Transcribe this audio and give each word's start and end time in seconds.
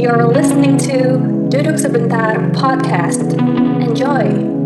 You're 0.00 0.24
listening 0.24 0.78
to 0.88 1.20
Duduk 1.52 1.76
Sebentar 1.76 2.56
podcast. 2.56 3.36
Enjoy. 3.84 4.59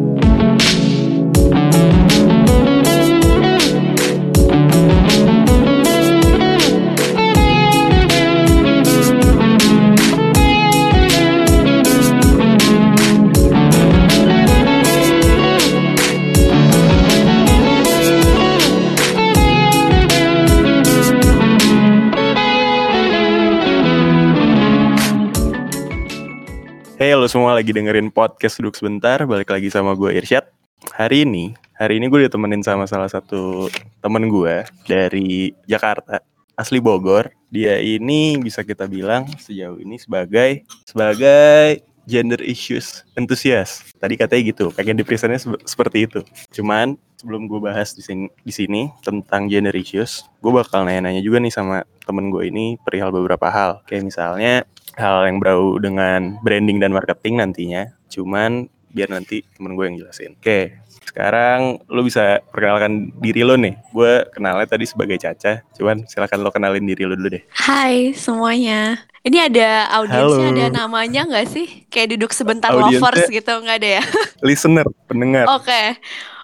Hey 27.15 27.23
lo 27.23 27.31
semua 27.31 27.55
lagi 27.55 27.71
dengerin 27.71 28.11
podcast 28.11 28.59
duduk 28.59 28.75
sebentar. 28.75 29.23
Balik 29.23 29.55
lagi 29.55 29.71
sama 29.71 29.95
gue 29.95 30.19
Irsyad. 30.19 30.51
Hari 30.99 31.23
ini 31.23 31.55
Hari 31.79 32.03
ini 32.03 32.11
gue 32.11 32.27
ditemenin 32.27 32.67
sama 32.67 32.91
salah 32.91 33.07
satu 33.07 33.71
temen 34.03 34.27
gue 34.27 34.67
Dari 34.83 35.55
Jakarta 35.63 36.19
Asli 36.59 36.83
Bogor. 36.83 37.31
Dia 37.55 37.79
ini 37.79 38.35
bisa 38.43 38.67
kita 38.67 38.91
bilang 38.91 39.31
sejauh 39.39 39.79
ini 39.79 39.95
sebagai 39.95 40.67
Sebagai 40.83 41.87
gender 42.05 42.41
issues 42.41 43.03
enthusiast 43.19 43.89
Tadi 43.99 44.15
katanya 44.17 44.43
gitu 44.55 44.65
Pengen 44.73 44.97
dipresentnya 45.01 45.41
se- 45.41 45.63
seperti 45.65 46.07
itu 46.09 46.21
Cuman 46.53 46.97
sebelum 47.17 47.49
gue 47.49 47.61
bahas 47.61 47.93
di 47.97 48.05
sini, 48.05 48.29
di 48.45 48.53
sini 48.53 48.83
Tentang 49.01 49.49
gender 49.49 49.75
issues 49.75 50.25
Gue 50.39 50.53
bakal 50.53 50.85
nanya-nanya 50.85 51.25
juga 51.25 51.41
nih 51.41 51.53
sama 51.53 51.83
temen 52.05 52.29
gue 52.29 52.49
ini 52.49 52.77
Perihal 52.81 53.11
beberapa 53.11 53.49
hal 53.49 53.81
Kayak 53.89 54.13
misalnya 54.13 54.69
hal 54.95 55.27
yang 55.27 55.43
berbau 55.43 55.79
dengan 55.83 56.39
branding 56.41 56.79
dan 56.79 56.95
marketing 56.95 57.43
nantinya. 57.43 57.91
Cuman 58.11 58.71
biar 58.95 59.11
nanti 59.11 59.43
temen 59.59 59.75
gue 59.75 59.85
yang 59.91 59.97
jelasin. 59.99 60.39
Oke, 60.39 60.84
sekarang 61.15 61.79
lo 61.87 62.03
bisa 62.03 62.43
perkenalkan 62.51 63.15
diri 63.17 63.47
lo 63.47 63.55
nih. 63.55 63.79
Gue 63.89 64.27
kenalnya 64.35 64.67
tadi 64.67 64.83
sebagai 64.83 65.15
Caca. 65.15 65.63
Cuman 65.73 66.03
silakan 66.05 66.43
lo 66.43 66.51
kenalin 66.51 66.83
diri 66.83 67.07
lo 67.07 67.15
dulu 67.15 67.31
deh. 67.31 67.43
Hai 67.55 68.11
semuanya. 68.13 68.99
Ini 69.23 69.47
ada 69.47 69.89
audiensnya, 69.95 70.51
Halo. 70.51 70.59
ada 70.61 70.67
namanya 70.75 71.23
nggak 71.25 71.47
sih? 71.47 71.87
Kayak 71.87 72.19
duduk 72.19 72.35
sebentar 72.35 72.69
Audiensnya- 72.69 72.99
lovers 73.01 73.31
gitu, 73.31 73.53
nggak 73.57 73.77
ada 73.79 73.89
ya? 73.97 74.03
Listener, 74.45 74.85
pendengar. 75.07 75.49
Oke, 75.49 75.97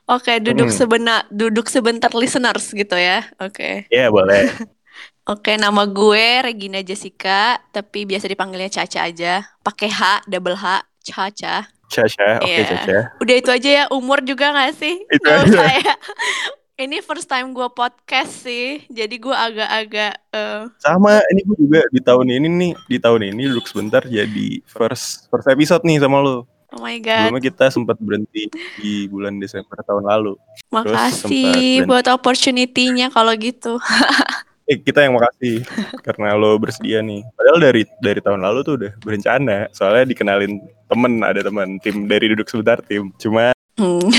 oke 0.06 0.32
duduk 0.40 0.70
Hmm. 0.70 0.78
sebentar, 0.78 1.20
duduk 1.28 1.66
sebentar 1.66 2.08
listeners 2.14 2.70
gitu 2.70 2.94
ya. 2.94 3.26
Oke, 3.36 3.84
Ya 3.90 4.08
boleh. 4.08 4.48
oke 5.28 5.52
nama 5.56 5.84
gue 5.84 6.26
Regina 6.40 6.80
Jessica, 6.80 7.60
tapi 7.68 8.08
biasa 8.08 8.24
dipanggilnya 8.24 8.72
Caca 8.72 9.04
aja. 9.04 9.44
Pakai 9.60 9.90
H, 9.90 10.00
double 10.24 10.56
H, 10.56 10.80
Caca. 11.04 11.68
Caca, 11.90 12.38
oke 12.38 12.46
Iya. 12.46 12.64
Caca. 12.64 12.98
Udah 13.18 13.34
itu 13.34 13.50
aja 13.50 13.70
ya. 13.70 13.84
Umur 13.90 14.22
juga 14.22 14.54
nggak 14.54 14.72
sih? 14.72 14.94
Itu 15.06 15.26
Nggak 15.26 15.42
aja. 15.50 15.66
ya. 15.82 15.94
Ini 16.80 17.04
first 17.04 17.28
time 17.28 17.52
gue 17.52 17.68
podcast 17.68 18.40
sih, 18.40 18.88
jadi 18.88 19.12
gue 19.12 19.36
agak-agak 19.36 20.16
eh, 20.32 20.64
Sama, 20.80 21.20
ini 21.28 21.44
gue 21.44 21.56
juga 21.60 21.84
di 21.92 22.00
tahun 22.00 22.32
ini 22.32 22.48
nih, 22.48 22.72
di 22.88 22.96
tahun 22.96 23.20
ini 23.28 23.52
duduk 23.52 23.68
sebentar 23.68 24.00
jadi 24.00 24.64
first 24.64 25.28
first 25.28 25.44
episode 25.44 25.84
nih 25.84 26.00
sama 26.00 26.24
lo. 26.24 26.48
oh 26.72 26.80
my 26.80 26.96
god. 26.96 27.28
Sebelumnya 27.28 27.44
kita 27.44 27.64
sempat 27.68 28.00
berhenti 28.00 28.48
di 28.80 29.04
bulan 29.12 29.36
Desember 29.36 29.76
tahun 29.84 30.08
lalu. 30.08 30.40
Makasih 30.72 31.84
buat 31.84 32.08
opportunity-nya 32.08 33.12
kalau 33.12 33.36
gitu. 33.36 33.76
Eh, 34.70 34.78
kita 34.78 35.02
yang 35.02 35.18
makasih 35.18 35.66
karena 36.06 36.38
lo 36.38 36.54
bersedia 36.54 37.02
nih. 37.02 37.26
Padahal 37.34 37.58
dari 37.58 37.82
dari 37.98 38.22
tahun 38.22 38.38
lalu 38.38 38.58
tuh 38.62 38.74
udah 38.78 38.92
berencana. 39.02 39.66
Soalnya 39.74 40.06
dikenalin 40.14 40.62
temen, 40.86 41.26
ada 41.26 41.42
teman 41.42 41.82
tim 41.82 42.06
dari 42.06 42.30
duduk 42.30 42.46
sebentar 42.46 42.78
tim. 42.78 43.10
Cuma 43.18 43.50
Hmm. 43.80 44.12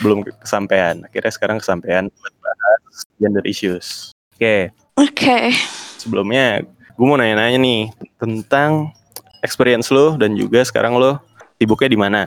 belum 0.00 0.22
kesampaian. 0.40 1.04
Akhirnya 1.04 1.32
sekarang 1.34 1.58
kesampaian 1.58 2.06
buat 2.08 2.34
bahas 2.40 3.04
gender 3.20 3.44
issues. 3.44 4.14
Oke, 4.36 4.70
Oke. 4.96 5.50
sebelumnya 5.98 6.62
gue 6.94 7.06
mau 7.08 7.18
nanya-nanya 7.18 7.58
nih 7.58 7.82
tentang 8.16 8.94
experience 9.42 9.92
lo 9.92 10.14
dan 10.16 10.38
juga 10.38 10.62
sekarang 10.64 10.96
lo 10.96 11.20
sibuknya 11.58 11.88
di 11.92 11.98
mana. 11.98 12.22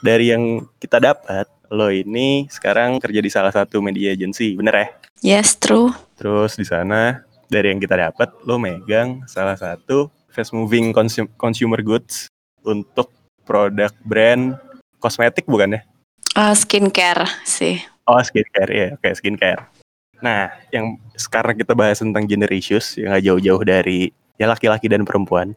Dari 0.00 0.30
yang 0.30 0.68
kita 0.78 1.00
dapat, 1.00 1.48
lo 1.72 1.88
ini 1.90 2.46
sekarang 2.52 3.00
kerja 3.02 3.20
di 3.20 3.30
salah 3.32 3.50
satu 3.50 3.80
media 3.82 4.12
agency, 4.14 4.54
bener 4.54 4.74
ya? 4.76 4.86
Yes, 5.24 5.56
true. 5.56 5.92
Terus 6.16 6.56
di 6.56 6.64
sana 6.64 7.24
dari 7.48 7.72
yang 7.72 7.80
kita 7.80 7.96
dapat 7.96 8.32
lo 8.44 8.60
megang 8.60 9.24
salah 9.30 9.56
satu 9.56 10.12
fast 10.32 10.52
moving 10.52 10.92
consum- 10.92 11.30
consumer 11.40 11.80
goods 11.80 12.28
untuk 12.66 13.08
produk 13.46 13.92
brand 14.04 14.58
kosmetik 15.00 15.46
bukan 15.48 15.78
ya? 15.78 15.80
Uh, 16.36 16.52
skincare 16.52 17.24
sih. 17.48 17.80
Oh 18.04 18.20
skincare 18.20 18.72
ya, 18.72 18.86
oke 18.94 19.08
skincare. 19.16 19.66
Nah, 20.20 20.52
yang 20.72 20.96
sekarang 21.16 21.56
kita 21.56 21.76
bahas 21.76 22.00
tentang 22.00 22.24
gender 22.24 22.48
issues 22.52 22.96
yang 22.96 23.12
gak 23.12 23.24
jauh-jauh 23.24 23.62
dari 23.64 24.12
ya 24.36 24.48
laki-laki 24.48 24.88
dan 24.88 25.04
perempuan. 25.04 25.52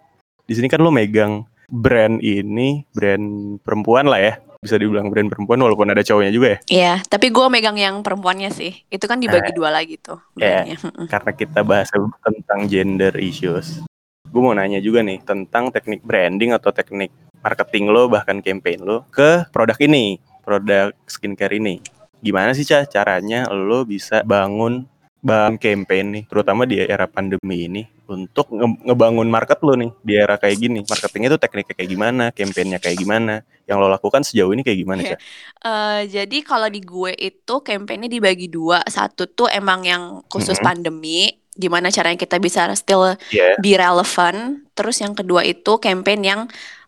Di 0.47 0.55
sini 0.55 0.67
kan 0.67 0.81
lo 0.83 0.91
megang 0.91 1.45
brand 1.69 2.19
ini, 2.19 2.83
brand 2.91 3.59
perempuan 3.61 4.09
lah 4.09 4.19
ya. 4.19 4.33
Bisa 4.59 4.75
dibilang 4.75 5.07
brand 5.07 5.31
perempuan 5.31 5.55
walaupun 5.63 5.87
ada 5.87 6.03
cowoknya 6.03 6.31
juga 6.35 6.47
ya. 6.51 6.59
Iya, 6.67 6.93
tapi 7.07 7.31
gue 7.31 7.47
megang 7.47 7.79
yang 7.79 8.03
perempuannya 8.03 8.51
sih. 8.51 8.75
Itu 8.91 9.07
kan 9.07 9.23
dibagi 9.23 9.55
dua 9.55 9.71
lagi 9.71 9.95
tuh 9.95 10.19
Iya. 10.35 10.67
karena 11.07 11.31
kita 11.31 11.63
bahas 11.63 11.87
tentang 12.19 12.67
gender 12.67 13.15
issues. 13.23 13.79
Gue 14.27 14.41
mau 14.43 14.51
nanya 14.51 14.83
juga 14.83 14.99
nih 14.99 15.23
tentang 15.23 15.71
teknik 15.71 16.03
branding 16.03 16.51
atau 16.51 16.75
teknik 16.75 17.07
marketing 17.39 17.87
lo 17.87 18.11
bahkan 18.11 18.43
campaign 18.43 18.83
lo 18.83 19.07
ke 19.15 19.47
produk 19.55 19.79
ini, 19.79 20.19
produk 20.43 20.91
skincare 21.07 21.55
ini. 21.55 21.79
Gimana 22.19 22.51
sih 22.51 22.67
Ca 22.67 22.83
caranya 22.83 23.47
lo 23.47 23.87
bisa 23.87 24.27
bangun 24.27 24.83
bangun 25.19 25.59
campaign 25.59 26.05
nih, 26.15 26.23
terutama 26.25 26.63
di 26.63 26.79
era 26.79 27.03
pandemi 27.03 27.67
ini 27.67 27.83
untuk 28.07 28.49
nge- 28.49 28.87
ngebangun 28.87 29.27
market 29.27 29.59
lo 29.61 29.75
nih 29.75 29.91
di 29.99 30.13
era 30.15 30.39
kayak 30.39 30.57
gini. 30.57 30.79
Marketingnya 30.81 31.35
tuh 31.35 31.41
tekniknya 31.43 31.75
kayak 31.75 31.91
gimana, 31.91 32.23
campaignnya 32.31 32.79
kayak 32.79 32.97
gimana, 32.97 33.43
yang 33.67 33.77
lo 33.77 33.91
lakukan 33.91 34.23
sejauh 34.23 34.49
ini 34.49 34.63
kayak 34.63 34.79
gimana 34.79 35.01
Ca? 35.03 35.17
Eh, 35.59 36.01
jadi 36.07 36.37
kalau 36.41 36.71
di 36.71 36.79
gue 36.79 37.11
itu 37.13 37.55
campaignnya 37.59 38.07
dibagi 38.07 38.47
dua. 38.47 38.79
Satu 38.87 39.27
tuh 39.27 39.51
emang 39.51 39.83
yang 39.83 40.23
khusus 40.31 40.55
Mhm. 40.55 40.65
pandemi, 40.65 41.27
gimana 41.51 41.91
caranya 41.91 42.15
kita 42.15 42.39
bisa 42.39 42.71
still 42.73 43.19
Iya. 43.29 43.59
be 43.59 43.75
relevant. 43.75 44.63
Terus 44.71 45.03
yang 45.03 45.11
kedua 45.11 45.43
itu 45.43 45.75
campaign 45.77 46.21
yang 46.23 46.41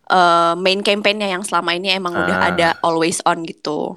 eh, 0.08 0.54
main 0.58 0.80
campaignnya 0.80 1.30
yang 1.30 1.40
selama 1.40 1.72
ini 1.72 1.92
emang 1.92 2.12
udah 2.12 2.36
Ah. 2.36 2.48
ada 2.48 2.68
always 2.80 3.20
on 3.24 3.44
gitu. 3.44 3.96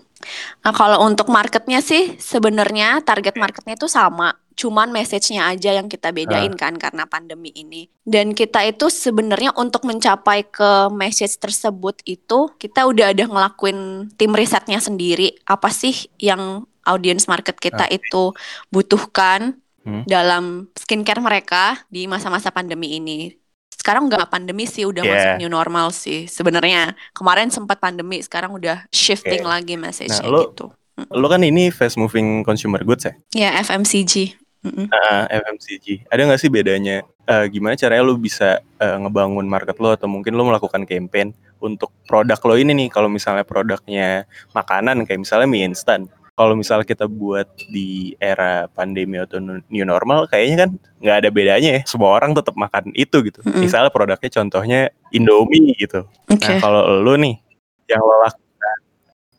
Nah 0.63 0.73
kalau 0.73 1.03
untuk 1.05 1.27
marketnya 1.29 1.83
sih 1.83 2.15
sebenarnya 2.17 3.03
target 3.03 3.35
marketnya 3.37 3.75
itu 3.77 3.85
sama, 3.91 4.33
cuman 4.55 4.89
message-nya 4.89 5.51
aja 5.51 5.75
yang 5.75 5.91
kita 5.91 6.15
bedain 6.15 6.55
Ah. 6.55 6.59
kan 6.59 6.73
karena 6.79 7.03
pandemi 7.05 7.51
ini. 7.51 7.91
Dan 8.07 8.31
kita 8.31 8.63
itu 8.63 8.87
sebenarnya 8.87 9.51
untuk 9.59 9.83
mencapai 9.83 10.47
ke 10.47 10.89
message 10.95 11.35
tersebut 11.37 11.99
itu 12.07 12.49
kita 12.55 12.87
udah 12.87 13.11
ada 13.11 13.27
ngelakuin 13.27 14.09
tim 14.15 14.31
risetnya 14.31 14.79
sendiri. 14.79 15.35
Apa 15.45 15.69
sih 15.69 16.07
yang 16.17 16.63
audience 16.87 17.27
market 17.27 17.59
kita 17.59 17.85
Oke. 17.89 17.97
itu 17.99 18.23
butuhkan 18.71 19.59
Hmm. 19.85 20.01
dalam 20.09 20.65
skincare 20.73 21.21
mereka 21.21 21.85
di 21.93 22.09
masa-masa 22.09 22.49
pandemi 22.49 22.97
ini. 22.97 23.37
Sekarang 23.85 24.09
nggak 24.09 24.33
pandemi 24.33 24.65
sih, 24.65 24.81
udah 24.81 25.05
Yeah. 25.05 25.13
masuk 25.13 25.45
new 25.45 25.51
normal 25.53 25.93
sih 25.93 26.25
sebenarnya. 26.25 26.97
Kemarin 27.13 27.53
sempat 27.53 27.77
pandemi, 27.77 28.17
sekarang 28.17 28.57
udah 28.57 28.81
shifting 28.89 29.45
Oke. 29.45 29.53
lagi 29.53 29.77
message-nya 29.77 30.25
Nah, 30.25 30.33
lo- 30.33 30.49
gitu. 30.49 30.65
Lo 31.13 31.29
kan 31.29 31.45
ini 31.45 31.69
fast 31.69 31.93
moving 31.93 32.41
consumer 32.41 32.81
goods 32.81 33.05
ya? 33.05 33.13
Ya 33.37 33.49
FMCG. 33.61 34.33
Mm-mm. 34.65 34.89
Ah, 34.89 35.29
FMCG. 35.29 36.09
Ada 36.09 36.25
nggak 36.25 36.41
sih 36.41 36.49
bedanya? 36.49 37.05
eh, 37.25 37.45
gimana 37.49 37.73
caranya 37.73 38.05
lo 38.05 38.17
bisa 38.17 38.61
eh, 38.77 38.97
ngebangun 39.01 39.45
market 39.45 39.77
lo 39.77 39.89
atau 39.89 40.05
mungkin 40.05 40.33
lo 40.33 40.45
melakukan 40.45 40.85
campaign 40.85 41.33
untuk 41.57 41.89
produk 42.05 42.37
lo 42.41 42.53
ini 42.53 42.73
nih? 42.73 42.89
Kalau 42.89 43.05
misalnya 43.05 43.41
produknya 43.41 44.25
makanan 44.53 45.05
kayak 45.05 45.21
misalnya 45.21 45.45
mie 45.45 45.65
instan. 45.65 46.09
Kalau 46.35 46.51
misalnya 46.51 46.83
kita 46.83 47.07
buat 47.07 47.47
di 47.71 48.11
era 48.19 48.67
pandemi 48.67 49.15
atau 49.15 49.39
new 49.39 49.85
normal, 49.87 50.27
kayaknya 50.27 50.67
kan 50.67 50.69
nggak 50.99 51.17
ada 51.23 51.29
bedanya 51.31 51.69
ya. 51.79 51.81
Semua 51.87 52.11
orang 52.11 52.35
tetap 52.35 52.59
makan 52.59 52.91
itu 52.91 53.23
gitu. 53.23 53.39
Mm-mm. 53.47 53.63
Misalnya 53.63 53.87
produknya 53.87 54.27
contohnya 54.27 54.79
Indomie 55.15 55.71
gitu. 55.79 56.03
Oke. 56.27 56.43
Nah 56.43 56.59
kalau 56.59 56.83
lo 56.91 57.15
nih 57.15 57.39
yang 57.87 58.03
lo 58.03 58.19
lakukan 58.19 58.77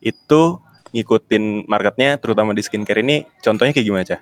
itu 0.01 0.41
ngikutin 0.97 1.69
marketnya 1.69 2.17
terutama 2.17 2.57
di 2.57 2.65
skincare 2.65 3.05
ini 3.05 3.29
contohnya 3.45 3.77
kayak 3.77 3.85
gimana 3.85 4.05
Cah? 4.07 4.21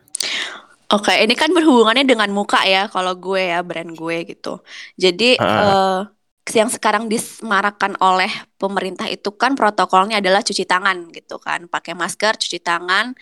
Oke, 0.94 1.18
ini 1.18 1.34
kan 1.34 1.50
berhubungannya 1.50 2.06
dengan 2.06 2.30
muka 2.30 2.62
ya, 2.62 2.86
kalau 2.86 3.18
gue 3.18 3.42
ya 3.42 3.66
brand 3.66 3.90
gue 3.98 4.18
gitu. 4.30 4.62
Jadi 5.00 5.34
Ah. 5.42 5.50
eh, 5.50 6.00
yang 6.54 6.70
sekarang 6.70 7.10
disemarakan 7.10 7.98
oleh 7.98 8.30
pemerintah 8.62 9.10
itu 9.10 9.34
kan 9.34 9.58
protokolnya 9.58 10.22
adalah 10.22 10.46
cuci 10.46 10.62
tangan 10.70 11.10
gitu 11.10 11.42
kan, 11.42 11.66
pakai 11.66 11.98
masker, 11.98 12.38
cuci 12.38 12.62
tangan, 12.62 13.18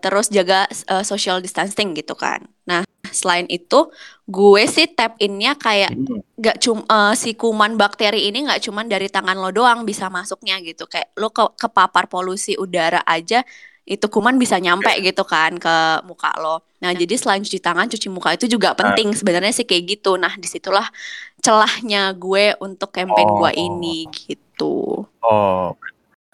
terus 0.00 0.32
jaga 0.32 0.64
eh, 0.68 1.04
social 1.04 1.44
distancing 1.44 1.92
gitu 1.92 2.16
kan. 2.16 2.40
Nah, 2.64 2.84
selain 3.12 3.44
itu 3.52 3.92
gue 4.24 4.64
sih 4.64 4.88
tap 4.88 5.20
innya 5.20 5.54
kayak 5.60 5.92
gak 6.40 6.56
cuma 6.64 7.12
si 7.12 7.36
kuman 7.36 7.76
bakteri 7.76 8.32
ini 8.32 8.48
nggak 8.48 8.64
cuman 8.64 8.88
dari 8.88 9.12
tangan 9.12 9.36
lo 9.36 9.52
doang 9.52 9.84
bisa 9.84 10.08
masuknya 10.08 10.58
gitu 10.64 10.88
kayak 10.88 11.12
lo 11.20 11.28
ke 11.30 11.44
kepapar 11.60 12.08
polusi 12.08 12.56
udara 12.56 13.04
aja 13.04 13.44
itu 13.84 14.08
kuman 14.08 14.40
bisa 14.40 14.56
nyampe 14.56 14.88
gitu 15.04 15.28
kan 15.28 15.60
ke 15.60 15.76
muka 16.08 16.32
lo. 16.40 16.64
Nah 16.80 16.96
jadi 16.96 17.20
selain 17.20 17.44
cuci 17.44 17.60
tangan 17.60 17.84
cuci 17.84 18.08
muka 18.08 18.32
itu 18.32 18.48
juga 18.48 18.72
penting 18.72 19.12
sebenarnya 19.12 19.52
sih 19.52 19.68
kayak 19.68 20.00
gitu. 20.00 20.16
Nah 20.16 20.32
di 20.40 20.48
situlah 20.48 20.88
celahnya 21.44 22.16
gue 22.16 22.56
untuk 22.58 22.88
campaign 22.88 23.28
gue 23.28 23.50
Oh. 23.52 23.60
ini 23.60 24.08
gitu. 24.10 25.04
Oh, 25.20 25.76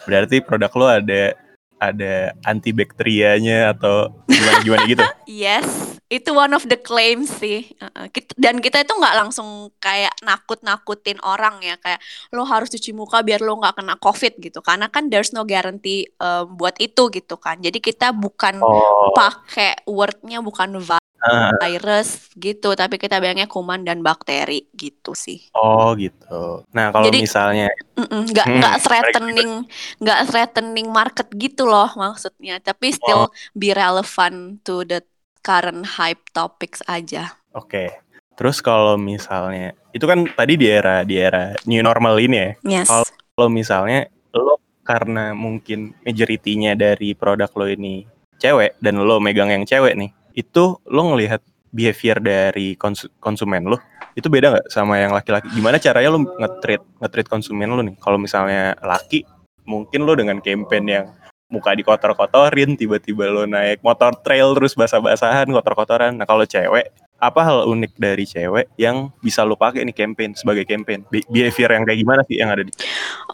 berarti 0.06 0.38
produk 0.38 0.70
lo 0.78 0.86
ada 0.86 1.34
ada 1.80 2.36
antibakterianya 2.44 3.72
atau 3.72 4.12
gimana 4.28 4.58
gimana 4.62 4.84
gitu? 4.86 5.02
Yes, 5.30 5.64
itu 6.12 6.28
one 6.34 6.52
of 6.52 6.66
the 6.66 6.76
claims 6.76 7.30
sih. 7.32 7.70
Dan 8.34 8.58
kita 8.58 8.82
itu 8.82 8.92
nggak 8.92 9.16
langsung 9.16 9.70
kayak 9.78 10.12
nakut-nakutin 10.20 11.16
orang 11.22 11.62
ya, 11.62 11.78
kayak 11.78 12.02
lo 12.30 12.44
harus 12.44 12.68
cuci 12.68 12.92
muka 12.92 13.22
biar 13.22 13.40
lo 13.40 13.56
nggak 13.56 13.80
kena 13.80 13.94
COVID 13.96 14.42
gitu. 14.42 14.60
Karena 14.60 14.90
kan 14.92 15.08
there's 15.08 15.32
no 15.32 15.46
guarantee 15.46 16.10
um, 16.18 16.52
buat 16.58 16.76
itu 16.82 17.08
gitu 17.08 17.40
kan. 17.40 17.62
Jadi 17.62 17.80
kita 17.80 18.12
bukan 18.12 18.60
Oh, 18.60 19.14
pakai 19.16 19.80
wordnya 19.88 20.42
bukan 20.44 20.76
ah, 21.20 21.52
virus 21.60 22.28
gitu, 22.34 22.72
tapi 22.72 22.96
kita 22.96 23.16
bilangnya 23.16 23.44
kuman 23.44 23.82
dan 23.82 24.00
bakteri 24.00 24.68
gitu 24.72 25.12
sih. 25.12 25.52
oh 25.52 25.92
gitu. 25.94 26.64
Nah 26.72 26.90
kalau 26.90 27.06
Jadi- 27.08 27.20
misalnya, 27.22 27.68
Mm-mm, 27.94 28.28
nggak 28.28 28.46
Hmm, 28.46 28.56
nggak 28.58 28.76
threatening 28.80 29.50
nggak 29.98 30.20
threatening 30.26 30.88
market 30.88 31.28
gitu 31.32 31.64
loh 31.64 31.88
maksudnya 31.92 32.56
tapi 32.58 32.90
still 32.90 33.28
Oh. 33.28 33.32
be 33.52 33.70
relevant 33.70 34.38
to 34.62 34.82
the 34.82 35.04
current 35.40 35.96
hype 35.96 36.20
topics 36.30 36.80
aja 36.84 37.36
oke. 37.52 37.88
Terus 38.34 38.58
kalau 38.58 38.96
misalnya, 38.96 39.76
itu 39.92 40.08
kan 40.08 40.24
tadi 40.26 40.56
di 40.56 40.64
era 40.64 41.04
di 41.04 41.20
era 41.20 41.52
new 41.64 41.80
normal 41.80 42.16
ini 42.16 42.36
ya. 42.36 42.50
yes 42.80 42.88
Kalau- 42.88 43.12
Kalau 43.30 43.48
misalnya 43.48 44.00
lo 44.32 44.56
karena 44.80 45.32
mungkin 45.32 45.92
majority-nya 46.02 46.72
dari 46.72 47.12
produk 47.12 47.48
lo 47.54 47.64
ini 47.64 48.04
cewek 48.36 48.80
dan 48.80 48.96
lo 48.96 49.16
megang 49.16 49.48
yang 49.48 49.64
cewek 49.64 49.92
nih, 49.92 50.08
itu 50.34 50.78
lo 50.86 51.02
ngelihat 51.14 51.40
behavior 51.70 52.18
dari 52.18 52.74
konsu- 52.74 53.10
konsumen 53.22 53.70
lo 53.70 53.78
itu 54.18 54.26
beda 54.26 54.58
nggak 54.58 54.66
sama 54.74 54.98
yang 54.98 55.14
laki-laki? 55.14 55.46
Gimana 55.54 55.78
caranya 55.78 56.10
lo 56.10 56.18
nge-treat 56.26 56.82
nge-treat 56.98 57.28
konsumen 57.30 57.70
lo 57.70 57.80
nih? 57.86 57.94
Kalau 58.02 58.18
misalnya 58.18 58.74
laki, 58.82 59.22
mungkin 59.64 60.02
lo 60.02 60.18
dengan 60.18 60.42
campaign 60.42 60.84
yang 60.90 61.06
muka 61.50 61.74
dikotor-kotorin, 61.74 62.74
tiba-tiba 62.78 63.30
lo 63.30 63.46
naik 63.46 63.82
motor 63.82 64.14
trail 64.22 64.54
terus 64.54 64.74
basah-basahan, 64.74 65.50
kotor-kotoran. 65.50 66.18
Nah 66.18 66.26
kalau 66.26 66.46
cewek, 66.46 66.90
apa 67.20 67.40
hal 67.44 67.68
unik 67.68 67.92
dari 68.00 68.24
cewek 68.24 68.72
yang 68.80 69.12
bisa 69.20 69.44
lo 69.44 69.54
pakai 69.54 69.84
nih 69.84 69.92
campaign 69.92 70.32
sebagai 70.32 70.64
campaign? 70.64 71.04
Be- 71.12 71.24
behavior 71.28 71.70
yang 71.76 71.84
kayak 71.84 72.00
gimana 72.00 72.20
sih 72.24 72.36
yang 72.40 72.50
ada 72.50 72.64
di 72.64 72.72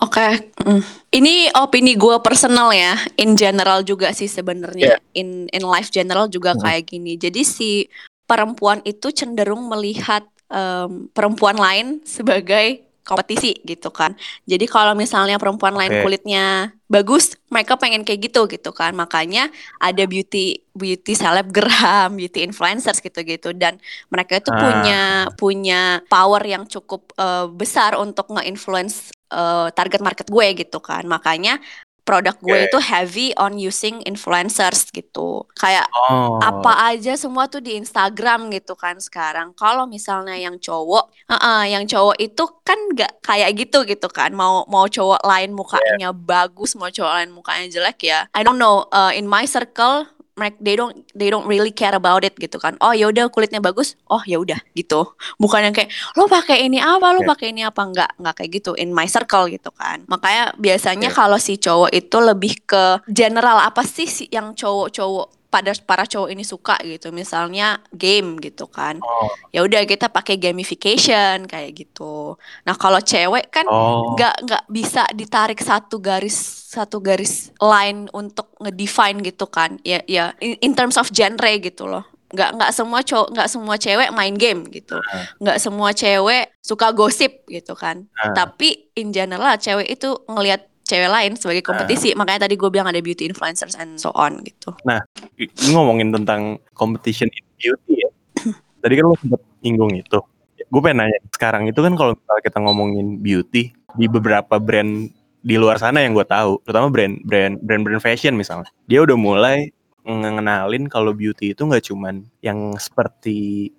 oke 0.03 0.29
mm. 0.67 0.83
ini 1.15 1.51
opini 1.55 1.95
gue 1.95 2.19
personal 2.23 2.75
ya 2.75 2.99
in 3.17 3.39
general 3.39 3.87
juga 3.87 4.11
sih 4.11 4.27
sebenarnya 4.27 4.99
in 5.15 5.47
in 5.51 5.65
life 5.65 5.91
general 5.91 6.27
juga 6.27 6.55
Mhm. 6.55 6.63
kayak 6.63 6.85
gini 6.87 7.13
jadi 7.19 7.43
si 7.43 7.87
perempuan 8.27 8.83
itu 8.83 9.11
cenderung 9.15 9.71
melihat 9.71 10.27
em, 10.51 11.11
perempuan 11.11 11.59
lain 11.59 12.03
sebagai 12.07 12.86
kompetisi 13.07 13.55
gitu 13.63 13.95
kan. 13.95 14.19
Jadi 14.45 14.67
kalau 14.67 14.99
misalnya 14.99 15.39
perempuan 15.39 15.79
lain 15.79 16.03
kulitnya 16.03 16.75
bagus, 16.91 17.39
mereka 17.47 17.79
pengen 17.79 18.03
kayak 18.03 18.27
gitu 18.27 18.51
gitu 18.51 18.75
kan. 18.75 18.93
Makanya 18.99 19.49
ada 19.79 20.03
beauty 20.05 20.67
beauty 20.75 21.15
selebgram, 21.15 22.19
beauty 22.19 22.43
influencers 22.43 22.99
gitu-gitu 22.99 23.55
dan 23.55 23.79
mereka 24.11 24.43
itu 24.43 24.51
Ah. 24.51 24.59
punya 24.59 25.01
punya 25.39 25.81
power 26.11 26.43
yang 26.43 26.67
cukup 26.67 27.15
eh, 27.15 27.47
besar 27.49 27.95
untuk 27.95 28.27
nge-influence 28.35 29.15
eh, 29.31 29.69
target 29.71 30.03
market 30.03 30.27
gue 30.27 30.47
gitu 30.67 30.83
kan. 30.83 31.07
Makanya 31.07 31.63
produk 32.07 32.39
gue 32.39 32.55
Oke. 32.55 32.67
itu 32.71 32.79
heavy 32.79 33.27
on 33.35 33.59
using 33.59 33.99
influencers 34.07 34.89
gitu. 34.95 35.43
Kayak 35.59 35.91
Oh. 36.07 36.39
apa 36.39 36.95
aja 36.95 37.19
semua 37.19 37.51
tuh 37.51 37.59
di 37.59 37.75
Instagram 37.75 38.47
gitu 38.55 38.79
kan 38.79 38.95
sekarang. 39.03 39.51
Kalau 39.59 39.91
misalnya 39.91 40.39
yang 40.39 40.55
cowok, 40.63 41.11
uh-uh, 41.27 41.67
yang 41.67 41.83
cowok 41.83 42.15
itu 42.23 42.45
kan 42.63 42.79
nggak 42.95 43.13
kayak 43.27 43.51
gitu 43.59 43.83
gitu 43.83 44.07
kan. 44.07 44.31
Mau 44.31 44.63
mau 44.71 44.87
cowok 44.87 45.27
lain 45.27 45.51
mukanya 45.51 46.15
bagus, 46.15 46.79
mau 46.79 46.87
cowok 46.87 47.13
lain 47.19 47.31
mukanya 47.35 47.67
jelek 47.67 47.99
ya. 48.07 48.31
I 48.31 48.47
don't 48.47 48.63
know. 48.63 48.87
uh, 48.95 49.11
in 49.11 49.27
my 49.27 49.43
circle, 49.45 50.07
mereka 50.37 50.57
they 50.61 50.77
don't 50.77 50.95
they 51.17 51.33
don't 51.33 51.49
really 51.49 51.73
care 51.73 51.97
about 51.97 52.21
it 52.21 52.37
gitu 52.37 52.61
kan. 52.61 52.77
Oh 52.85 52.93
ya 52.93 53.09
udah 53.09 53.33
kulitnya 53.33 53.59
bagus. 53.65 53.97
Oh 54.07 54.21
ya 54.29 54.37
udah 54.37 54.61
gitu. 54.77 55.17
Bukan 55.41 55.65
yang 55.65 55.75
kayak 55.75 55.89
lo 56.13 56.29
pakai 56.29 56.69
ini 56.69 56.77
apa, 56.77 57.17
lo 57.17 57.25
Oke. 57.25 57.29
pakai 57.33 57.57
ini 57.57 57.65
apa 57.65 57.81
nggak 57.81 58.21
nggak 58.21 58.35
kayak 58.37 58.51
gitu 58.61 58.77
in 58.77 58.93
my 58.93 59.09
circle 59.09 59.49
gitu 59.49 59.73
kan. 59.73 60.05
Makanya 60.07 60.53
biasanya 60.61 61.09
Oke. 61.09 61.17
kalau 61.17 61.39
si 61.41 61.57
cowok 61.57 61.89
itu 61.89 62.17
lebih 62.21 62.53
ke 62.69 63.01
general 63.09 63.65
apa 63.65 63.81
sih 63.83 64.05
si- 64.05 64.29
yang 64.29 64.53
cowok-cowok 64.53 65.36
pada 65.47 65.71
para 65.81 66.03
cowok 66.03 66.29
ini 66.29 66.43
suka 66.43 66.75
gitu 66.83 67.11
misalnya 67.11 67.79
game 67.91 68.37
gitu 68.39 68.67
kan 68.67 68.99
Oh. 68.99 69.31
ya 69.51 69.63
udah 69.63 69.83
kita 69.83 70.07
pakai 70.07 70.37
gamification 70.37 71.45
kayak 71.45 71.73
gitu 71.77 72.35
nah 72.63 72.75
kalau 72.75 72.99
cewek 72.99 73.49
kan 73.49 73.65
Oh. 73.67 74.13
nggak 74.13 74.43
nggak 74.43 74.65
bisa 74.69 75.07
ditarik 75.11 75.59
satu 75.59 75.99
garis 75.99 76.37
satu 76.69 76.99
garis 76.99 77.51
line 77.57 78.11
untuk 78.13 78.53
ngedefine 78.59 79.23
gitu 79.23 79.47
kan 79.47 79.79
ya 79.81 80.03
ya 80.05 80.35
in, 80.39 80.59
in 80.61 80.73
terms 80.73 80.95
of 80.95 81.09
genre 81.09 81.49
gitu 81.57 81.87
loh 81.87 82.05
nggak 82.27 82.59
nggak 82.59 82.73
semua 82.75 83.01
cowok 83.01 83.29
nggak 83.31 83.49
semua 83.49 83.77
cewek 83.77 84.11
main 84.11 84.35
game 84.35 84.67
gitu 84.69 84.99
Ah. 85.01 85.31
nggak 85.39 85.59
semua 85.59 85.95
cewek 85.95 86.51
suka 86.59 86.91
gosip 86.91 87.47
gitu 87.47 87.73
kan 87.73 88.11
Ah. 88.19 88.35
tapi 88.35 88.91
in 88.93 89.15
general 89.15 89.55
cewek 89.57 89.87
itu 89.89 90.11
ngelihat 90.27 90.67
cewek 90.87 91.11
lain 91.11 91.33
sebagai 91.35 91.67
kompetisi 91.67 92.15
Ah. 92.15 92.23
makanya 92.23 92.47
tadi 92.47 92.55
gue 92.55 92.71
bilang 92.71 92.87
ada 92.87 93.03
beauty 93.03 93.27
influencers 93.27 93.75
and 93.75 93.99
so 93.99 94.15
on 94.15 94.39
gitu 94.47 94.71
Ini 94.87 95.75
ngomongin 95.75 96.15
tentang 96.15 96.63
competition 96.73 97.27
in 97.29 97.45
beauty 97.59 98.07
ya. 98.07 98.11
Tadi 98.83 98.95
kan 98.95 99.05
lo 99.11 99.19
sempet 99.19 99.43
nyinggung 99.61 99.93
itu. 99.99 100.19
Gue 100.71 100.81
pengen 100.81 101.03
nanya, 101.05 101.19
sekarang 101.35 101.67
itu 101.67 101.79
kan 101.83 101.95
kalau 101.99 102.15
misalnya 102.15 102.43
kita 102.47 102.59
ngomongin 102.63 103.07
beauty 103.19 103.75
di 103.75 104.07
beberapa 104.07 104.63
brand 104.63 105.11
di 105.43 105.55
luar 105.59 105.79
sana 105.79 106.03
yang 106.03 106.15
gue 106.15 106.27
tahu, 106.27 106.59
terutama 106.63 106.91
brand 106.91 107.23
brand 107.23 107.55
brand 107.63 107.83
brand 107.87 108.03
fashion 108.03 108.35
misalnya, 108.35 108.67
dia 108.91 109.03
udah 109.03 109.15
mulai 109.15 109.71
ngenalin 110.07 110.87
kalau 110.87 111.11
beauty 111.11 111.51
itu 111.55 111.63
nggak 111.67 111.83
cuman 111.87 112.27
yang 112.43 112.75
seperti 112.79 113.71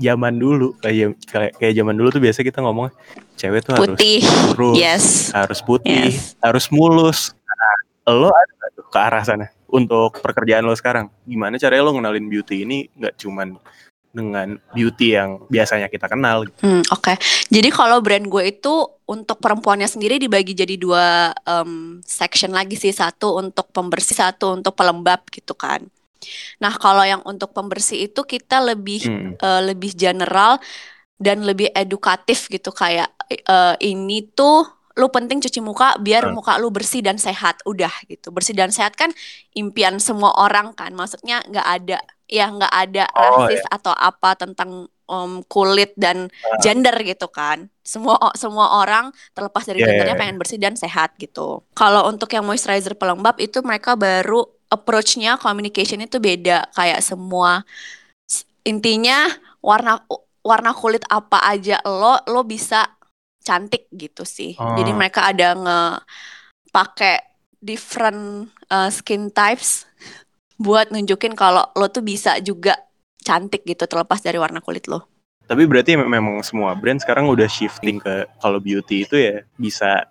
zaman 0.00 0.34
dulu 0.34 0.74
kayak 0.80 1.16
kayak, 1.28 1.74
zaman 1.76 1.94
dulu 1.94 2.08
tuh 2.08 2.22
biasa 2.22 2.40
kita 2.40 2.64
ngomong 2.64 2.88
cewek 3.36 3.60
tuh 3.62 3.72
harus 3.76 3.98
putih 3.98 4.18
kurus, 4.52 4.76
yes 4.78 5.04
harus 5.30 5.60
putih, 5.60 6.10
Yes. 6.14 6.38
harus 6.40 6.66
mulus. 6.70 7.18
Nah, 7.44 7.78
lo 8.14 8.30
ada 8.30 8.66
tuh 8.72 8.86
ke 8.86 8.98
arah 8.98 9.22
sana 9.26 9.46
untuk 9.66 10.22
pekerjaan 10.22 10.62
lo 10.62 10.72
sekarang? 10.72 11.10
Gimana 11.26 11.58
caranya 11.58 11.82
lo 11.84 11.92
ngenalin 11.98 12.26
beauty 12.30 12.62
ini 12.62 12.86
nggak 12.94 13.18
cuman 13.18 13.58
dengan 14.14 14.54
beauty 14.70 15.18
yang 15.18 15.42
biasanya 15.50 15.90
kita 15.90 16.06
kenal? 16.06 16.46
gitu? 16.46 16.54
Hmm, 16.62 16.86
Oke, 16.94 17.18
jadi 17.50 17.66
kalau 17.74 17.98
brand 17.98 18.22
gue 18.30 18.46
itu 18.46 18.74
untuk 19.10 19.42
perempuannya 19.42 19.90
sendiri 19.90 20.22
dibagi 20.22 20.54
jadi 20.54 20.78
dua 20.78 21.34
em, 21.42 21.98
section 22.06 22.54
lagi 22.54 22.78
sih, 22.78 22.94
satu 22.94 23.42
untuk 23.42 23.74
pembersih, 23.74 24.14
satu 24.14 24.54
untuk 24.54 24.78
pelembab 24.78 25.26
gitu 25.34 25.58
kan. 25.58 25.82
Nah 26.60 26.72
kalau 26.76 27.02
yang 27.02 27.22
untuk 27.24 27.50
pembersih 27.52 28.08
itu 28.08 28.20
kita 28.24 28.60
lebih 28.60 29.00
Hmm. 29.04 29.34
eh, 29.38 29.62
lebih 29.72 29.92
general 29.94 30.58
dan 31.16 31.46
lebih 31.46 31.70
edukatif 31.72 32.50
gitu 32.50 32.74
kayak 32.74 33.08
eh, 33.30 33.74
ini 33.80 34.26
tuh 34.34 34.66
lu 34.94 35.10
penting 35.10 35.42
cuci 35.42 35.58
muka 35.58 35.98
biar 35.98 36.30
Hmm. 36.30 36.38
muka 36.38 36.54
lu 36.62 36.70
bersih 36.70 37.02
dan 37.02 37.18
sehat 37.18 37.58
udah 37.66 37.90
gitu 38.06 38.30
bersih 38.30 38.54
dan 38.54 38.70
sehat 38.70 38.94
kan 38.94 39.10
impian 39.52 39.98
semua 39.98 40.30
orang 40.38 40.70
kan 40.70 40.94
maksudnya 40.94 41.42
nggak 41.50 41.66
ada 41.66 41.98
ya 42.30 42.46
nggak 42.46 42.70
ada 42.72 43.04
Oh, 43.10 43.42
rasis 43.42 43.66
atau 43.68 43.90
apa 43.90 44.38
tentang 44.38 44.86
em, 45.10 45.42
kulit 45.50 45.92
dan 45.98 46.30
Ah. 46.30 46.62
gender 46.62 46.94
gitu 47.02 47.26
kan 47.26 47.66
semua 47.82 48.16
semua 48.38 48.80
orang 48.80 49.10
terlepas 49.34 49.66
dari 49.66 49.82
Yeah, 49.82 49.90
gendernya 49.92 50.14
yeah, 50.14 50.22
pengen 50.22 50.38
bersih 50.38 50.62
dan 50.62 50.78
sehat 50.78 51.18
gitu 51.18 51.66
kalau 51.74 52.06
untuk 52.06 52.30
yang 52.30 52.46
moisturizer 52.46 52.94
pelembab 52.94 53.34
itu 53.42 53.60
mereka 53.66 53.98
baru 53.98 54.46
approach-nya 54.74 55.38
communication 55.38 56.02
itu 56.02 56.18
beda. 56.18 56.66
Kayak 56.74 57.00
semua 57.06 57.62
intinya 58.64 59.28
warna 59.60 60.02
warna 60.44 60.72
kulit 60.74 61.04
apa 61.08 61.40
aja 61.46 61.80
lo 61.84 62.20
lo 62.26 62.42
bisa 62.42 62.84
cantik 63.44 63.86
gitu 63.92 64.26
sih. 64.26 64.56
Jadi 64.56 64.90
Oh. 64.92 64.96
mereka 64.96 65.30
ada 65.30 65.54
nge 65.54 65.80
pakai 66.68 67.22
different 67.60 68.50
uh, 68.68 68.90
skin 68.90 69.30
types 69.30 69.86
buat 70.64 70.90
nunjukin 70.90 71.32
kalau 71.32 71.64
lo 71.72 71.86
tuh 71.88 72.04
bisa 72.04 72.36
juga 72.42 72.76
cantik 73.24 73.64
gitu 73.64 73.88
terlepas 73.88 74.20
dari 74.20 74.36
warna 74.36 74.60
kulit 74.60 74.84
lo. 74.84 75.08
Tapi 75.44 75.68
berarti 75.68 75.96
mem- 75.96 76.08
memang 76.08 76.40
semua 76.40 76.72
brand 76.72 76.96
sekarang 77.00 77.28
udah 77.28 77.48
shifting 77.48 78.00
ke 78.00 78.24
kalau 78.40 78.60
beauty 78.60 79.04
itu 79.04 79.16
ya 79.16 79.44
bisa 79.60 80.08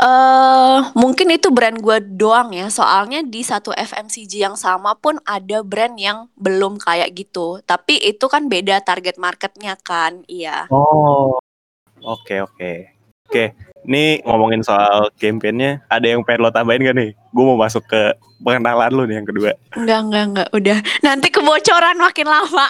Eh, 0.00 0.78
mungkin 0.96 1.28
itu 1.28 1.52
brand 1.52 1.76
gue 1.76 2.00
doang 2.16 2.56
ya. 2.56 2.72
Soalnya 2.72 3.20
di 3.20 3.44
satu 3.44 3.68
FMCG 3.76 4.40
yang 4.40 4.56
sama 4.56 4.96
pun 4.96 5.20
ada 5.28 5.60
brand 5.60 5.92
yang 6.00 6.24
belum 6.40 6.80
kayak 6.80 7.12
gitu. 7.12 7.60
Tapi 7.68 8.00
itu 8.00 8.24
kan 8.24 8.48
beda 8.48 8.80
target 8.80 9.20
marketnya 9.20 9.76
kan, 9.84 10.24
iya. 10.24 10.64
Oh. 10.72 11.36
Oke 12.00 12.40
oke. 12.40 12.96
Oke, 13.30 13.54
ini 13.86 14.18
ngomongin 14.26 14.64
soal 14.64 15.12
campaign-nya, 15.20 15.86
ada 15.86 16.02
yang 16.02 16.26
pengen 16.26 16.42
lo 16.42 16.50
tambahin 16.50 16.82
gak 16.82 16.98
nih? 16.98 17.10
Gue 17.30 17.44
mau 17.46 17.54
masuk 17.54 17.86
ke 17.86 18.16
pengenalan 18.42 18.90
lo 18.90 19.04
nih 19.06 19.22
yang 19.22 19.28
kedua. 19.28 19.52
Enggak, 19.76 20.00
enggak, 20.02 20.24
enggak. 20.26 20.48
Udah. 20.50 20.78
Nanti 21.04 21.28
kebocoran 21.30 22.00
makin 22.00 22.26
lama. 22.26 22.66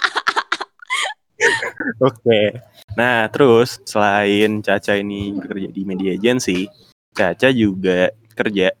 Oke. 2.11 2.61
Nah, 2.93 3.25
terus 3.31 3.81
selain 3.87 4.61
Caca 4.61 4.93
ini 4.99 5.33
bekerja 5.33 5.69
di 5.73 5.81
media 5.87 6.11
agency, 6.13 6.69
Caca 7.11 7.47
juga 7.51 8.11
kerja. 8.35 8.71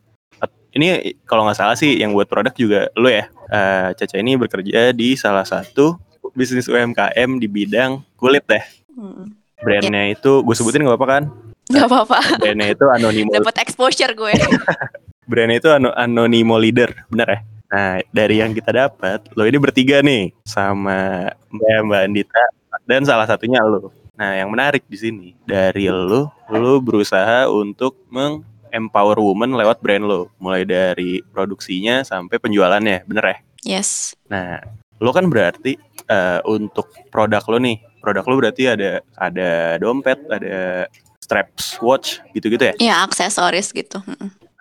Ini 0.71 1.19
kalau 1.27 1.43
nggak 1.43 1.59
salah 1.59 1.75
sih 1.75 1.99
yang 1.99 2.15
buat 2.15 2.31
produk 2.31 2.55
juga 2.55 2.87
lo 2.95 3.11
ya. 3.11 3.27
Eh, 3.51 3.89
Caca 3.95 4.15
ini 4.15 4.39
bekerja 4.39 4.95
di 4.95 5.19
salah 5.19 5.43
satu 5.43 5.99
bisnis 6.31 6.71
UMKM 6.71 7.39
di 7.39 7.47
bidang 7.51 7.99
kulit 8.15 8.47
deh. 8.47 8.63
Hmm. 8.95 9.35
Brandnya 9.61 10.15
itu 10.15 10.41
gue 10.41 10.55
sebutin 10.55 10.87
nggak 10.87 10.95
apa-apa 10.95 11.07
kan? 11.07 11.23
Gak 11.71 11.87
apa-apa. 11.87 12.19
Brandnya 12.41 12.67
itu 12.73 12.85
Anonymous. 12.87 13.35
Dapat 13.37 13.55
exposure 13.63 14.11
gue. 14.15 14.33
brandnya 15.29 15.57
itu 15.63 15.69
ano 15.71 15.89
Anonymous 15.95 16.59
Leader, 16.59 16.89
bener 17.07 17.27
ya? 17.29 17.39
Nah, 17.71 18.03
dari 18.11 18.43
yang 18.43 18.51
kita 18.51 18.75
dapat, 18.75 19.31
lo 19.31 19.47
ini 19.47 19.55
bertiga 19.55 20.03
nih 20.03 20.35
sama 20.43 21.31
Mbak 21.47 21.79
Mbak 21.87 22.01
Andita 22.03 22.43
dan 22.83 23.07
salah 23.07 23.23
satunya 23.23 23.63
lo. 23.63 23.95
Nah, 24.11 24.35
yang 24.35 24.51
menarik 24.51 24.83
di 24.91 24.97
sini 24.99 25.29
dari 25.47 25.87
lo, 25.87 26.35
lo 26.51 26.73
berusaha 26.83 27.47
untuk 27.47 27.95
meng-empower 28.11 29.17
woman 29.17 29.55
lewat 29.55 29.79
brand 29.79 30.03
lo, 30.03 30.27
mulai 30.35 30.67
dari 30.67 31.23
produksinya 31.31 32.03
sampai 32.03 32.35
penjualannya, 32.35 33.07
bener 33.07 33.25
ya? 33.25 33.37
Yes. 33.79 34.19
Nah, 34.27 34.59
lo 34.99 35.15
kan 35.15 35.31
berarti 35.31 35.79
eh, 36.11 36.39
untuk 36.43 36.91
produk 37.07 37.41
lo 37.47 37.57
nih, 37.63 37.79
produk 38.03 38.25
lo 38.27 38.35
berarti 38.37 38.63
ada 38.67 38.99
ada 39.15 39.79
dompet, 39.79 40.19
ada 40.27 40.91
straps 41.23 41.79
watch 41.79 42.19
gitu-gitu 42.35 42.67
ya? 42.67 42.73
Ya, 42.77 42.95
aksesoris 43.07 43.71
gitu. 43.71 44.03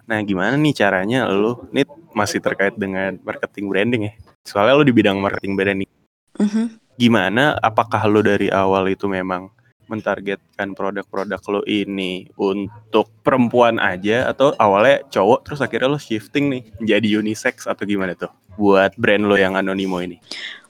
Nah, 0.06 0.18
gimana 0.22 0.54
nih 0.54 0.74
caranya 0.78 1.26
lo 1.26 1.66
ini 1.74 1.82
masih 2.14 2.38
terkait 2.38 2.78
dengan 2.78 3.18
marketing 3.26 3.66
branding 3.66 4.02
ya? 4.06 4.12
Soalnya 4.46 4.78
lo 4.78 4.84
di 4.86 4.94
bidang 4.94 5.18
marketing 5.18 5.54
branding. 5.58 5.90
Mhm. 6.38 6.64
Gimana 7.00 7.56
apakah 7.64 8.04
lo 8.04 8.20
dari 8.20 8.52
awal 8.52 8.92
itu 8.92 9.08
memang 9.08 9.48
mentargetkan 9.88 10.76
produk-produk 10.76 11.40
lo 11.50 11.60
ini 11.66 12.28
untuk 12.38 13.10
perempuan 13.26 13.80
aja 13.82 14.30
atau 14.30 14.54
awalnya 14.60 15.02
cowok 15.10 15.48
terus 15.48 15.64
akhirnya 15.64 15.90
lo 15.90 15.98
shifting 15.98 16.46
nih 16.46 16.62
menjadi 16.78 17.08
unisex 17.18 17.66
atau 17.66 17.82
gimana 17.82 18.14
tuh 18.14 18.30
buat 18.54 18.94
brand 18.94 19.26
lo 19.26 19.34
yang 19.34 19.56
Anonimo 19.56 19.98
ini? 19.98 20.20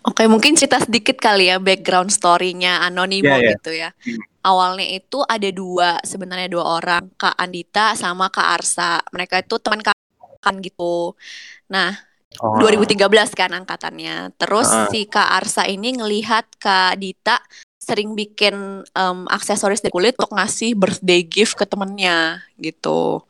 Oke, 0.01 0.25
mungkin 0.25 0.57
cerita 0.57 0.81
sedikit 0.81 1.21
kali 1.21 1.53
ya 1.53 1.61
background 1.61 2.09
story-nya 2.09 2.81
Anonimo 2.81 3.29
Iya, 3.29 3.37
iya. 3.45 3.51
gitu 3.59 3.71
ya. 3.77 3.91
Hmm. 3.93 4.23
Awalnya 4.41 4.87
itu 4.97 5.21
ada 5.21 5.51
dua, 5.53 6.01
sebenarnya 6.01 6.49
dua 6.49 6.65
orang, 6.81 7.13
Kak 7.21 7.37
Andita 7.37 7.93
sama 7.93 8.33
Kak 8.33 8.49
Arsa. 8.57 9.05
Mereka 9.13 9.45
itu 9.45 9.61
teman 9.61 9.85
kan 10.41 10.55
gitu. 10.65 11.13
Nah, 11.69 11.93
Oh, 12.39 12.63
2013 12.63 13.35
kan 13.35 13.51
angkatannya. 13.51 14.31
Terus 14.39 14.71
Ah. 14.71 14.87
si 14.87 15.11
Kak 15.11 15.43
Arsa 15.43 15.67
ini 15.67 15.99
ngelihat 15.99 16.47
Kak 16.63 16.95
Dita 17.03 17.43
sering 17.81 18.15
bikin 18.15 18.87
em, 18.87 19.19
aksesoris 19.27 19.83
dari 19.83 19.91
kulit 19.91 20.15
untuk 20.15 20.37
ngasih 20.39 20.79
birthday 20.79 21.27
gift 21.27 21.59
ke 21.59 21.67
temennya 21.67 22.39
gitu. 22.55 23.25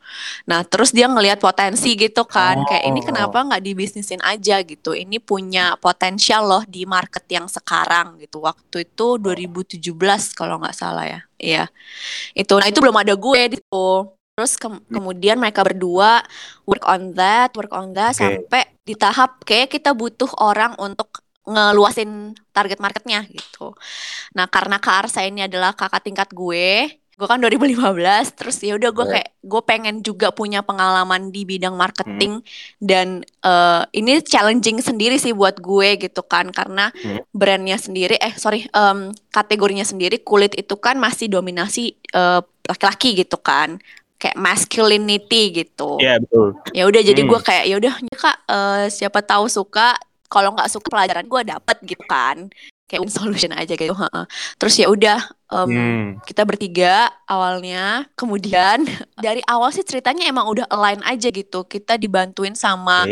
Nah 0.44 0.66
terus 0.68 0.92
dia 0.92 1.08
ngelihat 1.08 1.40
potensi 1.40 1.96
gitu 1.96 2.28
kan, 2.28 2.60
kayak 2.68 2.84
ini 2.84 3.00
Oh. 3.00 3.06
kenapa 3.08 3.40
nggak 3.40 3.62
dibisnisin 3.64 4.20
aja 4.20 4.60
gitu? 4.60 4.92
Ini 4.92 5.16
punya 5.16 5.80
potensial 5.80 6.44
loh 6.44 6.62
di 6.68 6.84
market 6.84 7.24
yang 7.32 7.48
sekarang 7.48 8.20
gitu. 8.20 8.44
Waktu 8.44 8.84
itu 8.84 9.16
2017 9.16 10.36
kalau 10.36 10.60
nggak 10.60 10.76
salah 10.76 11.08
ya, 11.08 11.20
iya. 11.40 11.64
Itu, 12.36 12.60
nah 12.60 12.68
itu 12.68 12.84
belum 12.84 13.00
ada 13.00 13.14
gue 13.16 13.40
gitu. 13.56 14.12
Terus 14.40 14.56
ke- 14.56 14.80
kemudian 14.88 15.36
mereka 15.36 15.60
berdua 15.60 16.24
work 16.64 16.88
on 16.88 17.12
that, 17.12 17.52
work 17.52 17.76
on 17.76 17.92
that 17.92 18.16
Oke. 18.16 18.24
sampai 18.48 18.72
di 18.80 18.96
tahap 18.96 19.44
kayak 19.44 19.68
kita 19.68 19.92
butuh 19.92 20.32
orang 20.40 20.72
untuk 20.80 21.20
ngeluasin 21.44 22.32
target 22.50 22.80
marketnya 22.80 23.20
gitu. 23.28 23.76
Nah 24.32 24.48
karena 24.48 24.80
Kak 24.80 24.96
Arsa 25.04 25.20
ini 25.22 25.44
adalah 25.44 25.76
kakak 25.76 26.00
tingkat 26.00 26.28
gue, 26.30 26.88
gue 26.88 27.26
kan 27.28 27.36
2015, 27.36 27.76
terus 28.32 28.56
ya 28.60 28.80
udah 28.80 28.88
gue 28.88 29.04
Iya. 29.04 29.12
kayak 29.12 29.28
gue 29.42 29.62
pengen 29.62 29.96
juga 30.00 30.32
punya 30.32 30.64
pengalaman 30.64 31.28
di 31.28 31.44
bidang 31.44 31.76
marketing 31.76 32.40
dan 32.78 33.20
eh, 33.44 33.82
ini 33.92 34.20
challenging 34.22 34.80
sendiri 34.80 35.16
sih 35.16 35.32
buat 35.32 35.60
gue 35.60 36.00
gitu 36.00 36.22
kan 36.22 36.48
karena 36.48 36.88
Hmm. 36.96 37.20
brandnya 37.30 37.76
sendiri, 37.76 38.16
eh 38.16 38.32
sorry 38.34 38.64
em, 38.66 39.12
kategorinya 39.28 39.84
sendiri 39.84 40.20
kulit 40.20 40.56
itu 40.56 40.76
kan 40.76 40.96
masih 40.96 41.28
dominasi 41.28 41.92
eh, 42.10 42.40
laki-laki 42.64 43.18
gitu 43.18 43.36
kan 43.36 43.76
kayak 44.20 44.36
masculinity 44.36 45.64
gitu 45.64 45.96
Iya 45.96 46.20
betul. 46.20 46.52
ya 46.70 46.84
udah 46.84 47.00
jadi 47.00 47.20
Hmm. 47.20 47.30
gue 47.32 47.40
kayak 47.40 47.64
ya 47.64 47.74
udah 47.74 47.94
ya 47.96 48.16
kak 48.16 48.36
eh, 48.46 48.84
siapa 48.88 49.20
tahu 49.20 49.48
suka 49.48 49.96
kalau 50.28 50.52
nggak 50.52 50.68
suka 50.68 50.86
pelajaran 50.86 51.24
gue 51.24 51.40
dapet 51.42 51.76
gitu 51.82 52.04
kan 52.04 52.52
kayak 52.84 53.06
solution 53.08 53.50
aja 53.50 53.70
gitu 53.70 53.90
heeh. 53.90 54.24
terus 54.56 54.74
ya 54.74 54.86
udah 54.86 55.18
em, 55.48 55.66
Hmm. 55.66 56.06
kita 56.22 56.42
bertiga 56.42 57.06
awalnya 57.24 58.04
kemudian 58.12 58.82
dari 59.16 59.40
awal 59.44 59.70
sih 59.70 59.80
ceritanya 59.80 60.26
emang 60.26 60.46
udah 60.46 60.66
align 60.68 61.00
aja 61.02 61.30
gitu 61.30 61.64
kita 61.64 61.94
dibantuin 61.96 62.52
sama 62.52 63.06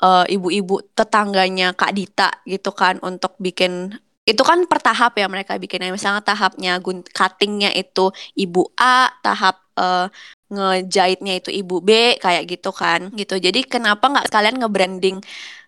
eh, 0.00 0.24
ibu-ibu 0.30 0.80
tetangganya 0.94 1.72
Kak 1.72 1.92
Dita 1.92 2.30
gitu 2.42 2.70
kan 2.70 2.98
untuk 3.00 3.34
bikin 3.36 3.94
itu 4.24 4.40
kan 4.40 4.64
per 4.64 4.80
tahap 4.80 5.12
ya 5.14 5.28
mereka 5.28 5.58
bikinnya 5.58 5.90
misalnya 5.90 6.24
tahapnya 6.24 6.80
cuttingnya 6.80 7.68
itu 7.70 8.08
ibu 8.34 8.70
A 8.74 9.12
tahap 9.20 9.60
eh, 9.74 10.06
ngejahitnya 10.48 11.40
itu 11.40 11.50
ibu 11.50 11.80
B 11.80 12.16
kayak 12.18 12.44
gitu 12.48 12.70
kan. 12.70 13.08
Gitu. 13.12 13.36
Jadi 13.36 13.64
kenapa 13.64 14.08
nggak 14.08 14.28
sekalian 14.28 14.60
nge-branding 14.60 15.18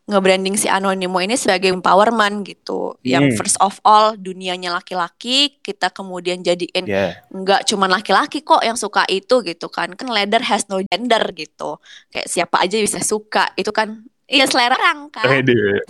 nge-branding 0.07 0.55
si 0.55 0.71
Anonimo 0.71 1.19
ini 1.19 1.35
sebagai 1.35 1.67
empowerment 1.69 2.47
gitu. 2.47 2.95
Yang 3.03 3.25
Hmm. 3.27 3.37
first 3.43 3.59
of 3.59 3.75
all 3.83 4.15
dunianya 4.15 4.71
laki-laki 4.71 5.59
kita 5.59 5.91
kemudian 5.91 6.47
jadiin 6.47 6.87
Ya. 6.87 7.19
nggak 7.29 7.67
cuman 7.67 7.91
laki-laki 7.91 8.47
kok 8.47 8.63
yang 8.63 8.79
suka 8.79 9.03
itu 9.11 9.43
gitu 9.43 9.67
kan. 9.67 9.99
Kan 9.99 10.15
leather 10.15 10.47
has 10.47 10.71
no 10.71 10.79
gender 10.87 11.27
gitu. 11.35 11.83
Kayak 12.09 12.31
siapa 12.31 12.63
aja 12.63 12.79
bisa 12.79 13.03
suka. 13.03 13.51
Itu 13.59 13.75
kan 13.75 14.07
iya 14.31 14.47
selera 14.47 14.79
orang 14.79 15.11
kan. 15.11 15.27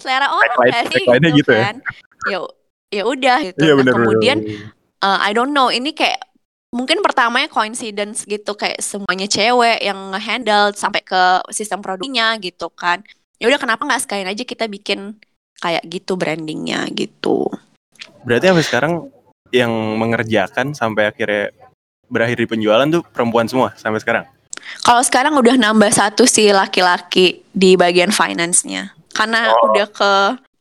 Selera 0.00 0.33
orang 0.33 0.57
gak 0.64 0.85
sih 0.88 1.05
tagline-nya 1.05 1.31
gitu 1.37 1.40
gitu 1.45 1.52
ya? 1.52 1.62
kan. 1.69 1.76
Ya 2.25 2.38
ya 2.88 3.02
udah 3.05 3.37
gitu. 3.52 3.59
Iya 3.61 3.73
Nah, 3.73 3.78
benar. 3.85 3.93
kemudian 4.00 4.38
uh, 5.05 5.19
I 5.21 5.37
don't 5.37 5.52
know 5.52 5.69
ini 5.69 5.93
kayak 5.93 6.25
mungkin 6.75 7.00
pertamanya 7.00 7.46
coincidence 7.49 8.26
gitu 8.26 8.54
kayak 8.58 8.82
semuanya 8.82 9.26
cewek 9.30 9.80
yang 9.80 10.12
ngehandle 10.12 10.75
sampai 10.75 11.00
ke 11.02 11.40
sistem 11.54 11.80
produknya 11.80 12.37
gitu 12.42 12.68
kan 12.73 13.00
ya 13.38 13.46
udah 13.49 13.61
kenapa 13.61 13.87
nggak 13.87 14.02
sekalian 14.02 14.32
aja 14.32 14.42
kita 14.42 14.66
bikin 14.66 15.16
kayak 15.61 15.85
gitu 15.88 16.18
brandingnya 16.18 16.85
gitu 16.92 17.49
Berarti 18.26 18.50
sampai 18.50 18.66
sekarang 18.66 18.92
yang 19.54 19.70
mengerjakan 19.70 20.75
sampai 20.75 21.14
akhirnya 21.14 21.54
berakhir 22.11 22.42
di 22.42 22.49
penjualan 22.50 22.87
tuh 22.90 23.06
perempuan 23.06 23.46
semua 23.46 23.70
sampai 23.78 24.02
sekarang. 24.02 24.25
Kalau 24.82 25.02
sekarang 25.06 25.38
udah 25.38 25.54
nambah 25.54 25.94
satu 25.94 26.26
sih 26.26 26.50
laki-laki 26.50 27.46
di 27.54 27.78
bagian 27.78 28.11
finance-nya. 28.11 28.90
Karena 29.14 29.54
Oh. 29.54 29.70
udah 29.70 29.87
ke 29.87 30.12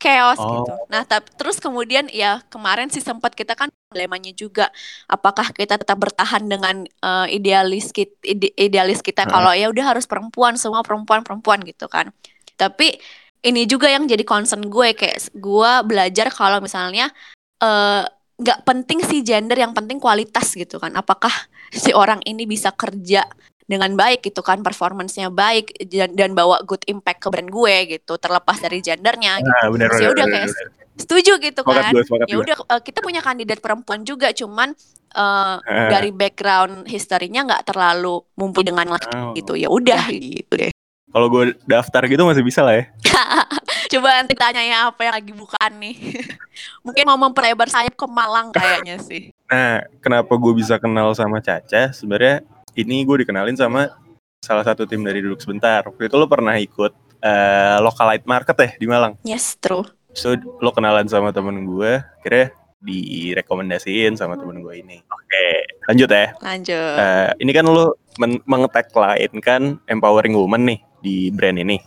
chaos 0.05 0.37
Oh. 0.37 0.61
gitu. 0.61 0.73
Nah, 0.93 1.01
tapi 1.01 1.33
terus 1.33 1.57
kemudian 1.57 2.05
ya 2.13 2.45
kemarin 2.53 2.93
sih 2.93 3.01
sempat 3.01 3.33
kita 3.33 3.57
kan 3.57 3.73
dilemanya 3.89 4.29
juga 4.37 4.69
apakah 5.09 5.49
kita 5.49 5.81
tetap 5.81 5.97
bertahan 5.97 6.45
dengan 6.45 6.85
eh, 6.85 7.27
idealis 7.33 7.89
kita 7.89 8.13
idealis 8.53 9.01
kita 9.01 9.25
Heeh. 9.25 9.33
kalau 9.33 9.51
ya 9.57 9.65
udah 9.73 9.97
harus 9.97 10.05
perempuan 10.05 10.53
semua 10.61 10.85
perempuan-perempuan 10.85 11.65
gitu 11.65 11.89
kan. 11.89 12.13
Tapi 12.53 12.93
ini 13.41 13.65
juga 13.65 13.89
yang 13.89 14.05
jadi 14.05 14.21
concern 14.21 14.69
gue 14.69 14.93
kayak 14.93 15.33
gue 15.33 15.71
belajar 15.89 16.29
kalau 16.29 16.61
misalnya 16.61 17.09
eh, 17.59 18.05
nggak 18.35 18.67
penting 18.67 18.99
sih 19.07 19.23
gender 19.23 19.55
yang 19.57 19.73
penting 19.73 19.97
kualitas 19.97 20.53
gitu 20.53 20.77
kan. 20.77 20.93
Apakah 20.93 21.31
si 21.73 21.95
orang 21.95 22.21
ini 22.27 22.45
bisa 22.45 22.69
kerja 22.75 23.25
dengan 23.65 23.91
baik 23.93 24.21
gitu 24.23 24.39
kan 24.39 24.61
performancenya 24.61 25.27
baik 25.27 25.73
dan, 25.85 26.13
dan 26.13 26.31
bawa 26.31 26.61
good 26.61 26.85
impact 26.85 27.19
ke 27.19 27.27
brand 27.27 27.49
gue 27.49 27.75
gitu 27.91 28.13
terlepas 28.15 28.57
dari 28.57 28.77
gendernya 28.79 29.37
gitu. 29.37 29.49
Nah, 29.51 29.67
benar 29.67 29.87
Terus 29.89 29.99
ya 29.99 30.09
udah 30.11 30.25
kayak 30.27 30.49
setuju 30.95 31.31
gitu 31.39 31.61
kan 31.61 31.91
ya 32.23 32.35
udah 32.35 32.55
eh, 32.69 32.81
kita 32.81 32.99
punya 32.99 33.19
kandidat 33.19 33.59
perempuan 33.59 34.01
juga 34.01 34.31
cuman 34.31 34.71
eh, 35.11 35.55
Ah. 35.57 35.89
dari 35.89 36.09
background 36.09 36.85
historinya 36.85 37.43
nggak 37.43 37.63
terlalu 37.65 38.19
mumpuni 38.33 38.67
dengan 38.67 38.87
laki 38.89 39.09
Oh. 39.09 39.33
gitu 39.33 39.53
ya 39.55 39.67
udah 39.67 40.07
gitu 40.07 40.53
deh 40.55 40.71
Kalau 41.07 41.27
gue 41.27 41.55
daftar 41.63 42.03
gitu 42.05 42.21
masih 42.21 42.43
bisa 42.43 42.59
lah 42.59 42.75
ya. 42.75 42.85
coba 43.87 44.19
nanti 44.19 44.35
tanya 44.35 44.59
ya 44.59 44.77
apa 44.85 44.99
yang 45.01 45.15
lagi 45.15 45.31
bukaan 45.31 45.73
nih 45.77 45.95
mungkin 46.83 47.03
mau 47.05 47.15
memperlebar 47.17 47.65
sayap 47.65 47.93
ke 47.93 48.05
Malang 48.05 48.51
kayaknya 48.51 48.99
sih 48.99 49.31
Nah, 49.45 49.85
kenapa 49.99 50.33
gue 50.33 50.53
bisa 50.53 50.75
kenal 50.75 51.13
sama 51.13 51.37
Caca? 51.37 51.93
Sebenarnya 51.93 52.41
ini 52.75 53.07
gue 53.07 53.23
dikenalin 53.23 53.55
sama 53.55 53.89
salah 54.43 54.61
satu 54.67 54.85
tim 54.85 55.01
dari 55.01 55.23
duduk 55.23 55.41
sebentar. 55.41 55.81
Waktu 55.87 56.11
itu 56.11 56.15
lo 56.19 56.27
pernah 56.29 56.53
ikut 56.59 56.93
uh, 57.23 57.77
Localite 57.81 58.27
Market 58.27 58.57
ya 58.59 58.69
di 58.77 58.85
Malang. 58.85 59.17
Yes, 59.25 59.57
true. 59.57 59.87
So 60.15 60.37
lo 60.37 60.71
kenalan 60.71 61.09
sama 61.09 61.33
temen 61.33 61.65
gue, 61.65 61.99
kira 62.21 62.53
direkomendasiin 62.85 64.13
sama 64.13 64.37
temen 64.37 64.61
gue 64.61 64.77
ini. 64.77 65.01
Oke, 65.09 65.45
lanjut 65.89 66.09
ya. 66.11 66.27
Lanjut. 66.39 66.95
Uh, 67.01 67.29
ini 67.41 67.51
kan 67.51 67.65
lo 67.65 67.97
men 68.21 68.39
lain 68.45 69.33
kan 69.41 69.81
empowering 69.89 70.37
woman 70.37 70.63
nih 70.69 70.79
di 71.01 71.33
brand 71.33 71.57
ini. 71.57 71.81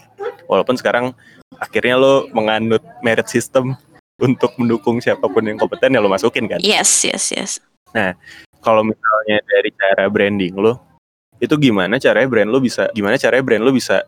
Walaupun 0.51 0.75
sekarang 0.75 1.15
akhirnya 1.63 1.97
lo 1.97 2.27
menganut 2.35 2.83
merit 3.01 3.31
system 3.31 3.79
untuk 4.19 4.51
mendukung 4.59 4.99
siapa 4.99 5.31
pun 5.31 5.47
yang 5.47 5.57
kompeten 5.57 5.95
ya 5.95 6.03
lo 6.03 6.11
masukin 6.11 6.51
kan? 6.51 6.59
Yes, 6.59 7.07
yes, 7.07 7.31
yes. 7.31 7.53
Nah, 7.95 8.13
kalau 8.61 8.83
misalnya 8.83 9.39
dari 9.47 9.71
cara 9.75 10.05
branding 10.11 10.55
lo, 10.59 10.79
itu 11.39 11.55
gimana 11.59 11.97
caranya 12.03 12.29
brand 12.29 12.51
lo 12.51 12.59
bisa, 12.59 12.91
gimana 12.95 13.15
caranya 13.15 13.45
brand 13.47 13.63
lo 13.63 13.71
bisa 13.71 14.03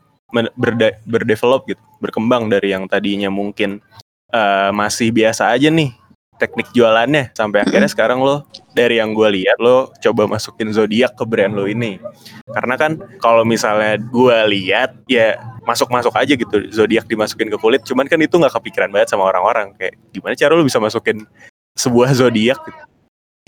berde 0.54 0.98
berdevelop 1.06 1.66
gitu, 1.66 1.82
berkembang 1.98 2.46
dari 2.50 2.74
yang 2.74 2.86
tadinya 2.86 3.30
mungkin 3.30 3.82
uh, 4.30 4.70
masih 4.70 5.10
biasa 5.10 5.50
aja 5.50 5.70
nih 5.70 5.90
teknik 6.40 6.72
jualannya 6.72 7.36
sampai 7.36 7.68
akhirnya 7.68 7.90
sekarang 7.94 8.24
lo 8.24 8.48
dari 8.72 8.96
yang 8.96 9.12
gue 9.12 9.28
lihat 9.28 9.60
lo 9.60 9.92
coba 10.00 10.24
masukin 10.24 10.72
zodiak 10.72 11.12
ke 11.14 11.28
brand 11.28 11.52
lo 11.52 11.68
ini. 11.68 12.00
Karena 12.48 12.74
kan 12.80 12.96
kalau 13.20 13.44
misalnya 13.44 14.00
gue 14.00 14.38
lihat 14.56 14.96
ya 15.04 15.36
masuk 15.68 15.92
masuk 15.92 16.16
aja 16.16 16.32
gitu 16.32 16.72
zodiak 16.72 17.04
dimasukin 17.04 17.52
ke 17.52 17.58
kulit 17.60 17.84
cuman 17.84 18.08
kan 18.08 18.16
itu 18.16 18.40
nggak 18.40 18.56
kepikiran 18.56 18.88
banget 18.88 19.12
sama 19.12 19.28
orang-orang. 19.28 19.76
Kayak 19.76 20.00
gimana 20.16 20.34
cara 20.34 20.56
lo 20.56 20.64
bisa 20.64 20.80
masukin 20.80 21.28
sebuah 21.76 22.16
zodiak 22.16 22.58
gitu 22.64 22.89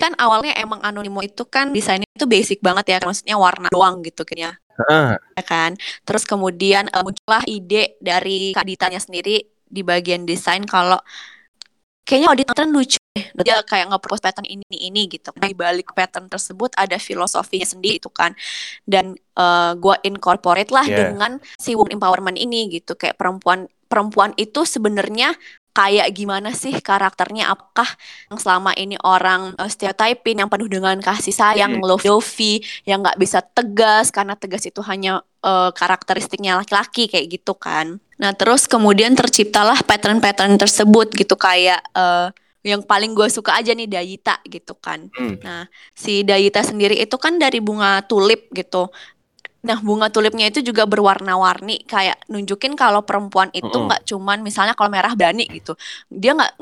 kan 0.02 0.12
awalnya 0.18 0.58
emang 0.58 0.82
anonimo 0.82 1.22
itu 1.22 1.46
kan 1.46 1.70
desainnya 1.70 2.10
itu 2.10 2.26
basic 2.26 2.58
banget 2.58 2.84
ya 2.90 2.96
maksudnya 3.06 3.38
warna 3.38 3.70
doang 3.70 4.02
gitu 4.02 4.26
kayaknya 4.26 4.58
uh. 4.90 5.14
ya 5.38 5.44
kan 5.46 5.78
terus 6.02 6.26
kemudian 6.26 6.90
uh, 6.90 7.06
muncullah 7.06 7.46
ide 7.46 7.94
dari 8.02 8.50
kak 8.50 8.66
Ditanya 8.66 8.98
sendiri 8.98 9.46
di 9.46 9.80
bagian 9.86 10.26
desain 10.26 10.66
kalau 10.66 10.98
kayaknya 12.02 12.28
audit 12.34 12.46
pattern 12.50 12.74
lucu 12.74 12.98
deh. 13.12 13.26
Dia 13.44 13.60
kayak 13.62 13.92
nge-propose 13.92 14.24
pattern 14.24 14.48
ini 14.48 14.64
ini 14.68 15.08
gitu. 15.08 15.30
Di 15.36 15.52
balik 15.52 15.92
pattern 15.92 16.26
tersebut 16.26 16.72
ada 16.74 16.96
filosofinya 16.96 17.68
sendiri 17.68 18.00
itu 18.00 18.10
kan. 18.12 18.32
Dan 18.88 19.16
uh, 19.36 19.72
gua 19.76 20.00
incorporate 20.02 20.72
lah 20.72 20.84
yeah. 20.84 21.12
dengan 21.12 21.38
si 21.60 21.76
woman 21.76 21.96
empowerment 22.00 22.36
ini 22.40 22.72
gitu. 22.72 22.96
Kayak 22.96 23.20
perempuan 23.20 23.68
perempuan 23.86 24.32
itu 24.40 24.64
sebenarnya 24.64 25.36
kayak 25.72 26.08
gimana 26.12 26.52
sih 26.52 26.76
karakternya 26.84 27.48
apakah 27.48 27.88
yang 28.28 28.38
selama 28.38 28.76
ini 28.76 29.00
orang 29.00 29.56
uh, 29.56 29.68
stereotyping 29.68 30.44
yang 30.44 30.52
penuh 30.52 30.68
dengan 30.68 31.00
kasih 31.00 31.32
sayang 31.32 31.80
mm. 31.80 31.84
love 31.84 32.04
dovey 32.04 32.60
yang 32.84 33.00
nggak 33.00 33.16
bisa 33.16 33.40
tegas 33.40 34.12
karena 34.12 34.36
tegas 34.36 34.68
itu 34.68 34.84
hanya 34.84 35.24
uh, 35.40 35.72
karakteristiknya 35.72 36.60
laki-laki 36.60 37.08
kayak 37.08 37.40
gitu 37.40 37.56
kan 37.56 37.96
nah 38.20 38.36
terus 38.36 38.68
kemudian 38.68 39.16
terciptalah 39.16 39.80
pattern-pattern 39.82 40.60
tersebut 40.60 41.10
gitu 41.16 41.34
kayak 41.34 41.80
uh, 41.96 42.30
yang 42.62 42.86
paling 42.86 43.10
gue 43.10 43.26
suka 43.26 43.58
aja 43.58 43.74
nih 43.74 43.90
Dayita 43.90 44.38
gitu 44.46 44.78
kan. 44.78 45.10
mm. 45.10 45.42
Nah 45.42 45.66
si 45.98 46.22
Dayita 46.22 46.62
sendiri 46.62 46.94
itu 46.94 47.18
kan 47.18 47.34
dari 47.34 47.58
bunga 47.58 48.06
tulip 48.06 48.54
gitu. 48.54 48.86
Nah, 49.62 49.78
bunga 49.78 50.10
tulipnya 50.10 50.50
itu 50.50 50.58
juga 50.58 50.90
berwarna-warni, 50.90 51.86
kayak 51.86 52.26
nunjukin 52.26 52.74
kalau 52.74 53.06
perempuan 53.06 53.46
itu 53.54 53.70
nggak 53.70 54.02
mm 54.02 54.06
-hmm. 54.06 54.10
cuman 54.10 54.38
misalnya 54.42 54.74
kalau 54.74 54.90
merah 54.90 55.14
berani 55.14 55.46
gitu. 55.46 55.78
Dia 56.10 56.34
nggak 56.34 56.58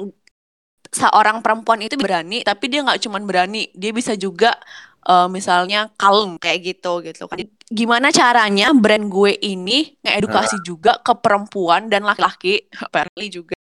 seorang 0.93 1.41
perempuan 1.41 1.81
itu 1.81 1.97
berani, 1.97 2.45
tapi 2.45 2.69
dia 2.69 2.85
nggak 2.85 3.01
cuman 3.01 3.23
berani, 3.25 3.73
dia 3.73 3.95
bisa 3.95 4.13
juga 4.19 4.53
uh, 5.09 5.31
misalnya 5.31 5.89
kalem 5.97 6.37
kayak 6.37 6.77
gitu 6.77 7.01
gitu 7.01 7.25
kan. 7.31 7.41
Gimana 7.71 8.11
caranya 8.13 8.75
brand 8.75 9.07
gue 9.09 9.33
ini 9.39 9.97
ngedukasi 10.03 10.61
uh. 10.61 10.65
juga 10.67 10.93
ke 11.01 11.15
perempuan 11.17 11.89
dan 11.89 12.05
laki-laki, 12.05 12.69
apparently 12.85 13.31
juga 13.31 13.60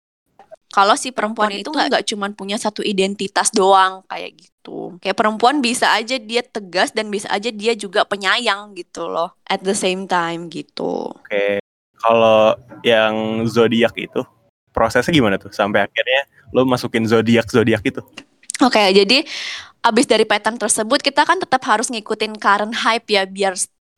kalau 0.75 0.99
si 0.99 1.15
perempuan 1.15 1.55
itu 1.55 1.71
nggak 1.71 2.03
cuma 2.03 2.27
punya 2.35 2.59
satu 2.59 2.83
identitas 2.83 3.47
doang 3.55 4.03
kayak 4.11 4.35
gitu. 4.35 4.99
Kayak 4.99 5.15
perempuan 5.15 5.63
bisa 5.63 5.95
aja 5.95 6.19
dia 6.19 6.43
tegas 6.43 6.91
dan 6.91 7.07
bisa 7.07 7.31
aja 7.31 7.47
dia 7.47 7.71
juga 7.79 8.03
penyayang 8.03 8.75
gitu 8.75 9.07
loh 9.07 9.31
at 9.47 9.63
the 9.63 9.71
same 9.71 10.03
time 10.03 10.51
gitu. 10.51 11.15
Oke. 11.15 11.63
Kalau 11.95 12.59
yang 12.83 13.47
zodiak 13.47 13.95
itu 13.95 14.19
prosesnya 14.75 15.15
gimana 15.15 15.39
tuh 15.39 15.55
sampai 15.55 15.87
akhirnya 15.87 16.27
lo 16.51 16.67
masukin 16.67 17.07
zodiak 17.07 17.47
zodiak 17.47 17.79
itu? 17.87 18.03
Oke, 18.59 18.83
jadi 18.91 19.23
abis 19.79 20.05
dari 20.11 20.27
pattern 20.27 20.59
tersebut 20.59 20.99
kita 20.99 21.23
kan 21.23 21.39
tetap 21.39 21.63
harus 21.71 21.87
ngikutin 21.87 22.35
current 22.35 22.75
hype 22.83 23.07
ya 23.07 23.23
biar 23.23 23.55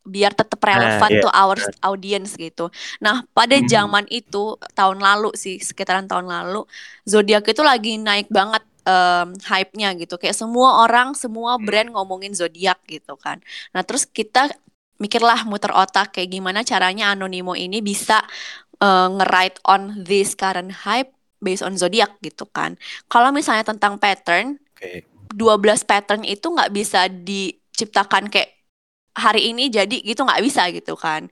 biar 0.08 0.32
tetap 0.32 0.58
relevan 0.64 1.10
nah, 1.12 1.28
yeah. 1.28 1.42
our 1.44 1.58
audience 1.84 2.34
gitu. 2.34 2.72
Nah, 3.04 3.22
pada 3.36 3.60
hmm. 3.60 3.68
zaman 3.68 4.04
itu 4.08 4.56
tahun 4.72 4.98
lalu 5.04 5.36
sih, 5.36 5.60
sekitaran 5.60 6.08
tahun 6.08 6.26
lalu, 6.26 6.64
zodiak 7.04 7.44
itu 7.46 7.60
lagi 7.60 8.00
naik 8.00 8.32
banget 8.32 8.64
um, 8.88 9.36
hype-nya 9.36 9.92
gitu. 10.00 10.16
Kayak 10.16 10.36
semua 10.40 10.82
orang, 10.82 11.12
semua 11.12 11.56
hmm. 11.56 11.64
brand 11.68 11.88
ngomongin 11.92 12.32
zodiak 12.32 12.80
gitu 12.88 13.14
kan. 13.20 13.44
Nah, 13.76 13.84
terus 13.84 14.08
kita 14.08 14.48
mikirlah 14.98 15.46
muter 15.46 15.70
otak 15.70 16.18
kayak 16.18 16.34
gimana 16.34 16.66
caranya 16.66 17.14
Anonimo 17.14 17.54
ini 17.54 17.78
bisa 17.78 18.18
uh, 18.82 19.06
nge-write 19.14 19.62
on 19.62 20.02
this 20.02 20.34
current 20.34 20.82
hype 20.82 21.14
based 21.38 21.62
on 21.62 21.78
zodiak 21.78 22.18
gitu 22.18 22.46
kan. 22.50 22.74
Kalau 23.06 23.30
misalnya 23.30 23.62
tentang 23.62 24.02
pattern, 24.02 24.58
okay. 24.74 25.06
12 25.34 25.86
pattern 25.86 26.22
itu 26.26 26.50
nggak 26.50 26.72
bisa 26.74 27.06
diciptakan 27.06 28.26
kayak 28.32 28.57
hari 29.18 29.50
ini 29.50 29.66
jadi 29.66 29.98
gitu 29.98 30.22
nggak 30.22 30.42
bisa 30.46 30.70
gitu 30.70 30.94
kan. 30.94 31.26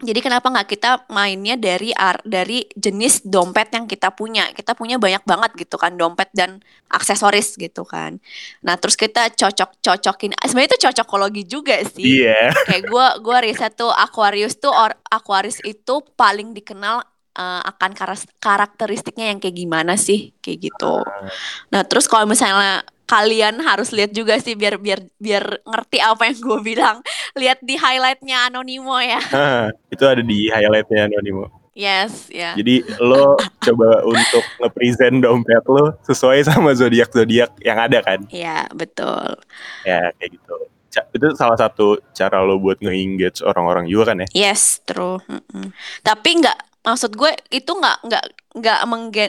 Jadi 0.00 0.20
kenapa 0.20 0.52
nggak 0.52 0.68
kita 0.68 0.90
mainnya 1.08 1.56
dari 1.56 1.90
ar 1.96 2.20
dari 2.20 2.68
jenis 2.76 3.24
dompet 3.24 3.72
yang 3.72 3.88
kita 3.88 4.12
punya. 4.12 4.52
Kita 4.52 4.76
punya 4.76 5.00
banyak 5.00 5.24
banget 5.24 5.50
gitu 5.56 5.80
kan 5.80 5.96
dompet 5.96 6.28
dan 6.36 6.60
aksesoris 6.92 7.56
gitu 7.56 7.88
kan. 7.88 8.20
Nah 8.60 8.76
terus 8.76 8.94
kita 9.00 9.32
cocok 9.32 9.80
cocokin. 9.80 10.36
Sebenarnya 10.36 10.76
itu 10.76 10.80
cocokologi 10.84 11.42
juga 11.48 11.80
sih. 11.80 12.20
Iya. 12.20 12.52
Yeah. 12.52 12.68
Kayak 12.68 12.84
gue 12.92 13.06
gua 13.24 13.38
riset 13.40 13.72
tuh 13.74 13.88
Aquarius 13.88 14.60
tuh 14.60 14.70
or 14.70 14.92
Aquarius 15.08 15.64
itu 15.64 16.04
paling 16.14 16.52
dikenal 16.52 17.00
uh, 17.40 17.62
akan 17.64 17.96
karakteristiknya 18.40 19.32
yang 19.32 19.38
kayak 19.40 19.56
gimana 19.56 19.96
sih 19.96 20.36
kayak 20.44 20.70
gitu. 20.72 21.00
Ah. 21.00 21.30
Nah 21.72 21.82
terus 21.88 22.04
kalau 22.04 22.28
misalnya 22.28 22.84
kalian 23.10 23.58
harus 23.58 23.90
lihat 23.90 24.14
juga 24.14 24.38
sih 24.38 24.54
biar 24.54 24.78
biar 24.78 25.02
biar 25.18 25.66
ngerti 25.66 25.98
apa 25.98 26.30
yang 26.30 26.38
gue 26.38 26.58
bilang. 26.62 26.96
Lihat 27.34 27.58
di 27.58 27.74
highlightnya 27.74 28.46
Anonimo 28.46 28.94
ya. 29.02 29.18
itu 29.94 30.04
ada 30.06 30.22
di 30.22 30.46
highlightnya 30.46 31.10
Anonimo. 31.10 31.50
Yes, 31.74 32.30
ya. 32.30 32.54
Yeah. 32.54 32.62
Jadi 32.62 32.74
lo 33.02 33.34
coba 33.66 34.06
untuk 34.06 34.44
nge-present 34.62 35.26
dompet 35.26 35.64
lo 35.66 35.98
sesuai 36.06 36.46
sama 36.46 36.70
zodiak 36.78 37.10
zodiak 37.10 37.50
yang 37.66 37.78
ada 37.82 37.98
kan? 37.98 38.30
Iya, 38.30 38.46
yeah, 38.46 38.64
betul. 38.70 39.34
Ya, 39.82 40.14
kayak 40.18 40.30
gitu. 40.38 40.54
Itu 40.90 41.26
salah 41.38 41.58
satu 41.58 42.02
cara 42.14 42.42
lo 42.42 42.58
buat 42.62 42.78
nge-engage 42.78 43.42
orang-orang 43.42 43.90
juga 43.90 44.14
kan 44.14 44.22
ya? 44.22 44.28
Yes, 44.50 44.82
true. 44.86 45.18
Mm 45.26 45.42
-mm. 45.42 45.66
Tapi 46.02 46.30
nggak 46.42 46.69
maksud 46.80 47.12
gue 47.12 47.28
itu 47.52 47.68
nggak 47.68 47.98
nggak 48.08 48.24
nggak 48.56 48.78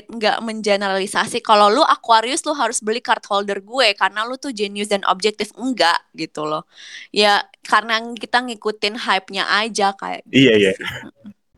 nggak 0.08 0.38
mengeneralisasi 0.40 1.44
kalau 1.44 1.68
lu 1.68 1.84
Aquarius 1.84 2.48
lu 2.48 2.56
harus 2.56 2.80
beli 2.80 3.04
card 3.04 3.22
holder 3.28 3.60
gue 3.60 3.92
karena 3.94 4.24
lu 4.24 4.40
tuh 4.40 4.56
genius 4.56 4.88
dan 4.88 5.04
objektif. 5.06 5.52
Enggak 5.60 6.00
gitu 6.16 6.48
loh. 6.48 6.64
Ya 7.12 7.44
karena 7.68 8.00
kita 8.16 8.42
ngikutin 8.42 8.96
hype-nya 8.98 9.46
aja 9.52 9.94
kayak 9.94 10.26
gitu 10.26 10.50
iya. 10.50 10.54
iya 10.58 10.74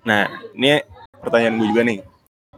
nah 0.03 0.27
ini 0.51 0.83
pertanyaan 1.23 1.55
gue 1.61 1.67
juga 1.71 1.83
nih. 1.87 1.99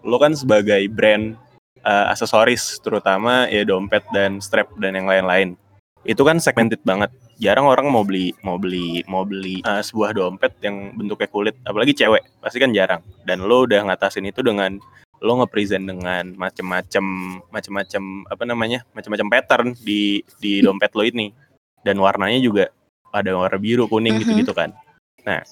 Lu 0.01 0.17
kan 0.17 0.33
sebagai 0.33 0.81
brand 0.89 1.37
uh, 1.85 2.09
aksesoris 2.09 2.81
terutama 2.81 3.45
ya 3.51 3.61
dompet 3.61 4.01
dan 4.09 4.41
strap 4.41 4.73
dan 4.81 4.97
yang 4.97 5.05
lain-lain. 5.05 5.53
Itu 6.01 6.25
kan 6.25 6.41
segmented 6.41 6.81
banget 6.81 7.13
jarang 7.35 7.67
orang 7.67 7.91
mau 7.91 8.03
beli 8.07 8.31
mau 8.41 8.55
beli 8.55 9.03
mau 9.11 9.27
beli 9.27 9.59
uh, 9.67 9.83
sebuah 9.83 10.15
dompet 10.15 10.55
yang 10.63 10.95
bentuknya 10.95 11.27
kulit 11.27 11.55
apalagi 11.67 11.91
cewek 11.91 12.23
pasti 12.39 12.57
kan 12.59 12.71
jarang. 12.71 13.01
Dan 13.27 13.43
lo 13.43 13.67
udah 13.67 13.83
ngatasin 13.87 14.27
itu 14.27 14.39
dengan 14.39 14.79
lo 15.23 15.31
nge-present 15.41 15.83
dengan 15.83 16.35
macem-macem 16.35 17.05
macem-macem 17.49 18.03
apa 18.27 18.43
namanya 18.43 18.83
macem-macem 18.95 19.27
pattern 19.31 19.67
di 19.79 20.23
di 20.39 20.63
dompet 20.63 20.91
lo 20.95 21.03
ini. 21.03 21.31
Dan 21.85 22.01
warnanya 22.01 22.41
juga 22.41 22.71
ada 23.13 23.31
warna 23.37 23.59
biru 23.61 23.87
kuning 23.87 24.19
gitu 24.19 24.31
gitu 24.35 24.53
kan. 24.55 24.75
Nah 25.23 25.43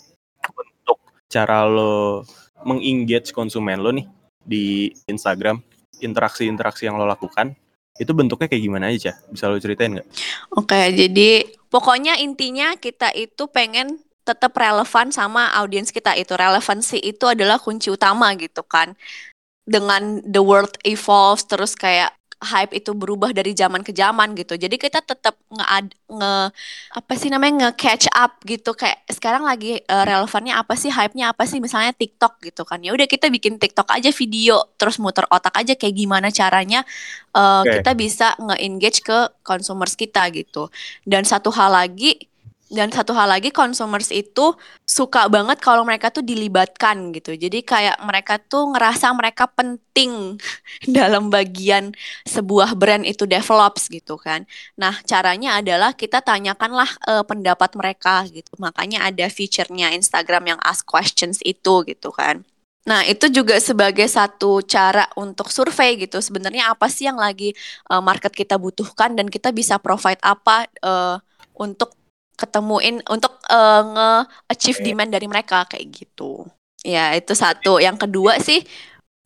untuk 0.44 1.00
cara 1.32 1.64
lo 1.68 2.24
mengengage 2.64 3.36
konsumen 3.36 3.80
lo 3.80 3.92
nih 3.92 4.08
di 4.44 4.92
Instagram 5.08 5.64
interaksi-interaksi 6.04 6.88
yang 6.88 7.00
lo 7.00 7.08
lakukan 7.08 7.56
itu 8.02 8.10
bentuknya 8.10 8.50
kayak 8.50 8.64
gimana 8.66 8.90
aja 8.90 9.14
bisa 9.30 9.46
lo 9.48 9.62
ceritain 9.62 9.96
nggak? 9.96 10.08
Oke 10.58 10.80
jadi 10.98 11.46
Pokoknya 11.74 12.22
intinya 12.22 12.78
kita 12.78 13.10
itu 13.18 13.50
pengen 13.50 13.98
tetap 14.22 14.54
relevan 14.54 15.10
sama 15.10 15.50
audiens 15.58 15.90
kita 15.90 16.14
itu. 16.14 16.38
Relevansi 16.38 17.02
itu 17.02 17.26
adalah 17.26 17.58
kunci 17.58 17.90
utama 17.90 18.30
gitu 18.38 18.62
kan. 18.62 18.94
Dengan 19.66 20.22
the 20.22 20.38
world 20.38 20.78
evolves 20.86 21.50
terus 21.50 21.74
kayak 21.74 22.14
hype 22.44 22.76
itu 22.76 22.92
berubah 22.92 23.32
dari 23.32 23.56
zaman 23.56 23.82
ke 23.82 23.96
zaman 23.96 24.36
gitu. 24.36 24.60
Jadi 24.60 24.76
kita 24.76 25.00
tetap 25.00 25.40
nge, 25.48 25.66
nge 26.12 26.34
apa 26.94 27.14
sih 27.16 27.32
namanya 27.32 27.54
nge 27.58 27.72
catch 27.80 28.08
up 28.12 28.38
gitu 28.44 28.76
kayak 28.76 29.02
sekarang 29.08 29.48
lagi 29.48 29.80
uh, 29.88 30.04
relevannya 30.04 30.54
apa 30.54 30.76
sih 30.76 30.92
hype-nya 30.92 31.32
apa 31.32 31.48
sih 31.48 31.64
misalnya 31.64 31.96
TikTok 31.96 32.44
gitu 32.44 32.68
kan. 32.68 32.84
Ya 32.84 32.92
udah 32.92 33.08
kita 33.08 33.32
bikin 33.32 33.56
TikTok 33.58 33.88
aja 33.90 34.12
video 34.12 34.68
terus 34.76 35.00
muter 35.00 35.24
otak 35.32 35.56
aja 35.56 35.74
kayak 35.74 35.96
gimana 35.96 36.28
caranya 36.30 36.84
uh, 37.32 37.64
okay. 37.64 37.80
kita 37.80 37.92
bisa 37.96 38.28
nge-engage 38.38 39.00
ke 39.02 39.18
consumers 39.42 39.96
kita 39.96 40.28
gitu. 40.36 40.68
Dan 41.08 41.24
satu 41.24 41.50
hal 41.56 41.72
lagi 41.72 42.33
dan 42.74 42.90
satu 42.90 43.14
hal 43.14 43.30
lagi 43.30 43.54
consumers 43.54 44.10
itu 44.10 44.58
suka 44.82 45.30
banget 45.30 45.62
kalau 45.62 45.86
mereka 45.86 46.10
tuh 46.10 46.26
dilibatkan 46.26 47.14
gitu. 47.14 47.38
Jadi 47.38 47.62
kayak 47.62 48.02
mereka 48.02 48.42
tuh 48.42 48.74
ngerasa 48.74 49.14
mereka 49.14 49.46
penting 49.46 50.42
dalam 50.98 51.30
bagian 51.30 51.94
sebuah 52.26 52.74
brand 52.74 53.06
itu 53.06 53.30
develops 53.30 53.94
gitu 53.94 54.18
kan. 54.18 54.50
Nah, 54.74 54.98
caranya 55.06 55.62
adalah 55.62 55.94
kita 55.94 56.26
tanyakanlah 56.26 56.90
uh, 57.06 57.22
pendapat 57.22 57.78
mereka 57.78 58.26
gitu. 58.34 58.58
Makanya 58.58 59.06
ada 59.06 59.30
fiturnya 59.30 59.94
Instagram 59.94 60.58
yang 60.58 60.60
ask 60.66 60.82
questions 60.90 61.46
itu 61.46 61.86
gitu 61.86 62.10
kan. 62.10 62.42
Nah, 62.84 63.06
itu 63.08 63.32
juga 63.32 63.56
sebagai 63.64 64.10
satu 64.12 64.60
cara 64.66 65.08
untuk 65.16 65.54
survei 65.54 65.96
gitu. 65.96 66.20
Sebenarnya 66.20 66.74
apa 66.74 66.90
sih 66.92 67.06
yang 67.08 67.16
lagi 67.22 67.56
uh, 67.88 68.02
market 68.04 68.34
kita 68.36 68.58
butuhkan 68.60 69.16
dan 69.16 69.30
kita 69.32 69.56
bisa 69.56 69.80
provide 69.80 70.20
apa 70.20 70.68
uh, 70.84 71.16
untuk 71.56 71.96
ketemuin 72.44 73.00
untuk 73.08 73.40
uh, 73.48 73.82
nge-achieve 73.88 74.84
demand 74.84 75.16
dari 75.16 75.28
mereka 75.32 75.64
kayak 75.64 75.88
gitu. 75.96 76.44
Ya, 76.84 77.16
itu 77.16 77.32
satu. 77.32 77.80
Yang 77.80 78.08
kedua 78.08 78.44
sih 78.44 78.60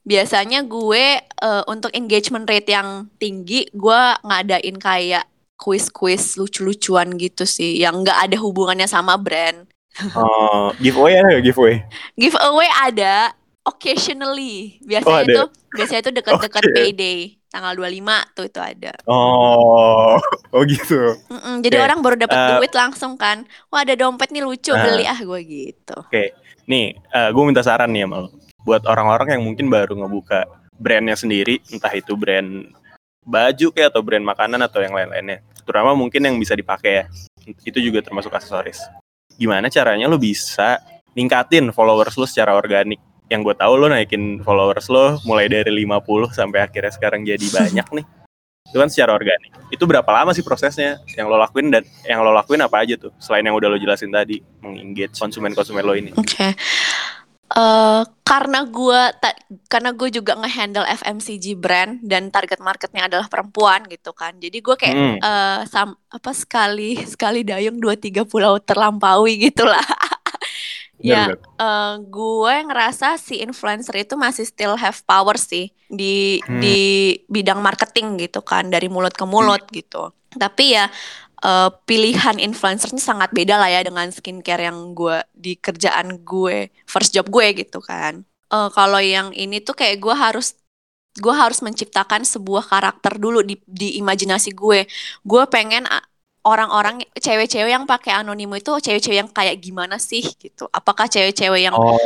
biasanya 0.06 0.62
gue 0.64 1.20
uh, 1.42 1.64
untuk 1.66 1.90
engagement 1.98 2.46
rate 2.46 2.70
yang 2.70 3.10
tinggi, 3.18 3.66
gue 3.74 4.02
ngadain 4.22 4.78
kayak 4.78 5.26
quiz-quiz 5.58 6.38
lucu-lucuan 6.38 7.18
gitu 7.18 7.44
sih 7.44 7.82
yang 7.82 8.06
nggak 8.06 8.30
ada 8.30 8.38
hubungannya 8.38 8.86
sama 8.86 9.18
brand. 9.18 9.66
Oh, 10.14 10.70
giveaway 10.78 11.18
ada 11.18 11.42
giveaway? 11.42 11.82
Giveaway 12.14 12.70
ada 12.86 13.34
occasionally. 13.66 14.78
Biasanya 14.86 15.18
oh, 15.18 15.26
itu 15.26 15.44
biasanya 15.74 16.02
itu 16.06 16.12
dekat-dekat 16.14 16.64
okay. 16.64 16.74
payday 16.78 17.37
tanggal 17.48 17.74
25 17.76 18.36
tuh 18.36 18.46
itu 18.48 18.60
ada. 18.60 18.94
Oh, 19.08 20.20
oh 20.56 20.62
gitu. 20.68 21.16
Mm 21.32 21.40
-mm, 21.40 21.56
jadi 21.64 21.76
okay. 21.80 21.86
orang 21.88 22.00
baru 22.04 22.16
dapat 22.20 22.38
uh, 22.38 22.50
duit 22.60 22.74
langsung 22.76 23.16
kan. 23.16 23.48
Wah 23.72 23.84
ada 23.84 23.96
dompet 23.96 24.30
nih 24.32 24.44
lucu 24.44 24.72
uh, 24.72 24.80
beli 24.80 25.08
ah 25.08 25.20
gue 25.20 25.40
gitu. 25.44 25.98
Oke, 25.98 26.12
okay. 26.12 26.28
nih 26.68 26.96
uh, 27.16 27.30
gue 27.32 27.44
minta 27.44 27.64
saran 27.64 27.92
nih 27.92 28.06
sama 28.06 28.28
lo. 28.28 28.30
Buat 28.68 28.84
orang-orang 28.84 29.40
yang 29.40 29.44
mungkin 29.48 29.72
baru 29.72 29.96
ngebuka 29.96 30.44
brandnya 30.78 31.16
sendiri, 31.16 31.64
entah 31.72 31.92
itu 31.96 32.14
brand 32.14 32.68
baju 33.28 33.68
kayak 33.76 33.92
atau 33.92 34.02
brand 34.04 34.24
makanan 34.24 34.60
atau 34.64 34.80
yang 34.80 34.96
lain-lainnya. 34.96 35.44
Terutama 35.68 35.96
mungkin 35.96 36.24
yang 36.24 36.36
bisa 36.40 36.56
dipakai 36.56 37.04
ya. 37.04 37.06
Itu 37.64 37.80
juga 37.80 38.04
termasuk 38.04 38.32
aksesoris. 38.32 38.80
Gimana 39.36 39.68
caranya 39.72 40.08
lo 40.08 40.20
bisa 40.20 40.80
ningkatin 41.16 41.72
followers 41.76 42.16
lo 42.16 42.28
secara 42.28 42.56
organik? 42.56 43.00
Yang 43.28 43.44
gue 43.44 43.56
tahu 43.56 43.74
lo 43.76 43.88
naikin 43.92 44.40
followers 44.44 44.88
lo 44.88 45.20
mulai 45.28 45.52
dari 45.52 45.70
50 45.84 46.32
sampai 46.32 46.64
akhirnya 46.64 46.92
sekarang 46.92 47.28
jadi 47.28 47.44
banyak 47.58 47.88
nih. 48.02 48.06
Itu 48.68 48.84
kan 48.84 48.92
secara 48.92 49.16
organik. 49.16 49.52
Itu 49.72 49.88
berapa 49.88 50.08
lama 50.12 50.36
sih 50.36 50.44
prosesnya 50.44 51.00
yang 51.16 51.32
lo 51.32 51.40
lakuin 51.40 51.72
dan 51.72 51.88
yang 52.04 52.20
lo 52.20 52.36
lakuin 52.36 52.60
apa 52.60 52.84
aja 52.84 53.00
tuh 53.00 53.16
selain 53.16 53.48
yang 53.48 53.56
udah 53.56 53.72
lo 53.72 53.80
jelasin 53.80 54.12
tadi 54.12 54.44
mengengage 54.60 55.16
konsumen-konsumen 55.16 55.84
lo 55.88 55.96
ini? 55.96 56.12
Oke. 56.20 56.36
Okay. 56.36 56.52
Uh, 57.48 57.64
eh, 57.64 58.04
karena 58.28 58.68
gue 58.68 59.02
karena 59.72 59.96
gue 59.96 60.10
juga 60.12 60.36
ngehandle 60.36 60.84
FMCG 60.84 61.56
brand 61.56 62.04
dan 62.04 62.28
target 62.28 62.60
marketnya 62.60 63.08
adalah 63.08 63.32
perempuan 63.32 63.88
gitu 63.88 64.12
kan 64.12 64.36
jadi 64.36 64.60
gue 64.60 64.76
kayak 64.76 64.96
hmm. 65.00 65.18
uh, 65.24 65.64
sam, 65.64 65.96
apa 66.12 66.36
sekali 66.36 67.00
sekali 67.08 67.48
dayung 67.48 67.80
dua 67.80 67.96
tiga 67.96 68.28
pulau 68.28 68.60
terlampaui 68.60 69.48
gitulah 69.48 69.80
Ya, 70.98 71.38
uh, 71.62 72.02
gue 72.02 72.56
ngerasa 72.66 73.22
si 73.22 73.38
influencer 73.46 74.02
itu 74.02 74.18
masih 74.18 74.50
still 74.50 74.74
have 74.74 74.98
power 75.06 75.38
sih 75.38 75.70
di 75.86 76.42
hmm. 76.42 76.58
di 76.58 76.78
bidang 77.30 77.62
marketing 77.62 78.18
gitu 78.18 78.42
kan 78.42 78.74
dari 78.74 78.90
mulut 78.90 79.14
ke 79.14 79.26
mulut 79.30 79.62
hmm. 79.70 79.74
gitu. 79.78 80.10
Tapi 80.34 80.74
ya 80.74 80.90
uh, 81.46 81.70
pilihan 81.86 82.42
influencernya 82.42 83.02
sangat 83.02 83.30
beda 83.30 83.62
lah 83.62 83.70
ya 83.70 83.86
dengan 83.86 84.10
skincare 84.10 84.66
yang 84.66 84.98
gue 84.98 85.22
di 85.38 85.54
kerjaan 85.58 86.26
gue 86.26 86.74
first 86.90 87.14
job 87.14 87.30
gue 87.30 87.46
gitu 87.54 87.78
kan. 87.78 88.26
Uh, 88.50 88.72
kalau 88.74 88.98
yang 88.98 89.30
ini 89.38 89.62
tuh 89.62 89.78
kayak 89.78 90.02
gue 90.02 90.16
harus 90.18 90.58
gue 91.18 91.34
harus 91.34 91.62
menciptakan 91.66 92.26
sebuah 92.26 92.70
karakter 92.70 93.18
dulu 93.18 93.46
di 93.46 93.62
di 93.70 94.02
imajinasi 94.02 94.54
gue. 94.54 94.90
Gue 95.22 95.44
pengen 95.46 95.86
orang-orang 96.46 97.02
cewek-cewek 97.18 97.72
yang 97.72 97.86
pakai 97.90 98.18
anonimu 98.18 98.60
itu 98.60 98.72
cewek-cewek 98.78 99.18
yang 99.26 99.32
kayak 99.32 99.58
gimana 99.58 99.98
sih 99.98 100.24
gitu? 100.38 100.70
Apakah 100.70 101.10
cewek-cewek 101.10 101.62
yang 101.66 101.76
oh. 101.76 101.98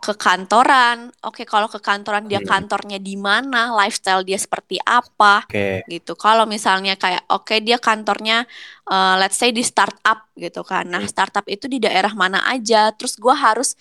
ke 0.00 0.14
kantoran? 0.16 1.12
Oke, 1.26 1.42
kalau 1.44 1.66
ke 1.66 1.82
kantoran 1.82 2.24
dia 2.30 2.40
hmm. 2.40 2.48
kantornya 2.48 2.98
di 3.02 3.18
mana? 3.18 3.74
Lifestyle 3.74 4.24
dia 4.24 4.40
seperti 4.40 4.80
apa? 4.80 5.44
Okay. 5.50 5.84
Gitu. 5.88 6.16
Kalau 6.16 6.46
misalnya 6.48 6.96
kayak 6.96 7.26
oke 7.28 7.50
okay, 7.50 7.58
dia 7.60 7.76
kantornya 7.76 8.46
uh, 8.88 9.20
let's 9.20 9.36
say 9.36 9.52
di 9.52 9.60
startup 9.66 10.30
gitu 10.38 10.64
kan. 10.64 10.88
Nah, 10.88 11.04
hmm. 11.04 11.10
startup 11.10 11.44
itu 11.50 11.68
di 11.68 11.82
daerah 11.82 12.14
mana 12.16 12.40
aja? 12.48 12.92
Terus 12.96 13.20
gua 13.20 13.36
harus 13.36 13.76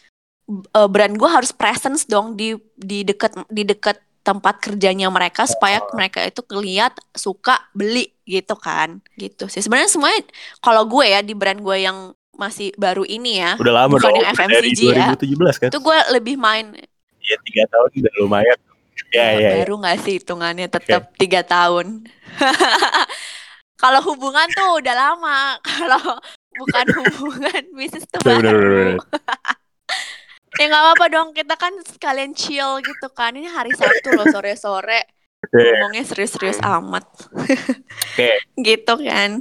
uh, 0.49 0.89
brand 0.89 1.13
gue 1.13 1.29
harus 1.29 1.53
presence 1.53 2.09
dong 2.09 2.33
di 2.33 2.57
di 2.75 3.05
deket 3.05 3.37
di 3.47 3.63
deket 3.63 4.01
tempat 4.25 4.61
kerjanya 4.61 5.07
mereka 5.09 5.47
supaya 5.47 5.81
oh. 5.81 5.95
mereka 5.95 6.21
itu 6.25 6.43
kelihat 6.43 6.93
suka 7.15 7.57
beli 7.73 8.11
gitu 8.29 8.53
kan. 8.53 9.01
Gitu 9.17 9.49
sih. 9.49 9.65
Sebenarnya 9.65 9.89
semuanya 9.89 10.21
kalau 10.61 10.85
gue 10.85 11.09
ya 11.09 11.25
di 11.25 11.33
brand 11.33 11.57
gue 11.57 11.77
yang 11.81 12.13
masih 12.39 12.71
baru 12.79 13.03
ini 13.03 13.43
ya 13.43 13.59
udah 13.59 13.83
lama 13.83 13.99
bukan 13.99 14.15
dong, 14.15 14.23
yang 14.23 14.31
FMCG 14.31 14.79
dari 14.95 15.27
2017 15.27 15.27
ya 15.27 15.53
kan? 15.59 15.69
itu 15.75 15.79
gue 15.83 15.97
lebih 16.15 16.35
main 16.39 16.71
ya 17.19 17.37
tiga 17.45 17.63
tahun 17.69 17.89
udah 17.99 18.13
lumayan. 18.23 18.57
Ya, 19.09 19.25
ya, 19.33 19.39
ya 19.41 19.51
baru 19.63 19.73
nggak 19.81 19.97
sih 20.05 20.13
hitungannya? 20.21 20.67
Tetap 20.69 21.13
tiga 21.17 21.41
okay. 21.41 21.49
tahun. 21.49 21.87
Kalau 23.81 23.99
hubungan 24.11 24.47
tuh 24.53 24.83
udah 24.83 24.95
lama. 24.95 25.57
Kalau 25.69 26.19
bukan 26.57 26.85
hubungan 26.99 27.61
bisnis 27.77 28.05
tuh 28.09 28.21
baru. 28.21 28.99
ya 30.59 30.65
nggak 30.67 30.83
apa-apa 30.83 31.05
dong 31.07 31.29
kita 31.31 31.55
kan 31.55 31.71
sekalian 31.87 32.35
chill 32.35 32.83
gitu 32.83 33.07
kan. 33.15 33.33
Ini 33.33 33.49
hari 33.49 33.71
Sabtu 33.73 34.13
loh 34.13 34.27
sore-sore. 34.29 35.18
Ngomongnya 35.47 36.03
serius-serius 36.03 36.59
amat 36.59 37.07
okay. 37.31 38.43
gitu 38.67 38.93
kan 38.99 39.39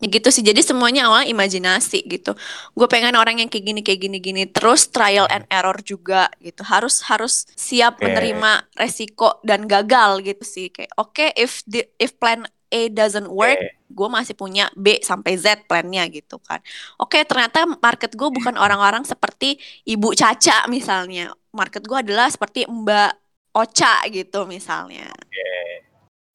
ya 0.00 0.06
gitu 0.06 0.28
sih 0.32 0.46
jadi 0.46 0.62
semuanya 0.62 1.10
awal 1.10 1.26
imajinasi 1.26 2.06
gitu 2.06 2.32
gue 2.72 2.86
pengen 2.88 3.18
orang 3.18 3.42
yang 3.42 3.50
kayak 3.50 3.66
gini 3.66 3.80
kayak 3.82 4.00
gini 4.00 4.18
gini 4.22 4.42
terus 4.48 4.88
trial 4.88 5.26
and 5.28 5.44
error 5.50 5.76
juga 5.82 6.30
gitu 6.40 6.62
harus 6.64 7.04
harus 7.04 7.44
siap 7.58 7.98
okay. 7.98 8.08
menerima 8.08 8.64
resiko 8.78 9.42
dan 9.44 9.66
gagal 9.66 10.22
gitu 10.24 10.44
sih 10.46 10.66
kayak 10.72 10.94
oke 10.96 11.12
okay, 11.12 11.34
if 11.36 11.60
the 11.66 11.84
if 11.98 12.16
plan 12.16 12.46
A 12.70 12.86
doesn't 12.86 13.26
work, 13.26 13.58
okay. 13.58 13.74
gue 13.90 14.08
masih 14.08 14.38
punya 14.38 14.70
B 14.78 15.02
sampai 15.02 15.34
Z 15.34 15.66
plannya 15.66 16.06
gitu 16.06 16.38
kan. 16.38 16.62
Oke, 17.02 17.18
okay, 17.18 17.22
ternyata 17.26 17.66
market 17.66 18.14
gue 18.14 18.30
bukan 18.30 18.54
orang-orang 18.54 19.02
seperti 19.02 19.58
Ibu 19.82 20.14
Caca 20.14 20.70
misalnya. 20.70 21.34
Market 21.50 21.82
gue 21.82 21.98
adalah 21.98 22.30
seperti 22.30 22.70
Mbak 22.70 23.29
Ocha 23.50 24.06
gitu 24.10 24.46
misalnya. 24.46 25.10
Oke, 25.10 25.26
okay. 25.26 25.68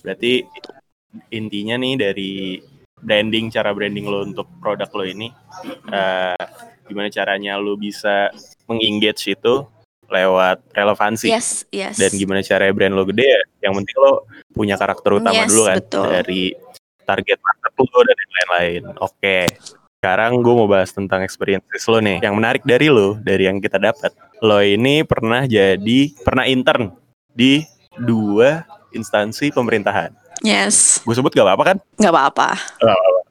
berarti 0.04 0.34
intinya 1.32 1.80
nih 1.80 1.94
dari 1.96 2.34
branding, 3.00 3.48
cara 3.54 3.72
branding 3.72 4.04
lo 4.08 4.28
untuk 4.28 4.48
produk 4.60 4.90
lo 4.92 5.04
ini, 5.08 5.32
uh, 5.92 6.46
gimana 6.90 7.08
caranya 7.08 7.56
lo 7.56 7.80
bisa 7.80 8.34
mengengage 8.68 9.32
itu 9.32 9.64
lewat 10.12 10.62
relevansi. 10.76 11.32
Yes, 11.32 11.66
yes. 11.72 11.98
Dan 11.98 12.14
gimana 12.20 12.44
caranya 12.44 12.74
brand 12.76 12.94
lo 12.94 13.04
gede 13.08 13.26
ya? 13.26 13.42
Yang 13.70 13.74
penting 13.82 13.98
lo 14.02 14.12
punya 14.54 14.76
karakter 14.76 15.12
utama 15.18 15.46
yes, 15.46 15.50
dulu 15.50 15.62
kan 15.66 15.78
betul. 15.82 16.06
dari 16.12 16.44
target 17.06 17.40
market 17.42 17.72
lo 17.80 18.00
dan 18.04 18.18
lain-lain. 18.18 18.84
Oke. 19.02 19.40
Sekarang 20.06 20.38
gue 20.46 20.54
mau 20.54 20.70
bahas 20.70 20.94
tentang 20.94 21.26
experiences 21.26 21.82
lo 21.90 21.98
nih. 21.98 22.22
Yang 22.22 22.36
menarik 22.38 22.64
dari 22.68 22.94
lo, 22.94 23.18
dari 23.18 23.50
yang 23.50 23.58
kita 23.58 23.82
dapat. 23.82 24.14
Lo 24.46 24.62
ini 24.62 25.02
pernah 25.02 25.50
jadi, 25.50 26.14
pernah 26.22 26.46
intern 26.46 27.05
di 27.36 27.62
dua 28.02 28.64
instansi 28.96 29.52
pemerintahan. 29.52 30.16
Yes. 30.42 31.04
Gue 31.04 31.16
sebut 31.16 31.36
gak 31.36 31.46
apa-apa 31.46 31.64
kan? 31.64 31.78
Gak 32.00 32.14
apa-apa. 32.16 32.50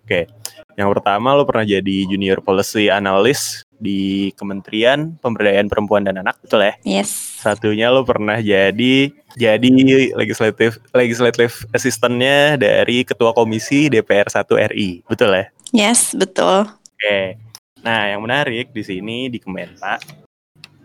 Oke. 0.05 0.29
Yang 0.75 0.89
pertama 0.99 1.39
lo 1.39 1.47
pernah 1.47 1.63
jadi 1.63 1.97
junior 2.11 2.43
policy 2.43 2.91
analyst 2.91 3.63
di 3.79 4.33
Kementerian 4.35 5.15
Pemberdayaan 5.23 5.71
Perempuan 5.71 6.03
dan 6.03 6.19
Anak, 6.19 6.41
betul 6.43 6.67
ya? 6.67 6.75
Yes. 6.83 7.39
Satunya 7.39 7.95
lo 7.95 8.03
pernah 8.03 8.43
jadi 8.43 9.13
jadi 9.39 9.71
legislative 10.19 10.83
legislative 10.91 11.55
assistantnya 11.71 12.59
dari 12.59 13.07
Ketua 13.07 13.31
Komisi 13.31 13.87
DPR 13.87 14.27
1 14.27 14.75
RI, 14.75 15.07
betul 15.07 15.31
ya? 15.31 15.47
Yes, 15.71 16.15
betul. 16.19 16.67
Oke. 16.71 17.39
Nah, 17.85 18.11
yang 18.11 18.25
menarik 18.25 18.75
di 18.75 18.83
sini 18.83 19.31
di 19.31 19.39
Kemenpa, 19.39 20.01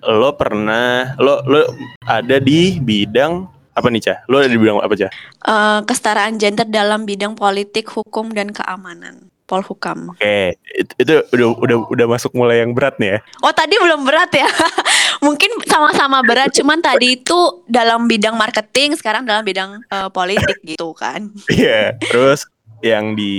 lo 0.05 0.35
pernah 0.35 1.15
lo 1.19 1.43
lo 1.43 1.67
ada 2.07 2.37
di 2.39 2.79
bidang 2.79 3.59
Apa 3.69 3.87
nih, 3.87 4.03
Cah? 4.03 4.17
Lu 4.27 4.43
ada 4.43 4.51
di 4.51 4.59
bidang 4.59 4.83
apa, 4.83 4.91
Cah? 4.91 5.07
Eh, 5.47 5.79
kesetaraan 5.87 6.35
gender 6.35 6.67
dalam 6.67 7.07
bidang 7.07 7.31
politik, 7.31 7.87
hukum 7.87 8.27
dan 8.35 8.51
keamanan. 8.51 9.31
Polhukam. 9.47 10.13
Oke, 10.13 10.59
itu, 10.75 10.93
itu 10.99 11.13
udah 11.31 11.47
udah 11.57 11.77
udah 11.87 12.05
masuk 12.11 12.35
mulai 12.35 12.59
yang 12.61 12.75
berat 12.75 12.99
nih 12.99 13.15
ya. 13.15 13.19
Oh 13.41 13.49
tadi 13.55 13.79
belum 13.79 14.03
berat 14.03 14.35
ya? 14.35 14.45
Mungkin 15.25 15.63
sama-sama 15.63 16.19
berat, 16.21 16.51
cuman 16.53 16.83
tadi 16.83 17.17
itu 17.17 17.63
dalam 17.65 18.05
bidang 18.05 18.35
marketing, 18.35 18.99
sekarang 18.99 19.23
dalam 19.23 19.41
bidang 19.47 19.79
eh, 19.79 20.09
politik 20.11 20.59
gitu 20.61 20.91
kan? 20.91 21.31
Iya. 21.47 21.95
Terus 22.03 22.45
yang 22.79 23.13
di 23.13 23.33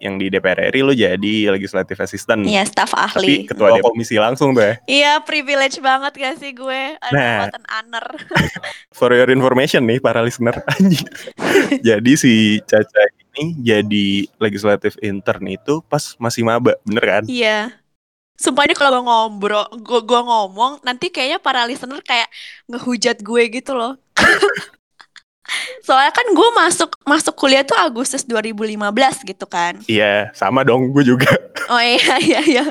yang 0.00 0.16
di 0.16 0.26
DPR 0.28 0.72
RI 0.72 0.80
lu 0.80 0.92
jadi 0.92 1.52
legislative 1.52 2.00
assistant. 2.00 2.42
Iya, 2.42 2.64
staf 2.64 2.92
Tapi 2.92 3.18
ahli. 3.18 3.36
ketua 3.44 3.76
komisi 3.80 4.16
langsung 4.16 4.52
tuh 4.52 4.64
ya. 4.64 4.74
Iya, 4.84 5.12
privilege 5.22 5.76
banget 5.78 6.12
gak 6.16 6.36
sih 6.40 6.52
gue? 6.52 6.96
Ada 6.98 7.12
Nah. 7.12 7.36
buatan 7.44 7.64
aner. 7.68 8.06
For 8.98 9.12
your 9.12 9.28
information 9.28 9.84
nih 9.84 10.00
para 10.00 10.24
listener 10.24 10.56
anjing. 10.76 11.04
jadi 11.88 12.12
si 12.16 12.60
Caca 12.64 13.02
ini 13.36 13.52
jadi 13.60 14.08
legislative 14.40 14.96
intern 15.00 15.44
itu 15.46 15.84
pas 15.84 16.16
masih 16.16 16.44
maba, 16.44 16.76
bener 16.84 17.04
kan? 17.04 17.22
Iya. 17.28 17.76
Sumpah 18.36 18.68
ini 18.68 18.76
kalau 18.76 19.00
gue 19.00 19.04
ngobrol, 19.04 19.64
gue, 19.80 20.00
gue 20.04 20.20
ngomong, 20.20 20.84
nanti 20.84 21.08
kayaknya 21.08 21.40
para 21.40 21.64
listener 21.64 22.04
kayak 22.04 22.28
ngehujat 22.68 23.24
gue 23.24 23.42
gitu 23.48 23.72
loh. 23.72 23.96
Soalnya 25.80 26.10
kan 26.10 26.26
gue 26.26 26.48
masuk 26.52 26.90
masuk 27.02 27.34
kuliah 27.34 27.62
tuh 27.62 27.74
Agustus 27.74 28.22
2015 28.22 28.82
gitu 29.24 29.46
kan. 29.46 29.78
Iya, 29.84 30.30
sama 30.32 30.62
dong 30.62 30.90
gue 30.90 31.02
juga. 31.02 31.30
Oh 31.66 31.78
iya 31.78 32.18
iya 32.28 32.40
iya. 32.42 32.64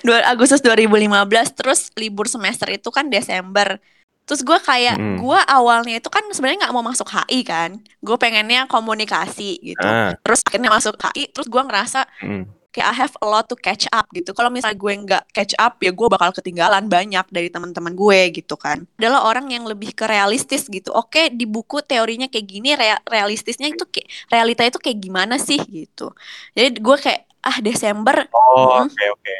Dua- 0.00 0.24
Agustus 0.24 0.60
2015 0.60 1.12
terus 1.52 1.80
libur 1.94 2.26
semester 2.26 2.68
itu 2.68 2.88
kan 2.88 3.06
Desember. 3.06 3.76
Terus 4.24 4.42
gue 4.42 4.58
kayak 4.58 4.96
Mm. 4.96 5.16
gue 5.20 5.40
awalnya 5.46 5.94
itu 5.96 6.08
kan 6.08 6.24
sebenarnya 6.28 6.66
nggak 6.66 6.74
mau 6.74 6.82
masuk 6.82 7.06
HI 7.06 7.40
kan. 7.42 7.70
Gue 7.98 8.16
pengennya 8.16 8.66
komunikasi 8.66 9.50
gitu. 9.64 9.86
Ah, 9.86 10.18
Terus 10.18 10.42
akhirnya 10.42 10.68
masuk 10.68 10.98
HI 10.98 11.30
terus 11.30 11.46
gue 11.46 11.62
ngerasa 11.62 12.08
mm. 12.20 12.44
Kayak 12.76 12.88
I 12.92 12.96
have 13.00 13.14
a 13.16 13.26
lot 13.26 13.48
to 13.48 13.56
catch 13.56 13.88
up 13.88 14.04
gitu. 14.12 14.36
Kalau 14.36 14.52
misalnya 14.52 14.76
gue 14.76 14.92
nggak 14.92 15.24
catch 15.32 15.54
up 15.56 15.80
ya 15.80 15.90
gue 15.96 16.08
bakal 16.12 16.30
ketinggalan 16.36 16.84
banyak 16.86 17.24
dari 17.32 17.48
teman-teman 17.48 17.96
gue 17.96 18.20
gitu 18.36 18.54
kan. 18.60 18.84
Adalah 19.00 19.24
orang 19.24 19.48
yang 19.48 19.64
lebih 19.64 19.96
ke 19.96 20.04
realistis 20.04 20.68
gitu. 20.68 20.92
Oke 20.92 21.32
di 21.32 21.48
buku 21.48 21.80
teorinya 21.80 22.28
kayak 22.28 22.46
gini, 22.46 22.76
rea- 22.76 23.00
realistisnya 23.08 23.72
itu 23.72 23.88
kayak 23.88 24.08
realita 24.28 24.62
itu 24.68 24.76
kayak 24.76 24.98
gimana 25.00 25.40
sih 25.40 25.56
gitu. 25.64 26.12
Jadi 26.52 26.76
gue 26.76 26.96
kayak 27.00 27.22
ah 27.46 27.58
Desember 27.62 28.26
Oh, 28.34 28.84
oke 28.84 29.04
oke. 29.16 29.36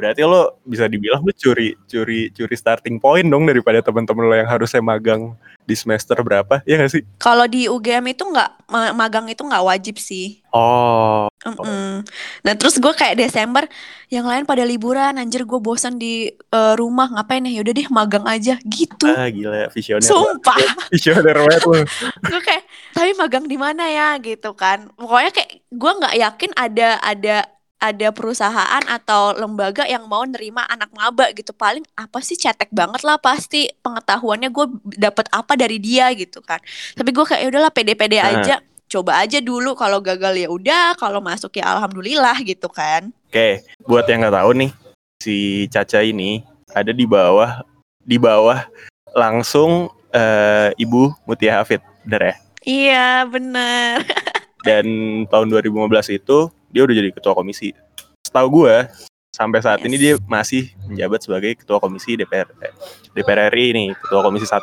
Berarti 0.00 0.24
lo 0.24 0.56
bisa 0.64 0.88
dibilang 0.88 1.20
lo 1.20 1.32
curi 1.36 1.76
curi 1.84 2.32
curi 2.32 2.56
starting 2.56 2.96
point 2.96 3.28
dong 3.28 3.44
daripada 3.44 3.84
teman-teman 3.84 4.24
lo 4.24 4.32
yang 4.32 4.48
harusnya 4.48 4.80
magang 4.80 5.36
di 5.60 5.76
semester 5.76 6.16
berapa, 6.18 6.64
ya 6.64 6.80
gak 6.80 6.90
sih? 6.90 7.02
kalau 7.20 7.44
di 7.46 7.68
UGM 7.68 8.10
itu 8.10 8.24
nggak 8.26 8.66
ma- 8.66 8.96
magang 8.96 9.28
itu 9.28 9.44
nggak 9.44 9.62
wajib 9.62 10.00
sih. 10.00 10.40
Oh, 10.50 11.30
Mm-mm. 11.46 12.02
Nah 12.42 12.52
terus 12.58 12.74
gue 12.74 12.90
kayak 12.90 13.14
Desember 13.14 13.70
yang 14.10 14.26
lain 14.26 14.42
pada 14.42 14.66
liburan 14.66 15.14
anjir 15.14 15.46
gue 15.46 15.60
bosan 15.62 15.94
di 15.94 16.26
eh, 16.32 16.74
rumah 16.74 17.06
ngapain 17.14 17.46
ya 17.46 17.60
yaudah 17.60 17.70
deh 17.70 17.86
magang 17.86 18.26
aja 18.26 18.58
gitu. 18.66 19.06
ah 19.06 19.30
gila 19.30 19.70
visioner. 19.70 20.02
Sumpah. 20.02 20.58
Visioner 20.92 21.36
banget 21.38 21.62
lo. 21.62 21.78
gue 22.34 22.40
kayak 22.42 22.64
tapi 22.90 23.10
magang 23.14 23.46
di 23.46 23.54
mana 23.54 23.86
ya 23.86 24.18
gitu 24.18 24.58
kan 24.58 24.90
pokoknya 24.98 25.30
kayak 25.30 25.50
gue 25.70 25.92
nggak 26.02 26.14
yakin 26.18 26.50
ada 26.58 26.88
ada 26.98 27.36
ada 27.80 28.12
perusahaan 28.12 28.84
atau 28.84 29.32
lembaga 29.32 29.88
yang 29.88 30.04
mau 30.04 30.22
nerima 30.22 30.68
anak 30.68 30.92
maba 30.92 31.32
gitu. 31.32 31.50
Paling 31.50 31.82
apa 31.96 32.20
sih? 32.20 32.36
Cetek 32.36 32.68
banget 32.70 33.00
lah 33.02 33.16
pasti 33.16 33.72
pengetahuannya 33.80 34.52
gue 34.52 34.66
dapet 34.94 35.26
apa 35.32 35.56
dari 35.56 35.80
dia 35.80 36.12
gitu 36.12 36.44
kan. 36.44 36.60
Tapi 36.92 37.08
gue 37.10 37.24
kayak 37.24 37.40
"Ya 37.40 37.48
udahlah 37.48 37.72
pede-pede 37.72 38.20
Nah. 38.20 38.44
aja. 38.44 38.56
Coba 38.84 39.22
aja 39.22 39.38
dulu 39.38 39.72
kalau 39.72 40.02
gagal 40.02 40.34
ya 40.36 40.48
udah 40.50 40.92
kalau 40.94 41.22
masuk 41.22 41.56
ya 41.56 41.72
alhamdulillah 41.72 42.36
gitu 42.42 42.68
kan. 42.68 43.08
Oke, 43.30 43.62
buat 43.82 44.04
yang 44.04 44.20
nggak 44.20 44.34
tahu 44.34 44.50
nih, 44.58 44.70
si 45.18 45.36
Caca 45.70 46.02
ini 46.02 46.42
ada 46.70 46.90
di 46.90 47.06
bawah 47.06 47.62
di 48.02 48.18
bawah 48.18 48.66
langsung 49.14 49.88
eh, 50.10 50.74
Ibu 50.74 51.22
Mutia 51.22 51.62
Hafid, 51.62 51.78
bener 52.02 52.22
ya? 52.22 52.34
iya 52.60 53.08
bener. 53.24 54.02
Dan 54.66 54.84
tahun 55.30 55.46
2015 55.48 56.10
itu 56.12 56.50
dia 56.70 56.82
udah 56.86 56.94
jadi 56.94 57.10
ketua 57.10 57.34
komisi. 57.34 57.74
Setahu 58.24 58.62
gue 58.62 58.76
sampai 59.30 59.58
saat 59.62 59.78
Yes. 59.82 59.86
ini 59.86 59.96
dia 59.98 60.12
masih 60.26 60.70
menjabat 60.86 61.20
sebagai 61.22 61.54
ketua 61.58 61.78
komisi 61.78 62.18
DPR 62.18 62.50
eh, 62.62 62.74
DPR 63.14 63.50
RI 63.50 63.66
ini, 63.74 63.84
ketua 63.94 64.22
komisi 64.22 64.46
1. 64.46 64.62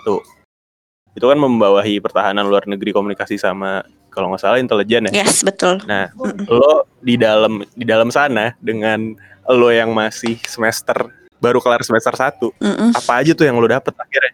Itu 1.18 1.26
kan 1.26 1.40
membawahi 1.40 1.98
pertahanan 1.98 2.46
luar 2.46 2.70
negeri 2.70 2.94
komunikasi 2.94 3.42
sama 3.42 3.82
kalau 4.14 4.30
nggak 4.34 4.42
salah 4.42 4.58
intelijen 4.58 5.10
ya. 5.10 5.26
yes 5.26 5.42
betul 5.46 5.78
Nah, 5.86 6.10
lo 6.50 6.86
di 7.02 7.18
dalam 7.18 7.62
di 7.74 7.86
dalam 7.86 8.10
sana 8.10 8.54
dengan 8.58 9.14
lo 9.46 9.70
yang 9.70 9.94
masih 9.94 10.38
semester 10.46 11.10
baru 11.38 11.62
kelar 11.62 11.86
semester 11.86 12.14
1, 12.14 12.50
Mm-mm. 12.58 12.90
apa 12.98 13.12
aja 13.22 13.32
tuh 13.38 13.46
yang 13.46 13.58
lo 13.62 13.70
dapet 13.70 13.94
akhirnya? 13.94 14.34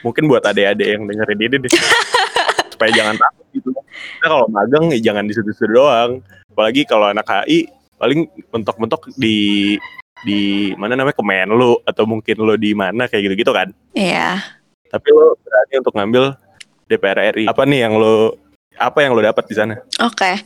Mungkin 0.00 0.24
buat 0.24 0.40
adik-adik 0.40 0.88
yang 0.88 1.02
dengerin 1.04 1.40
ini 1.40 1.56
deh. 1.68 1.72
Supaya 2.72 2.90
jangan 2.94 3.16
takut 3.20 3.46
gitu. 3.52 3.70
Kita 4.18 4.26
kalau 4.30 4.46
magang 4.48 4.88
ya 4.94 4.98
jangan 5.12 5.28
di 5.28 5.34
situ-situ 5.36 5.68
doang. 5.68 6.22
Apalagi 6.58 6.82
kalau 6.90 7.06
anak 7.06 7.22
HI 7.22 7.70
paling 8.02 8.26
mentok-mentok 8.50 9.14
di 9.14 9.78
di 10.26 10.74
mana 10.74 10.98
namanya 10.98 11.14
Kemenlu 11.14 11.86
atau 11.86 12.02
mungkin 12.02 12.34
lo 12.42 12.58
di 12.58 12.74
mana 12.74 13.06
kayak 13.06 13.30
gitu-gitu 13.30 13.54
kan. 13.54 13.70
iya 13.94 14.42
Tapi 14.90 15.06
lo 15.14 15.38
berani 15.38 15.74
untuk 15.78 15.94
ngambil 15.94 16.34
DPR 16.90 17.30
RI. 17.38 17.46
Apa 17.46 17.62
nih 17.62 17.86
yang 17.86 17.94
lo 17.94 18.34
apa 18.74 19.06
yang 19.06 19.14
lo 19.14 19.22
dapat 19.22 19.46
di 19.46 19.54
sana? 19.54 19.78
Oke. 20.02 20.42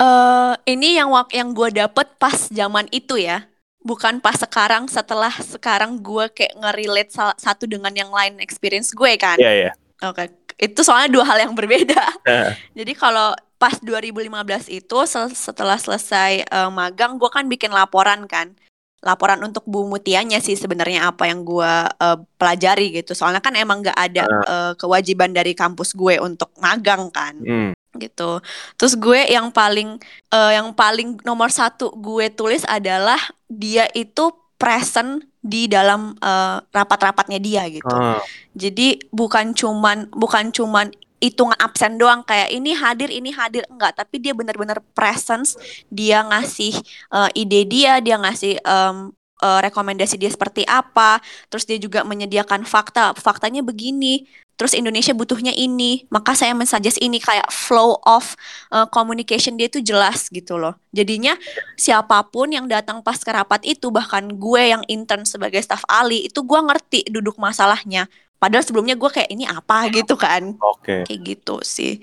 Eh 0.00 0.52
ini 0.72 0.96
yang 0.96 1.12
wak 1.12 1.28
yang 1.36 1.52
gue 1.52 1.76
dapet 1.76 2.08
pas 2.16 2.48
zaman 2.48 2.88
itu 2.88 3.20
ya. 3.20 3.44
Bukan 3.84 4.24
pas 4.24 4.40
sekarang 4.40 4.88
setelah 4.88 5.36
sekarang 5.44 6.00
gue 6.00 6.24
kayak 6.32 6.56
nge-relate 6.56 7.12
sal- 7.12 7.36
satu 7.36 7.68
dengan 7.68 7.92
yang 7.92 8.08
lain 8.08 8.40
experience 8.40 8.96
gue 8.96 9.12
kan. 9.20 9.36
Iya 9.36 9.68
ya. 9.68 9.70
Oke. 10.08 10.32
Itu 10.56 10.80
soalnya 10.80 11.12
dua 11.12 11.28
hal 11.28 11.44
yang 11.44 11.52
berbeda. 11.52 12.00
Nah, 12.24 12.56
Jadi 12.72 12.96
kalau 12.96 13.36
pas 13.58 13.74
2015 13.82 14.70
itu 14.70 14.98
sel- 15.04 15.34
setelah 15.34 15.76
selesai 15.76 16.46
eh, 16.46 16.70
magang 16.70 17.18
gue 17.18 17.28
kan 17.28 17.44
bikin 17.50 17.74
laporan 17.74 18.24
kan. 18.30 18.54
Laporan 18.98 19.38
untuk 19.46 19.62
Bu 19.62 19.86
Mutianya 19.86 20.42
sih 20.42 20.58
sebenarnya 20.58 21.06
apa 21.10 21.26
yang 21.26 21.42
gue 21.42 21.72
eh, 21.86 22.18
pelajari 22.38 23.02
gitu. 23.02 23.18
Soalnya 23.18 23.42
kan 23.42 23.58
emang 23.58 23.82
gak 23.82 23.98
ada 23.98 24.24
eh, 24.26 24.72
kewajiban 24.78 25.34
dari 25.34 25.52
kampus 25.58 25.92
gue 25.98 26.22
untuk 26.22 26.54
magang 26.62 27.10
kan 27.10 27.34
hmm. 27.38 27.98
gitu. 27.98 28.38
Terus 28.78 28.94
gue 28.94 29.26
yang 29.26 29.50
paling 29.50 29.98
eh, 30.30 30.52
yang 30.54 30.70
paling 30.72 31.18
nomor 31.26 31.50
satu 31.50 31.90
gue 31.98 32.30
tulis 32.30 32.62
adalah 32.66 33.18
dia 33.50 33.90
itu 33.94 34.30
present 34.58 35.22
di 35.38 35.70
dalam 35.70 36.14
eh, 36.18 36.58
rapat-rapatnya 36.70 37.38
dia 37.42 37.66
gitu. 37.70 37.90
Ah, 37.90 38.22
Jadi 38.54 38.98
bukan 39.14 39.54
cuman 39.54 40.10
bukan 40.14 40.50
cuman 40.50 40.90
hitungan 41.18 41.58
absen 41.58 41.98
doang 41.98 42.22
kayak 42.22 42.50
ini 42.54 42.74
hadir 42.74 43.10
ini 43.10 43.30
hadir. 43.34 43.66
Enggak 43.70 43.98
tapi 43.98 44.22
dia 44.22 44.32
benar-benar 44.34 44.82
presence. 44.94 45.58
Dia 45.90 46.22
ngasih 46.26 46.74
eh, 47.14 47.30
ide 47.38 47.60
dia 47.66 47.98
dia 47.98 48.16
ngasih 48.18 48.58
em, 48.62 48.96
eh, 49.42 49.60
rekomendasi 49.68 50.14
dia 50.18 50.30
seperti 50.30 50.62
apa. 50.66 51.18
Terus 51.50 51.64
dia 51.66 51.78
juga 51.78 52.02
menyediakan 52.06 52.64
fakta. 52.66 53.14
Faktanya 53.18 53.62
begini 53.62 54.26
terus 54.58 54.74
Indonesia 54.74 55.14
butuhnya 55.14 55.54
ini 55.54 56.10
maka 56.10 56.34
saya 56.34 56.50
mensuggest 56.50 56.98
ini 56.98 57.22
kayak 57.22 57.46
flow 57.46 57.94
of 58.02 58.34
eh, 58.74 58.86
communication 58.90 59.54
dia 59.54 59.70
itu 59.70 59.78
jelas 59.82 60.26
gitu 60.30 60.58
loh. 60.58 60.74
Jadinya 60.90 61.38
siapa 61.78 62.26
pun 62.26 62.50
yang 62.50 62.66
datang 62.66 63.02
pas 63.06 63.18
ke 63.22 63.30
rapat 63.30 63.62
itu 63.62 63.90
bahkan 63.94 64.26
gue 64.26 64.62
yang 64.74 64.82
intern 64.90 65.22
sebagai 65.22 65.62
staf 65.62 65.86
ahli 65.86 66.26
itu 66.26 66.42
gue 66.42 66.58
ngerti 66.58 67.06
duduk 67.10 67.38
masalahnya 67.38 68.10
Padahal 68.38 68.62
sebelumnya 68.62 68.94
gue 68.94 69.10
kayak 69.10 69.30
ini 69.34 69.44
apa 69.44 69.90
gitu 69.90 70.14
kan. 70.14 70.54
Oke. 70.62 71.02
Kayak 71.04 71.20
gitu 71.26 71.58
sih. 71.66 71.98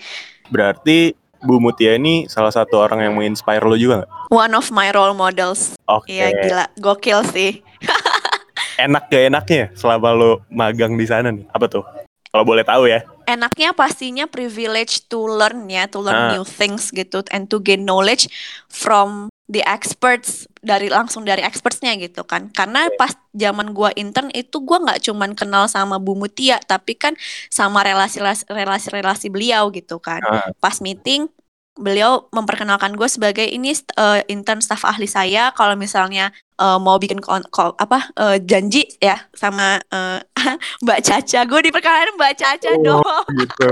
Berarti 0.52 1.16
Bu 1.40 1.64
Mutia 1.64 1.96
ini 1.96 2.28
salah 2.28 2.52
satu 2.52 2.80
orang 2.80 3.08
yang 3.08 3.14
menginspire 3.16 3.64
lo 3.64 3.80
juga 3.80 4.04
nggak? 4.04 4.12
One 4.36 4.54
of 4.56 4.68
my 4.76 4.92
role 4.92 5.16
models. 5.16 5.80
Oke. 5.88 6.12
Iya 6.12 6.36
gila, 6.36 6.66
gokil 6.76 7.24
sih. 7.32 7.64
Enak 8.86 9.08
gak 9.08 9.24
enaknya 9.32 9.64
selama 9.72 10.12
lo 10.12 10.32
magang 10.52 11.00
di 11.00 11.08
sana 11.08 11.32
nih? 11.32 11.48
Apa 11.56 11.72
tuh? 11.72 11.88
Kalau 12.28 12.44
boleh 12.44 12.68
tahu 12.68 12.92
ya. 12.92 13.08
Enaknya 13.26 13.74
pastinya 13.74 14.26
privilege 14.30 15.06
to 15.10 15.26
learn 15.26 15.66
ya, 15.68 15.90
to 15.90 16.00
learn 16.02 16.30
Ah. 16.30 16.32
new 16.38 16.46
things 16.46 16.94
gitu 16.94 17.26
and 17.34 17.50
to 17.50 17.58
gain 17.60 17.84
knowledge 17.84 18.30
from 18.70 19.28
the 19.46 19.62
experts 19.62 20.50
dari 20.66 20.90
langsung 20.90 21.22
dari 21.22 21.46
expertsnya 21.46 21.94
gitu 22.02 22.26
kan. 22.26 22.50
Karena 22.50 22.90
pas 22.98 23.14
zaman 23.38 23.78
gua 23.78 23.94
intern 23.94 24.34
itu 24.34 24.58
gua 24.62 24.82
nggak 24.82 25.06
cuman 25.06 25.38
kenal 25.38 25.70
sama 25.70 26.02
Bu 26.02 26.18
Mutia, 26.18 26.58
tapi 26.66 26.98
kan 26.98 27.14
sama 27.54 27.86
relasi 27.86 28.18
relasi 28.50 28.90
relasi 28.90 29.28
beliau 29.30 29.70
gitu 29.70 30.02
kan. 30.02 30.22
Ah. 30.26 30.50
Pas 30.58 30.82
meeting 30.82 31.30
beliau 31.76 32.32
memperkenalkan 32.32 32.96
gue 32.96 33.08
sebagai 33.12 33.44
ini 33.44 33.76
uh, 34.00 34.24
intern 34.32 34.64
staff 34.64 34.88
ahli 34.88 35.06
saya 35.12 35.52
kalau 35.52 35.76
misalnya 35.76 36.32
uh, 36.60 36.80
mau 36.80 36.96
bikin 36.96 37.20
kon, 37.20 37.44
kon, 37.52 37.76
apa 37.76 38.12
uh, 38.16 38.40
janji 38.40 38.88
ya 39.04 39.20
sama 39.36 39.84
uh, 39.92 40.24
Mbak 40.84 41.00
Caca 41.04 41.40
gue 41.44 41.60
diperkenalkan 41.68 42.16
Mbak 42.16 42.34
Caca 42.40 42.72
oh, 42.72 42.80
dong 42.80 43.24
gitu 43.36 43.72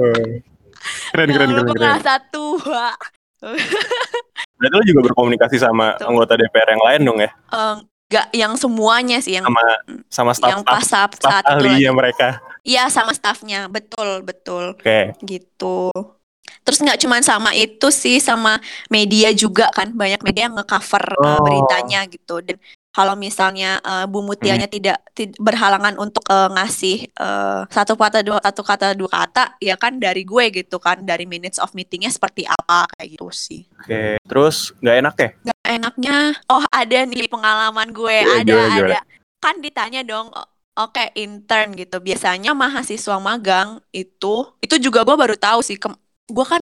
keren 1.16 1.30
keren 1.32 1.50
keren, 1.56 1.68
keren. 1.72 2.00
satu 2.04 2.60
Berarti 4.56 4.76
lo 4.80 4.84
juga 4.88 5.02
berkomunikasi 5.12 5.60
sama 5.60 6.00
Tuh. 6.00 6.08
anggota 6.08 6.40
DPR 6.40 6.80
yang 6.80 6.84
lain 6.88 7.02
dong 7.04 7.20
ya? 7.20 7.32
Uh, 7.52 7.76
Gak 8.08 8.30
yang 8.30 8.54
semuanya 8.54 9.18
sih 9.26 9.42
yang 9.42 9.48
sama 9.50 9.64
sama 10.06 10.32
staff 10.38 10.50
yang 10.54 10.62
pas 10.62 10.86
staff, 10.86 11.18
staff 11.18 11.42
ahlinya 11.50 11.90
mereka. 11.98 12.38
Iya 12.62 12.86
sama 12.94 13.10
staffnya 13.10 13.66
betul 13.66 14.22
betul. 14.22 14.78
Oke. 14.78 14.86
Okay. 14.86 15.04
Gitu. 15.26 15.90
Terus 16.64 16.80
nggak 16.80 17.00
cuma 17.04 17.20
sama 17.20 17.52
itu 17.54 17.88
sih 17.92 18.24
sama 18.24 18.58
media 18.88 19.30
juga 19.36 19.68
kan 19.76 19.92
banyak 19.92 20.24
media 20.24 20.48
yang 20.48 20.56
ngecover 20.56 21.04
uh, 21.20 21.20
oh. 21.20 21.28
uh, 21.28 21.40
beritanya 21.44 22.08
gitu 22.08 22.40
dan 22.40 22.58
kalau 22.94 23.18
misalnya 23.18 23.82
uh, 23.82 24.06
Bu 24.06 24.22
Mutianya 24.22 24.70
hmm. 24.70 24.76
tidak, 24.78 24.98
berhalangan 25.42 25.98
untuk 25.98 26.22
uh, 26.30 26.54
ngasih 26.54 27.10
uh, 27.18 27.66
satu 27.74 27.98
kata 27.98 28.22
dua 28.22 28.38
satu 28.38 28.62
kata 28.62 28.94
dua 28.94 29.10
kata 29.10 29.58
ya 29.58 29.74
kan 29.82 29.98
dari 29.98 30.22
gue 30.22 30.54
gitu 30.54 30.78
kan 30.78 31.02
dari 31.02 31.26
minutes 31.26 31.58
of 31.58 31.74
meetingnya 31.74 32.14
seperti 32.14 32.46
apa 32.46 32.86
kayak 32.94 33.18
gitu 33.18 33.34
sih. 33.34 33.66
Oke, 33.82 33.90
okay. 33.90 34.14
terus 34.30 34.78
nggak 34.78 34.98
enak 35.02 35.16
ya? 35.18 35.30
Nggak 35.42 35.66
enaknya, 35.74 36.18
oh 36.54 36.64
ada 36.70 37.00
nih 37.10 37.26
pengalaman 37.26 37.90
gue 37.90 38.14
ya, 38.14 38.26
ada 38.46 38.54
gimana, 38.62 38.78
ada 38.78 39.00
kan 39.42 39.56
ditanya 39.58 40.02
dong. 40.06 40.30
Oke, 40.74 41.06
okay, 41.06 41.08
intern 41.22 41.74
gitu. 41.78 41.98
Biasanya 41.98 42.54
mahasiswa 42.54 43.18
magang 43.18 43.82
itu 43.90 44.54
itu 44.62 44.76
juga 44.78 45.02
gue 45.02 45.18
baru 45.18 45.34
tahu 45.34 45.66
sih. 45.66 45.82
Gue 46.30 46.46
kan 46.46 46.62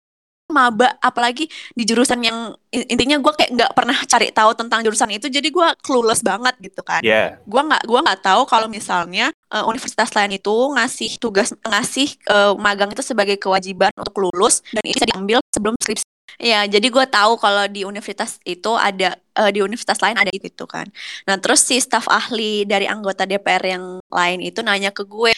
maba 0.46 0.94
apalagi 1.02 1.50
di 1.74 1.84
jurusan 1.90 2.22
yang 2.22 2.54
intinya 2.70 3.18
gue 3.18 3.34
kayak 3.34 3.52
nggak 3.58 3.72
pernah 3.74 3.98
cari 4.06 4.30
tahu 4.30 4.54
tentang 4.54 4.86
jurusan 4.86 5.10
itu 5.10 5.26
jadi 5.26 5.50
gue 5.50 5.68
clueless 5.82 6.22
banget 6.22 6.54
gitu 6.62 6.86
kan 6.86 7.02
yeah. 7.02 7.42
gue 7.50 7.62
nggak 7.66 7.82
gua 7.90 8.06
nggak 8.06 8.22
tahu 8.22 8.46
kalau 8.46 8.70
misalnya 8.70 9.34
uh, 9.50 9.66
universitas 9.66 10.14
lain 10.14 10.38
itu 10.38 10.54
ngasih 10.54 11.18
tugas 11.18 11.50
ngasih 11.66 12.14
uh, 12.30 12.54
magang 12.62 12.94
itu 12.94 13.02
sebagai 13.02 13.42
kewajiban 13.42 13.90
untuk 13.98 14.30
lulus 14.30 14.62
dan 14.70 14.86
ini 14.86 14.94
bisa 14.94 15.10
diambil 15.10 15.42
sebelum 15.50 15.74
skripsi 15.82 16.06
Ya, 16.36 16.68
jadi 16.68 16.92
gue 16.92 17.06
tahu 17.08 17.40
kalau 17.40 17.64
di 17.72 17.88
universitas 17.88 18.44
itu 18.44 18.76
ada 18.76 19.16
uh, 19.40 19.48
di 19.48 19.64
universitas 19.64 20.04
lain 20.04 20.20
ada 20.20 20.28
itu 20.28 20.68
kan. 20.68 20.84
Nah, 21.24 21.40
terus 21.40 21.64
si 21.64 21.80
staf 21.80 22.12
ahli 22.12 22.68
dari 22.68 22.92
anggota 22.92 23.24
DPR 23.24 23.64
yang 23.64 24.04
lain 24.12 24.44
itu 24.44 24.60
nanya 24.60 24.92
ke 24.92 25.08
gue, 25.08 25.32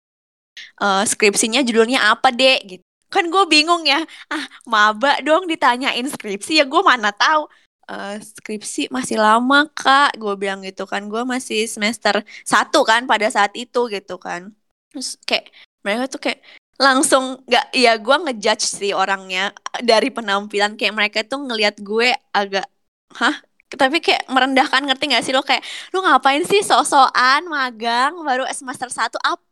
uh, 0.82 1.04
skripsinya 1.06 1.62
judulnya 1.62 2.02
apa 2.02 2.34
dek? 2.34 2.60
Gitu 2.66 2.87
kan 3.08 3.26
gue 3.28 3.44
bingung 3.48 3.84
ya. 3.88 4.04
Ah 4.32 4.46
maba 4.68 5.20
dong 5.24 5.48
ditanya 5.48 5.96
skripsi 5.96 6.60
ya 6.62 6.66
gue 6.68 6.82
mana 6.84 7.12
tahu. 7.16 7.48
Uh, 7.88 8.20
skripsi 8.20 8.92
masih 8.92 9.18
lama 9.20 9.68
kak. 9.72 10.20
Gue 10.20 10.36
bilang 10.36 10.60
gitu 10.64 10.84
kan 10.84 11.08
gue 11.08 11.24
masih 11.24 11.66
semester 11.72 12.24
satu 12.44 12.84
kan 12.84 13.08
pada 13.08 13.28
saat 13.32 13.56
itu 13.56 13.88
gitu 13.92 14.20
kan. 14.20 14.52
Terus 14.92 15.16
kayak 15.24 15.52
mereka 15.84 16.04
tuh 16.12 16.22
kayak 16.24 16.40
langsung 16.78 17.42
nggak 17.50 17.66
ya 17.74 17.98
gue 17.98 18.16
ngejudge 18.28 18.66
sih 18.68 18.92
orangnya 18.92 19.56
dari 19.80 20.12
penampilan. 20.12 20.76
Kayak 20.76 20.96
mereka 20.96 21.20
tuh 21.24 21.40
ngelihat 21.48 21.80
gue 21.80 22.12
agak 22.36 22.68
hah? 23.16 23.36
Tapi 23.68 24.00
kayak 24.00 24.32
merendahkan 24.32 24.80
ngerti 24.80 25.12
gak 25.12 25.24
sih 25.28 25.36
lo? 25.36 25.44
Kayak 25.44 25.60
lu 25.92 26.00
ngapain 26.00 26.40
sih 26.48 26.64
sok-sokan 26.64 27.52
magang 27.52 28.16
baru 28.24 28.48
semester 28.56 28.88
satu? 28.88 29.20
Apa 29.20 29.47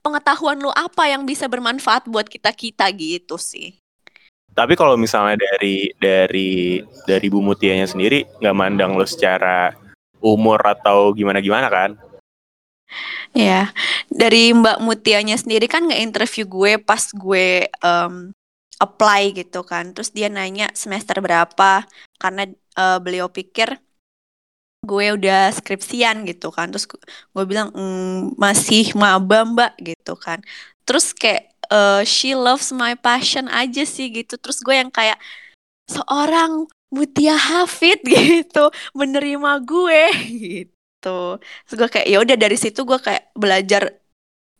pengetahuan 0.00 0.58
lu 0.58 0.70
apa 0.72 1.08
yang 1.10 1.24
bisa 1.28 1.46
bermanfaat 1.46 2.06
buat 2.08 2.28
kita 2.28 2.52
kita 2.52 2.88
gitu 2.94 3.36
sih. 3.36 3.76
Tapi 4.52 4.74
kalau 4.74 4.98
misalnya 4.98 5.38
dari 5.38 5.94
dari 5.94 6.82
dari 7.06 7.26
Bu 7.30 7.38
Mutianya 7.38 7.86
sendiri 7.86 8.26
nggak 8.42 8.56
mandang 8.58 8.98
lo 8.98 9.06
secara 9.06 9.70
umur 10.18 10.58
atau 10.66 11.14
gimana 11.14 11.38
gimana 11.38 11.70
kan? 11.70 11.94
Ya, 13.36 13.70
dari 14.08 14.50
Mbak 14.56 14.80
Mutianya 14.80 15.36
sendiri 15.36 15.68
kan 15.68 15.84
nge-interview 15.84 16.48
gue 16.48 16.72
pas 16.80 17.04
gue 17.12 17.68
um, 17.84 18.32
apply 18.80 19.36
gitu 19.36 19.62
kan. 19.62 19.92
Terus 19.92 20.10
dia 20.10 20.32
nanya 20.32 20.72
semester 20.72 21.20
berapa 21.20 21.84
karena 22.16 22.48
uh, 22.74 22.98
beliau 22.98 23.28
pikir 23.28 23.78
gue 24.84 25.06
udah 25.14 25.50
skripsian 25.54 26.26
gitu 26.28 26.48
kan. 26.54 26.70
Terus 26.70 26.86
gue 26.88 27.44
bilang 27.44 27.70
mm, 27.74 28.38
masih 28.38 28.92
maba 28.94 29.44
mbak 29.46 29.72
gitu 29.82 30.14
kan. 30.14 30.42
Terus 30.86 31.12
kayak 31.12 31.52
uh, 31.72 32.02
she 32.04 32.32
loves 32.38 32.72
my 32.72 32.94
passion 32.98 33.46
aja 33.50 33.82
sih 33.84 34.10
gitu. 34.12 34.38
Terus 34.38 34.62
gue 34.64 34.74
yang 34.76 34.90
kayak 34.92 35.18
seorang 35.88 36.68
Mutia 36.88 37.36
Hafid 37.36 38.00
gitu 38.16 38.72
menerima 38.96 39.60
gue 39.64 40.02
gitu. 40.44 41.20
Terus 41.68 41.76
gue 41.76 41.88
kayak 41.88 42.06
ya 42.08 42.18
udah 42.24 42.36
dari 42.36 42.56
situ 42.56 42.80
gue 42.84 42.98
kayak 43.00 43.32
belajar 43.36 43.92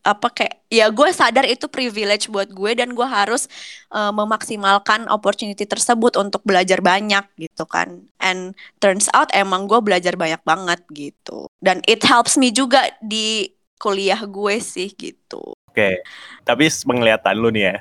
apa 0.07 0.31
kayak 0.31 0.63
ya 0.71 0.89
gue 0.89 1.09
sadar 1.11 1.45
itu 1.45 1.67
privilege 1.67 2.31
buat 2.31 2.49
gue 2.49 2.71
dan 2.79 2.95
gue 2.95 3.05
harus 3.05 3.51
uh, 3.93 4.15
memaksimalkan 4.15 5.11
opportunity 5.11 5.67
tersebut 5.67 6.17
untuk 6.17 6.41
belajar 6.47 6.79
banyak 6.81 7.25
gitu 7.37 7.65
kan. 7.69 8.07
And 8.23 8.55
turns 8.79 9.11
out 9.13 9.29
emang 9.35 9.67
gue 9.67 9.79
belajar 9.83 10.15
banyak 10.15 10.41
banget 10.47 10.81
gitu. 10.95 11.51
Dan 11.59 11.83
it 11.85 12.03
helps 12.07 12.39
me 12.39 12.55
juga 12.55 12.89
di 13.03 13.51
kuliah 13.79 14.19
gue 14.25 14.59
sih 14.63 14.91
gitu. 14.95 15.55
Oke 15.69 15.75
okay. 15.75 15.95
tapi 16.43 16.67
penglihatan 16.67 17.39
lu 17.39 17.55
nih 17.55 17.65
ya 17.75 17.77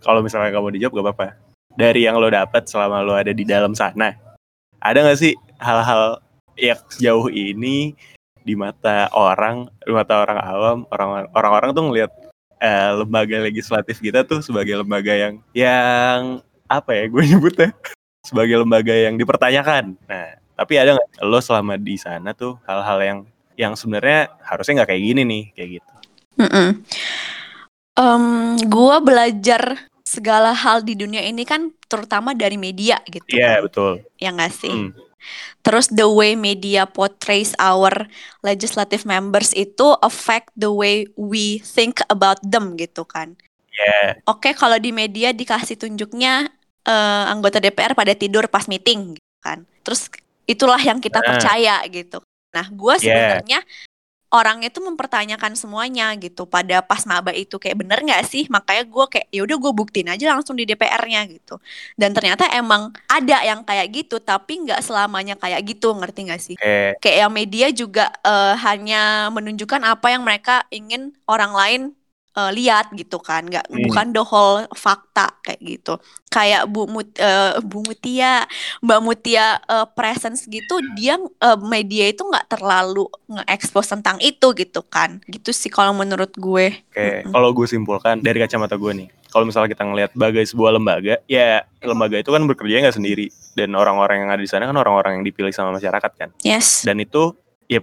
kalau 0.00 0.20
misalnya 0.20 0.52
kamu 0.52 0.76
dijawab 0.78 0.92
gak 1.00 1.06
apa-apa. 1.10 1.28
Dari 1.74 2.06
yang 2.06 2.22
lo 2.22 2.30
dapat 2.30 2.70
selama 2.70 3.02
lo 3.02 3.18
ada 3.18 3.34
di 3.34 3.42
dalam 3.42 3.74
sana 3.74 4.14
ada 4.84 5.00
gak 5.00 5.18
sih 5.18 5.34
hal-hal 5.58 6.20
yang 6.60 6.78
jauh 7.00 7.26
ini 7.32 7.96
di 8.44 8.54
mata 8.54 9.08
orang, 9.16 9.66
di 9.82 9.92
mata 9.92 10.20
orang 10.20 10.38
awam, 10.38 10.78
orang 10.92 11.08
orang-orang 11.32 11.70
tuh 11.72 11.84
ngelihat 11.88 12.12
eh, 12.60 12.90
lembaga 12.94 13.36
legislatif 13.40 13.98
kita 13.98 14.22
tuh 14.22 14.44
sebagai 14.44 14.76
lembaga 14.84 15.12
yang 15.16 15.34
yang 15.56 16.44
apa 16.68 16.90
ya 16.92 17.04
gue 17.08 17.22
nyebutnya 17.32 17.72
sebagai 18.24 18.60
lembaga 18.60 18.92
yang 18.92 19.16
dipertanyakan. 19.16 19.96
Nah, 20.08 20.28
tapi 20.56 20.80
ada 20.80 20.96
nggak 20.96 21.24
lo 21.24 21.40
selama 21.40 21.76
di 21.76 21.96
sana 21.96 22.32
tuh 22.32 22.60
hal-hal 22.68 22.98
yang 23.02 23.18
yang 23.54 23.72
sebenarnya 23.74 24.32
harusnya 24.44 24.82
nggak 24.82 24.90
kayak 24.94 25.02
gini 25.02 25.22
nih 25.24 25.44
kayak 25.56 25.70
gitu? 25.80 25.92
Mm 26.40 26.50
-mm. 26.50 26.68
Um, 27.94 28.58
gue 28.58 28.96
belajar 29.06 29.86
segala 30.02 30.50
hal 30.50 30.82
di 30.82 30.98
dunia 30.98 31.22
ini 31.22 31.46
kan 31.46 31.70
terutama 31.86 32.34
dari 32.34 32.58
media 32.58 32.98
gitu. 33.06 33.38
Iya 33.38 33.40
yeah, 33.40 33.56
betul. 33.62 33.92
Ya 34.18 34.30
nggak 34.34 34.52
sih. 34.52 34.74
Mm. 34.74 34.92
Terus 35.64 35.88
the 35.90 36.06
way 36.06 36.36
media 36.36 36.84
portrays 36.84 37.56
our 37.56 38.08
legislative 38.44 39.08
members 39.08 39.50
itu 39.56 39.96
affect 40.04 40.52
the 40.54 40.68
way 40.68 41.08
we 41.16 41.60
think 41.64 42.04
about 42.12 42.38
them 42.44 42.76
gitu 42.76 43.02
kan. 43.08 43.34
Yeah. 43.74 44.22
Oke, 44.30 44.50
okay, 44.50 44.52
kalau 44.54 44.78
di 44.78 44.94
media 44.94 45.34
dikasih 45.34 45.74
tunjuknya 45.80 46.46
uh, 46.86 47.24
anggota 47.26 47.58
DPR 47.58 47.96
pada 47.98 48.14
tidur 48.14 48.46
pas 48.46 48.68
meeting 48.70 49.18
gitu 49.18 49.38
kan. 49.42 49.66
Terus 49.82 50.12
itulah 50.46 50.78
yang 50.78 51.02
kita 51.02 51.18
nah. 51.18 51.26
percaya 51.34 51.76
gitu. 51.90 52.22
Nah, 52.54 52.70
gue 52.70 52.94
sebenarnya 53.02 53.60
yeah 53.64 53.92
orang 54.34 54.66
itu 54.66 54.82
mempertanyakan 54.82 55.54
semuanya 55.54 56.10
gitu. 56.18 56.44
Pada 56.50 56.82
pas 56.82 57.06
maba 57.06 57.30
itu 57.30 57.54
kayak 57.62 57.78
bener 57.78 58.02
nggak 58.02 58.26
sih? 58.26 58.50
Makanya 58.50 58.84
gue 58.90 59.04
kayak 59.06 59.26
ya 59.30 59.40
udah 59.46 59.56
gue 59.62 59.72
buktiin 59.72 60.10
aja 60.10 60.34
langsung 60.34 60.58
di 60.58 60.66
DPR-nya 60.66 61.22
gitu. 61.30 61.62
Dan 61.94 62.10
ternyata 62.10 62.50
emang 62.50 62.90
ada 63.06 63.38
yang 63.46 63.62
kayak 63.62 63.86
gitu 63.94 64.18
tapi 64.18 64.66
nggak 64.66 64.82
selamanya 64.82 65.38
kayak 65.38 65.62
gitu 65.62 65.94
ngerti 65.94 66.20
nggak 66.26 66.42
sih? 66.42 66.56
Eh. 66.64 66.96
kayak 66.98 67.28
yang 67.28 67.32
media 67.32 67.68
juga 67.70 68.08
uh, 68.24 68.56
hanya 68.56 69.28
menunjukkan 69.28 69.84
apa 69.84 70.16
yang 70.16 70.24
mereka 70.24 70.64
ingin 70.72 71.12
orang 71.28 71.52
lain 71.52 71.82
uh, 72.34 72.50
lihat 72.50 72.90
gitu 72.94 73.22
kan 73.22 73.46
nggak 73.46 73.66
hmm. 73.70 73.88
bukan 73.88 74.06
the 74.10 74.22
whole 74.22 74.62
fakta 74.74 75.30
kayak 75.40 75.60
gitu. 75.62 75.94
Kayak 76.28 76.66
Bu 76.66 76.90
Mut 76.90 77.14
uh, 77.22 77.62
Bu 77.62 77.86
Mutia 77.86 78.44
Mbak 78.82 79.00
Mutia 79.00 79.62
uh, 79.70 79.86
presence 79.86 80.46
gitu 80.50 80.82
dia 80.98 81.16
uh, 81.18 81.58
media 81.62 82.10
itu 82.10 82.26
nggak 82.26 82.58
terlalu 82.58 83.06
nge-expose 83.30 83.94
tentang 83.94 84.18
itu 84.18 84.50
gitu 84.58 84.82
kan. 84.84 85.22
Gitu 85.30 85.54
sih 85.54 85.70
kalau 85.70 85.94
menurut 85.94 86.34
gue. 86.34 86.66
Oke 86.74 86.94
okay. 86.94 87.22
-hmm. 87.22 87.32
kalau 87.32 87.48
gue 87.54 87.66
simpulkan 87.70 88.18
dari 88.20 88.42
kacamata 88.42 88.74
gue 88.74 88.92
nih. 89.06 89.08
Kalau 89.34 89.50
misalnya 89.50 89.74
kita 89.74 89.82
ngelihat 89.82 90.12
bagai 90.14 90.46
sebuah 90.46 90.78
lembaga 90.78 91.18
ya 91.26 91.66
lembaga 91.82 92.22
itu 92.22 92.30
kan 92.30 92.42
bekerja 92.46 92.82
nggak 92.86 92.98
sendiri. 92.98 93.26
Dan 93.54 93.74
orang-orang 93.78 94.26
yang 94.26 94.30
ada 94.34 94.42
di 94.42 94.50
sana 94.50 94.66
kan 94.66 94.74
orang-orang 94.74 95.22
yang 95.22 95.24
dipilih 95.26 95.54
sama 95.54 95.74
masyarakat 95.74 96.12
kan. 96.18 96.30
Yes. 96.42 96.82
Dan 96.82 96.98
itu 96.98 97.34
ya 97.70 97.78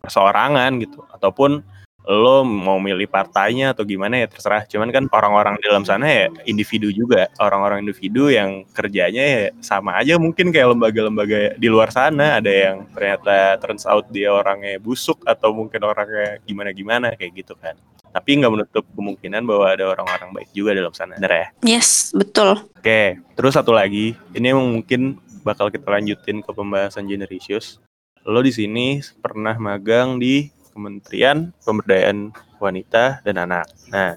perseorangan 0.00 0.80
gitu. 0.80 1.04
Ataupun 1.12 1.60
lo 2.08 2.42
mau 2.46 2.80
milih 2.80 3.06
partainya 3.06 3.76
atau 3.76 3.84
gimana 3.84 4.24
ya 4.24 4.26
terserah. 4.26 4.64
Cuman 4.64 4.88
kan 4.88 5.04
orang-orang 5.12 5.60
di 5.60 5.64
dalam 5.68 5.84
sana 5.84 6.06
ya 6.08 6.24
individu 6.48 6.88
juga, 6.88 7.28
orang-orang 7.36 7.84
individu 7.84 8.32
yang 8.32 8.64
kerjanya 8.72 9.24
ya 9.24 9.42
sama 9.60 10.00
aja 10.00 10.16
mungkin 10.16 10.50
kayak 10.50 10.76
lembaga-lembaga 10.76 11.60
di 11.60 11.68
luar 11.68 11.92
sana 11.92 12.40
ada 12.40 12.48
yang 12.48 12.88
ternyata 12.96 13.60
turns 13.60 13.84
out 13.84 14.08
dia 14.08 14.32
orangnya 14.32 14.80
busuk 14.80 15.20
atau 15.28 15.52
mungkin 15.52 15.80
orangnya 15.84 16.40
gimana-gimana 16.48 17.14
kayak 17.14 17.44
gitu 17.44 17.54
kan. 17.60 17.76
Tapi 18.10 18.42
nggak 18.42 18.50
menutup 18.50 18.84
kemungkinan 18.98 19.46
bahwa 19.46 19.70
ada 19.70 19.86
orang-orang 19.86 20.34
baik 20.34 20.50
juga 20.50 20.74
dalam 20.74 20.90
sana, 20.90 21.14
bener 21.14 21.30
ya? 21.30 21.46
Yes, 21.78 22.10
betul. 22.10 22.58
Oke, 22.74 23.22
terus 23.38 23.54
satu 23.54 23.70
lagi, 23.70 24.18
ini 24.34 24.50
mungkin 24.50 25.14
bakal 25.46 25.70
kita 25.70 25.86
lanjutin 25.86 26.42
ke 26.42 26.50
pembahasan 26.50 27.06
gender 27.06 27.30
issues. 27.30 27.78
Lo 28.26 28.42
di 28.42 28.50
sini 28.50 28.98
pernah 29.22 29.54
magang 29.56 30.18
di 30.18 30.50
Kementerian 30.72 31.50
Pemberdayaan 31.62 32.32
Wanita 32.62 33.24
dan 33.26 33.36
Anak. 33.40 33.66
Nah, 33.90 34.16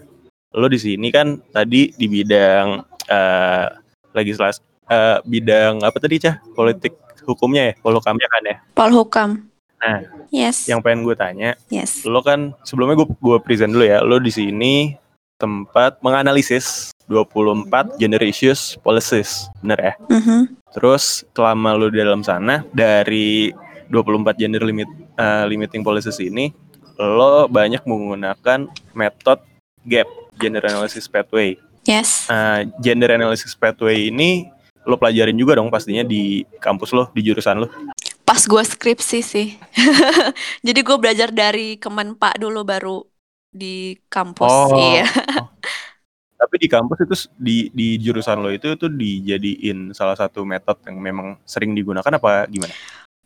lo 0.53 0.67
di 0.69 0.77
sini 0.77 1.09
kan 1.09 1.41
tadi 1.49 1.91
di 1.95 2.05
bidang 2.05 2.83
uh, 3.09 3.65
legislasi, 4.13 4.61
uh, 4.89 5.19
bidang 5.25 5.81
apa 5.81 5.97
tadi 5.97 6.21
cah? 6.21 6.37
Politik 6.53 6.93
hukumnya 7.25 7.71
ya, 7.71 7.73
polhukamnya 7.81 8.27
kan 8.29 8.43
ya? 8.45 8.57
Polhukam. 8.75 9.29
Nah, 9.83 9.99
Yes. 10.33 10.65
yang 10.65 10.79
pengen 10.79 11.03
gue 11.03 11.13
tanya, 11.13 11.59
Yes. 11.67 12.07
lo 12.07 12.23
kan 12.23 12.55
sebelumnya 12.63 13.03
gue 13.03 13.07
gue 13.19 13.37
present 13.43 13.69
dulu 13.69 13.85
ya, 13.85 13.99
lo 14.01 14.17
di 14.17 14.31
sini 14.31 14.95
tempat 15.37 15.99
menganalisis 15.99 16.95
24 17.11 17.99
gender 17.99 18.23
issues 18.23 18.79
policies, 18.79 19.51
bener 19.59 19.79
ya? 19.91 19.93
Mhm. 20.07 20.55
Terus 20.73 21.27
selama 21.35 21.75
lu 21.75 21.91
di 21.91 21.99
dalam 21.99 22.23
sana 22.23 22.63
dari 22.71 23.51
24 23.91 24.39
gender 24.39 24.63
limit 24.63 24.87
eh, 25.17 25.45
limiting 25.47 25.85
policies 25.85 26.19
ini 26.21 26.53
lo 26.97 27.49
banyak 27.49 27.81
menggunakan 27.89 28.69
metode 28.93 29.41
GAP, 29.83 30.07
gender 30.37 30.63
analysis 30.63 31.09
pathway. 31.09 31.57
Yes. 31.83 32.29
Eh, 32.31 32.69
gender 32.79 33.11
analysis 33.11 33.57
pathway 33.57 34.07
ini 34.13 34.47
lo 34.83 34.99
pelajarin 34.99 35.35
juga 35.35 35.55
dong 35.59 35.71
pastinya 35.71 36.03
di 36.03 36.43
kampus 36.59 36.91
lo, 36.91 37.09
di 37.11 37.21
jurusan 37.23 37.65
lo. 37.65 37.67
Pas 38.23 38.39
gue 38.39 38.63
skripsi 38.63 39.19
sih. 39.19 39.47
Jadi 40.67 40.79
gue 40.79 40.97
belajar 40.99 41.29
dari 41.31 41.75
Kemenpak 41.75 42.39
dulu 42.39 42.63
baru 42.63 43.03
di 43.51 43.99
kampus. 44.07 44.49
Oh. 44.49 44.71
Iya. 44.75 45.07
Tapi 46.43 46.55
di 46.59 46.67
kampus 46.67 46.99
itu 47.07 47.15
di 47.39 47.57
di 47.71 47.95
jurusan 48.03 48.43
lo 48.43 48.51
itu 48.51 48.75
itu 48.75 48.91
dijadiin 48.91 49.95
salah 49.95 50.19
satu 50.19 50.43
metode 50.43 50.83
yang 50.91 50.99
memang 50.99 51.39
sering 51.47 51.71
digunakan 51.71 52.19
apa 52.19 52.51
gimana? 52.51 52.75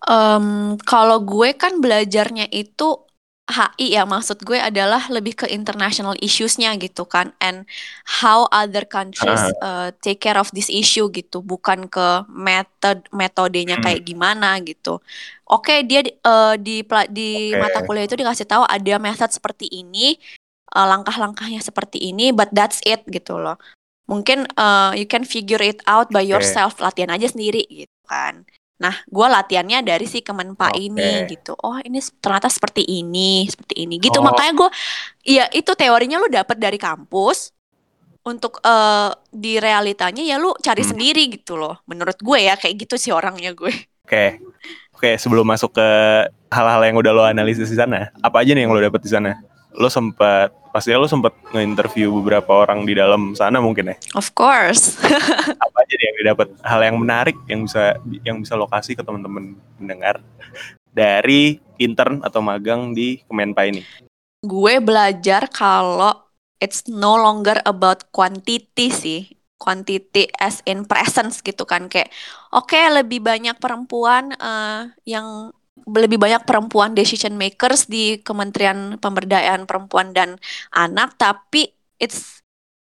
Em, 0.06 0.78
kalau 0.86 1.26
gue 1.26 1.58
kan 1.58 1.82
belajarnya 1.82 2.45
itu 2.54 3.02
HI 3.48 3.95
ya 3.95 4.04
maksud 4.04 4.43
gue 4.43 4.60
adalah 4.60 5.08
lebih 5.08 5.32
ke 5.39 5.48
international 5.48 6.20
issues-nya 6.20 6.76
gitu 6.76 7.08
kan 7.08 7.32
and 7.39 7.64
how 8.04 8.43
other 8.52 8.84
countries 8.84 9.24
uh, 9.64 9.89
take 10.04 10.20
care 10.20 10.36
of 10.36 10.52
this 10.52 10.68
issue 10.68 11.08
gitu 11.16 11.39
bukan 11.39 11.88
ke 11.88 12.28
method 12.28 13.08
metodenya 13.16 13.80
Hmm. 13.80 13.88
kayak 13.88 14.04
gimana 14.04 14.60
gitu. 14.60 15.00
Oke 15.48 15.88
dia 15.88 16.04
di- 16.04 16.12
eh, 16.12 16.56
di 16.60 16.84
mata 17.56 17.80
kuliah 17.88 18.04
itu 18.04 18.20
dikasih 18.20 18.45
tahu 18.45 18.68
ada 18.68 19.00
method 19.00 19.32
seperti 19.32 19.72
ini 19.72 20.20
eh, 20.76 20.88
langkah-langkahnya 20.91 21.64
seperti 21.64 22.12
ini 22.12 22.36
but 22.36 22.52
that's 22.52 22.84
it 22.84 23.08
gitu 23.08 23.39
loh. 23.39 23.56
Mungkin 24.12 24.43
eh, 24.43 24.91
you 25.00 25.08
can 25.08 25.24
figure 25.24 25.64
it 25.64 25.80
out 25.88 26.12
by 26.12 26.20
yourself 26.20 26.84
latihan 26.84 27.16
aja 27.16 27.32
sendiri 27.32 27.64
gitu 27.72 27.95
kan. 28.04 28.43
Nah, 28.78 28.93
gue 29.09 29.28
latihannya 29.28 29.82
dari 29.82 30.05
si 30.05 30.21
Kemenpa 30.21 30.69
Oke. 30.69 30.86
ini 30.86 31.25
gitu. 31.25 31.57
Oh, 31.57 31.82
ini 31.82 31.97
ternyata 32.21 32.45
seperti 32.45 32.86
ini, 32.86 33.49
seperti 33.49 33.86
ini 33.89 33.97
gitu. 33.97 34.21
Oh. 34.21 34.25
Makanya 34.25 34.53
gue, 34.53 34.69
ya 35.25 35.45
itu 35.49 35.73
teorinya 35.73 36.21
lu 36.21 36.30
dapat 36.30 36.57
dari 36.61 36.78
kampus. 36.78 37.53
Untuk 38.28 38.59
eh, 38.59 39.09
di 39.32 39.55
realitanya 39.55 40.19
ya 40.19 40.36
lu 40.36 40.51
cari 40.59 40.84
Hmm. 40.84 40.91
sendiri 40.91 41.32
gitu 41.32 41.55
loh. 41.55 41.80
Menurut 41.88 42.19
gue 42.19 42.39
ya 42.43 42.59
kayak 42.59 42.84
gitu 42.84 42.99
sih 42.99 43.15
orangnya 43.15 43.55
gue. 43.55 43.71
Oke. 44.03 44.43
Oke, 44.91 45.15
sebelum 45.15 45.45
masuk 45.47 45.78
ke 45.78 45.89
hal-hal 46.49 46.82
yang 46.84 46.97
udah 46.97 47.11
lo 47.13 47.23
analisis 47.23 47.69
di 47.69 47.78
sana, 47.78 48.09
apa 48.19 48.41
aja 48.41 48.51
nih 48.57 48.65
yang 48.65 48.73
lo 48.73 48.82
dapet 48.82 48.99
di 49.05 49.13
sana? 49.13 49.38
Lo 49.78 49.88
sempat 49.88 50.49
pastinya 50.78 51.01
lo 51.01 51.09
sempat 51.09 51.34
nge-interview 51.57 52.13
beberapa 52.21 52.53
orang 52.53 52.86
di 52.86 52.93
dalam 52.93 53.34
sana 53.34 53.57
mungkin 53.57 53.89
ya. 53.89 53.95
Of 54.13 54.38
course. 54.38 54.93
Apa 55.65 55.78
aja 55.82 55.95
yang 55.97 56.17
didapat? 56.21 56.53
Hal 56.61 56.86
yang 56.86 57.01
menarik 57.01 57.34
yang 57.49 57.65
bisa 57.65 57.97
yang 58.21 58.38
bisa 58.45 58.53
lokasi 58.53 58.93
ke 58.93 59.01
teman-teman 59.01 59.57
pendengar 59.82 60.21
dari 60.93 61.57
intern 61.82 62.21
atau 62.21 62.45
magang 62.45 62.93
di 62.93 63.25
Kemenpa 63.25 63.65
ini. 63.65 63.82
gue 64.45 64.78
belajar 64.78 65.49
kalau 65.49 66.13
it's 66.61 66.86
no 66.86 67.17
longer 67.17 67.57
about 67.65 68.05
quantity 68.13 68.93
sih. 68.93 69.34
Quantity 69.57 70.30
as 70.38 70.61
in 70.69 70.86
presence 70.86 71.41
gitu 71.41 71.65
kan 71.65 71.89
kayak 71.89 72.13
oke 72.53 72.78
lebih 72.78 73.25
banyak 73.25 73.57
perempuan 73.57 74.30
eh, 74.38 74.93
yang 75.09 75.49
lebih 75.88 76.19
banyak 76.19 76.43
perempuan 76.43 76.91
decision 76.91 77.39
makers 77.39 77.88
di 77.88 78.19
Kementerian 78.19 78.99
Pemberdayaan 78.99 79.63
Perempuan 79.63 80.11
dan 80.11 80.35
Anak 80.75 81.15
tapi 81.15 81.71
it's 81.95 82.43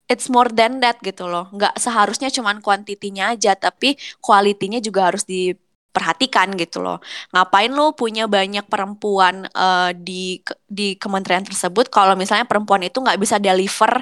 it's 0.09 0.33
more 0.33 0.49
than 0.49 0.81
that 0.81 0.97
gitu 1.05 1.29
loh. 1.29 1.53
Nggak 1.53 1.77
seharusnya 1.77 2.33
cuman 2.33 2.65
kuantitinya 2.65 3.37
aja 3.37 3.53
tapi 3.53 4.01
kualitinya 4.25 4.81
juga 4.81 5.13
harus 5.13 5.29
diperhatikan 5.29 6.57
gitu 6.57 6.81
loh. 6.81 7.05
Ngapain 7.37 7.69
lu 7.69 7.93
punya 7.93 8.25
banyak 8.25 8.65
perempuan 8.65 9.45
eh, 9.53 9.93
di 9.93 10.41
di 10.65 10.97
kementerian 10.97 11.45
tersebut 11.45 11.93
kalau 11.93 12.17
misalnya 12.17 12.49
perempuan 12.49 12.81
itu 12.89 13.05
nggak 13.05 13.21
bisa 13.21 13.37
deliver 13.37 14.01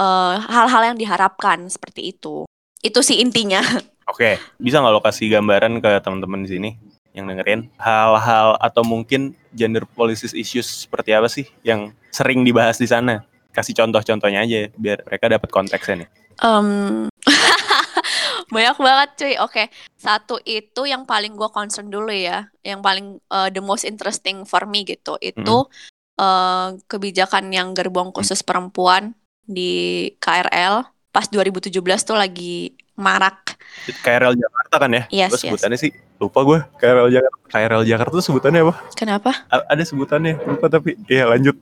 eh, 0.00 0.36
hal-hal 0.48 0.94
yang 0.94 0.96
diharapkan? 0.96 1.68
Seperti 1.68 2.16
itu. 2.16 2.48
Itu 2.80 3.04
sih 3.04 3.20
intinya. 3.20 3.60
Oke, 4.08 4.40
bisa 4.56 4.80
nggak 4.80 4.94
lo 4.96 5.04
kasih 5.04 5.28
gambaran 5.28 5.84
ke 5.84 6.00
teman-teman 6.00 6.40
di 6.40 6.50
sini 6.56 6.70
yang 7.12 7.28
dengerin. 7.28 7.68
Hal-hal 7.80 8.56
atau 8.60 8.82
mungkin 8.84 9.36
gender 9.52 9.84
policies 9.84 10.32
issues 10.36 10.86
seperti 10.86 11.12
apa 11.12 11.28
sih 11.28 11.46
yang 11.64 11.92
sering 12.12 12.44
dibahas 12.44 12.76
di 12.80 12.88
sana? 12.88 13.24
Kasih 13.52 13.74
contoh-contohnya 13.74 14.44
aja 14.44 14.68
biar 14.76 15.02
mereka 15.04 15.26
dapat 15.28 15.48
konteksnya 15.50 16.04
nih. 16.04 16.08
Em, 16.38 17.10
banyak 18.54 18.76
banget 18.78 19.08
cuy. 19.18 19.34
Oke 19.42 19.64
satu 19.98 20.38
itu 20.46 20.86
yang 20.86 21.02
paling 21.02 21.34
gue 21.34 21.50
concern 21.50 21.90
dulu 21.90 22.14
ya 22.14 22.46
yang 22.62 22.78
paling 22.78 23.18
eh, 23.18 23.50
the 23.50 23.58
most 23.58 23.82
interesting 23.82 24.46
for 24.46 24.62
me 24.64 24.86
gitu 24.86 25.18
itu 25.18 25.66
eh, 26.16 26.68
kebijakan 26.86 27.50
yang 27.50 27.74
gerbong 27.74 28.14
khusus 28.14 28.46
perempuan 28.46 29.18
di 29.42 30.06
KRL 30.22 30.86
pas 31.08 31.24
2017 31.24 31.72
tuh 32.04 32.14
lagi 32.14 32.76
marak 32.94 33.56
KRL 34.02 34.34
Jakarta 34.34 34.74
kan 34.76 34.90
ya? 34.90 35.02
Yes, 35.08 35.30
yes. 35.32 35.40
sebutannya 35.46 35.78
sih 35.78 35.90
lupa 36.18 36.42
gue 36.42 36.58
KRL 36.76 37.08
Jakarta. 37.10 37.38
KRL 37.48 37.84
Jakarta 37.84 38.12
tuh 38.12 38.26
sebutannya 38.26 38.60
apa? 38.62 38.74
kenapa 38.92 39.30
A- 39.48 39.66
ada 39.66 39.82
sebutannya 39.82 40.36
lupa 40.42 40.66
tapi 40.66 40.98
ya 41.06 41.24
lanjut. 41.26 41.56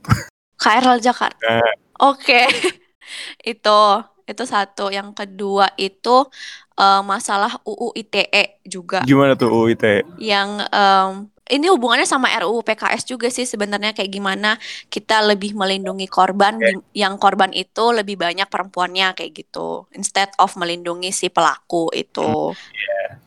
KRL 0.57 0.99
Jakarta. 0.99 1.37
Nah. 1.39 1.73
Oke. 2.03 2.49
itu 3.53 3.81
itu 4.25 4.43
satu. 4.45 4.89
Yang 4.89 5.13
kedua 5.15 5.71
itu 5.77 6.17
eh, 6.75 7.03
masalah 7.05 7.61
UU 7.63 7.93
ITE 7.95 8.65
juga 8.65 9.05
Gimana 9.05 9.37
tuh 9.37 9.53
UIT? 9.53 10.03
yang 10.19 10.65
em, 10.67 11.29
ini 11.47 11.71
hubungannya 11.71 12.07
sama 12.09 12.27
RUU 12.43 12.63
PKS 12.67 13.07
juga 13.07 13.31
sih 13.31 13.47
sebenarnya 13.47 13.95
kayak 13.95 14.11
gimana 14.11 14.59
kita 14.91 15.23
lebih 15.23 15.55
melindungi 15.55 16.11
korban 16.11 16.59
di- 16.59 16.83
yang 16.99 17.15
korban 17.23 17.55
itu 17.55 17.95
lebih 17.95 18.19
banyak 18.19 18.51
perempuannya 18.51 19.15
kayak 19.15 19.33
gitu 19.47 19.87
instead 19.95 20.31
of 20.43 20.51
melindungi 20.59 21.15
si 21.15 21.31
pelaku 21.31 21.91
itu. 21.95 22.51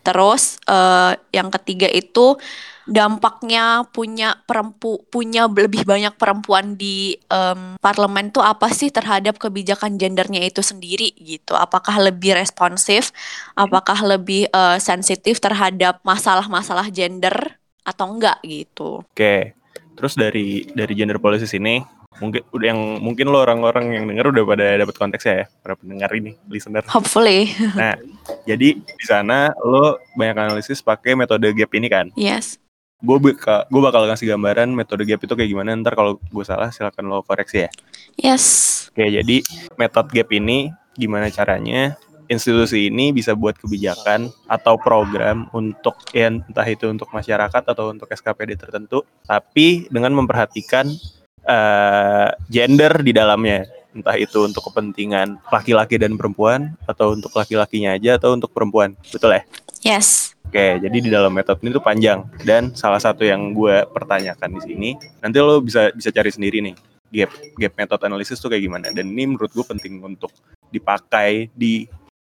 Terus 0.04 0.58
eh, 0.68 1.14
yang 1.32 1.48
ketiga 1.54 1.88
itu 1.88 2.36
dampaknya 2.90 3.86
punya 3.94 4.34
perempu 4.50 5.06
punya 5.14 5.46
lebih 5.46 5.86
banyak 5.86 6.18
perempuan 6.18 6.74
di 6.74 7.14
em, 7.30 7.78
parlemen 7.78 8.34
tuh 8.34 8.42
apa 8.42 8.66
sih 8.74 8.90
terhadap 8.90 9.38
kebijakan 9.38 9.96
gendernya 10.02 10.42
itu 10.42 10.66
sendiri 10.66 11.14
gitu? 11.22 11.54
Apakah 11.54 12.02
lebih 12.02 12.34
responsif? 12.34 13.14
Apakah 13.54 14.02
lebih 14.02 14.50
eh, 14.50 14.78
sensitif 14.82 15.38
terhadap 15.38 16.02
masalah-masalah 16.02 16.90
gender 16.90 17.59
atau 17.90 18.06
enggak 18.14 18.38
gitu? 18.46 19.02
Oke. 19.02 19.58
Terus 19.98 20.14
dari 20.16 20.64
dari 20.72 20.94
gender 20.96 21.18
policies 21.20 21.52
ini 21.52 21.82
mungkin 22.20 22.42
udah 22.52 22.68
yang 22.74 22.82
mungkin 23.00 23.32
lo 23.32 23.40
orang-orang 23.44 23.96
yang 23.96 24.06
denger 24.10 24.36
udah 24.36 24.44
pada 24.44 24.66
dapat 24.82 24.96
konteksnya 24.98 25.34
ya 25.34 25.46
para 25.64 25.74
pendengar 25.76 26.12
ini 26.14 26.36
listener. 26.48 26.84
Hopefully, 26.88 27.52
Nah, 27.80 27.96
jadi 28.44 28.76
di 28.76 29.06
sana 29.08 29.56
lo 29.64 29.98
banyak 30.16 30.36
analisis 30.36 30.84
pakai 30.84 31.16
metode 31.16 31.48
gap 31.56 31.72
ini 31.74 31.88
kan. 31.90 32.12
yes. 32.16 32.60
Gue 33.00 33.16
bakal 33.16 33.64
gue 33.72 33.80
bakal 33.80 34.04
ngasih 34.12 34.28
gambaran 34.36 34.76
metode 34.76 35.08
gap 35.08 35.24
itu 35.24 35.32
kayak 35.32 35.48
gimana. 35.48 35.72
Ntar 35.72 35.96
kalau 35.96 36.20
gue 36.20 36.44
salah 36.44 36.68
silakan 36.68 37.08
lo 37.08 37.24
koreksi 37.24 37.64
ya. 37.64 37.70
Yes. 38.20 38.44
Oke, 38.92 39.08
jadi 39.08 39.40
metode 39.80 40.12
gap 40.12 40.28
ini 40.36 40.76
gimana 41.00 41.32
caranya 41.32 41.96
institusi 42.30 42.88
ini 42.88 43.10
bisa 43.10 43.34
buat 43.34 43.58
kebijakan 43.58 44.30
atau 44.46 44.78
program 44.78 45.50
untuk 45.52 45.98
ya 46.14 46.30
entah 46.30 46.68
itu 46.70 46.86
untuk 46.86 47.10
masyarakat 47.10 47.64
atau 47.66 47.90
untuk 47.90 48.06
SKPD 48.06 48.56
tertentu, 48.56 49.02
tapi 49.26 49.90
dengan 49.90 50.14
memperhatikan 50.14 50.88
eh, 51.44 52.30
gender 52.48 53.02
di 53.02 53.12
dalamnya. 53.12 53.66
Entah 53.90 54.14
itu 54.22 54.46
untuk 54.46 54.70
kepentingan 54.70 55.42
laki-laki 55.50 55.98
dan 55.98 56.14
perempuan 56.14 56.78
atau 56.86 57.18
untuk 57.18 57.34
laki-lakinya 57.34 57.98
aja 57.98 58.22
atau 58.22 58.38
untuk 58.38 58.54
perempuan. 58.54 58.94
Betul 59.10 59.34
ya? 59.34 59.44
Yes. 59.82 60.38
Oke, 60.46 60.78
jadi 60.78 60.98
di 61.02 61.10
dalam 61.10 61.34
metode 61.34 61.62
ini 61.66 61.74
tuh 61.74 61.82
panjang 61.82 62.26
dan 62.46 62.74
salah 62.78 63.02
satu 63.02 63.26
yang 63.26 63.54
gue 63.54 63.86
pertanyakan 63.90 64.58
di 64.58 64.62
sini, 64.66 64.90
nanti 65.22 65.38
lo 65.42 65.62
bisa 65.62 65.90
bisa 65.94 66.10
cari 66.14 66.30
sendiri 66.30 66.62
nih 66.62 66.76
gap 67.10 67.34
gap 67.58 67.74
method 67.78 68.02
analisis 68.06 68.38
tuh 68.38 68.54
kayak 68.54 68.66
gimana. 68.66 68.94
Dan 68.94 69.14
ini 69.14 69.34
menurut 69.34 69.50
gue 69.54 69.66
penting 69.66 70.02
untuk 70.02 70.34
dipakai 70.70 71.50
di 71.54 71.90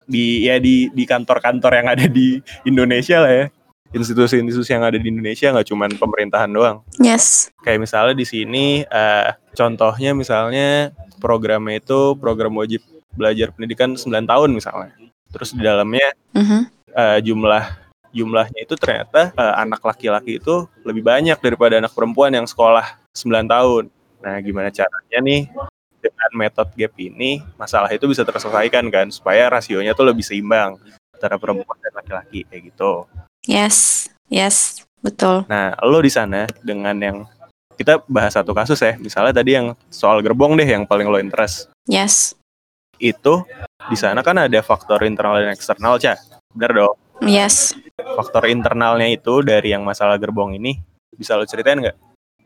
di 0.08 0.48
ya 0.48 0.56
di 0.58 0.88
di 0.90 1.04
kantor-kantor 1.04 1.72
yang 1.76 1.88
ada 1.92 2.06
di 2.08 2.40
Indonesia 2.64 3.20
lah 3.20 3.34
ya 3.34 3.46
institusi-institusi 3.88 4.72
yang 4.72 4.84
ada 4.84 4.96
di 4.96 5.08
Indonesia 5.08 5.52
nggak 5.52 5.68
cuman 5.68 5.90
pemerintahan 5.96 6.52
doang 6.52 6.84
Yes. 6.98 7.52
kayak 7.62 7.84
misalnya 7.84 8.16
di 8.16 8.24
sini 8.24 8.84
eh, 8.84 9.30
contohnya 9.54 10.12
misalnya 10.12 10.92
programnya 11.20 11.80
itu 11.80 12.16
program 12.16 12.56
wajib 12.56 12.84
belajar 13.16 13.52
pendidikan 13.52 13.96
9 13.96 14.08
tahun 14.24 14.50
misalnya 14.52 14.92
terus 15.28 15.52
di 15.52 15.62
dalamnya 15.62 16.08
Mhm. 16.36 16.60
eh, 16.94 17.20
jumlah 17.24 17.64
jumlahnya 18.12 18.60
itu 18.64 18.76
ternyata 18.76 19.32
eh, 19.32 19.54
anak 19.60 19.84
laki-laki 19.84 20.40
itu 20.40 20.68
lebih 20.84 21.04
banyak 21.04 21.38
daripada 21.38 21.80
anak 21.80 21.92
perempuan 21.92 22.32
yang 22.32 22.48
sekolah 22.48 22.96
9 23.12 23.48
tahun. 23.48 23.84
Nah, 24.18 24.36
gimana 24.42 24.70
caranya 24.70 25.18
nih 25.22 25.46
dengan 25.98 26.32
metode 26.38 26.72
gap 26.78 26.94
ini 27.00 27.42
masalah 27.58 27.90
itu 27.92 28.06
bisa 28.06 28.22
terselesaikan 28.24 28.86
kan 28.94 29.08
supaya 29.10 29.50
rasionya 29.50 29.98
tuh 29.98 30.08
lebih 30.08 30.24
seimbang 30.24 30.78
antara 31.18 31.42
perempuan 31.42 31.78
dan 31.82 31.94
laki-laki 31.98 32.46
kayak 32.46 32.70
gitu. 32.70 33.10
Yes. 33.50 34.08
Yes. 34.30 34.86
Betul. 35.02 35.48
Nah, 35.50 35.74
lo 35.82 36.00
di 36.04 36.12
sana 36.12 36.46
dengan 36.62 36.96
yang 37.00 37.18
kita 37.78 38.02
bahas 38.10 38.34
satu 38.34 38.54
kasus 38.58 38.82
ya, 38.82 38.98
misalnya 38.98 39.42
tadi 39.42 39.54
yang 39.54 39.78
soal 39.94 40.22
gerbong 40.26 40.58
deh 40.58 40.66
yang 40.66 40.86
paling 40.86 41.10
lo 41.10 41.22
interest. 41.22 41.70
Yes. 41.86 42.34
Itu 42.98 43.46
di 43.88 43.98
sana 43.98 44.26
kan 44.26 44.38
ada 44.42 44.60
faktor 44.66 45.06
internal 45.06 45.38
dan 45.42 45.54
eksternal, 45.54 46.02
Ca. 46.02 46.18
Bener 46.54 46.86
dong? 46.86 46.98
Yes. 47.26 47.74
faktor 47.98 48.46
internalnya 48.46 49.10
itu 49.10 49.42
dari 49.42 49.74
yang 49.74 49.82
masalah 49.82 50.22
gerbong 50.22 50.54
ini 50.54 50.78
bisa 51.18 51.34
lo 51.34 51.50
ceritain 51.50 51.82
nggak? 51.82 51.98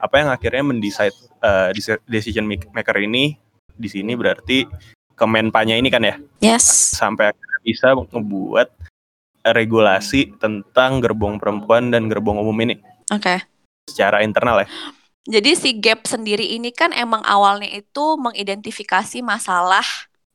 Apa 0.01 0.17
yang 0.17 0.29
akhirnya 0.33 0.65
mendecide 0.65 1.13
uh, 1.39 1.69
deci- 1.69 2.01
decision 2.09 2.49
mak- 2.49 2.73
maker 2.73 2.97
ini 2.99 3.37
di 3.71 3.87
sini 3.87 4.17
berarti 4.17 4.65
Kemenpanya 5.13 5.77
ini 5.77 5.93
kan 5.93 6.01
ya 6.01 6.17
Yes. 6.41 6.97
sampai 6.97 7.29
bisa 7.61 7.93
ngebuat 7.93 8.73
regulasi 9.45 10.33
tentang 10.41 10.97
gerbong 11.01 11.37
perempuan 11.37 11.93
dan 11.93 12.09
gerbong 12.09 12.41
umum 12.41 12.57
ini 12.61 12.81
Oke. 13.13 13.45
secara 13.85 14.25
internal 14.25 14.65
ya. 14.65 14.67
Jadi 15.29 15.53
si 15.53 15.69
gap 15.77 16.09
sendiri 16.09 16.57
ini 16.57 16.73
kan 16.73 16.89
emang 16.89 17.21
awalnya 17.21 17.69
itu 17.69 18.17
mengidentifikasi 18.17 19.21
masalah 19.21 19.85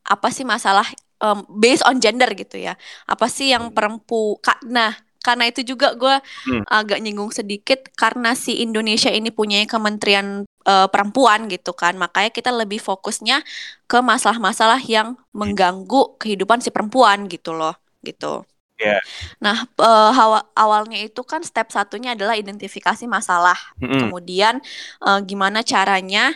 apa 0.07 0.31
sih 0.31 0.47
masalah 0.47 0.87
em, 1.19 1.43
based 1.51 1.83
on 1.83 1.99
gender 1.99 2.31
gitu 2.39 2.55
ya. 2.63 2.79
Apa 3.11 3.27
sih 3.27 3.51
yang 3.51 3.75
perempu 3.75 4.39
nah 4.63 4.95
karena 5.27 5.51
itu 5.51 5.67
juga 5.67 5.99
gue 5.99 6.15
Hmm. 6.47 6.63
agak 6.71 7.03
nyinggung 7.03 7.35
sedikit 7.35 7.91
karena 7.99 8.39
si 8.39 8.63
Indonesia 8.63 9.11
ini 9.11 9.35
punya 9.35 9.59
kementerian 9.67 10.47
eh, 10.67 10.89
perempuan 10.91 11.51
gitu 11.51 11.75
kan. 11.75 11.99
Makanya 11.99 12.31
kita 12.31 12.55
lebih 12.55 12.79
fokusnya 12.79 13.43
ke 13.91 13.99
masalah-masalah 13.99 14.79
yang 14.87 15.19
mengganggu 15.35 16.15
kehidupan 16.23 16.63
si 16.63 16.71
perempuan 16.71 17.27
gitu 17.27 17.51
loh, 17.55 17.75
gitu. 18.07 18.47
Iya. 18.77 19.01
Nah, 19.41 19.65
hawa- 20.13 20.47
awalnya 20.53 21.01
itu 21.01 21.25
kan 21.25 21.41
step 21.41 21.73
satunya 21.73 22.13
adalah 22.13 22.37
identifikasi 22.37 23.09
masalah. 23.09 23.57
Mm-mm. 23.81 24.07
Kemudian 24.07 24.61
eh, 25.07 25.21
gimana 25.27 25.67
caranya 25.67 26.35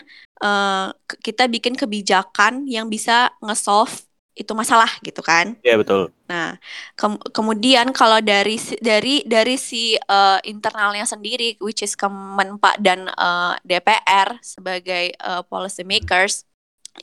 ke- 1.05 1.21
kita 1.21 1.45
bikin 1.45 1.77
kebijakan 1.77 2.65
yang 2.65 2.89
bisa 2.89 3.29
nge-solve 3.45 3.93
itu 4.35 4.51
masalah 4.55 4.89
gitu 5.03 5.19
kan. 5.19 5.59
Iya 5.61 5.75
betul. 5.75 6.11
Nah, 6.31 6.55
kem- 6.95 7.19
kemudian 7.35 7.91
kalau 7.91 8.23
dari 8.23 8.55
dari 8.79 9.27
dari 9.27 9.55
si 9.59 9.99
eh, 9.99 10.39
internalnya 10.47 11.03
sendiri 11.03 11.59
which 11.59 11.83
is 11.83 11.99
Kemenpa 11.99 12.79
dan 12.79 13.11
eh, 13.11 13.53
DPR 13.67 14.39
sebagai 14.39 15.11
eh, 15.11 15.41
policy 15.51 15.83
makers 15.83 16.47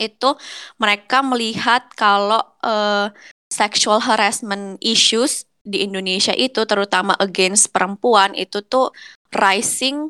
itu 0.01 0.37
mereka 0.81 1.21
melihat 1.21 1.89
kalau 1.93 2.41
eh, 2.65 3.13
sexual 3.53 4.01
harassment 4.01 4.81
issues 4.81 5.49
di 5.65 5.85
Indonesia 5.85 6.33
itu 6.33 6.65
terutama 6.65 7.13
against 7.21 7.73
perempuan 7.73 8.33
itu 8.33 8.65
tuh 8.65 8.93
rising 9.33 10.09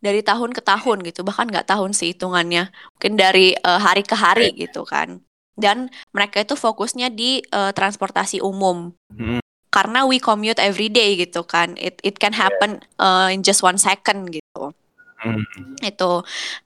dari 0.00 0.22
tahun 0.24 0.54
ke 0.54 0.62
tahun 0.64 1.04
gitu 1.04 1.26
bahkan 1.26 1.50
nggak 1.50 1.68
tahun 1.68 1.92
sih 1.92 2.14
hitungannya 2.14 2.70
mungkin 2.96 3.14
dari 3.18 3.52
eh, 3.58 3.80
hari 3.82 4.02
ke 4.06 4.14
hari 4.14 4.54
gitu 4.54 4.86
kan 4.86 5.18
dan 5.60 5.92
mereka 6.16 6.40
itu 6.42 6.56
fokusnya 6.56 7.12
di 7.12 7.44
eh, 7.44 7.72
transportasi 7.76 8.40
umum. 8.40 8.96
Mm-mm. 9.12 9.40
karena 9.70 10.02
we 10.02 10.18
commute 10.18 10.58
every 10.58 10.90
day 10.90 11.14
gitu 11.14 11.46
kan. 11.46 11.78
It 11.78 12.02
it 12.02 12.18
can 12.18 12.34
happen 12.34 12.82
uh, 12.98 13.30
in 13.30 13.46
just 13.46 13.62
one 13.62 13.78
second 13.78 14.34
gitu. 14.34 14.74
Mm. 15.22 15.46
itu. 15.84 16.12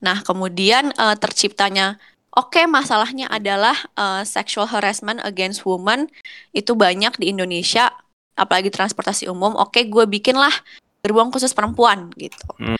Nah 0.01 0.25
kemudian 0.25 0.89
uh, 0.97 1.13
terciptanya 1.13 2.01
oke 2.33 2.65
masalahnya 2.65 3.29
adalah 3.29 3.77
uh, 3.93 4.25
sexual 4.25 4.65
harassment 4.65 5.21
against 5.21 5.63
women 5.67 6.09
itu 6.51 6.73
banyak 6.73 7.13
di 7.21 7.29
Indonesia 7.29 7.93
apalagi 8.33 8.73
transportasi 8.73 9.29
umum. 9.29 9.53
Oke 9.59 9.85
gue 9.85 10.05
bikinlah 10.09 10.51
gerbong 11.05 11.29
khusus 11.29 11.53
perempuan 11.53 12.09
gitu. 12.17 12.47
Hmm. 12.57 12.79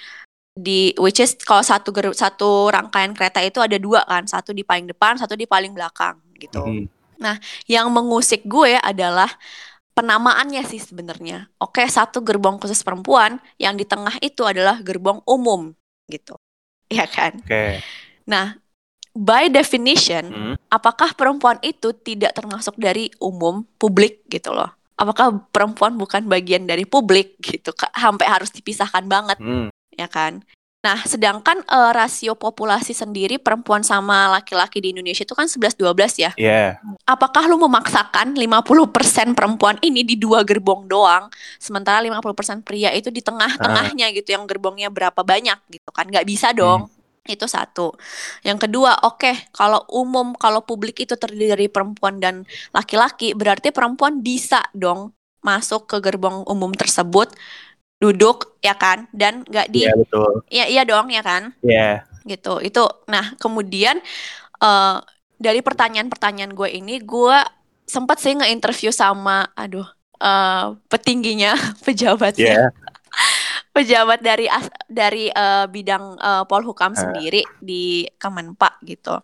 Di 0.55 0.95
which 0.95 1.19
is 1.19 1.35
kalau 1.43 1.59
satu 1.59 1.91
ger- 1.91 2.15
satu 2.15 2.71
rangkaian 2.71 3.11
kereta 3.11 3.43
itu 3.43 3.59
ada 3.59 3.75
dua 3.75 4.07
kan 4.07 4.23
satu 4.23 4.55
di 4.55 4.63
paling 4.63 4.87
depan 4.87 5.19
satu 5.19 5.35
di 5.35 5.43
paling 5.43 5.75
belakang 5.75 6.15
gitu 6.39 6.63
Mm. 6.63 6.87
yang 7.67 7.87
mengusik 7.91 8.43
gue 8.43 8.75
adalah 8.79 9.27
penamaannya 9.95 10.61
sih 10.67 10.83
sebenarnya. 10.83 11.47
Oke, 11.57 11.87
satu 11.87 12.19
gerbong 12.19 12.59
khusus 12.59 12.83
perempuan, 12.83 13.39
yang 13.55 13.79
di 13.79 13.87
tengah 13.87 14.19
itu 14.19 14.43
adalah 14.43 14.83
gerbong 14.83 15.23
umum 15.23 15.71
gitu. 16.11 16.35
Ya 16.91 17.07
kan? 17.07 17.39
Oke. 17.39 17.79
Nah, 18.27 18.59
by 19.15 19.47
definition, 19.47 20.27
Mm. 20.27 20.55
apakah 20.67 21.15
perempuan 21.15 21.57
itu 21.63 21.95
tidak 21.95 22.35
termasuk 22.35 22.75
dari 22.75 23.07
umum 23.23 23.63
publik 23.79 24.27
gitu 24.27 24.51
loh? 24.51 24.75
Apakah 24.99 25.47
perempuan 25.55 25.95
bukan 25.95 26.27
bagian 26.27 26.67
dari 26.67 26.83
publik 26.83 27.39
gitu? 27.39 27.71
Sampai 27.95 28.27
harus 28.27 28.51
dipisahkan 28.51 29.07
banget 29.07 29.39
Mm. 29.39 29.71
Ya 29.95 30.07
kan? 30.07 30.43
Nah, 30.85 31.01
sedangkan 31.01 31.65
eh, 31.65 31.91
rasio 31.97 32.37
populasi 32.37 32.93
sendiri 32.93 33.41
perempuan 33.41 33.81
sama 33.81 34.29
laki-laki 34.37 34.77
di 34.77 34.93
Indonesia 34.93 35.25
itu 35.25 35.33
kan 35.33 35.49
11-12 35.49 36.21
ya. 36.21 36.31
Iya. 36.37 36.77
Apakah 37.09 37.49
lu 37.49 37.57
memaksakan 37.57 38.37
50% 38.37 39.33
perempuan 39.33 39.81
ini 39.81 40.05
di 40.05 40.13
dua 40.13 40.45
gerbong 40.45 40.85
doang, 40.85 41.33
sementara 41.57 42.05
50% 42.05 42.61
pria 42.61 42.93
itu 42.93 43.09
di 43.09 43.25
tengah-tengahnya 43.25 44.13
gitu, 44.13 44.37
yang 44.37 44.45
gerbongnya 44.45 44.93
berapa 44.93 45.25
banyak 45.25 45.57
gitu 45.73 45.89
kan? 45.89 46.05
Nggak 46.05 46.29
bisa 46.29 46.53
dong. 46.53 46.85
Itu 47.25 47.49
satu. 47.49 47.97
Yang 48.45 48.69
kedua, 48.69 49.01
oke, 49.01 49.49
kalau 49.57 49.81
umum, 49.89 50.37
kalau 50.37 50.61
publik 50.61 51.01
itu 51.01 51.17
terdiri 51.17 51.49
dari 51.49 51.65
perempuan 51.65 52.21
dan 52.21 52.45
laki-laki, 52.69 53.33
berarti 53.33 53.73
perempuan 53.73 54.21
bisa 54.21 54.61
dong 54.77 55.17
masuk 55.41 55.89
ke 55.89 55.97
gerbong 56.01 56.45
umum 56.45 56.69
tersebut, 56.73 57.33
duduk 58.05 58.37
ya 58.61 58.73
kan, 58.73 59.09
dan 59.09 59.41
nggak 59.41 59.67
di, 59.67 59.85
Iya 59.85 59.93
betul. 59.97 60.31
iya 60.47 60.65
iya 60.67 60.83
dong 60.83 61.09
ya 61.09 61.21
kan? 61.21 61.57
Iya. 61.59 62.05
gitu 62.23 62.57
itu 62.57 62.81
nah 63.05 63.37
kemudian 63.37 64.01
eh 64.57 64.97
dari 65.37 65.61
pertanyaan-pertanyaan 65.61 66.53
gue 66.53 66.69
ini 66.71 66.97
gue 66.97 67.37
sempat 67.85 68.17
sih 68.17 68.33
nge-interview 68.33 68.89
sama 68.89 69.45
aduh 69.53 69.85
eh 70.17 70.65
petingginya 70.87 71.53
pejabatnya 71.85 72.65
Iya. 72.65 72.67
pejabat 73.75 74.19
dari 74.19 74.47
as- 74.47 74.73
dari 74.87 75.29
eh, 75.29 75.65
bidang 75.67 76.17
eh, 76.17 76.43
Polhukam 76.45 76.93
Ah. 76.93 76.99
sendiri 76.99 77.45
di 77.59 78.09
Kemenpa 78.15 78.79
gitu. 78.81 79.21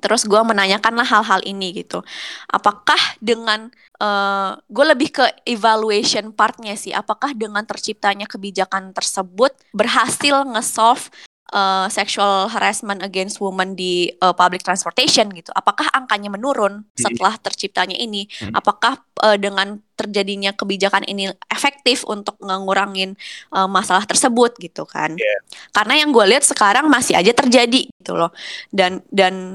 Terus 0.00 0.28
gue 0.28 0.42
menanyakan 0.42 0.94
lah 0.98 1.08
hal-hal 1.08 1.40
ini 1.48 1.84
gitu. 1.84 2.04
Apakah 2.50 2.98
dengan 3.22 3.72
eh 4.02 4.50
gue 4.66 4.84
lebih 4.84 5.08
ke 5.14 5.24
evaluation 5.46 6.34
partnya 6.34 6.74
sih. 6.74 6.90
Apakah 6.90 7.38
dengan 7.38 7.62
terciptanya 7.62 8.26
kebijakan 8.26 8.90
tersebut 8.90 9.54
berhasil 9.70 10.42
nge-solve 10.42 11.06
eh, 11.54 11.86
sexual 11.86 12.50
harassment 12.50 12.98
against 13.06 13.38
women 13.38 13.78
di 13.78 14.10
eh, 14.10 14.34
public 14.34 14.66
transportation 14.66 15.30
gitu? 15.30 15.54
Apakah 15.54 15.86
angkanya 15.94 16.34
menurun 16.34 16.82
setelah 16.98 17.38
terciptanya 17.38 17.94
ini? 17.94 18.26
Apakah 18.50 18.98
eh, 19.22 19.38
dengan 19.38 19.78
terjadinya 19.94 20.50
kebijakan 20.50 21.06
ini 21.06 21.30
efektif 21.46 22.02
untuk 22.02 22.34
ngurangin 22.42 23.14
eh, 23.54 23.68
masalah 23.70 24.02
tersebut 24.02 24.58
gitu 24.58 24.82
kan? 24.82 25.14
Iya. 25.14 25.36
karena 25.70 25.94
yang 26.02 26.10
gue 26.10 26.26
lihat 26.26 26.42
sekarang 26.42 26.90
masih 26.90 27.14
aja 27.14 27.30
terjadi 27.30 27.86
gitu 27.86 28.18
loh. 28.18 28.34
Dan 28.74 28.98
dan 29.14 29.54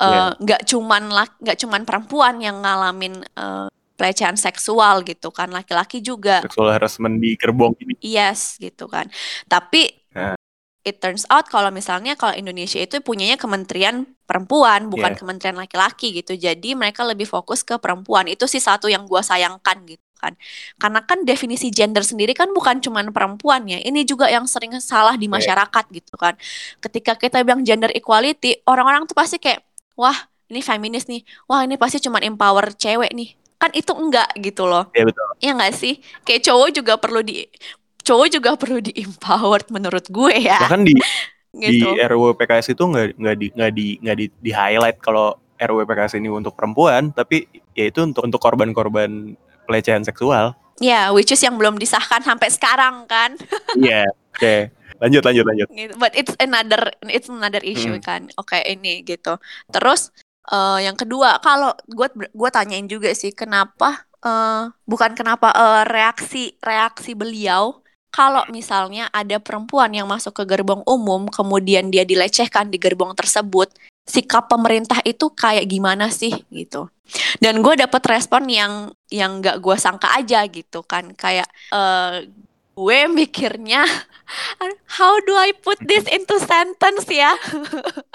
eh, 0.00 0.08
Iya. 0.08 0.24
nggak 0.36 0.60
cuman 0.66 1.02
lak- 1.08 1.38
nggak 1.38 1.58
cuman 1.58 1.82
perempuan 1.84 2.34
yang 2.38 2.58
ngalamin 2.58 3.20
eh, 3.22 3.68
pelecehan 3.94 4.32
seksual 4.34 5.04
gitu 5.04 5.28
kan 5.28 5.48
laki-laki 5.48 6.00
juga 6.00 6.40
Sexual 6.40 6.72
harassment 6.72 7.20
di 7.20 7.36
gerbong 7.36 7.76
ini. 7.78 7.94
yes 8.00 8.56
gitu 8.56 8.88
kan 8.88 9.04
tapi 9.44 9.92
Nah. 10.10 10.32
it 10.80 10.96
turns 10.98 11.28
out 11.28 11.44
kalau 11.46 11.68
misalnya 11.68 12.16
kalau 12.16 12.32
Indonesia 12.32 12.80
itu 12.80 12.98
punyanya 12.98 13.36
kementerian 13.36 14.08
perempuan 14.24 14.88
bukan 14.88 15.12
Yeah. 15.12 15.20
kementerian 15.20 15.54
laki-laki 15.54 16.16
gitu 16.16 16.32
jadi 16.32 16.72
mereka 16.72 17.04
lebih 17.04 17.28
fokus 17.28 17.60
ke 17.60 17.76
perempuan 17.76 18.24
itu 18.24 18.48
sih 18.48 18.58
satu 18.58 18.88
yang 18.88 19.04
gua 19.04 19.20
sayangkan 19.20 19.84
gitu 19.84 20.00
kan 20.16 20.32
karena 20.76 21.00
kan 21.00 21.20
definisi 21.22 21.68
gender 21.68 22.00
sendiri 22.00 22.32
kan 22.32 22.48
bukan 22.50 22.76
cuman 22.78 23.08
perempuan 23.08 23.64
ya 23.64 23.80
ini 23.80 24.04
juga 24.04 24.28
yang 24.28 24.44
sering 24.44 24.72
salah 24.78 25.16
di 25.16 25.24
Yeah. 25.24 25.36
masyarakat 25.36 25.84
gitu 25.90 26.16
kan 26.16 26.36
ketika 26.78 27.12
kita 27.14 27.40
bilang 27.40 27.60
gender 27.62 27.88
equality 27.90 28.64
orang-orang 28.64 29.04
tuh 29.04 29.12
pasti 29.12 29.36
kayak 29.36 29.60
wah 29.94 30.16
ini 30.46 30.60
feminis 30.60 31.06
nih 31.06 31.22
wah 31.46 31.62
ini 31.62 31.74
pasti 31.74 31.98
cuman 31.98 32.22
empower 32.26 32.74
cewek 32.74 33.10
nih 33.10 33.34
kan 33.56 33.70
itu 33.70 33.92
enggak 33.92 34.30
gitu 34.36 34.64
loh 34.64 34.88
Ya 34.90 35.04
betul. 35.04 35.26
ya 35.38 35.50
nggak 35.52 35.74
sih 35.74 35.94
kayak 36.22 36.42
cowok 36.42 36.68
juga 36.72 36.92
perlu 36.96 37.20
di 37.20 37.44
cowok 38.00 38.26
juga 38.32 38.50
perlu 38.56 38.80
di 38.80 38.92
empowered 38.96 39.68
menurut 39.68 40.08
gue 40.08 40.34
ya 40.40 40.56
Bahkan 40.58 40.82
di 40.82 40.94
gitu 41.66 41.92
di 41.92 42.00
RUU 42.00 42.32
PKS 42.34 42.72
itu 42.72 42.82
nggak 42.82 43.06
nggak 43.18 43.36
di 43.36 43.46
nggak 43.52 43.72
di 43.72 43.86
nggak 44.00 44.16
di, 44.16 44.26
di 44.32 44.50
highlight 44.50 44.98
kalau 44.98 45.36
RUU 45.60 45.84
PKS 45.84 46.16
ini 46.16 46.32
untuk 46.32 46.56
perempuan, 46.56 47.12
tapi 47.12 47.44
ya 47.76 47.92
itu 47.92 48.00
untuk 48.00 48.24
untuk 48.24 48.40
korban-korban 48.40 49.36
pelecehan 49.68 50.00
seksual. 50.00 50.56
ya 50.80 51.12
which 51.12 51.28
is 51.28 51.42
yang 51.44 51.60
belum 51.60 51.76
disahkan 51.76 52.24
sampai 52.24 52.48
sekarang 52.48 53.04
kan 53.04 53.36
Iya. 53.76 54.08
Oke. 54.32 54.72
Lanjut 55.00 55.22
lanjut 55.24 55.44
lanjut. 55.44 55.68
gitu. 55.72 55.94
but 55.96 56.12
it's 56.12 56.36
another 56.36 56.92
it's 57.08 57.26
another 57.26 57.62
issue 57.64 57.96
Hmm. 57.96 58.04
kan 58.04 58.20
oke 58.36 58.52
ini 58.54 59.00
gitu 59.02 59.40
terus 59.68 60.12
eh, 60.46 60.84
yang 60.84 60.94
kedua 60.94 61.40
kalau 61.40 61.72
gue 61.88 62.08
gue 62.28 62.50
tanyain 62.52 62.84
juga 62.84 63.10
sih 63.12 63.32
kenapa 63.32 64.04
eh, 64.20 64.68
bukan 64.84 65.16
kenapa 65.16 65.48
eh, 65.50 65.82
reaksi 65.88 66.52
reaksi 66.60 67.16
beliau 67.16 67.80
kalau 68.10 68.42
misalnya 68.50 69.06
ada 69.08 69.38
perempuan 69.38 69.94
yang 69.94 70.04
masuk 70.04 70.34
ke 70.34 70.44
gerbong 70.44 70.82
umum 70.84 71.30
kemudian 71.30 71.88
dia 71.88 72.02
dilecehkan 72.02 72.68
di 72.68 72.76
gerbong 72.76 73.14
tersebut 73.14 73.70
sikap 74.04 74.50
pemerintah 74.50 74.98
itu 75.06 75.30
kayak 75.30 75.64
gimana 75.64 76.10
sih 76.10 76.34
gitu 76.50 76.90
dan 77.38 77.62
gue 77.62 77.74
dapet 77.78 78.02
respon 78.10 78.50
yang 78.50 78.72
yang 79.08 79.38
nggak 79.38 79.62
gue 79.62 79.76
sangka 79.78 80.10
aja 80.12 80.42
gitu 80.50 80.82
kan 80.82 81.14
kayak 81.14 81.46
eh, 81.70 82.26
gue 82.74 82.98
mikirnya 83.10 83.84
how 84.96 85.18
do 85.22 85.34
I 85.34 85.50
put 85.52 85.78
this 85.82 86.06
into 86.06 86.38
sentence 86.38 87.06
ya? 87.10 87.34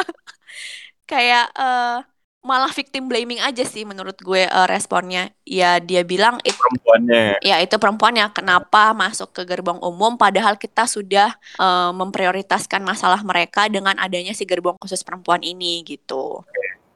Kayak 1.12 1.54
eh, 1.54 1.98
malah 2.46 2.70
victim 2.70 3.10
blaming 3.10 3.42
aja 3.42 3.66
sih 3.66 3.84
menurut 3.86 4.18
gue 4.22 4.48
eh, 4.48 4.68
responnya. 4.70 5.30
Ya 5.46 5.78
dia 5.78 6.02
bilang 6.02 6.40
it, 6.42 6.56
Perempuannya. 6.56 7.38
ya 7.44 7.62
itu 7.62 7.76
perempuannya 7.78 8.32
kenapa 8.34 8.96
masuk 8.98 9.34
ke 9.36 9.42
gerbong 9.46 9.78
umum 9.84 10.18
padahal 10.18 10.58
kita 10.58 10.88
sudah 10.90 11.36
eh, 11.60 11.92
memprioritaskan 11.94 12.82
masalah 12.82 13.22
mereka 13.22 13.68
dengan 13.70 13.98
adanya 14.02 14.34
si 14.34 14.48
gerbong 14.48 14.80
khusus 14.82 15.04
perempuan 15.06 15.44
ini 15.46 15.84
gitu 15.86 16.42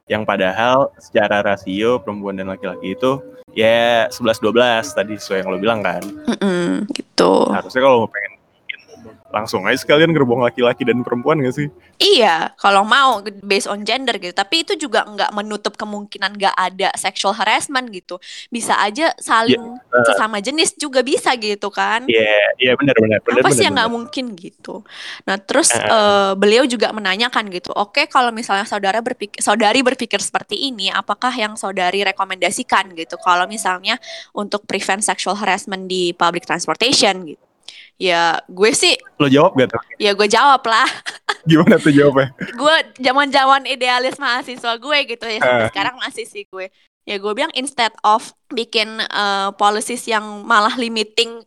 Yang 0.10 0.24
padahal 0.26 0.78
secara 0.98 1.46
rasio 1.46 2.02
perempuan 2.02 2.36
dan 2.36 2.50
laki-laki 2.50 2.98
itu 2.98 3.22
ya 3.54 4.10
11-12 4.10 4.98
tadi 4.98 5.14
sesuai 5.16 5.46
yang 5.46 5.50
lo 5.54 5.58
bilang 5.62 5.80
kan. 5.86 6.02
Mm-mm, 6.02 6.90
gitu 6.98 7.46
Harusnya 7.54 7.82
kalau 7.86 8.06
mau 8.06 8.10
pengen 8.10 8.39
langsung 9.30 9.62
aja 9.70 9.78
sekalian 9.78 10.10
gerbong 10.10 10.42
laki-laki 10.42 10.82
dan 10.82 11.06
perempuan 11.06 11.38
gak 11.46 11.54
sih? 11.54 11.68
Iya, 12.00 12.56
kalau 12.58 12.82
mau 12.88 13.22
based 13.44 13.70
on 13.70 13.86
gender 13.86 14.16
gitu. 14.18 14.34
Tapi 14.34 14.64
itu 14.64 14.74
juga 14.80 15.04
nggak 15.04 15.36
menutup 15.36 15.76
kemungkinan 15.76 16.32
nggak 16.40 16.56
ada 16.56 16.90
sexual 16.96 17.36
harassment 17.36 17.92
gitu. 17.92 18.18
Bisa 18.48 18.80
aja 18.80 19.12
saling 19.20 19.60
eh. 19.60 20.06
sesama 20.08 20.40
jenis 20.40 20.80
juga 20.80 21.04
bisa 21.04 21.36
gitu 21.36 21.68
kan. 21.70 22.08
Iya, 22.08 22.56
iya 22.58 22.72
benar 22.80 22.96
benar 22.98 23.20
benar. 23.22 23.42
Apa 23.44 23.52
sih 23.52 23.68
yang 23.68 23.76
nggak 23.76 23.92
mungkin 23.92 24.26
gitu. 24.40 24.82
Nah 25.28 25.36
terus 25.38 25.70
Eh. 25.76 25.84
eh, 25.84 26.32
beliau 26.40 26.64
juga 26.64 26.90
menanyakan 26.96 27.52
gitu. 27.52 27.76
Oke 27.76 28.08
kalau 28.08 28.32
misalnya 28.32 28.64
saudara 28.64 29.04
berpikir, 29.04 29.44
saudari 29.44 29.84
berpikir 29.84 30.24
seperti 30.24 30.72
ini, 30.72 30.88
apakah 30.90 31.36
yang 31.36 31.60
saudari 31.60 32.02
rekomendasikan 32.08 32.96
gitu? 32.96 33.20
Kalau 33.20 33.44
misalnya 33.46 34.00
untuk 34.32 34.64
prevent 34.64 35.04
sexual 35.04 35.36
harassment 35.36 35.86
di 35.92 36.16
public 36.16 36.48
transportation 36.48 37.28
gitu. 37.36 37.49
Ya 38.00 38.40
gue 38.48 38.72
sih, 38.72 38.96
Lo 39.16 39.28
jawab 39.28 39.54
gak 39.54 39.70
tuh? 39.70 39.82
ya 39.98 40.16
gue 40.16 40.24
jawab 40.26 40.64
lah. 40.64 40.88
Gimana 41.50 41.76
tuh 41.76 41.92
jawabnya? 41.92 42.32
gue 42.34 42.76
zaman-zaman 42.98 43.64
idealis 43.66 44.16
mahasiswa 44.16 44.76
gue 44.76 44.98
gitu 45.06 45.26
ya 45.26 45.38
sampai 45.38 45.62
Eh. 45.62 45.70
sekarang 45.70 45.96
masih 45.98 46.24
sih 46.24 46.44
gue 46.46 46.72
ya 47.04 47.16
gue 47.16 47.32
bilang 47.34 47.52
instead 47.54 47.92
of 48.02 48.24
bikin 48.50 48.88
eh, 49.00 49.50
policies 49.54 50.04
yang 50.06 50.24
malah 50.44 50.74
limiting 50.74 51.44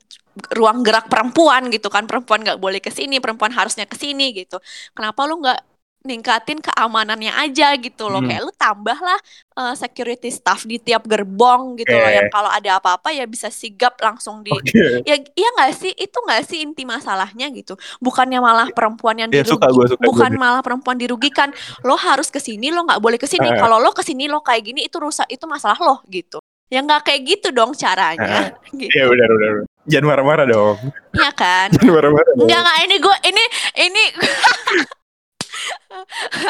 ruang 0.51 0.81
gerak 0.81 1.07
perempuan 1.07 1.69
gitu 1.69 1.87
kan 1.87 2.05
perempuan 2.05 2.41
nggak 2.41 2.57
boleh 2.57 2.81
ke 2.81 2.89
sini 2.89 3.17
perempuan 3.17 3.53
harusnya 3.53 3.85
ke 3.85 3.95
sini 3.95 4.33
gitu 4.35 4.57
kenapa 4.91 5.25
lu 5.25 5.39
nggak 5.39 5.61
ningkatin 6.03 6.59
keamanannya 6.59 7.31
aja 7.33 7.73
gitu 7.75 8.07
loh 8.07 8.19
Hmm. 8.19 8.29
kayak 8.29 8.43
lu 8.43 8.53
tambahlah 8.53 9.19
eh, 9.53 9.75
security 9.75 10.29
staff 10.29 10.63
di 10.63 10.77
tiap 10.77 11.03
gerbong 11.05 11.75
gitu 11.75 11.91
loh 11.91 12.05
Oke. 12.05 12.17
yang 12.17 12.29
kalau 12.29 12.49
ada 12.49 12.71
apa-apa 12.77 13.11
ya 13.11 13.23
bisa 13.25 13.49
sigap 13.49 13.95
langsung 13.97 14.41
di 14.41 14.51
Oke. 14.51 15.03
ya 15.03 15.15
iya 15.15 15.49
nggak 15.53 15.73
sih 15.73 15.93
itu 15.93 16.15
nggak 16.17 16.43
sih 16.43 16.59
inti 16.61 16.83
masalahnya 16.83 17.47
gitu 17.51 17.73
bukannya 17.99 18.39
malah 18.39 18.67
perempuan 18.69 19.15
yang 19.17 19.29
Ya, 19.29 19.41
dirugi 19.41 19.55
suka 19.55 19.67
gua, 19.69 19.87
suka 19.87 20.03
bukan 20.03 20.31
deh. 20.31 20.39
malah 20.39 20.61
perempuan 20.61 20.97
dirugikan 20.97 21.49
lo 21.81 21.95
harus 21.95 22.29
ke 22.29 22.39
sini 22.39 22.69
lo 22.69 22.83
nggak 22.83 22.99
boleh 22.99 23.17
ke 23.17 23.25
sini 23.25 23.47
Eh. 23.47 23.57
kalau 23.57 23.77
lo 23.77 23.91
ke 23.91 24.03
sini 24.03 24.27
lo 24.27 24.41
kayak 24.41 24.63
gini 24.65 24.81
itu 24.83 24.97
rusak 24.97 25.27
itu 25.27 25.45
masalah 25.45 25.79
lo 25.79 26.03
gitu 26.07 26.43
ya 26.67 26.81
nggak 26.81 27.05
kayak 27.05 27.21
gitu 27.29 27.49
dong 27.51 27.73
caranya 27.73 28.51
gitu 28.73 28.91
Iya 28.91 29.07
benar 29.07 29.29
benar. 29.31 29.53
benar. 29.57 29.71
Jangan 29.83 30.07
marah-marah 30.07 30.47
dong. 30.47 30.77
ya 31.13 31.31
kan 31.33 31.69
Jangan 31.73 31.91
marah-marah 31.93 32.33
dong. 32.33 32.47
nggak 32.47 32.61
nggak 32.61 32.79
ini 32.81 32.97
gue 32.99 33.17
ini 33.25 33.45
ini 33.83 34.05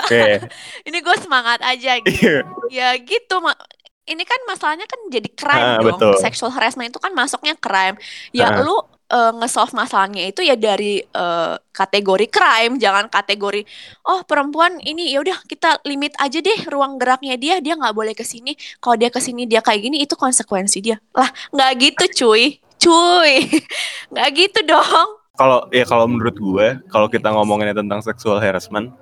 Oke. 0.06 0.22
ini 0.88 0.98
gue 1.00 1.16
semangat 1.20 1.60
aja 1.62 1.98
gitu. 2.04 2.42
Ya 2.70 2.94
gitu 2.98 3.36
ini 4.02 4.26
kan 4.26 4.40
masalahnya 4.50 4.86
kan 4.90 4.98
jadi 5.06 5.28
crime 5.30 5.62
Ah, 5.62 5.78
dong 5.78 5.94
betul. 5.94 6.14
sexual 6.18 6.50
harassment 6.50 6.90
itu 6.90 6.98
kan 6.98 7.14
masuknya 7.14 7.54
crime 7.54 7.94
ya 8.34 8.50
Ah. 8.50 8.58
lu 8.66 8.74
eh, 9.12 9.32
nge-solve 9.38 9.76
masalahnya 9.78 10.26
itu 10.26 10.42
ya 10.42 10.58
dari 10.58 10.98
eh, 10.98 11.54
kategori 11.70 12.26
crime 12.26 12.82
jangan 12.82 13.06
kategori 13.06 13.62
oh 14.10 14.26
perempuan 14.26 14.82
ini 14.82 15.14
ya 15.14 15.22
udah 15.22 15.38
kita 15.46 15.78
limit 15.86 16.18
aja 16.18 16.42
deh 16.42 16.60
ruang 16.66 16.98
geraknya 16.98 17.38
dia 17.38 17.54
dia 17.62 17.78
nggak 17.78 17.94
boleh 17.94 18.14
ke 18.16 18.26
sini 18.26 18.58
kalau 18.82 18.98
dia 18.98 19.06
ke 19.12 19.22
sini 19.22 19.46
dia 19.46 19.62
kayak 19.62 19.80
gini 19.86 20.02
itu 20.02 20.18
konsekuensi 20.18 20.82
dia 20.82 20.98
lah 21.14 21.30
nggak 21.54 21.70
gitu 21.78 22.04
cuy 22.26 22.58
cuy 22.82 23.32
nggak 24.10 24.28
gitu 24.34 24.60
dong 24.66 25.21
Kalau 25.32 25.64
ya 25.72 25.88
kalau 25.88 26.04
menurut 26.04 26.36
gue, 26.36 26.66
kalau 26.92 27.08
kita 27.08 27.32
ngomonginnya 27.32 27.72
tentang 27.72 28.04
sexual 28.04 28.36
harassment, 28.36 28.92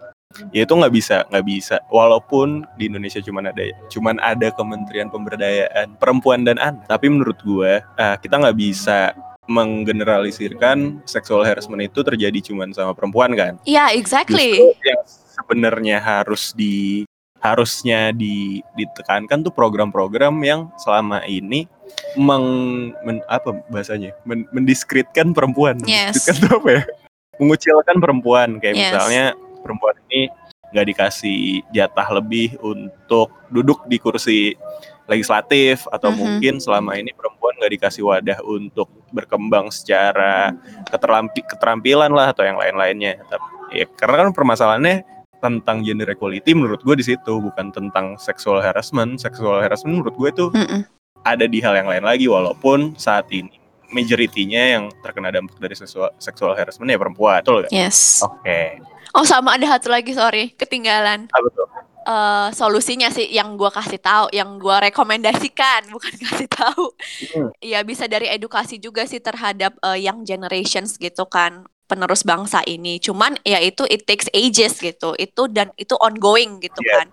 ya 0.55 0.63
itu 0.63 0.71
nggak 0.79 0.95
bisa 0.95 1.27
nggak 1.27 1.47
bisa. 1.47 1.83
Walaupun 1.91 2.63
di 2.79 2.87
Indonesia 2.87 3.19
cuman 3.19 3.51
ada 3.51 3.67
cuman 3.91 4.17
ada 4.23 4.49
Kementerian 4.55 5.11
Pemberdayaan 5.11 5.99
Perempuan 5.99 6.47
dan 6.47 6.63
Anak, 6.63 6.87
tapi 6.87 7.11
menurut 7.11 7.35
gue 7.43 7.83
eh, 7.83 8.17
kita 8.23 8.39
nggak 8.39 8.59
bisa 8.59 9.11
menggeneralisirkan 9.51 11.03
sexual 11.03 11.43
harassment 11.43 11.83
itu 11.83 12.07
terjadi 12.07 12.39
cuman 12.39 12.71
sama 12.71 12.95
perempuan 12.95 13.35
kan. 13.35 13.59
ya 13.67 13.91
exactly 13.91 14.55
Justru 14.55 14.87
yang 14.87 15.03
sebenarnya 15.11 15.99
harus 15.99 16.55
di 16.55 17.03
harusnya 17.43 18.15
di, 18.15 18.61
ditekankan 18.79 19.43
tuh 19.43 19.51
program-program 19.51 20.39
yang 20.45 20.71
selama 20.79 21.25
ini 21.27 21.67
meng 22.17 22.47
men- 23.07 23.25
apa 23.31 23.55
bahasanya 23.71 24.11
Men- 24.27 24.49
mendiskreditkan 24.51 25.31
perempuan 25.31 25.79
Yes. 25.87 26.15
Mendiskreditkan 26.19 26.59
apa 26.59 26.69
ya 26.71 26.83
mengucilkan 27.41 27.97
perempuan 27.99 28.49
kayak 28.59 28.75
Yes. 28.77 28.85
misalnya 28.93 29.25
perempuan 29.63 29.97
ini 30.11 30.29
nggak 30.71 30.87
dikasih 30.87 31.67
jatah 31.75 32.09
lebih 32.15 32.55
untuk 32.63 33.35
duduk 33.51 33.83
di 33.91 33.99
kursi 33.99 34.55
legislatif 35.11 35.83
atau 35.91 36.15
Mhm. 36.15 36.19
mungkin 36.19 36.55
selama 36.63 36.95
ini 36.95 37.11
perempuan 37.11 37.59
nggak 37.59 37.73
dikasih 37.75 38.07
wadah 38.07 38.39
untuk 38.47 38.87
berkembang 39.11 39.75
secara 39.75 40.55
keterampi 40.87 41.43
keterampilan 41.43 42.15
lah 42.15 42.31
atau 42.31 42.47
yang 42.47 42.55
lain-lainnya. 42.55 43.19
Tapi 43.27 43.83
ya, 43.83 43.87
karena 43.99 44.23
kan 44.23 44.29
permasalahannya 44.31 45.03
tentang 45.43 45.83
gender 45.83 46.07
equality 46.07 46.55
menurut 46.55 46.79
gue 46.87 46.95
di 46.95 47.03
situ 47.03 47.43
bukan 47.43 47.75
tentang 47.75 48.15
sexual 48.23 48.63
harassment. 48.63 49.19
Sexual 49.19 49.59
harassment 49.67 49.99
menurut 49.99 50.15
gue 50.15 50.29
itu 50.31 50.47
Mm-mm. 50.55 50.87
Ada 51.23 51.45
di 51.45 51.61
hal 51.61 51.75
yang 51.75 51.89
lain 51.89 52.03
lagi 52.03 52.27
walaupun 52.27 52.97
saat 52.97 53.29
ini 53.31 53.53
majoritinya 53.89 54.63
yang 54.71 54.85
terkena 55.03 55.29
dampak 55.29 55.59
dari 55.59 55.75
seksual, 55.75 56.15
sexual 56.17 56.55
harassment 56.55 56.87
ya 56.87 56.97
perempuan, 56.97 57.43
betul 57.43 57.67
nggak? 57.67 57.73
yes 57.73 58.23
Oke, 58.23 58.79
oh 59.13 59.27
sama 59.27 59.59
ada 59.59 59.67
satu 59.67 59.91
lagi 59.91 60.15
sorry 60.15 60.55
ketinggalan 60.55 61.27
apa 61.27 61.49
tuh? 61.51 61.67
eh 62.01 62.49
solusinya 62.55 63.13
sih 63.13 63.29
yang 63.29 63.61
gua 63.61 63.69
kasih 63.69 64.01
tahu, 64.01 64.33
yang 64.33 64.57
gua 64.57 64.81
rekomendasikan, 64.81 65.85
bukan 65.95 66.15
kasih 66.17 66.49
tahu. 66.49 66.97
Hmm. 67.37 67.53
Ya 67.61 67.85
bisa 67.85 68.09
dari 68.09 68.25
edukasi 68.27 68.81
juga 68.81 69.05
sih 69.05 69.21
terhadap 69.21 69.77
eh, 69.85 70.01
young 70.01 70.25
generations 70.25 70.97
gitu 70.97 71.29
kan, 71.29 71.69
penerus 71.85 72.25
bangsa 72.25 72.65
ini. 72.65 72.97
Cuman 72.99 73.37
ya 73.45 73.61
itu 73.61 73.85
it 73.85 74.09
takes 74.09 74.33
ages 74.33 74.81
gitu. 74.81 75.13
Itu 75.19 75.53
dan 75.53 75.77
itu 75.77 75.93
ongoing 75.93 76.65
gitu 76.65 76.81
Iya. 76.81 77.05
kan. 77.05 77.07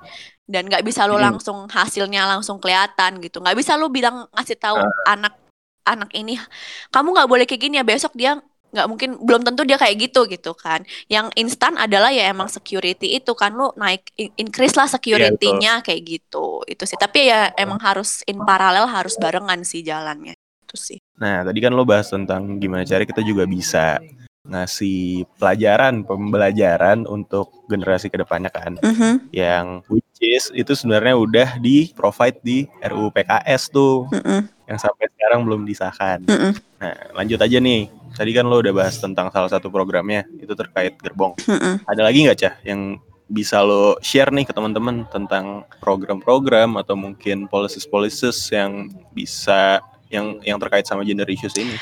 Dan 0.48 0.72
nggak 0.72 0.82
bisa 0.82 1.04
lu 1.04 1.20
Hmm. 1.20 1.28
langsung 1.36 1.68
hasilnya 1.68 2.24
langsung 2.24 2.58
kelihatan 2.58 3.20
gitu. 3.20 3.44
nggak 3.44 3.58
bisa 3.60 3.76
lu 3.76 3.92
bilang 3.92 4.26
ngasih 4.32 4.56
tahu 4.56 4.80
Ah. 4.80 5.14
anak 5.14 5.36
anak 5.84 6.12
ini. 6.16 6.40
Kamu 6.88 7.12
nggak 7.12 7.28
boleh 7.28 7.44
kayak 7.44 7.62
gini 7.62 7.76
ya. 7.78 7.84
Besok 7.84 8.16
dia 8.16 8.40
nggak 8.68 8.88
mungkin 8.88 9.10
belum 9.24 9.48
tentu 9.48 9.64
dia 9.64 9.76
kayak 9.76 9.96
gitu 10.08 10.28
gitu 10.28 10.52
kan. 10.52 10.84
Yang 11.08 11.32
instan 11.36 11.76
adalah 11.76 12.12
ya 12.12 12.28
emang 12.28 12.48
security 12.48 13.16
itu 13.16 13.32
kan. 13.32 13.52
Lu 13.52 13.72
naik 13.76 14.08
in- 14.16 14.32
increase 14.36 14.76
lah 14.76 14.88
security-nya 14.88 15.84
kayak 15.84 16.02
gitu. 16.04 16.64
Itu 16.64 16.84
sih. 16.84 16.96
Tapi 16.96 17.28
ya 17.28 17.52
emang 17.56 17.80
harus 17.80 18.24
in 18.24 18.40
paralel 18.40 18.88
harus 18.88 19.16
barengan 19.16 19.64
sih 19.64 19.84
jalannya. 19.84 20.36
Itu 20.64 20.76
sih. 20.76 21.00
Nah, 21.18 21.48
tadi 21.48 21.60
kan 21.64 21.72
lo 21.72 21.88
bahas 21.88 22.12
tentang 22.12 22.60
gimana 22.60 22.84
cara 22.84 23.04
kita 23.04 23.24
juga 23.24 23.48
bisa 23.48 24.00
ngasih 24.48 25.28
pelajaran, 25.36 26.08
pembelajaran 26.08 27.04
untuk 27.06 27.52
generasi 27.68 28.08
ke 28.08 28.18
depannya 28.20 28.48
kan. 28.48 28.80
Mhm, 28.80 29.32
Yang 29.36 29.66
which 29.92 30.20
is 30.24 30.44
itu 30.56 30.72
sebenarnya 30.74 31.20
udah 31.20 31.50
di 31.60 31.92
provide 31.92 32.40
di 32.42 32.66
RUU 32.82 33.12
PKS 33.12 33.70
tuh 33.70 34.08
mhm, 34.10 34.48
yang 34.72 34.80
sampai 34.80 35.06
sekarang 35.12 35.44
belum 35.44 35.68
disahkan. 35.68 36.24
mhm, 36.26 36.52
Nah, 36.78 36.94
lanjut 37.18 37.42
aja 37.42 37.58
nih. 37.58 37.90
Tadi 38.14 38.32
kan 38.34 38.50
lo 38.50 38.58
udah 38.62 38.74
bahas 38.74 38.98
tentang 38.98 39.30
salah 39.30 39.52
satu 39.52 39.70
programnya 39.70 40.26
itu 40.42 40.54
terkait 40.56 40.98
gerbong. 40.98 41.36
mhm. 41.44 41.86
Ada 41.86 42.02
lagi 42.02 42.24
nggak 42.26 42.40
cah 42.40 42.56
yang 42.64 42.98
bisa 43.28 43.60
lo 43.60 44.00
share 44.00 44.32
nih 44.32 44.48
ke 44.48 44.56
teman-teman 44.56 45.04
tentang 45.12 45.68
program-program 45.84 46.80
atau 46.80 46.96
mungkin 46.96 47.46
policies-policies 47.52 48.40
yang 48.56 48.88
bisa 49.12 49.84
yang 50.08 50.40
yang 50.48 50.56
terkait 50.56 50.88
sama 50.88 51.04
gender 51.04 51.28
issues 51.28 51.56
ini? 51.60 51.76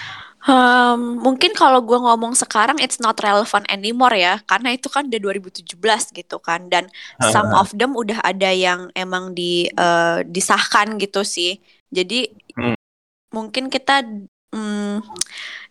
Hmm, 0.46 1.26
mungkin 1.26 1.58
kalau 1.58 1.82
gue 1.82 1.98
ngomong 1.98 2.38
sekarang 2.38 2.78
it's 2.78 3.02
not 3.02 3.18
relevant 3.26 3.66
anymore 3.66 4.14
ya 4.14 4.38
karena 4.46 4.78
itu 4.78 4.94
kan 4.94 5.10
udah 5.10 5.18
2017 5.42 5.74
gitu 6.14 6.38
kan 6.38 6.70
dan 6.70 6.86
some 7.18 7.50
of 7.58 7.74
them 7.74 7.98
udah 7.98 8.22
ada 8.22 8.54
yang 8.54 8.94
emang 8.94 9.34
di 9.34 9.66
eh, 9.74 10.20
disahkan 10.22 11.02
gitu 11.02 11.26
sih. 11.26 11.58
Jadi 11.90 12.30
Hmm. 12.56 12.78
mungkin 13.36 13.68
kita 13.68 14.00
mm, 14.56 15.04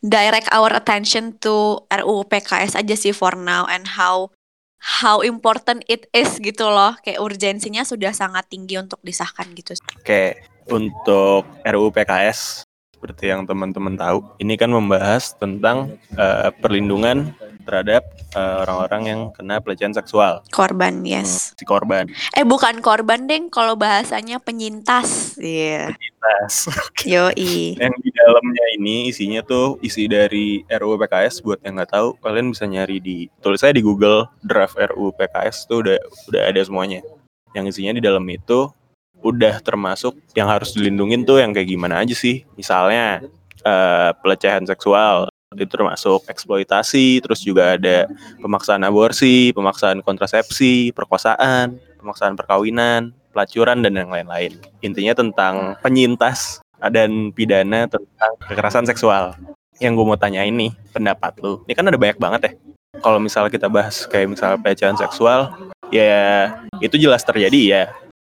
direct 0.05 0.53
our 0.53 0.69
attention 0.77 1.33
to 1.41 1.81
RUU 1.89 2.29
PKS 2.29 2.77
aja 2.77 2.93
sih 2.99 3.15
for 3.17 3.39
now 3.41 3.65
and 3.71 3.89
how 3.97 4.29
how 5.01 5.25
important 5.25 5.81
it 5.89 6.05
is 6.13 6.37
gitu 6.43 6.67
loh. 6.69 6.93
Kayak 7.01 7.23
urgensinya 7.25 7.87
sudah 7.87 8.13
sangat 8.13 8.51
tinggi 8.53 8.77
untuk 8.77 9.01
disahkan 9.01 9.49
gitu. 9.57 9.79
Oke, 9.97 10.37
untuk 10.69 11.47
RUU 11.65 11.89
PKS 11.89 12.64
seperti 13.05 13.29
yang 13.29 13.45
teman-teman 13.45 14.01
tahu, 14.01 14.25
ini 14.41 14.57
kan 14.57 14.73
membahas 14.73 15.37
tentang 15.37 16.01
eh, 16.17 16.49
perlindungan 16.57 17.37
terhadap 17.69 18.01
eh, 18.33 18.57
orang-orang 18.65 19.03
yang 19.05 19.21
kena 19.37 19.61
pelecehan 19.61 19.93
seksual, 19.93 20.41
korban 20.49 21.05
yes 21.05 21.53
si 21.53 21.69
korban. 21.69 22.09
Eh 22.33 22.49
bukan 22.49 22.81
korban 22.81 23.29
deng, 23.29 23.53
kalau 23.53 23.77
bahasanya 23.77 24.41
penyintas. 24.41 25.37
Iya. 25.37 25.93
Nah, 25.93 26.49
Yoi. 27.13 27.77
yang 27.77 27.93
di 28.01 28.09
dalamnya 28.09 28.67
ini 28.81 29.13
isinya 29.13 29.45
tuh 29.45 29.77
isi 29.85 30.09
dari 30.09 30.65
RUU 30.65 30.97
PKS 30.97 31.45
buat 31.45 31.61
yang 31.61 31.77
nggak 31.77 31.93
tahu 31.93 32.17
kalian 32.25 32.57
bisa 32.57 32.65
nyari 32.65 33.05
di 33.05 33.29
tulis 33.45 33.61
saya 33.61 33.77
di 33.77 33.85
Google 33.85 34.33
draft 34.41 34.81
RUU 34.81 35.13
PKS 35.13 35.69
tuh 35.69 35.85
udah 35.85 36.01
udah 36.33 36.43
ada 36.49 36.65
semuanya 36.65 37.05
yang 37.53 37.69
isinya 37.69 37.93
di 37.93 38.01
dalam 38.01 38.25
itu 38.33 38.73
udah 39.23 39.61
termasuk 39.63 40.17
yang 40.35 40.51
harus 40.51 40.75
dilindungin 40.75 41.23
tuh 41.23 41.41
yang 41.41 41.55
kayak 41.55 41.71
gimana 41.71 42.03
aja 42.03 42.13
sih 42.17 42.43
misalnya 42.59 43.25
eh, 43.63 44.11
pelecehan 44.21 44.67
seksual 44.67 45.31
itu 45.55 45.71
termasuk 45.71 46.27
eksploitasi 46.27 47.23
terus 47.23 47.39
juga 47.47 47.79
ada 47.79 48.11
pemaksaan 48.43 48.83
aborsi 48.83 49.55
pemaksaan 49.55 50.03
kontrasepsi 50.03 50.91
perkosaan 50.91 51.79
pemaksaan 52.03 52.35
perkawinan 52.35 53.15
pelacuran 53.31 53.81
dan 53.87 53.95
yang 53.95 54.11
lain-lain 54.11 54.59
intinya 54.83 55.15
tentang 55.15 55.79
penyintas 55.79 56.65
dan 56.91 57.33
pidana 57.33 57.87
tentang 57.89 58.33
kekerasan 58.45 58.85
seksual. 58.85 59.37
Yang 59.81 59.93
gue 60.01 60.07
mau 60.07 60.19
tanya 60.19 60.43
ini 60.47 60.75
pendapat 60.95 61.39
lu. 61.43 61.63
Ini 61.67 61.75
kan 61.75 61.87
ada 61.89 61.99
banyak 61.99 62.19
banget 62.19 62.41
ya. 62.47 62.53
Kalau 63.03 63.19
misalnya 63.19 63.51
kita 63.51 63.67
bahas 63.67 64.07
kayak 64.07 64.39
misalnya 64.39 64.59
pelecehan 64.63 64.95
seksual, 64.95 65.51
ya 65.91 66.55
itu 66.79 66.95
jelas 66.97 67.27
terjadi 67.27 67.61
ya. 67.67 67.83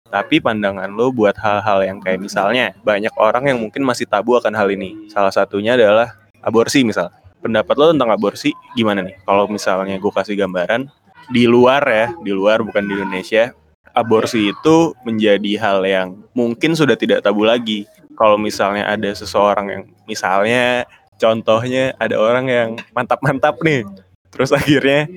Tapi 0.10 0.42
pandangan 0.42 0.90
lu 0.90 1.14
buat 1.14 1.38
hal-hal 1.38 1.86
yang 1.86 1.98
kayak 2.02 2.18
misalnya 2.18 2.74
banyak 2.82 3.14
orang 3.22 3.54
yang 3.54 3.58
mungkin 3.62 3.86
masih 3.86 4.10
tabu 4.10 4.34
akan 4.34 4.58
hal 4.58 4.66
ini. 4.74 5.10
Salah 5.10 5.30
satunya 5.30 5.78
adalah 5.78 6.18
aborsi 6.42 6.82
misal. 6.82 7.14
Pendapat 7.40 7.78
lo 7.80 7.94
tentang 7.94 8.12
aborsi 8.12 8.52
gimana 8.74 9.06
nih? 9.06 9.16
Kalau 9.24 9.46
misalnya 9.48 9.96
gue 9.96 10.12
kasih 10.12 10.36
gambaran 10.36 10.90
di 11.30 11.46
luar 11.46 11.86
ya, 11.86 12.08
di 12.26 12.34
luar 12.34 12.66
bukan 12.66 12.84
di 12.90 12.98
Indonesia, 12.98 13.54
aborsi 13.94 14.50
itu 14.50 14.98
menjadi 15.06 15.52
hal 15.62 15.80
yang 15.86 16.08
mungkin 16.34 16.74
sudah 16.74 16.98
tidak 16.98 17.22
tabu 17.22 17.46
lagi. 17.46 17.86
Kalau 18.18 18.36
misalnya 18.36 18.90
ada 18.90 19.14
seseorang 19.16 19.68
yang 19.72 19.84
misalnya 20.04 20.84
contohnya 21.16 21.96
ada 22.02 22.20
orang 22.20 22.46
yang 22.52 22.70
mantap-mantap 22.92 23.56
nih, 23.64 23.88
terus 24.34 24.52
akhirnya 24.52 25.08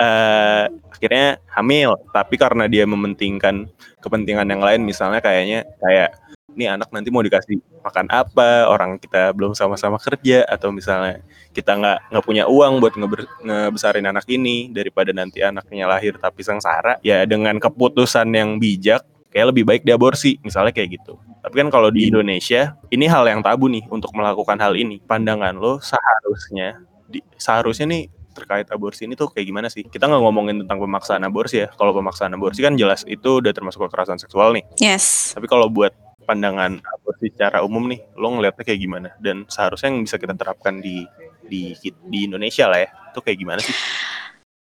eh, 0.00 0.64
akhirnya 0.96 1.36
hamil, 1.52 2.00
tapi 2.16 2.40
karena 2.40 2.64
dia 2.64 2.88
mementingkan 2.88 3.68
kepentingan 4.00 4.48
yang 4.48 4.64
lain, 4.64 4.80
misalnya 4.82 5.20
kayaknya 5.20 5.68
kayak 5.76 6.16
ini 6.50 6.66
anak 6.66 6.90
nanti 6.90 7.14
mau 7.14 7.22
dikasih 7.22 7.62
makan 7.84 8.10
apa, 8.10 8.66
orang 8.66 8.98
kita 8.98 9.30
belum 9.36 9.54
sama-sama 9.54 10.02
kerja, 10.02 10.42
atau 10.48 10.74
misalnya 10.74 11.22
kita 11.54 11.78
nggak 11.78 11.98
nggak 12.10 12.24
punya 12.26 12.44
uang 12.50 12.82
buat 12.82 12.94
ngeber- 12.98 13.30
ngebesarin 13.44 14.06
anak 14.08 14.26
ini 14.26 14.72
daripada 14.74 15.14
nanti 15.14 15.40
anaknya 15.44 15.86
lahir 15.86 16.18
tapi 16.18 16.42
sengsara, 16.42 16.98
ya 17.06 17.22
dengan 17.22 17.56
keputusan 17.62 18.26
yang 18.34 18.58
bijak 18.58 19.06
kayak 19.30 19.54
lebih 19.54 19.62
baik 19.62 19.82
diaborsi, 19.86 20.42
misalnya 20.42 20.74
kayak 20.74 20.98
gitu. 21.00 21.14
Tapi 21.40 21.54
kan 21.54 21.68
kalau 21.70 21.88
di 21.88 22.10
Indonesia, 22.10 22.76
ini 22.90 23.06
hal 23.06 23.24
yang 23.30 23.40
tabu 23.40 23.70
nih 23.70 23.86
untuk 23.88 24.10
melakukan 24.12 24.58
hal 24.58 24.74
ini. 24.76 24.98
Pandangan 25.00 25.54
lo 25.56 25.78
seharusnya, 25.78 26.82
di, 27.06 27.22
seharusnya 27.38 27.86
nih 27.88 28.10
terkait 28.40 28.66
aborsi 28.72 29.04
ini 29.04 29.14
tuh 29.14 29.28
kayak 29.28 29.46
gimana 29.46 29.68
sih? 29.68 29.84
Kita 29.84 30.08
nggak 30.08 30.22
ngomongin 30.24 30.56
tentang 30.64 30.80
pemaksaan 30.80 31.20
aborsi 31.28 31.62
ya. 31.62 31.68
Kalau 31.76 31.92
pemaksaan 31.92 32.32
aborsi 32.32 32.64
kan 32.64 32.74
jelas 32.80 33.04
itu 33.04 33.44
udah 33.44 33.52
termasuk 33.52 33.84
kekerasan 33.84 34.16
seksual 34.16 34.56
nih. 34.56 34.64
Yes. 34.80 35.36
Tapi 35.36 35.44
kalau 35.44 35.68
buat 35.68 35.92
pandangan 36.30 36.78
aborsi 36.78 37.34
secara 37.34 37.66
umum 37.66 37.90
nih, 37.90 38.00
lo 38.14 38.30
ngeliatnya 38.30 38.62
kayak 38.62 38.80
gimana? 38.80 39.08
Dan 39.18 39.50
seharusnya 39.50 39.90
yang 39.90 40.06
bisa 40.06 40.16
kita 40.16 40.38
terapkan 40.38 40.78
di 40.78 41.02
di 41.42 41.74
di 41.82 42.18
Indonesia 42.30 42.70
lah 42.70 42.86
ya, 42.86 42.88
itu 43.10 43.18
kayak 43.18 43.38
gimana 43.42 43.60
sih? 43.60 43.74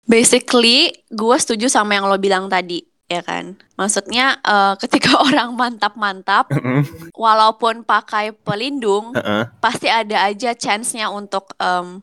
Basically, 0.04 0.92
gue 1.08 1.36
setuju 1.38 1.70
sama 1.70 1.96
yang 1.96 2.10
lo 2.10 2.20
bilang 2.20 2.50
tadi, 2.50 2.84
ya 3.08 3.22
kan? 3.24 3.56
Maksudnya 3.78 4.36
eh, 4.42 4.74
ketika 4.82 5.22
orang 5.22 5.54
mantap-mantap, 5.54 6.50
walaupun 7.14 7.86
pakai 7.86 8.34
pelindung, 8.34 9.14
Heeh. 9.14 9.48
pasti 9.62 9.86
ada 9.86 10.28
aja 10.28 10.52
chance-nya 10.52 11.08
untuk 11.08 11.54
em, 11.62 12.02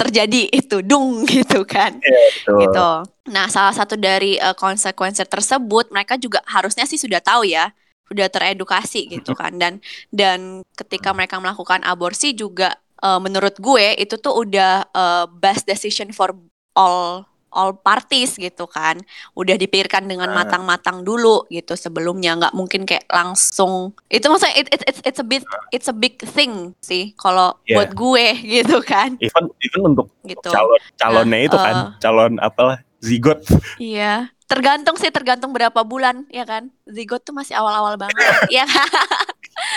terjadi 0.00 0.48
itu 0.48 0.80
dung 0.80 1.22
gitu 1.28 1.62
kan. 1.68 2.00
Betul. 2.00 2.58
gitu. 2.64 2.88
Nah, 3.30 3.46
salah 3.52 3.76
satu 3.76 4.00
dari 4.00 4.40
eh, 4.40 4.56
konsekuensi 4.56 5.22
tersebut 5.28 5.92
mereka 5.92 6.16
juga 6.16 6.40
harusnya 6.48 6.88
sih 6.88 6.96
sudah 6.96 7.20
tahu 7.20 7.44
ya, 7.46 7.70
sudah 8.08 8.26
teredukasi 8.32 9.06
gitu 9.12 9.36
kan. 9.36 9.54
Dan 9.60 9.84
dan 10.08 10.64
ketika 10.74 11.12
mereka 11.12 11.38
melakukan 11.38 11.84
aborsi 11.84 12.32
juga 12.32 12.74
eh, 13.04 13.20
menurut 13.20 13.60
gue 13.60 13.94
itu 14.00 14.16
tuh 14.18 14.42
udah 14.42 14.88
eh, 14.90 15.24
best 15.38 15.68
decision 15.68 16.10
for 16.10 16.34
all 16.74 17.29
all 17.50 17.74
parties 17.74 18.34
gitu 18.34 18.64
kan. 18.64 18.98
Udah 19.32 19.54
dipikirkan 19.54 20.06
dengan 20.06 20.30
Ah. 20.30 20.42
matang-matang 20.42 21.02
dulu 21.02 21.44
gitu 21.46 21.74
sebelumnya 21.74 22.34
nggak 22.34 22.54
mungkin 22.54 22.82
kayak 22.82 23.06
langsung 23.06 23.90
itu 24.06 24.26
maksudnya 24.26 24.54
it, 24.54 24.66
it, 24.70 24.82
it's 24.86 25.00
it's 25.04 25.20
a 25.20 25.26
bit 25.26 25.42
it's 25.70 25.86
a 25.86 25.94
big 25.94 26.14
thing 26.30 26.72
sih 26.78 27.12
kalau 27.14 27.54
Yeah. 27.62 27.82
buat 27.82 27.90
gue 27.92 28.26
gitu 28.58 28.78
kan 28.80 29.14
Even 29.18 29.50
even 29.60 29.80
untuk 29.86 30.06
gitu. 30.22 30.48
calon 30.48 30.80
calonnya 30.96 31.36
Nah, 31.36 31.46
itu 31.46 31.56
kan, 31.56 31.74
eh. 31.74 31.88
calon 31.98 32.32
apalah 32.38 32.78
zigot. 32.98 33.40
Iya, 33.80 34.28
tergantung 34.44 34.94
sih 34.94 35.08
tergantung 35.08 35.50
berapa 35.50 35.80
bulan 35.82 36.26
ya 36.28 36.44
kan. 36.44 36.68
Zigot 36.84 37.22
tuh 37.22 37.32
masih 37.32 37.54
awal-awal 37.54 37.96
banget. 37.96 38.14
ya 38.56 38.64
kan? 38.64 38.88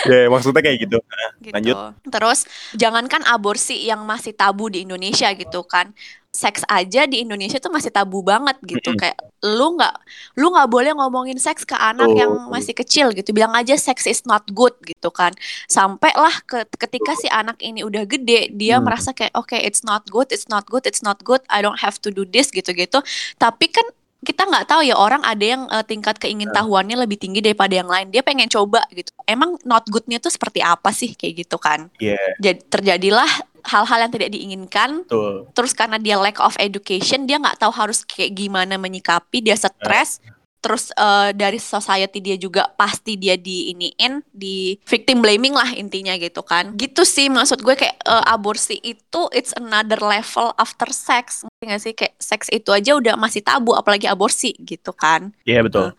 ya 0.04 0.28
maksudnya 0.28 0.60
kayak 0.60 0.78
gitu. 0.82 0.98
gitu. 1.40 1.54
Lanjut. 1.54 1.76
Terus 2.08 2.38
jangankan 2.72 3.24
aborsi 3.24 3.84
yang 3.84 4.02
masih 4.02 4.32
tabu 4.32 4.68
di 4.68 4.84
Indonesia 4.84 5.28
gitu 5.32 5.64
kan. 5.64 5.92
Seks 6.34 6.66
aja 6.66 7.06
di 7.06 7.22
Indonesia 7.22 7.62
tuh 7.62 7.70
masih 7.70 7.94
tabu 7.94 8.18
banget 8.26 8.58
gitu. 8.66 8.90
Mm-mm. 8.90 8.98
Kayak 8.98 9.22
lu 9.46 9.78
nggak 9.78 9.94
lu 10.34 10.50
nggak 10.50 10.66
boleh 10.66 10.90
ngomongin 10.98 11.38
seks 11.38 11.62
ke 11.62 11.78
anak 11.78 12.10
Betul. 12.10 12.18
yang 12.18 12.32
masih 12.50 12.74
kecil 12.74 13.06
gitu. 13.14 13.30
Bilang 13.30 13.54
aja 13.54 13.78
seks 13.78 14.10
is 14.10 14.26
not 14.26 14.42
good 14.50 14.74
gitu 14.82 15.14
kan. 15.14 15.30
Sampai 15.70 16.10
lah 16.18 16.34
ke, 16.42 16.66
ketika 16.74 17.14
si 17.14 17.30
anak 17.30 17.62
ini 17.62 17.86
udah 17.86 18.02
gede, 18.02 18.50
dia 18.50 18.82
Hmm. 18.82 18.90
merasa 18.90 19.14
kayak 19.14 19.30
oke 19.38 19.54
it's 19.54 19.86
not 19.86 20.02
good, 20.10 20.26
it's 20.34 20.50
not 20.50 20.66
good, 20.66 20.82
it's 20.90 21.06
not 21.06 21.22
good. 21.22 21.38
I 21.46 21.62
don't 21.62 21.78
have 21.78 22.02
to 22.02 22.10
do 22.10 22.26
this 22.26 22.50
gitu-gitu. 22.50 22.98
Tapi 23.38 23.70
kan 23.70 23.86
kita 24.24 24.48
nggak 24.48 24.66
tahu 24.66 24.82
ya 24.88 24.96
orang 24.96 25.22
ada 25.22 25.44
yang 25.44 25.62
eh, 25.68 25.84
tingkat 25.84 26.16
keingintahuannya 26.18 26.96
lebih 26.98 27.20
tinggi 27.20 27.44
daripada 27.44 27.76
yang 27.76 27.86
lain. 27.86 28.08
Dia 28.10 28.24
pengen 28.24 28.48
coba 28.48 28.82
gitu. 28.90 29.12
Emang 29.28 29.60
not 29.62 29.84
goodnya 29.92 30.18
tuh 30.18 30.32
seperti 30.32 30.64
apa 30.64 30.90
sih 30.90 31.12
kayak 31.14 31.46
gitu 31.46 31.56
kan? 31.60 31.92
Iya, 32.00 32.18
Jadi 32.40 32.60
terjadilah 32.66 33.28
hal-hal 33.64 34.08
yang 34.08 34.12
tidak 34.12 34.30
diinginkan. 34.32 35.08
betul. 35.08 35.48
Terus 35.56 35.72
karena 35.72 35.96
dia 35.96 36.20
lack 36.20 36.40
of 36.40 36.56
education, 36.60 37.24
dia 37.24 37.40
nggak 37.40 37.60
tahu 37.60 37.72
harus 37.72 38.04
kayak 38.04 38.36
gimana 38.36 38.76
menyikapi. 38.76 39.40
Dia 39.40 39.56
stres. 39.56 40.20
Terus 40.64 40.88
eh, 40.90 41.36
dari 41.36 41.60
society 41.60 42.24
dia 42.24 42.40
juga 42.40 42.72
pasti 42.72 43.14
dia 43.14 43.36
di 43.36 43.68
iniin 43.70 44.24
di 44.32 44.80
victim 44.82 45.20
blaming 45.20 45.52
lah 45.52 45.76
intinya 45.76 46.16
gitu 46.16 46.40
kan 46.40 46.72
gitu 46.72 47.04
sih 47.04 47.28
maksud 47.28 47.60
gue 47.60 47.76
kayak 47.76 48.00
eh, 48.00 48.24
aborsi 48.26 48.80
itu 48.80 49.28
it's 49.30 49.52
another 49.54 50.00
level 50.00 50.56
after 50.56 50.88
sex 50.88 51.44
nggak 51.60 51.80
sih 51.80 51.92
kayak 51.92 52.16
seks 52.16 52.48
itu 52.48 52.72
aja 52.72 52.96
udah 52.96 53.14
masih 53.14 53.44
tabu 53.44 53.76
apalagi 53.76 54.08
aborsi 54.08 54.56
gitu 54.58 54.96
kan 54.96 55.36
Iya 55.44 55.60
betul. 55.60 55.92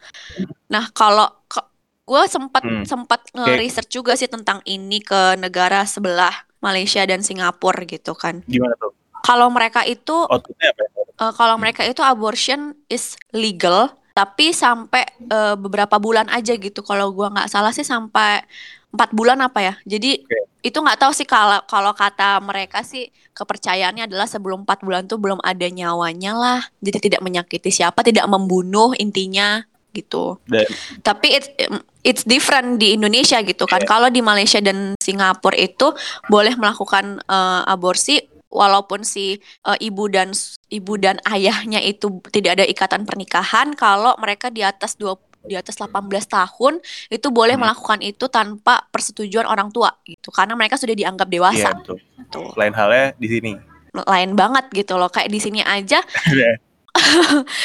Nah, 0.66 0.89
kalau 0.91 1.30
gue 2.05 2.24
sempat 2.26 2.61
Hmm. 2.61 2.82
sempat 2.86 3.22
nge-research 3.34 3.89
juga 3.91 4.13
sih 4.13 4.26
tentang 4.26 4.61
ini 4.66 4.97
ke 4.97 5.38
negara 5.38 5.86
sebelah 5.86 6.34
Malaysia 6.57 7.05
dan 7.05 7.22
Singapura 7.22 7.86
gitu 7.86 8.13
kan. 8.18 8.41
Gimana 8.45 8.74
tuh? 8.78 8.93
Kalau 9.22 9.49
mereka 9.49 9.86
itu 9.86 10.13
Outputnya 10.26 10.74
apa? 10.74 10.82
ya? 10.86 10.89
eh, 11.22 11.34
kalau 11.34 11.55
mereka 11.57 11.82
itu 11.82 12.01
abortion 12.01 12.74
is 12.89 13.18
legal 13.34 13.93
tapi 14.16 14.55
sampai 14.55 15.03
eh, 15.28 15.55
beberapa 15.59 15.99
bulan 15.99 16.32
aja 16.32 16.55
gitu. 16.55 16.80
Kalau 16.80 17.11
gua 17.11 17.28
nggak 17.36 17.51
salah 17.51 17.76
sih 17.76 17.84
sampai 17.84 18.47
empat 18.95 19.11
bulan 19.11 19.43
apa 19.43 19.59
ya. 19.59 19.74
Jadi 19.84 20.24
Oke. 20.24 20.39
itu 20.63 20.78
nggak 20.80 21.03
tahu 21.03 21.11
sih 21.11 21.28
kalau 21.28 21.59
kalau 21.68 21.91
kata 21.91 22.39
mereka 22.39 22.80
sih 22.80 23.11
kepercayaannya 23.36 24.07
adalah 24.07 24.24
sebelum 24.24 24.63
empat 24.63 24.88
bulan 24.88 25.03
tuh 25.03 25.20
belum 25.20 25.43
ada 25.43 25.68
nyawanya 25.68 26.32
lah. 26.32 26.61
Jadi 26.80 27.11
tidak 27.11 27.22
menyakiti 27.28 27.76
siapa, 27.76 28.07
tidak 28.07 28.24
membunuh 28.32 28.95
intinya 28.95 29.68
gitu. 29.91 30.39
Dan 30.47 30.63
Tapi 31.03 31.28
it's 31.36 31.49
it's 32.07 32.24
different 32.24 32.80
di 32.80 32.95
Indonesia 32.95 33.43
gitu 33.43 33.68
kan. 33.68 33.84
Iya. 33.84 33.89
Kalau 33.91 34.07
di 34.07 34.24
Malaysia 34.24 34.63
dan 34.63 34.95
Singapura 34.95 35.59
itu 35.59 35.91
boleh 36.32 36.55
melakukan 36.55 37.20
eh, 37.20 37.61
aborsi 37.68 38.34
walaupun 38.55 39.03
si 39.03 39.35
eh, 39.41 39.77
ibu 39.83 40.07
dan 40.07 40.31
ibu 40.71 40.95
dan 40.95 41.19
ayahnya 41.27 41.83
itu 41.83 42.23
tidak 42.31 42.55
ada 42.55 42.65
ikatan 42.65 43.03
pernikahan 43.03 43.75
kalau 43.75 44.15
mereka 44.17 44.47
di 44.47 44.63
atas 44.63 44.95
dua 44.95 45.19
di 45.45 45.53
atas 45.53 45.77
18 45.77 46.09
tahun 46.25 46.81
itu 47.11 47.27
boleh 47.29 47.53
Hmm. 47.53 47.69
melakukan 47.69 48.01
itu 48.01 48.25
tanpa 48.25 48.81
persetujuan 48.89 49.45
orang 49.45 49.69
tua 49.69 49.93
gitu 50.01 50.33
karena 50.33 50.57
mereka 50.57 50.73
sudah 50.73 50.97
dianggap 50.97 51.29
iya 51.29 51.33
dewasa 51.37 51.69
betul. 51.77 51.97
tuh 52.33 52.49
Lain 52.57 52.73
halnya 52.73 53.13
di 53.19 53.27
sini. 53.29 53.53
lain 53.95 54.33
banget 54.33 54.65
gitu 54.73 54.97
loh 54.97 55.07
kayak 55.07 55.29
di 55.29 55.37
sini 55.37 55.61
aja 55.61 56.01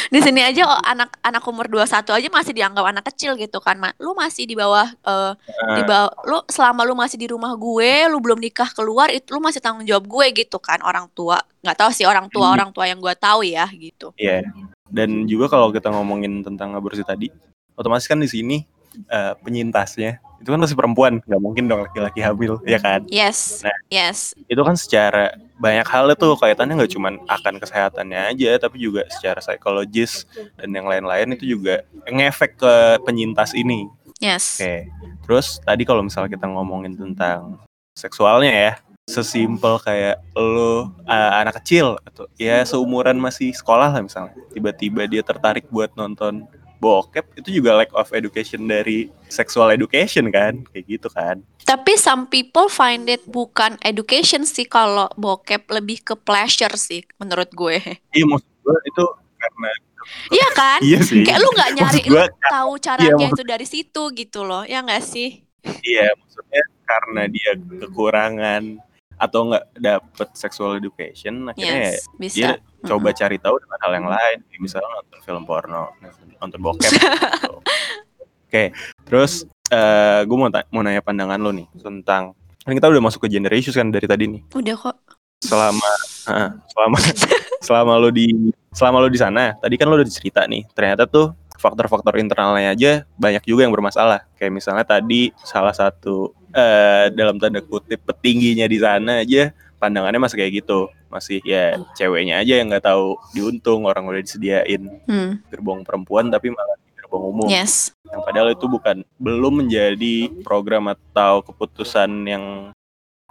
di 0.08 0.18
sini 0.18 0.42
aja 0.42 0.66
oh, 0.66 0.80
anak 0.82 1.14
anak 1.20 1.42
umur 1.42 1.66
21 1.66 1.86
aja 2.10 2.28
masih 2.28 2.52
dianggap 2.52 2.84
anak 2.84 3.04
kecil 3.08 3.34
gitu 3.34 3.58
kan 3.58 3.78
Ma. 3.78 3.90
lu 3.96 4.12
masih 4.12 4.44
di 4.44 4.54
bawah 4.54 4.86
eh, 4.86 5.32
di 5.74 5.82
Ah, 5.82 5.86
bawah 5.86 6.10
lu 6.26 6.38
selama 6.46 6.82
lu 6.82 6.94
masih 6.94 7.16
di 7.16 7.26
rumah 7.26 7.54
gue 7.54 8.10
lu 8.10 8.18
belum 8.18 8.38
nikah 8.38 8.70
keluar 8.70 9.08
itu 9.08 9.30
lu 9.30 9.38
masih 9.38 9.58
tanggung 9.58 9.86
jawab 9.86 10.04
gue 10.04 10.26
gitu 10.44 10.58
kan 10.58 10.82
orang 10.82 11.06
tua 11.10 11.38
nggak 11.60 11.76
tahu 11.76 11.90
sih 11.90 12.04
orang 12.04 12.26
tua 12.28 12.50
Hmm. 12.50 12.56
orang 12.58 12.70
tua 12.72 12.84
yang 12.86 12.98
gue 12.98 13.14
tahu 13.14 13.40
ya 13.42 13.66
gitu 13.70 14.10
Iya. 14.16 14.42
Dan 14.90 15.24
juga 15.24 15.46
kalau 15.46 15.70
kita 15.70 15.86
ngomongin 15.86 16.42
tentang 16.42 16.74
aborsi 16.74 17.06
tadi, 17.06 17.30
otomatis 17.78 18.10
kan 18.10 18.18
di 18.18 18.26
sini 18.26 18.58
eh, 18.96 19.32
penyintasnya 19.42 20.18
itu 20.40 20.48
kan 20.48 20.56
masih 20.56 20.72
perempuan, 20.72 21.20
nggak 21.20 21.42
mungkin 21.44 21.68
dong 21.68 21.84
laki-laki 21.84 22.24
hamil, 22.24 22.56
ya 22.64 22.80
kan? 22.80 23.04
yes 23.12 23.60
Nah. 23.60 23.76
yes 23.92 24.32
Itu 24.48 24.64
kan 24.64 24.72
secara 24.72 25.36
banyak 25.60 25.84
hal 25.84 26.08
tuh 26.16 26.32
kaitannya 26.40 26.80
nggak 26.80 26.92
cuman 26.96 27.20
akan 27.28 27.60
kesehatannya 27.60 28.32
aja, 28.32 28.56
tapi 28.56 28.80
juga 28.80 29.04
secara 29.12 29.44
psikologis 29.44 30.24
dan 30.56 30.72
yang 30.72 30.88
lain-lain 30.88 31.36
itu 31.36 31.60
juga 31.60 31.84
ngefek 32.08 32.56
ke 32.56 32.74
penyintas 33.04 33.52
ini. 33.52 33.84
yes 34.16 34.56
Oke. 34.56 34.88
Terus 35.28 35.60
tadi 35.60 35.84
kalau 35.84 36.00
misalnya 36.00 36.32
kita 36.32 36.48
ngomongin 36.48 36.96
tentang 36.96 37.60
seksualnya 37.92 38.48
ya, 38.48 38.72
sesimpel 39.04 39.76
kayak 39.84 40.24
lo 40.32 40.88
uh, 41.04 41.30
anak 41.36 41.60
kecil 41.60 42.00
atau 42.00 42.24
ya 42.40 42.64
seumuran 42.64 43.20
masih 43.20 43.52
sekolah 43.52 43.92
lah 43.92 44.00
misalnya, 44.00 44.32
tiba-tiba 44.56 45.04
dia 45.04 45.20
tertarik 45.20 45.68
buat 45.68 45.92
nonton 46.00 46.48
bokep 46.80 47.36
itu 47.36 47.48
juga 47.54 47.76
lack 47.76 47.92
of 47.92 48.08
education 48.10 48.64
dari 48.64 48.98
sexual 49.26 49.68
education 49.68 50.28
kan, 50.28 50.64
kayak 50.66 50.84
gitu 50.88 51.08
kan. 51.08 51.44
tapi 51.62 51.94
some 51.94 52.26
people 52.26 52.66
find 52.66 53.06
it 53.06 53.22
bukan 53.24 53.76
education 53.80 54.42
sih 54.42 54.64
kalau 54.64 55.06
bokep 55.14 55.68
lebih 55.70 56.02
ke 56.02 56.16
pleasure 56.16 56.74
sih 56.74 57.04
menurut 57.16 57.46
gue 57.50 57.78
Iya 58.10 58.24
maksud 58.26 58.50
gue 58.58 58.76
itu 58.84 59.04
karena 59.36 59.70
iya 60.34 60.48
kan 60.52 60.80
iya 60.82 60.98
sih. 61.00 61.22
kayak 61.22 61.38
lu 61.38 61.48
nggak 61.50 61.70
nyari 61.72 62.00
Maksud 62.00 62.10
lu 62.10 62.16
gua, 62.16 62.26
tahu 62.48 62.72
caranya 62.78 63.12
maksud- 63.14 63.30
itu 63.30 63.42
dari 63.44 63.66
situ 63.66 64.02
gitu 64.10 64.40
loh 64.42 64.64
ya 64.64 64.80
nggak 64.80 65.04
sih 65.04 65.44
Iya, 65.60 66.08
maksudnya 66.16 66.64
karena 66.82 67.22
dia 67.28 67.52
kekurangan 67.52 68.80
atau 69.20 69.52
nggak 69.52 69.64
dapet 69.76 70.28
sexual 70.32 70.80
education, 70.80 71.52
akhirnya 71.52 71.92
ya 71.92 71.92
yes 71.92 72.08
bisa. 72.16 72.36
dia 72.36 72.50
coba 72.88 73.12
cari 73.12 73.36
tahu 73.36 73.60
dengan 73.60 73.78
hal 73.84 73.92
yang 74.00 74.08
lain 74.08 74.38
misalnya 74.56 74.88
nonton 74.88 75.18
film 75.20 75.42
porno 75.44 75.92
nonton 76.40 76.60
bokep. 76.64 76.88
Gitu. 76.88 77.54
oke 78.48 78.64
terus 79.04 79.44
eh 79.68 80.24
gue 80.24 80.36
mau 80.36 80.48
mau 80.48 80.82
nanya 80.82 81.04
pandangan 81.04 81.36
lo 81.36 81.52
nih 81.52 81.68
tentang 81.76 82.32
kan 82.64 82.72
kita 82.72 82.88
udah 82.88 83.02
masuk 83.04 83.28
ke 83.28 83.36
gender 83.36 83.52
issues 83.52 83.76
kan 83.76 83.88
dari 83.88 84.04
tadi 84.04 84.28
nih. 84.28 84.42
Udah 84.52 84.76
kok. 84.76 84.96
Selama 85.40 85.92
ah, 86.28 86.52
selama 86.68 86.96
selama 87.66 87.92
lo 87.96 88.08
di 88.12 88.52
selama 88.72 88.96
lo 89.00 89.08
di 89.08 89.20
sana 89.20 89.56
tadi 89.56 89.74
kan 89.80 89.88
lo 89.88 89.96
udah 89.96 90.08
cerita 90.08 90.44
nih 90.44 90.68
ternyata 90.76 91.08
tuh 91.08 91.32
faktor-faktor 91.60 92.16
internalnya 92.16 92.72
aja 92.72 92.92
banyak 93.20 93.44
juga 93.44 93.68
yang 93.68 93.74
bermasalah. 93.76 94.24
Kayak 94.40 94.56
misalnya 94.56 94.84
tadi 94.88 95.28
salah 95.44 95.76
satu 95.76 96.32
eh 96.56 97.12
dalam 97.12 97.36
tanda 97.36 97.60
kutip 97.60 98.00
petingginya 98.08 98.64
di 98.64 98.80
sana 98.80 99.20
aja 99.20 99.52
pandangannya 99.76 100.16
masih 100.16 100.40
kayak 100.40 100.64
gitu. 100.64 100.88
Masih 101.12 101.44
ya 101.44 101.76
ceweknya 101.92 102.40
aja 102.40 102.56
yang 102.56 102.72
nggak 102.72 102.88
tahu 102.88 103.20
diuntung 103.36 103.84
orang 103.84 104.08
udah 104.08 104.24
disediain 104.24 104.88
hmm. 105.04 105.52
gerbong 105.52 105.84
perempuan 105.84 106.32
tapi 106.32 106.48
malah 106.48 106.80
di 106.80 106.96
gerbong 106.96 107.24
umum. 107.28 107.48
Yes. 107.52 107.92
Yang 108.08 108.22
padahal 108.24 108.48
itu 108.56 108.66
bukan 108.66 108.96
belum 109.20 109.66
menjadi 109.66 110.16
program 110.40 110.88
atau 110.96 111.44
keputusan 111.44 112.08
yang 112.24 112.44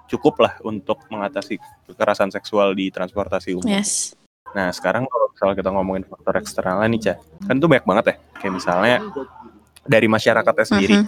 cukup 0.09 0.41
lah 0.41 0.53
untuk 0.65 1.05
mengatasi 1.13 1.61
kekerasan 1.85 2.33
seksual 2.33 2.73
di 2.73 2.89
transportasi 2.89 3.53
umum. 3.53 3.69
yes 3.69 4.18
Nah 4.51 4.73
sekarang 4.73 5.05
kalau 5.05 5.29
misalnya 5.29 5.55
kita 5.57 5.69
ngomongin 5.69 6.03
faktor 6.05 6.33
eksternal 6.37 6.81
nih 6.85 7.01
Ca, 7.01 7.13
kan 7.45 7.55
itu 7.55 7.67
banyak 7.67 7.85
banget 7.85 8.05
ya. 8.05 8.15
Kayak 8.37 8.53
misalnya 8.55 8.95
dari 9.83 10.07
masyarakatnya 10.07 10.65
sendiri, 10.65 10.93
Mhm. 10.99 11.07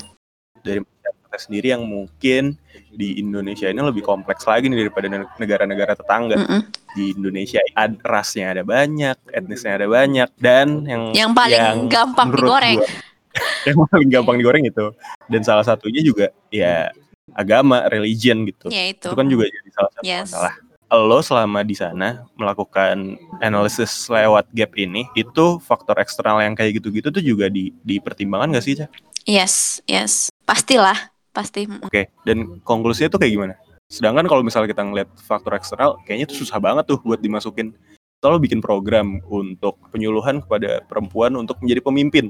dari 0.61 0.79
masyarakatnya 0.81 1.39
sendiri 1.39 1.67
yang 1.71 1.83
mungkin 1.83 2.43
di 2.91 3.17
Indonesia 3.17 3.65
ini 3.65 3.79
lebih 3.79 4.03
kompleks 4.03 4.43
lagi 4.43 4.67
nih 4.67 4.85
daripada 4.85 5.07
ne- 5.07 5.31
negara-negara 5.37 5.93
tetangga. 5.95 6.35
Mm-mm. 6.37 6.61
Di 6.91 7.15
Indonesia 7.15 7.63
ad, 7.71 8.03
rasnya 8.03 8.51
ada 8.51 8.63
banyak, 8.67 9.15
etnisnya 9.31 9.79
ada 9.79 9.87
banyak, 9.87 10.27
dan 10.35 10.83
yang 10.83 11.03
yang 11.15 11.31
paling 11.31 11.87
gampang 11.87 12.27
menurut 12.27 12.43
digoreng 12.51 12.77
gua, 12.77 12.87
yang 13.67 13.77
paling 13.87 14.09
gampang 14.11 14.35
digoreng 14.37 14.63
itu. 14.67 14.85
Dan 15.31 15.41
salah 15.41 15.63
satunya 15.63 16.03
juga 16.03 16.35
ya 16.51 16.91
agama, 17.31 17.87
religion 17.87 18.43
gitu. 18.43 18.67
ya 18.67 18.91
itu 18.91 19.07
Itu 19.07 19.15
kan 19.15 19.23
juga 19.31 19.47
jadi 19.47 19.69
salah 19.71 19.91
satu 19.95 20.03
Yes. 20.03 20.27
masalah. 20.35 20.53
Lo 20.91 21.23
selama 21.23 21.63
di 21.63 21.71
sana 21.71 22.27
melakukan 22.35 23.15
analisis 23.39 24.11
lewat 24.11 24.51
gap 24.51 24.75
ini, 24.75 25.07
itu 25.15 25.55
faktor 25.63 25.95
eksternal 26.03 26.43
yang 26.43 26.51
kayak 26.51 26.83
gitu-gitu 26.83 27.07
tuh 27.07 27.23
juga 27.23 27.47
di 27.47 27.71
dipertimbangkan 27.87 28.59
gak 28.59 28.65
sih, 28.67 28.75
Ca? 28.75 28.91
yes 29.23 29.79
yes 29.85 30.27
pastilah 30.43 31.13
pasti. 31.31 31.63
Oke, 31.79 32.11
dan 32.27 32.59
konklusinya 32.67 33.07
tuh 33.07 33.19
kayak 33.23 33.33
gimana? 33.33 33.53
Sedangkan 33.87 34.27
kalau 34.27 34.43
misalnya 34.43 34.71
kita 34.71 34.83
ngeliat 34.83 35.09
faktor 35.19 35.55
eksternal, 35.55 35.99
kayaknya 36.03 36.27
tuh 36.27 36.43
susah 36.43 36.59
banget 36.59 36.87
tuh 36.87 36.99
buat 37.03 37.19
dimasukin. 37.19 37.71
Kalau 38.21 38.37
bikin 38.37 38.59
program 38.61 39.23
untuk 39.31 39.79
penyuluhan 39.89 40.43
kepada 40.45 40.83
perempuan 40.85 41.33
untuk 41.39 41.57
menjadi 41.63 41.81
pemimpin, 41.81 42.29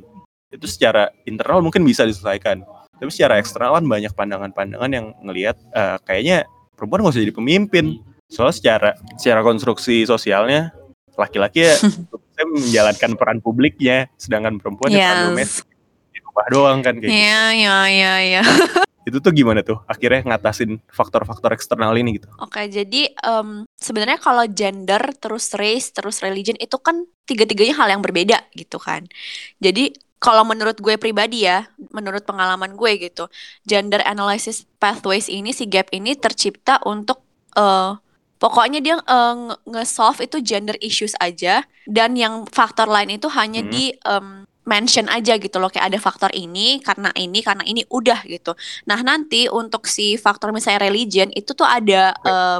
itu 0.53 0.65
secara 0.69 1.11
internal 1.27 1.59
mungkin 1.59 1.83
bisa 1.83 2.07
diselesaikan. 2.07 2.63
Tapi 2.95 3.09
secara 3.09 3.41
eksternal 3.41 3.81
kan 3.81 3.85
banyak 3.89 4.13
pandangan-pandangan 4.13 4.91
yang 4.93 5.17
ngelihat 5.25 5.57
eh, 5.73 5.97
kayaknya 6.05 6.45
perempuan 6.77 7.03
nggak 7.03 7.13
usah 7.17 7.23
jadi 7.25 7.35
pemimpin. 7.35 7.85
Soalnya 8.31 8.55
secara 8.55 8.89
secara 9.19 9.43
konstruksi 9.43 10.07
sosialnya 10.07 10.71
laki-laki 11.19 11.67
ya 11.67 11.75
menjalankan 12.55 13.11
peran 13.19 13.37
publiknya, 13.43 14.09
sedangkan 14.17 14.57
perempuan 14.57 14.89
ya 14.89 15.13
peran 15.13 15.35
domestik 15.35 15.67
yes 15.67 15.71
di 16.11 16.19
rumah 16.19 16.45
doang 16.51 16.79
kan 16.83 16.93
kayak 16.99 17.07
gitu. 17.07 17.23
ya 17.23 17.43
ya 17.55 17.75
ya 17.87 18.13
ya. 18.39 18.43
Itu 19.07 19.17
tuh 19.17 19.33
gimana 19.33 19.65
tuh 19.65 19.81
akhirnya 19.89 20.21
ngatasin 20.29 20.77
faktor-faktor 20.93 21.57
eksternal 21.57 21.89
ini 21.97 22.21
gitu? 22.21 22.29
Oke, 22.37 22.69
jadi 22.69 23.09
em, 23.09 23.65
sebenarnya 23.73 24.21
kalau 24.21 24.45
gender, 24.45 25.01
terus 25.17 25.57
race, 25.57 25.89
terus 25.89 26.21
religion 26.21 26.53
itu 26.61 26.77
kan 26.77 27.09
tiga-tiganya 27.25 27.73
hal 27.81 27.97
yang 27.97 28.05
berbeda 28.05 28.45
gitu 28.53 28.77
kan. 28.77 29.09
Jadi 29.57 29.97
kalau 30.21 30.45
menurut 30.45 30.77
gue 30.77 31.01
pribadi 31.01 31.49
ya, 31.49 31.65
menurut 31.89 32.21
pengalaman 32.29 32.77
gue 32.77 33.09
gitu, 33.09 33.25
gender 33.65 34.05
analysis 34.05 34.69
pathways 34.77 35.33
ini 35.33 35.49
si 35.49 35.65
gap 35.65 35.89
ini 35.89 36.13
tercipta 36.13 36.77
untuk 36.85 37.25
eh 37.57 37.97
pokoknya 38.41 38.81
dia 38.81 38.97
nge- 38.97 39.61
nge-solve 39.69 40.25
itu 40.25 40.41
gender 40.41 40.73
issues 40.81 41.13
aja 41.21 41.61
dan 41.85 42.17
yang 42.17 42.43
faktor 42.49 42.89
lain 42.89 43.13
itu 43.13 43.29
hanya 43.29 43.61
Hmm. 43.61 43.69
di 43.69 43.93
em, 43.93 44.43
mention 44.61 45.09
aja 45.09 45.37
gitu 45.37 45.57
loh 45.57 45.69
kayak 45.69 45.93
ada 45.93 45.99
faktor 46.01 46.29
ini 46.33 46.81
karena 46.81 47.09
ini 47.17 47.41
karena 47.41 47.65
ini 47.65 47.81
udah 47.89 48.21
gitu. 48.25 48.53
Nah, 48.85 49.01
nanti 49.01 49.49
untuk 49.49 49.89
si 49.89 50.17
faktor 50.17 50.53
misalnya 50.53 50.85
religion 50.85 51.29
itu 51.33 51.53
tuh 51.57 51.65
ada 51.65 52.13
eh, 52.21 52.59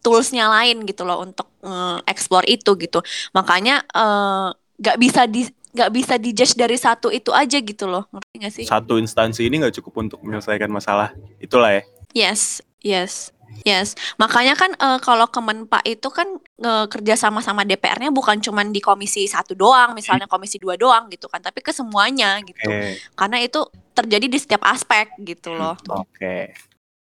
toolsnya 0.00 0.48
lain 0.48 0.84
gitu 0.88 1.04
loh 1.04 1.20
untuk 1.20 1.48
eh, 1.64 1.98
explore 2.08 2.48
itu 2.48 2.76
gitu. 2.80 3.00
Makanya 3.36 3.84
eh, 3.84 4.48
nggak 4.80 4.96
bisa 5.00 5.22
di 5.28 5.44
nggak 5.74 5.90
bisa 5.90 6.14
dijudge 6.22 6.54
dari 6.54 6.78
satu 6.78 7.10
itu 7.10 7.34
aja 7.34 7.58
gitu 7.58 7.90
loh 7.90 8.06
ngerti 8.14 8.34
gak 8.38 8.52
sih 8.54 8.64
Satu 8.64 8.94
instansi 8.94 9.42
ini 9.42 9.58
nggak 9.58 9.82
cukup 9.82 10.06
untuk 10.06 10.18
menyelesaikan 10.22 10.70
masalah. 10.70 11.10
Itulah 11.42 11.74
ya. 11.74 11.82
yes 12.14 12.62
yes 12.80 13.33
yes 13.62 13.94
makanya 14.18 14.58
kan 14.58 14.74
eh, 14.74 14.98
kalau 14.98 15.30
Kemenpa 15.30 15.78
itu 15.86 16.10
kan 16.10 16.26
eh, 16.58 16.86
kerja 16.90 17.14
sama 17.14 17.38
sama 17.38 17.62
DPR-nya 17.62 18.10
bukan 18.10 18.42
cuman 18.42 18.74
di 18.74 18.82
komisi 18.82 19.30
satu 19.30 19.54
doang 19.54 19.94
misalnya 19.94 20.26
komisi 20.26 20.58
dua 20.58 20.74
doang 20.74 21.06
gitu 21.14 21.30
kan 21.30 21.38
tapi 21.38 21.62
ke 21.62 21.70
semuanya 21.70 22.42
gitu 22.42 22.66
Oke. 22.66 22.98
karena 23.14 23.38
itu 23.38 23.60
terjadi 23.94 24.26
di 24.26 24.38
setiap 24.42 24.66
aspek 24.66 25.14
gitu 25.22 25.54
loh 25.54 25.78
Oke. 25.86 26.50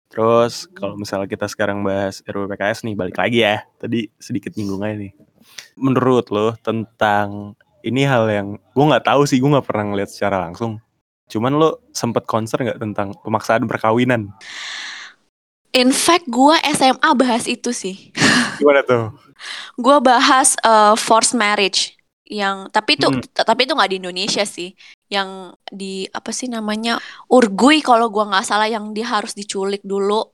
Terus 0.06 0.70
kalau 0.72 0.94
misalnya 0.94 1.28
kita 1.28 1.50
sekarang 1.50 1.82
bahas 1.82 2.22
RUU 2.24 2.46
PKS 2.48 2.86
nih, 2.86 2.94
balik 2.94 3.16
lagi 3.18 3.42
ya. 3.42 3.66
Tadi 3.76 4.08
sedikit 4.16 4.54
nyinggung 4.54 4.80
aja 4.80 4.96
nih. 4.96 5.12
Menurut 5.76 6.30
lo 6.30 6.54
tentang 6.62 7.52
ini 7.84 8.06
hal 8.06 8.24
yang 8.30 8.48
gue 8.56 8.84
nggak 8.86 9.06
tahu 9.06 9.28
sih, 9.28 9.36
gue 9.42 9.50
nggak 9.50 9.66
pernah 9.66 9.92
ngeliat 9.92 10.10
secara 10.10 10.40
langsung. 10.40 10.80
Cuman 11.26 11.58
lo 11.58 11.84
sempet 11.90 12.24
concern 12.24 12.64
nggak 12.70 12.80
tentang 12.80 13.12
pemaksaan 13.20 13.66
perkawinan? 13.66 14.30
In 15.76 15.92
fact 15.92 16.24
gua 16.32 16.56
SMA 16.72 17.10
bahas 17.12 17.44
itu 17.44 17.70
sih. 17.76 18.08
Gimana 18.60 18.80
tuh? 18.80 19.12
Gua 19.76 20.00
bahas 20.00 20.56
eh, 20.64 20.94
forced 20.96 21.36
marriage 21.36 21.92
yang 22.26 22.66
tapi 22.74 22.98
itu 22.98 23.06
Hmm. 23.06 23.22
tapi 23.22 23.68
itu 23.68 23.76
nggak 23.76 23.90
di 23.92 23.98
Indonesia 24.00 24.42
sih. 24.48 24.72
Yang 25.12 25.54
di 25.70 26.08
apa 26.10 26.32
sih 26.34 26.48
namanya 26.48 26.96
Uruguay 27.28 27.84
kalau 27.84 28.08
gua 28.08 28.24
nggak 28.32 28.46
salah 28.48 28.66
yang 28.66 28.96
dia 28.96 29.04
harus 29.06 29.36
diculik 29.36 29.84
dulu. 29.84 30.24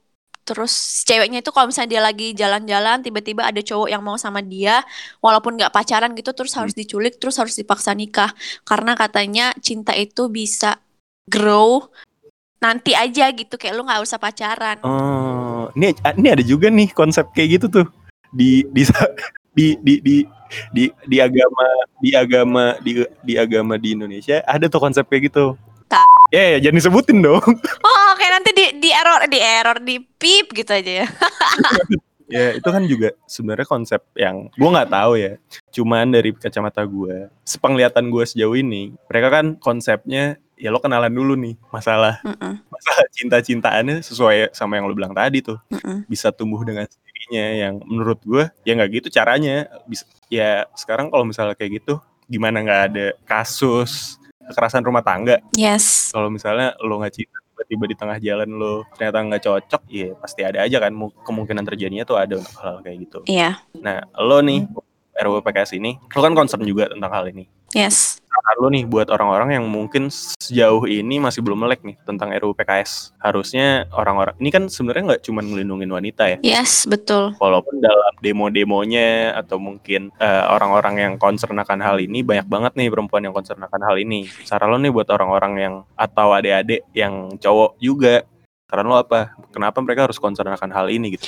Terus 0.43 1.07
ceweknya 1.07 1.39
itu 1.39 1.55
kalau 1.55 1.71
misalnya 1.71 1.91
dia 1.99 2.03
lagi 2.03 2.35
jalan-jalan 2.35 2.99
tiba-tiba 3.03 3.47
ada 3.47 3.63
cowok 3.63 3.87
yang 3.87 4.03
mau 4.03 4.19
sama 4.19 4.43
dia 4.43 4.83
walaupun 5.23 5.55
nggak 5.55 5.71
pacaran 5.71 6.11
gitu 6.19 6.35
terus 6.35 6.51
harus 6.59 6.75
diculik 6.75 7.15
terus 7.23 7.39
harus 7.39 7.55
dipaksa 7.55 7.95
nikah. 7.95 8.31
Karena 8.67 8.99
katanya 8.99 9.55
cinta 9.63 9.95
itu 9.95 10.27
bisa 10.31 10.83
grow 11.31 11.87
nanti 12.63 12.95
aja 12.95 13.27
gitu 13.35 13.59
kayak 13.59 13.75
lu 13.75 13.83
nggak 13.83 14.07
usah 14.07 14.23
pacaran 14.23 14.79
Oh, 14.87 15.67
ini 15.75 15.91
ini 16.15 16.29
ada 16.31 16.45
juga 16.47 16.71
nih 16.71 16.95
konsep 16.95 17.27
kayak 17.35 17.59
gitu 17.59 17.67
tuh 17.83 17.87
di 18.31 18.63
di 18.71 18.83
di 19.57 19.67
di 19.83 19.95
di 20.01 20.17
di, 20.71 20.85
di 21.11 21.17
agama 21.19 21.67
di 21.99 22.11
agama 22.15 22.65
di 22.79 23.03
di 23.27 23.35
agama 23.35 23.75
di 23.75 23.99
Indonesia 23.99 24.41
ada 24.47 24.71
tuh 24.71 24.79
konsep 24.79 25.03
kayak 25.11 25.35
gitu. 25.35 25.59
Ya, 26.33 26.57
ya 26.57 26.59
jangan 26.65 26.81
disebutin 26.81 27.21
dong. 27.21 27.45
oh 27.85 28.05
oke 28.17 28.27
nanti 28.33 28.57
di 28.57 28.81
di 28.81 28.89
error 28.89 29.29
di 29.29 29.37
error 29.37 29.77
di 29.85 30.01
pip 30.01 30.57
gitu 30.57 30.73
aja 30.73 31.05
ya 31.05 31.07
ya 32.33 32.57
itu 32.57 32.65
kan 32.65 32.89
juga 32.89 33.13
sebenarnya 33.29 33.69
konsep 33.69 34.01
yang 34.17 34.49
gua 34.57 34.81
nggak 34.81 34.91
tahu 34.97 35.13
ya. 35.21 35.37
Cuman 35.69 36.09
dari 36.09 36.33
kacamata 36.33 36.81
gua, 36.89 37.29
sepenglihatan 37.45 38.09
gua 38.09 38.25
sejauh 38.25 38.57
ini, 38.57 38.97
mereka 39.13 39.29
kan 39.29 39.47
konsepnya 39.61 40.41
ya 40.55 40.69
lo 40.71 40.79
kenalan 40.79 41.11
dulu 41.11 41.35
nih 41.35 41.55
masalah 41.69 42.21
Mm-mm, 42.23 42.55
masalah 42.69 43.05
cinta-cintaannya 43.11 44.01
sesuai 44.01 44.53
sama 44.53 44.79
yang 44.79 44.87
lo 44.87 44.95
bilang 44.95 45.13
tadi 45.13 45.43
tuh. 45.43 45.59
mm-mm. 45.69 46.07
bisa 46.07 46.31
tumbuh 46.31 46.63
dengan 46.63 46.87
sendirinya 46.87 47.45
yang 47.57 47.75
menurut 47.83 48.21
gue 48.23 48.45
ya 48.63 48.73
nggak 48.77 48.91
gitu 49.03 49.09
caranya. 49.11 49.67
Bisa 49.85 50.05
ya 50.29 50.65
sekarang 50.75 51.11
kalau 51.11 51.25
misalnya 51.25 51.55
kayak 51.55 51.83
gitu 51.83 51.99
gimana 52.27 52.63
nggak 52.63 52.83
ada 52.93 53.07
kasus 53.25 54.17
kekerasan 54.43 54.83
rumah 54.83 55.03
tangga? 55.03 55.39
Yes. 55.55 56.11
Kalau 56.11 56.29
misalnya 56.29 56.75
lo 56.83 56.99
nggak 56.99 57.15
cinta 57.15 57.39
tiba-tiba 57.53 57.85
di 57.87 57.97
tengah 57.97 58.19
jalan 58.19 58.49
lo 58.51 58.75
ternyata 58.97 59.19
nggak 59.23 59.43
cocok 59.45 59.83
ya 59.87 60.09
pasti 60.19 60.41
ada 60.43 60.65
aja 60.65 60.77
kan 60.81 60.91
mu- 60.91 61.15
kemungkinan 61.23 61.63
terjadinya 61.63 62.03
tuh 62.03 62.19
ada 62.19 62.41
untuk 62.41 62.57
hal 62.59 62.83
kayak 62.83 62.99
gitu. 63.07 63.19
Iya. 63.29 63.61
Nah 63.79 64.03
lo 64.19 64.43
nih 64.43 64.67
RUU 65.13 65.45
PKS 65.45 65.77
ini 65.77 66.01
lo 66.01 66.21
kan 66.21 66.33
concern 66.33 66.65
juga 66.65 66.89
tentang 66.91 67.13
hal 67.13 67.29
ini 67.31 67.45
yes 67.77 68.21
saran 68.33 68.57
lo 68.61 68.69
nih 68.73 68.85
buat 68.89 69.13
orang-orang 69.13 69.61
yang 69.61 69.67
mungkin 69.69 70.09
sejauh 70.13 70.89
ini 70.89 71.21
masih 71.21 71.45
belum 71.45 71.69
melek 71.69 71.85
nih 71.85 72.01
tentang 72.09 72.33
RUU 72.33 72.57
PKS 72.57 73.17
harusnya 73.21 73.85
orang-orang 73.93 74.33
ini 74.41 74.49
kan 74.49 74.65
sebenarnya 74.73 75.15
nggak 75.15 75.23
cuma 75.29 75.45
ngelindungin 75.45 75.93
wanita 75.93 76.25
ya 76.33 76.39
yes 76.41 76.89
betul 76.89 77.37
walaupun 77.37 77.83
dalam 77.85 78.15
demo-demonya 78.23 79.35
atau 79.37 79.59
mungkin 79.59 80.15
eh, 80.17 80.45
orang-orang 80.47 80.95
yang 81.03 81.13
concern 81.19 81.59
akan 81.59 81.83
hal 81.83 81.99
ini 81.99 82.23
banyak 82.23 82.47
banget 82.47 82.73
nih 82.79 82.89
perempuan 82.89 83.27
yang 83.27 83.35
concern 83.35 83.59
akan 83.59 83.83
hal 83.83 83.97
ini. 83.99 84.31
Saran 84.47 84.71
lo 84.71 84.79
nih 84.79 84.95
buat 84.95 85.11
orang-orang 85.11 85.53
yang 85.59 85.75
atau 85.99 86.31
adik-adik 86.33 86.87
yang 86.95 87.35
cowok 87.37 87.77
juga. 87.83 88.23
Saran 88.71 88.87
lo 88.89 88.97
apa? 88.97 89.35
Kenapa 89.51 89.83
mereka 89.83 90.07
harus 90.09 90.23
concern 90.23 90.55
akan 90.55 90.71
hal 90.71 90.87
ini 90.89 91.19
gitu? 91.19 91.27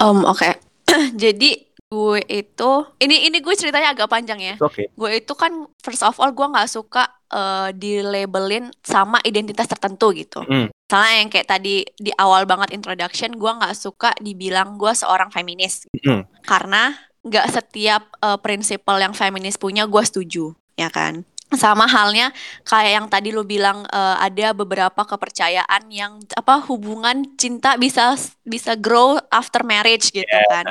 Em, 0.00 0.24
oke 0.26 0.50
jadi 1.22 1.73
gue 1.94 2.18
itu 2.26 2.70
ini 2.98 3.30
ini 3.30 3.38
gue 3.38 3.54
ceritanya 3.54 3.94
agak 3.94 4.10
panjang 4.10 4.42
ya 4.42 4.54
Oke. 4.58 4.90
gue 4.90 5.10
itu 5.14 5.32
kan 5.38 5.70
first 5.78 6.02
of 6.02 6.18
all 6.18 6.34
gue 6.34 6.42
nggak 6.42 6.66
suka 6.66 7.06
eh, 7.30 7.70
dilabelin 7.70 8.74
sama 8.82 9.22
identitas 9.22 9.70
tertentu 9.70 10.10
gitu 10.10 10.42
Mm. 10.44 10.74
Misalnya 10.84 11.14
yang 11.16 11.30
kayak 11.32 11.48
tadi 11.48 11.76
di 11.96 12.12
awal 12.14 12.44
banget 12.46 12.70
introduction 12.70 13.34
gue 13.34 13.50
nggak 13.50 13.74
suka 13.74 14.14
dibilang 14.20 14.76
gue 14.76 14.90
seorang 14.92 15.30
feminis 15.30 15.86
Mm. 16.02 16.26
karena 16.42 16.98
nggak 17.22 17.46
setiap 17.48 18.02
eh, 18.18 18.38
prinsipal 18.42 18.98
yang 18.98 19.14
feminis 19.14 19.54
punya 19.56 19.86
gue 19.86 20.02
setuju 20.02 20.52
ya 20.74 20.90
kan 20.90 21.22
sama 21.54 21.86
halnya 21.86 22.34
kayak 22.66 22.92
yang 22.98 23.06
tadi 23.06 23.30
lu 23.30 23.46
bilang 23.46 23.86
eh, 23.86 24.16
ada 24.18 24.50
beberapa 24.52 25.06
kepercayaan 25.06 25.86
yang 25.88 26.18
apa 26.34 26.58
hubungan 26.66 27.22
cinta 27.38 27.78
bisa 27.78 28.18
bisa 28.42 28.74
grow 28.74 29.14
after 29.30 29.62
marriage 29.62 30.10
gitu 30.10 30.26
kan 30.50 30.66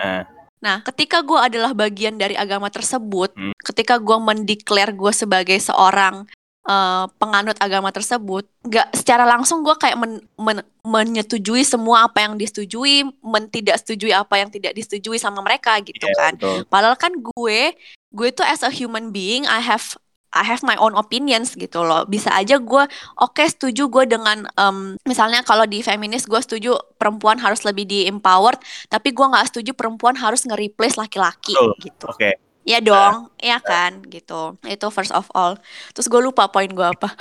Nah, 0.63 0.79
ketika 0.87 1.19
gue 1.19 1.35
adalah 1.35 1.75
bagian 1.75 2.15
dari 2.15 2.39
agama 2.39 2.71
tersebut, 2.71 3.35
Hmm. 3.35 3.51
ketika 3.59 3.99
gue 3.99 4.15
mendeklar 4.15 4.95
gue 4.95 5.11
sebagai 5.11 5.59
seorang 5.59 6.23
eh, 6.63 7.05
penganut 7.19 7.59
agama 7.59 7.91
tersebut, 7.91 8.47
nggak 8.63 8.95
secara 8.95 9.27
langsung 9.27 9.67
gue 9.67 9.75
kayak 9.75 9.99
men- 9.99 10.23
men- 10.39 10.63
menyetujui 10.87 11.59
semua 11.67 12.07
apa 12.07 12.23
yang 12.23 12.39
disetujui, 12.39 13.03
men 13.19 13.51
tidak 13.51 13.83
setujui 13.83 14.15
apa 14.15 14.39
yang 14.39 14.47
tidak 14.47 14.71
disetujui 14.71 15.19
sama 15.19 15.43
mereka 15.43 15.75
gitu 15.83 16.07
iya, 16.07 16.15
kan. 16.15 16.39
betul. 16.39 16.63
Padahal 16.71 16.95
kan 16.95 17.11
gue, 17.19 17.75
gue 18.15 18.29
tuh 18.31 18.47
as 18.47 18.63
a 18.63 18.71
human 18.71 19.11
being, 19.11 19.43
I 19.43 19.59
have 19.59 19.99
I 20.33 20.43
have 20.43 20.65
my 20.65 20.73
own 20.81 20.97
opinions 20.97 21.53
gitu 21.53 21.85
loh. 21.85 22.09
Bisa 22.09 22.33
aja 22.33 22.57
gue, 22.57 22.83
oke 23.21 23.43
setuju 23.45 23.87
gue 23.87 24.03
dengan, 24.09 24.49
em, 24.57 24.97
misalnya 25.05 25.45
kalau 25.45 25.69
di 25.69 25.85
feminis 25.85 26.25
gue 26.25 26.41
setuju 26.41 26.73
perempuan 26.97 27.37
harus 27.37 27.61
lebih 27.61 27.85
di 27.85 28.09
empowered, 28.09 28.57
tapi 28.89 29.13
gue 29.13 29.25
nggak 29.25 29.53
setuju 29.53 29.71
perempuan 29.77 30.17
harus 30.17 30.43
nge-replace 30.49 30.97
laki-laki 30.97 31.53
Betul. 31.53 31.71
gitu. 31.79 32.05
Oke. 32.09 32.31
Iya 32.63 32.79
dong, 32.79 33.27
iya 33.43 33.59
kan 33.59 33.99
gitu. 34.07 34.55
Itu 34.63 34.87
first 34.87 35.11
of 35.11 35.27
all. 35.35 35.59
Terus 35.91 36.07
gue 36.07 36.21
lupa 36.23 36.47
poin 36.47 36.71
gue 36.71 36.87
apa. 36.87 37.11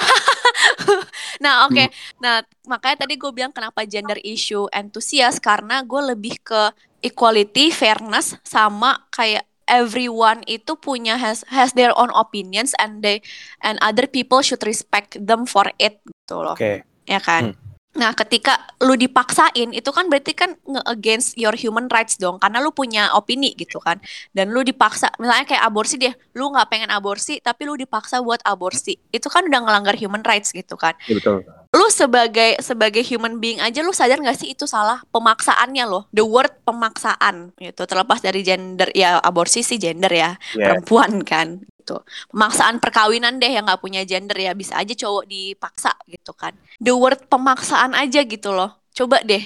nah 1.45 1.67
oke, 1.67 1.91
nah 2.23 2.47
makanya 2.71 3.03
tadi 3.03 3.19
gue 3.19 3.31
bilang 3.35 3.51
kenapa 3.51 3.83
gender 3.83 4.23
issue 4.23 4.71
enthusiast 4.71 5.43
karena 5.43 5.83
gue 5.83 6.15
lebih 6.15 6.39
ke 6.47 6.71
equality, 7.03 7.75
fairness, 7.75 8.39
sama 8.47 9.03
kayak 9.11 9.43
everyone 9.71 10.43
itu 10.51 10.75
punya 10.79 11.19
has 11.19 11.47
has 11.51 11.75
their 11.75 11.95
own 11.95 12.11
opinions 12.15 12.73
and 12.81 13.01
they 13.05 13.23
and 13.63 13.79
other 13.83 14.07
people 14.09 14.41
should 14.41 14.63
respect 14.63 15.19
them 15.19 15.45
for 15.45 15.69
it 15.81 15.99
gitu 16.05 16.37
loh 16.43 16.57
Oke. 16.57 16.87
ya 17.07 17.21
kan? 17.21 17.53
Hmm. 17.53 17.73
Nah, 17.93 18.17
ketika 18.17 18.57
lu 18.81 18.97
dipaksain 18.97 19.69
itu 19.77 19.91
kan 19.93 20.09
berarti 20.09 20.33
kan 20.33 20.57
nge-against 20.65 21.37
your 21.37 21.53
human 21.53 21.93
rights 21.93 22.17
dong, 22.17 22.41
karena 22.41 22.65
lu 22.65 22.73
punya 22.73 23.13
opini 23.13 23.53
gitu 23.53 23.77
kan. 23.85 24.01
Dan 24.33 24.49
lu 24.49 24.65
dipaksa, 24.65 25.13
misalnya 25.21 25.45
kayak 25.45 25.65
aborsi 25.69 26.01
deh, 26.01 26.15
lu 26.33 26.49
nggak 26.49 26.73
pengen 26.73 26.89
aborsi 26.89 27.45
tapi 27.45 27.69
lu 27.69 27.77
dipaksa 27.77 28.25
buat 28.25 28.41
aborsi. 28.49 28.97
Itu 29.13 29.29
kan 29.29 29.45
udah 29.45 29.61
ngelanggar 29.69 30.01
human 30.01 30.25
rights 30.25 30.57
gitu 30.57 30.73
kan. 30.81 30.97
Iya, 31.05 31.21
betul. 31.21 31.45
Lu 31.73 31.89
sebagai 31.89 32.61
sebagai 32.61 33.01
human 33.01 33.41
being 33.41 33.57
aja 33.57 33.81
lu 33.81 33.97
sadar 33.97 34.21
nggak 34.21 34.37
sih 34.37 34.53
itu 34.53 34.69
salah 34.69 35.01
pemaksaannya 35.09 35.89
loh. 35.89 36.05
The 36.13 36.21
word 36.21 36.53
pemaksaan 36.69 37.57
gitu. 37.57 37.89
Terlepas 37.89 38.21
dari 38.21 38.45
gender 38.45 38.93
ya 38.93 39.17
aborsi 39.25 39.65
sih 39.65 39.81
gender 39.81 40.13
ya, 40.13 40.37
Iya. 40.53 40.77
perempuan 40.77 41.25
kan 41.25 41.65
gitu. 41.81 42.05
Pemaksaan 42.29 42.77
perkawinan 42.77 43.41
deh 43.41 43.49
yang 43.49 43.65
nggak 43.65 43.81
punya 43.81 44.05
gender 44.05 44.37
ya 44.37 44.53
bisa 44.53 44.77
aja 44.77 44.93
cowok 44.93 45.25
dipaksa 45.25 45.97
gitu 46.13 46.37
kan. 46.37 46.53
The 46.77 46.93
word 46.93 47.25
pemaksaan 47.33 47.97
aja 47.97 48.21
gitu 48.21 48.53
loh. 48.53 48.77
Coba 48.93 49.25
deh 49.25 49.41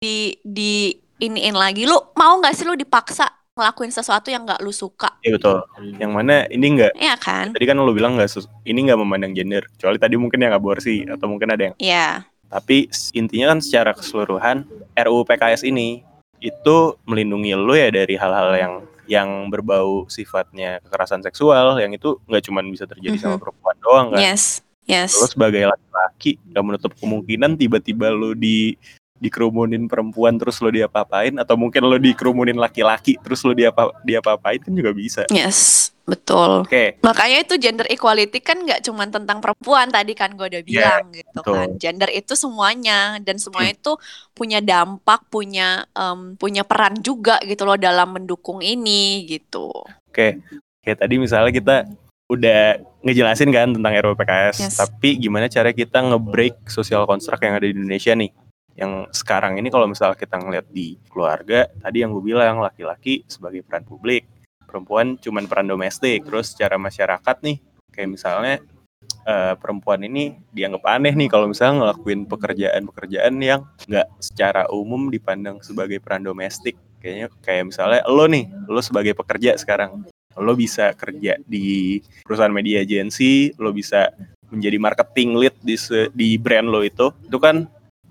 di 0.00 0.32
di 0.40 0.96
iniin 1.20 1.56
lagi 1.56 1.84
lu 1.84 1.96
mau 2.16 2.40
nggak 2.40 2.56
sih 2.56 2.64
lu 2.64 2.72
dipaksa 2.72 3.28
ngelakuin 3.56 3.88
sesuatu 3.88 4.28
yang 4.28 4.44
nggak 4.44 4.60
lu 4.60 4.68
suka 4.68 5.16
Iya 5.24 5.40
betul. 5.40 5.64
Yang 5.96 6.12
mana 6.12 6.44
ini 6.46 6.66
enggak 6.68 6.92
Iya 6.92 7.16
kan 7.16 7.56
tadi 7.56 7.64
kan 7.64 7.80
lo 7.80 7.88
bilang 7.90 8.14
nggak 8.14 8.28
sus- 8.28 8.52
ini 8.62 8.84
nggak 8.84 9.00
memandang 9.00 9.32
gender. 9.32 9.64
Kecuali 9.72 9.96
tadi 9.96 10.14
mungkin 10.14 10.38
yang 10.38 10.52
aborsi 10.52 11.08
atau 11.08 11.24
mungkin 11.26 11.48
ada 11.48 11.62
yang 11.64 11.74
Iya 11.80 12.28
Tapi 12.46 12.86
intinya 13.10 13.50
kan 13.50 13.58
secara 13.58 13.90
keseluruhan 13.90 14.68
RUU 14.94 15.24
PKS 15.24 15.64
ini 15.64 16.04
itu 16.38 16.76
melindungi 17.02 17.56
lo 17.56 17.72
ya 17.72 17.88
dari 17.88 18.14
hal-hal 18.14 18.52
yang 18.54 18.74
yang 19.08 19.28
berbau 19.48 20.04
sifatnya 20.06 20.78
kekerasan 20.80 21.24
seksual 21.24 21.80
yang 21.80 21.90
itu 21.90 22.20
nggak 22.22 22.44
cuma 22.44 22.60
bisa 22.60 22.84
terjadi 22.84 23.16
sama 23.16 23.34
Mhm. 23.34 23.40
perempuan 23.40 23.76
doang 23.80 24.06
kan. 24.12 24.20
yes 24.20 24.60
yes 24.84 25.16
Lo 25.16 25.26
sebagai 25.26 25.64
laki-laki 25.64 26.36
nggak 26.44 26.62
menutup 26.62 26.92
kemungkinan 26.94 27.56
tiba-tiba 27.56 28.10
lo 28.10 28.30
di 28.32 28.76
dikerumunin 29.16 29.88
perempuan 29.88 30.36
terus 30.36 30.60
lo 30.60 30.68
diapa-apain 30.68 31.36
atau 31.36 31.56
mungkin 31.56 31.84
lo 31.84 31.96
dikerumunin 31.96 32.56
laki-laki 32.56 33.16
terus 33.18 33.40
lo 33.42 33.52
diapa 33.52 33.90
diapa-apain 34.02 34.60
kan 34.60 34.72
juga 34.72 34.92
bisa. 34.92 35.22
Yes, 35.32 35.90
betul. 36.04 36.68
Oke. 36.68 37.00
Makanya 37.00 37.42
itu 37.42 37.54
gender 37.56 37.88
equality 37.88 38.38
kan 38.38 38.60
nggak 38.60 38.84
cuma 38.84 39.08
tentang 39.08 39.40
perempuan 39.40 39.88
tadi 39.88 40.12
kan 40.12 40.36
gue 40.36 40.46
udah 40.46 40.62
Iya, 40.62 40.68
bilang 40.68 41.04
gitu 41.10 41.38
betul. 41.40 41.54
kan. 41.56 41.68
Gender 41.80 42.10
itu 42.12 42.32
semuanya 42.36 43.16
dan 43.24 43.36
semuanya 43.40 43.72
itu 43.72 43.92
punya 44.32 44.60
dampak, 44.60 45.24
punya 45.28 45.88
em, 45.92 46.36
punya 46.36 46.62
peran 46.62 47.00
juga 47.00 47.40
gitu 47.42 47.64
loh 47.64 47.80
dalam 47.80 48.12
mendukung 48.12 48.60
ini 48.60 49.24
gitu. 49.26 49.72
Oke. 50.12 50.44
Kayak 50.84 50.98
tadi 51.02 51.14
misalnya 51.16 51.50
kita 51.50 51.76
udah 52.26 52.82
ngejelasin 53.06 53.54
kan 53.54 53.70
tentang 53.70 53.94
RUPKS, 54.02 54.56
Yes. 54.58 54.76
tapi 54.82 55.14
gimana 55.14 55.46
cara 55.46 55.70
kita 55.70 56.02
nge-break 56.02 56.66
social 56.66 57.06
construct 57.06 57.38
yang 57.38 57.54
ada 57.54 57.66
di 57.66 57.74
Indonesia 57.74 58.18
nih? 58.18 58.30
Yang 58.76 59.08
sekarang 59.16 59.56
ini 59.56 59.72
kalau 59.72 59.88
misalnya 59.88 60.20
kita 60.20 60.36
ngeliat 60.36 60.68
di 60.68 61.00
keluarga, 61.08 61.64
tadi 61.80 62.04
yang 62.04 62.12
gue 62.12 62.20
bilang 62.20 62.60
laki-laki 62.60 63.24
sebagai 63.24 63.64
peran 63.64 63.88
publik, 63.88 64.28
perempuan 64.68 65.16
cuman 65.16 65.48
peran 65.48 65.64
domestik. 65.64 66.28
Terus 66.28 66.52
secara 66.52 66.76
masyarakat 66.76 67.36
nih, 67.40 67.56
kayak 67.88 68.10
misalnya 68.12 68.54
eh, 69.24 69.54
perempuan 69.56 70.04
ini 70.04 70.36
dianggap 70.52 70.84
aneh 70.92 71.16
nih 71.16 71.28
kalau 71.32 71.48
misalnya 71.48 71.88
ngelakuin 71.88 72.28
pekerjaan-pekerjaan 72.28 73.34
yang 73.40 73.64
nggak 73.88 74.06
secara 74.20 74.68
umum 74.68 75.08
dipandang 75.08 75.64
sebagai 75.64 75.96
peran 76.04 76.20
domestik. 76.20 76.76
Kayaknya 77.00 77.26
kayak 77.40 77.64
misalnya 77.72 78.00
lo 78.04 78.28
nih, 78.28 78.44
lo 78.68 78.80
sebagai 78.84 79.16
pekerja 79.16 79.56
sekarang, 79.56 80.04
lo 80.36 80.52
bisa 80.52 80.92
kerja 80.92 81.40
di 81.48 81.96
perusahaan 82.28 82.52
media 82.52 82.84
agency, 82.84 83.56
lo 83.56 83.72
bisa 83.72 84.12
menjadi 84.52 84.78
marketing 84.78 85.30
lead 85.38 85.56
di 85.64 85.74
di 86.12 86.28
brand 86.36 86.68
lo 86.68 86.84
itu, 86.84 87.10
itu 87.24 87.38
kan 87.40 87.66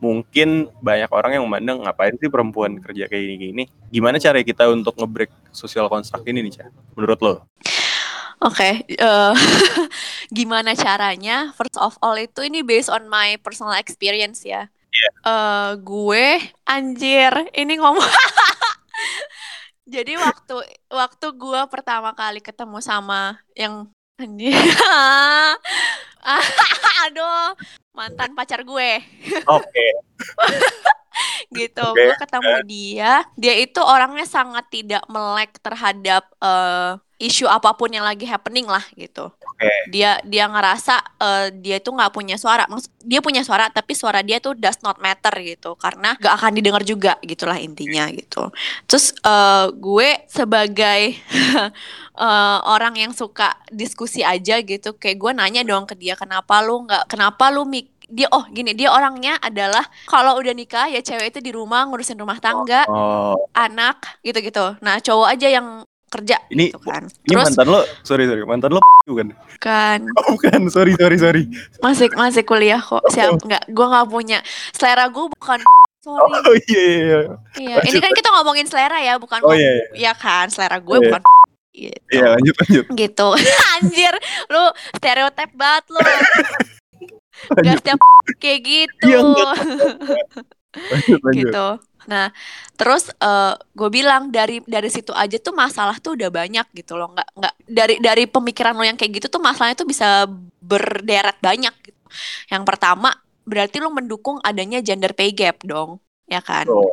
mungkin 0.05 0.69
banyak 0.85 1.09
orang 1.09 1.33
yang 1.33 1.43
memandang 1.49 1.81
ngapain 1.81 2.13
sih 2.21 2.29
perempuan 2.29 2.77
kerja 2.77 3.09
kayak 3.09 3.23
gini-gini. 3.25 3.63
Gimana 3.89 4.21
cara 4.21 4.37
kita 4.45 4.69
untuk 4.69 4.93
nge-break 5.01 5.33
social 5.49 5.89
construct 5.89 6.29
ini 6.29 6.45
nih, 6.45 6.61
Ca? 6.61 6.65
Menurut 6.93 7.19
lo? 7.25 7.33
Oke, 8.45 8.85
eh, 8.85 9.33
gimana 10.37 10.77
caranya? 10.77 11.49
First 11.57 11.81
of 11.81 11.97
all 12.05 12.13
itu 12.21 12.45
ini 12.45 12.61
based 12.61 12.93
on 12.93 13.09
my 13.09 13.41
personal 13.41 13.73
experience 13.73 14.45
ya. 14.45 14.69
Iya. 14.93 15.09
Eh, 15.25 15.71
gue 15.81 16.25
anjir, 16.69 17.33
ini 17.57 17.73
ngomong. 17.81 18.05
Jadi 19.95 20.17
waktu 20.17 20.55
waktu 20.89 21.27
gue 21.33 21.61
pertama 21.69 22.13
kali 22.13 22.41
ketemu 22.41 22.77
sama 22.85 23.41
yang 23.57 23.89
anjir. 24.21 24.53
Aduh, 27.07 27.53
mantan 27.93 28.33
pacar 28.33 28.65
gue 28.65 28.91
Oke. 29.45 29.87
gitu. 31.55 31.85
Oke, 31.85 32.01
Gue 32.01 32.15
ketemu 32.19 32.53
dia, 32.67 33.13
dia 33.39 33.53
itu 33.55 33.79
orangnya 33.79 34.27
sangat 34.27 34.67
tidak 34.67 35.03
melek 35.07 35.55
terhadap 35.63 36.27
eh, 36.43 36.91
isu 37.15 37.47
apa 37.47 37.71
pun 37.79 37.87
yang 37.87 38.03
lagi 38.03 38.27
happening 38.27 38.67
lah 38.67 38.83
gitu. 38.99 39.31
Oke. 39.31 39.71
Dia 39.87 40.19
dia 40.27 40.51
ngerasa 40.51 40.99
eh, 41.15 41.47
dia 41.55 41.79
itu 41.79 41.87
nggak 41.87 42.11
punya 42.11 42.35
suara. 42.35 42.67
Maksud 42.67 42.91
dia 42.99 43.23
punya 43.23 43.39
suara 43.47 43.71
tapi 43.71 43.95
suara 43.95 44.19
dia 44.19 44.43
tuh 44.43 44.51
does 44.59 44.83
not 44.83 44.99
matter 44.99 45.31
gitu 45.39 45.79
karena 45.79 46.19
gak 46.19 46.35
akan 46.41 46.51
didengar 46.59 46.83
juga 46.83 47.15
gitulah 47.23 47.55
intinya 47.55 48.11
gitu. 48.11 48.51
Terus 48.83 49.15
eh, 49.23 49.67
gue 49.71 50.09
sebagai 50.27 51.01
eh, 52.27 52.59
orang 52.67 52.99
yang 52.99 53.11
suka 53.15 53.55
diskusi 53.71 54.19
aja 54.19 54.59
gitu, 54.59 54.99
kayak 54.99 55.15
gue 55.15 55.31
nanya 55.31 55.61
dong 55.63 55.87
ke 55.87 55.95
dia 55.95 56.19
kenapa 56.19 56.59
lu 56.59 56.83
nggak 56.83 57.07
kenapa 57.07 57.47
lu 57.47 57.63
mik 57.63 57.95
dia 58.09 58.29
oh 58.29 58.45
gini 58.53 58.77
dia 58.77 58.93
orangnya 58.93 59.37
adalah 59.41 59.81
kalau 60.05 60.37
udah 60.37 60.53
nikah 60.53 60.85
ya 60.89 61.01
cewek 61.01 61.33
itu 61.33 61.39
di 61.41 61.49
rumah 61.49 61.89
ngurusin 61.89 62.17
rumah 62.21 62.37
tangga 62.37 62.85
Oh, 62.85 63.33
anak 63.57 64.21
gitu-gitu 64.21 64.77
nah 64.81 65.01
cowok 65.01 65.27
aja 65.33 65.47
yang 65.49 65.84
kerja 66.15 66.37
Ini- 66.47 66.69
gitu 66.69 66.79
kan 66.81 67.03
ini 67.03 67.29
terus 67.29 67.45
mantan 67.49 67.67
lo, 67.67 67.79
sorry 68.01 68.23
sorry, 68.25 68.41
mantan 68.43 68.71
lo 68.71 68.79
bukan? 69.03 69.27
kan 69.57 69.99
Oh, 70.17 70.33
bukan, 70.33 70.59
sorry 70.67 70.93
sorry 70.93 71.17
sorry. 71.17 71.43
masih 71.79 72.07
masih 72.11 72.41
kuliah 72.41 72.79
kok 72.79 73.03
siap 73.07 73.35
nggak 73.37 73.67
gue 73.67 73.85
nggak 73.85 74.07
punya 74.07 74.39
selera 74.71 75.05
gue 75.07 75.25
bukan 75.29 75.59
sorry 75.99 76.21
Oh 76.37 76.55
iya 76.63 76.83
iya. 76.85 76.95
iya. 76.95 77.19
iya 77.57 77.75
ini 77.83 77.97
kan 77.97 78.11
kita 78.11 78.29
ngomongin 78.31 78.65
selera 78.65 78.97
ya 78.97 79.15
bukan 79.15 79.41
Oh 79.41 79.49
ngom- 79.49 79.57
iya 79.57 79.71
ya 79.73 79.85
iya. 79.99 80.11
kan 80.13 80.47
selera 80.47 80.77
gue 80.77 80.95
Iya. 80.95 81.05
bukan 81.07 81.21
gitu 81.73 81.99
Iya 82.09 82.25
lanjut 82.31 82.55
lanjut. 82.55 82.85
gitu 82.89 83.27
anjir 83.73 84.13
lu 84.47 84.63
stereotip 84.93 85.51
banget 85.51 85.83
lu 85.89 85.99
gak 87.59 87.75
setiap 87.77 87.99
kayak 88.35 88.59
gitu 88.61 89.05
Iya, 89.05 89.19
lanjut 90.85 91.19
lanjut. 91.21 91.31
gitu. 91.35 91.67
Nah, 92.07 92.29
terus 92.79 93.09
gue 93.75 93.89
bilang 93.89 94.29
dari 94.33 94.61
dari 94.65 94.89
situ 94.93 95.11
aja 95.15 95.37
tuh 95.41 95.53
masalah 95.55 95.97
tuh 96.01 96.17
udah 96.17 96.29
banyak 96.29 96.65
gitu 96.73 96.95
loh. 96.99 97.11
Nggak 97.13 97.29
nggak 97.37 97.53
dari 97.67 97.95
dari 98.01 98.23
pemikiran 98.29 98.73
lo 98.77 98.83
yang 98.85 98.97
kayak 98.99 99.21
gitu 99.21 99.27
tuh 99.33 99.41
masalahnya 99.43 99.77
tuh 99.81 99.89
bisa 99.89 100.29
berderet 100.61 101.37
banyak 101.41 101.73
gitu. 101.85 102.01
Yang 102.51 102.63
pertama 102.69 103.09
berarti 103.45 103.77
lo 103.83 103.89
mendukung 103.93 104.37
adanya 104.41 104.81
gender 104.81 105.13
pay 105.13 105.31
gap 105.35 105.61
dong, 105.65 106.01
ya 106.25 106.41
kan? 106.41 106.65
Betul. 106.65 106.87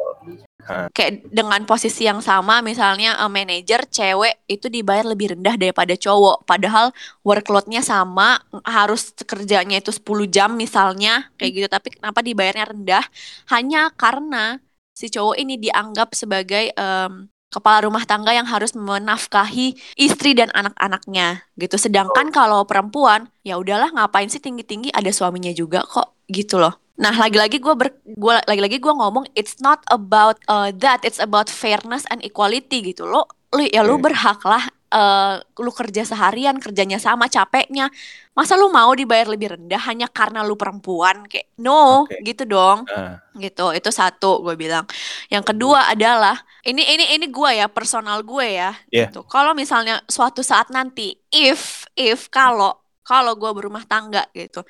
Kayak 0.92 1.24
dengan 1.32 1.64
posisi 1.64 2.04
yang 2.04 2.20
sama 2.20 2.60
misalnya 2.60 3.16
eh, 3.20 3.30
manajer 3.32 3.88
cewek 3.88 4.44
itu 4.48 4.68
dibayar 4.68 5.04
lebih 5.08 5.36
rendah 5.36 5.56
daripada 5.56 5.96
cowok 5.96 6.44
padahal 6.44 6.92
workloadnya 7.24 7.80
sama 7.80 8.40
harus 8.68 9.16
kerjanya 9.24 9.80
itu 9.80 9.88
10 9.88 10.28
jam 10.28 10.52
misalnya 10.54 11.32
kayak 11.40 11.52
gitu 11.56 11.68
tapi 11.72 11.88
kenapa 11.96 12.20
dibayarnya 12.20 12.66
rendah 12.76 13.04
hanya 13.50 13.90
karena 13.96 14.60
si 14.92 15.08
cowok 15.08 15.36
ini 15.40 15.56
dianggap 15.58 16.12
sebagai 16.12 16.72
em, 16.76 17.28
kepala 17.52 17.84
rumah 17.84 18.08
tangga 18.08 18.32
yang 18.32 18.48
harus 18.48 18.72
menafkahi 18.72 19.76
istri 20.00 20.32
dan 20.32 20.48
anak-anaknya 20.56 21.44
gitu 21.60 21.76
sedangkan 21.76 22.32
kalau 22.32 22.64
perempuan 22.64 23.28
ya 23.44 23.60
udahlah 23.60 23.92
ngapain 23.92 24.32
sih 24.32 24.40
tinggi-tinggi 24.40 24.88
ada 24.92 25.12
suaminya 25.12 25.52
juga 25.52 25.84
kok 25.84 26.16
gitu 26.32 26.56
loh 26.56 26.80
Nah, 26.92 27.16
lagi-lagi 27.16 27.56
gue 27.56 27.72
ber, 27.72 27.88
gua 28.20 28.44
lagi-lagi 28.44 28.76
gue 28.76 28.92
ngomong 28.92 29.24
it's 29.32 29.58
not 29.64 29.80
about 29.88 30.36
uh, 30.46 30.68
that, 30.76 31.00
it's 31.02 31.16
about 31.16 31.48
fairness 31.48 32.04
and 32.12 32.20
equality 32.20 32.84
gitu. 32.84 33.08
Lo, 33.08 33.24
lu 33.56 33.64
ya 33.72 33.80
lu 33.80 33.96
Oke. 33.96 34.12
berhak 34.12 34.44
lah 34.44 34.68
uh, 34.92 35.40
lu 35.58 35.72
kerja 35.72 36.04
seharian, 36.04 36.60
kerjanya 36.60 37.00
sama 37.00 37.26
capeknya. 37.26 37.88
Masa 38.36 38.56
lu 38.56 38.68
mau 38.72 38.92
dibayar 38.92 39.28
lebih 39.28 39.56
rendah 39.56 39.80
hanya 39.88 40.08
karena 40.08 40.44
lu 40.44 40.56
perempuan? 40.56 41.24
Kayak 41.28 41.48
no, 41.60 42.04
Oke. 42.04 42.20
gitu 42.24 42.44
dong. 42.44 42.84
Ah, 42.92 43.20
Gitu. 43.36 43.66
Itu 43.72 43.88
satu 43.88 44.44
gue 44.44 44.54
bilang. 44.56 44.84
Yang 45.32 45.52
kedua 45.52 45.92
adalah 45.92 46.36
ini 46.68 46.84
ini 46.84 47.16
ini 47.16 47.26
gue 47.28 47.50
ya, 47.60 47.66
personal 47.68 48.20
gue 48.20 48.46
ya. 48.60 48.76
Iya. 48.92 49.08
Gitu. 49.08 49.24
Kalau 49.28 49.56
misalnya 49.56 50.04
suatu 50.08 50.44
saat 50.44 50.68
nanti 50.68 51.16
if 51.32 51.88
if 51.96 52.28
kalau 52.28 52.82
kalau 53.02 53.34
gue 53.34 53.50
berumah 53.50 53.84
tangga 53.84 54.24
gitu 54.32 54.62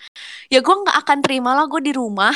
ya 0.48 0.64
gue 0.64 0.74
nggak 0.74 0.98
akan 1.04 1.18
terima 1.20 1.52
lah 1.52 1.68
gue 1.68 1.80
di 1.84 1.92
rumah 1.92 2.32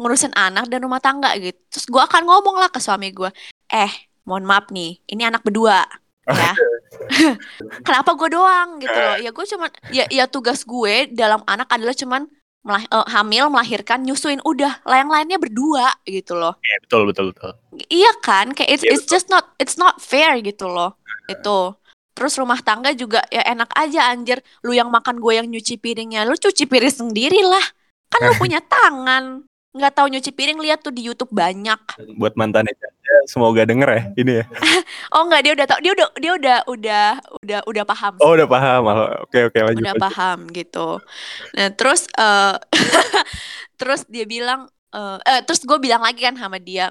ngurusin 0.00 0.32
anak 0.32 0.70
dan 0.70 0.80
rumah 0.80 1.02
tangga 1.02 1.34
gitu 1.36 1.58
terus 1.68 1.86
gue 1.90 2.00
akan 2.00 2.22
ngomong 2.24 2.56
lah 2.56 2.70
ke 2.72 2.80
suami 2.80 3.12
gue 3.12 3.28
eh 3.68 3.92
mohon 4.24 4.46
maaf 4.46 4.70
nih 4.72 5.02
ini 5.10 5.22
anak 5.26 5.42
berdua 5.44 5.84
ya 6.28 6.52
kenapa 7.86 8.12
gue 8.18 8.28
doang 8.32 8.78
gitu 8.82 8.92
loh 8.92 9.16
ya 9.18 9.30
gue 9.32 9.46
cuman 9.56 9.70
ya 9.90 10.04
ya 10.12 10.24
tugas 10.28 10.62
gue 10.68 11.08
dalam 11.10 11.40
anak 11.48 11.68
adalah 11.72 11.96
cuman 11.96 12.28
melah- 12.60 12.84
eh, 12.86 13.06
hamil 13.16 13.48
melahirkan 13.48 14.04
nyusuin 14.04 14.44
udah 14.44 14.84
lah 14.84 14.96
yang 15.00 15.08
lainnya 15.08 15.40
berdua 15.40 15.96
gitu 16.04 16.36
loh 16.36 16.60
iya 16.60 16.76
betul 16.84 17.08
betul 17.08 17.26
betul. 17.32 17.52
Iya 17.88 18.12
kan, 18.20 18.50
kayak 18.52 18.70
it's, 18.80 18.84
Iya, 18.84 18.92
it's 18.98 19.06
just 19.06 19.30
not 19.30 19.54
it's 19.56 19.78
not 19.78 20.02
fair 20.02 20.36
gitu 20.42 20.66
loh. 20.66 20.98
Itu. 21.30 21.74
Terus 22.12 22.34
rumah 22.36 22.58
tangga 22.60 22.90
juga 22.92 23.22
ya 23.30 23.46
enak 23.46 23.70
aja 23.78 24.10
anjir. 24.10 24.42
Lu 24.66 24.74
yang 24.74 24.90
makan 24.90 25.22
gue 25.22 25.38
yang 25.38 25.46
nyuci 25.46 25.78
piringnya, 25.78 26.26
lu 26.26 26.34
cuci 26.34 26.66
piring 26.66 26.90
sendiri 26.92 27.40
lah. 27.46 27.62
Kan 28.10 28.20
lu 28.26 28.34
punya 28.42 28.58
tangan. 28.60 29.46
Nggak 29.70 29.92
tahu 29.94 30.06
nyuci 30.10 30.30
piring 30.34 30.58
lihat 30.58 30.82
tuh 30.82 30.90
di 30.90 31.06
YouTube 31.06 31.30
banyak. 31.30 31.78
Buat 32.18 32.34
mantannya 32.34 32.74
semoga 33.26 33.62
denger 33.66 33.88
ya 33.90 34.02
ini 34.18 34.32
ya. 34.42 34.44
Oh 35.14 35.26
enggak, 35.26 35.42
dia 35.42 35.52
udah 35.58 35.66
tahu. 35.66 35.80
Dia 35.82 35.92
udah 35.94 36.08
dia 36.18 36.32
udah 36.34 36.58
udah 36.70 37.06
udah 37.42 37.60
udah 37.66 37.84
paham. 37.86 38.14
Oh 38.22 38.34
udah 38.34 38.46
paham. 38.46 38.82
Oke 39.26 39.50
oke 39.50 39.58
lanjut. 39.58 39.82
udah 39.82 39.94
lanjut. 39.94 40.04
paham 40.06 40.38
gitu. 40.54 40.88
Nah 41.58 41.68
terus 41.74 42.06
eh 42.14 42.54
terus 43.80 44.06
dia 44.06 44.26
bilang 44.26 44.70
eh 44.90 45.18
eh, 45.22 45.40
terus 45.46 45.62
gue 45.62 45.78
bilang 45.78 46.02
lagi 46.02 46.22
kan 46.22 46.34
sama 46.34 46.58
dia 46.58 46.90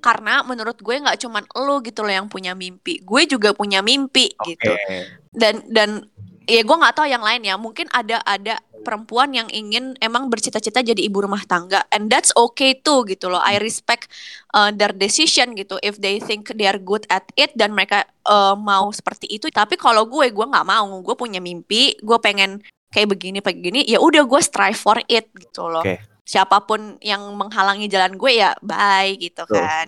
karena 0.00 0.40
menurut 0.44 0.80
gue 0.80 0.96
nggak 0.96 1.20
cuman 1.20 1.44
lu 1.60 1.84
gitu 1.84 2.00
loh 2.04 2.12
yang 2.12 2.28
punya 2.28 2.52
mimpi, 2.56 3.00
gue 3.04 3.22
juga 3.28 3.52
punya 3.56 3.80
mimpi 3.80 4.32
gitu. 4.44 4.72
Oke. 4.72 5.12
Dan 5.32 5.64
dan 5.72 6.08
ya 6.44 6.60
gue 6.60 6.76
nggak 6.76 6.94
tahu 6.96 7.08
yang 7.08 7.24
lain 7.24 7.44
ya. 7.44 7.56
Mungkin 7.56 7.88
ada 7.92 8.20
ada 8.24 8.60
perempuan 8.84 9.32
yang 9.32 9.48
ingin 9.48 9.96
emang 9.98 10.28
bercita-cita 10.28 10.84
jadi 10.84 11.00
ibu 11.00 11.24
rumah 11.24 11.40
tangga, 11.48 11.82
and 11.88 12.12
that's 12.12 12.30
okay 12.36 12.76
too 12.76 13.02
gitu 13.08 13.32
loh. 13.32 13.40
I 13.40 13.56
respect 13.58 14.12
uh, 14.52 14.68
their 14.70 14.92
decision 14.92 15.56
gitu. 15.56 15.80
If 15.80 15.98
they 15.98 16.20
think 16.20 16.52
they 16.54 16.68
are 16.68 16.76
good 16.76 17.08
at 17.08 17.24
it 17.34 17.56
dan 17.56 17.72
mereka 17.72 18.04
uh, 18.28 18.52
mau 18.54 18.92
seperti 18.92 19.26
itu. 19.26 19.48
Tapi 19.48 19.74
kalau 19.74 20.04
gue 20.04 20.28
gue 20.28 20.46
nggak 20.46 20.68
mau. 20.68 20.86
Gue 21.00 21.16
punya 21.16 21.40
mimpi, 21.40 21.96
gue 21.98 22.18
pengen 22.20 22.60
kayak 22.92 23.08
begini 23.10 23.40
begini. 23.40 23.80
Ya 23.88 23.98
udah 23.98 24.22
gue 24.28 24.40
strive 24.44 24.76
for 24.76 25.00
it 25.08 25.32
gitu 25.34 25.66
loh. 25.66 25.80
Oke. 25.80 25.98
siapa 26.24 26.56
pun 26.64 26.96
yang 27.04 27.20
menghalangi 27.36 27.84
jalan 27.84 28.16
gue 28.16 28.40
ya 28.40 28.56
bye 28.64 29.12
gitu 29.20 29.44
Betul. 29.44 29.60
kan 29.60 29.86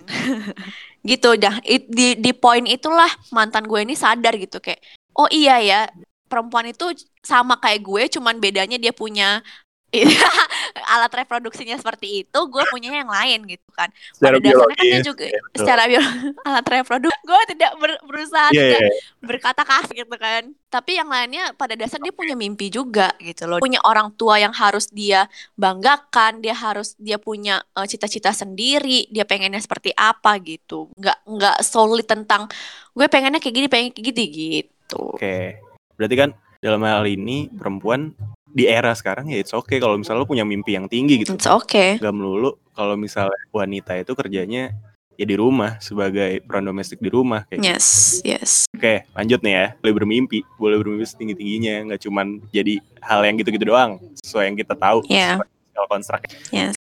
gitu 1.09 1.33
dah 1.33 1.57
It- 1.65 1.89
di 1.89 2.13
di 2.13 2.29
poin 2.29 2.61
itulah 2.69 3.09
mantan 3.33 3.65
gue 3.65 3.81
ini 3.81 3.97
sadar 3.97 4.37
gitu 4.37 4.61
kayak 4.61 4.77
oh 5.17 5.25
iya 5.33 5.57
ya 5.57 5.79
perempuan 6.27 6.67
itu 6.69 6.91
sama 7.23 7.57
kayak 7.57 7.81
gue 7.81 8.03
cuman 8.19 8.35
bedanya 8.37 8.77
dia 8.77 8.91
punya 8.91 9.41
alat 10.93 11.11
reproduksinya 11.23 11.79
seperti 11.79 12.27
itu 12.27 12.39
gue 12.51 12.63
punya 12.67 12.91
yang 12.91 13.07
lain 13.07 13.47
gitu 13.47 13.63
kan 13.71 13.87
Secara 14.11 14.35
pada 14.35 14.43
dasarnya 14.43 14.75
kan 14.75 14.83
dia 14.83 14.99
juga 14.99 15.25
ya, 15.25 15.39
betul. 15.39 15.57
secara 15.63 15.81
biologis 15.87 16.23
alat 16.47 16.65
reproduksi 16.67 17.19
gue 17.23 17.41
tidak 17.55 17.71
ber- 17.79 18.01
berusaha 18.03 18.47
Iya, 18.51 18.59
tidak 18.67 18.81
iya. 18.83 18.91
berkata 19.23 19.61
kasar 19.63 19.91
gitu 19.95 20.15
kan 20.19 20.43
tapi 20.67 20.99
yang 20.99 21.07
lainnya 21.07 21.55
pada 21.55 21.79
dasar 21.79 22.03
dia 22.03 22.11
punya 22.11 22.35
mimpi 22.35 22.67
juga 22.67 23.15
gitu 23.23 23.47
loh 23.47 23.63
punya 23.63 23.79
orang 23.87 24.11
tua 24.11 24.35
yang 24.35 24.51
harus 24.51 24.91
dia 24.91 25.31
banggakan 25.55 26.43
dia 26.43 26.51
harus 26.53 26.91
dia 26.99 27.15
punya 27.15 27.63
eh, 27.71 27.87
cita-cita 27.87 28.35
sendiri 28.35 29.07
dia 29.07 29.23
pengennya 29.23 29.63
seperti 29.63 29.95
apa 29.95 30.35
gitu 30.43 30.91
nggak 30.99 31.17
nggak 31.31 31.57
solely 31.63 32.03
tentang 32.03 32.51
gue 32.91 33.07
pengennya 33.07 33.39
kayak 33.39 33.55
gini 33.55 33.67
pengen 33.71 33.89
kayak 33.95 34.05
gini 34.11 34.25
gitu 34.27 35.15
Oke. 35.15 35.63
Berarti 35.97 36.15
kan 36.15 36.29
dalam 36.61 36.81
hal 36.85 37.05
ini 37.05 37.49
perempuan 37.53 38.13
di 38.47 38.65
era 38.65 38.95
sekarang 38.97 39.29
ya 39.29 39.37
it's 39.37 39.53
okay 39.53 39.77
kalau 39.77 39.99
misalnya 39.99 40.25
lo 40.25 40.29
punya 40.29 40.41
mimpi 40.41 40.73
yang 40.73 40.89
tinggi 40.89 41.21
gitu. 41.21 41.37
it's 41.37 41.45
okay 41.45 42.01
Gak 42.01 42.15
melulu 42.15 42.57
kalau 42.73 42.97
misalnya 42.97 43.37
wanita 43.53 43.93
itu 43.93 44.17
kerjanya 44.17 44.73
ya 45.13 45.25
di 45.25 45.35
rumah 45.37 45.77
sebagai 45.77 46.41
peran 46.41 46.65
domestik 46.65 46.97
di 46.97 47.09
rumah 47.13 47.45
kayak 47.45 47.61
gitu. 47.61 47.69
yes 47.69 47.87
yes 48.25 48.51
Oke, 48.77 49.09
lanjut 49.17 49.41
nih 49.41 49.53
ya. 49.57 49.67
Boleh 49.81 49.93
bermimpi, 49.97 50.39
boleh 50.61 50.77
bermimpi 50.77 51.09
setinggi-tingginya, 51.09 51.89
nggak 51.89 52.01
cuman 52.05 52.37
jadi 52.53 52.77
hal 53.01 53.25
yang 53.25 53.41
gitu-gitu 53.41 53.65
doang, 53.73 53.97
sesuai 54.21 54.53
yang 54.53 54.57
kita 54.61 54.77
tahu. 54.77 55.01
Iya. 55.09 55.41
Kalau 55.73 55.87
konstruk. 55.89 56.21
Yes. 56.53 56.77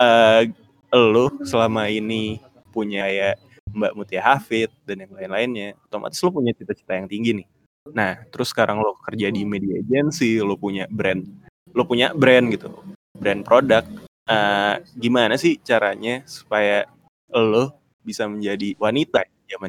Eh, 0.00 0.40
lo 0.96 1.28
selama 1.44 1.92
ini 1.92 2.40
punya 2.72 3.04
ya 3.12 3.36
Mbak 3.76 3.92
Mutia 3.92 4.24
Hafid 4.24 4.72
dan 4.88 5.04
yang 5.04 5.12
lain-lainnya, 5.12 5.76
otomatis 5.84 6.16
lo 6.24 6.32
punya 6.32 6.56
cita-cita 6.56 6.96
yang 6.96 7.12
tinggi 7.12 7.44
nih. 7.44 7.46
Nah, 7.92 8.16
terus 8.32 8.48
sekarang 8.48 8.80
lo 8.80 8.96
kerja 9.04 9.28
di 9.28 9.44
media 9.44 9.76
agency, 9.76 10.40
lo 10.40 10.56
punya 10.56 10.88
brand, 10.88 11.20
lo 11.76 11.84
punya 11.84 12.16
brand 12.16 12.48
gitu, 12.48 12.72
brand 13.12 13.44
produk. 13.44 13.84
Eh, 14.24 14.74
gimana 14.96 15.36
sih 15.36 15.60
caranya 15.60 16.24
supaya 16.24 16.88
lo 17.28 17.76
bisa 18.00 18.24
menjadi 18.24 18.72
wanita 18.80 19.28
zaman 19.44 19.68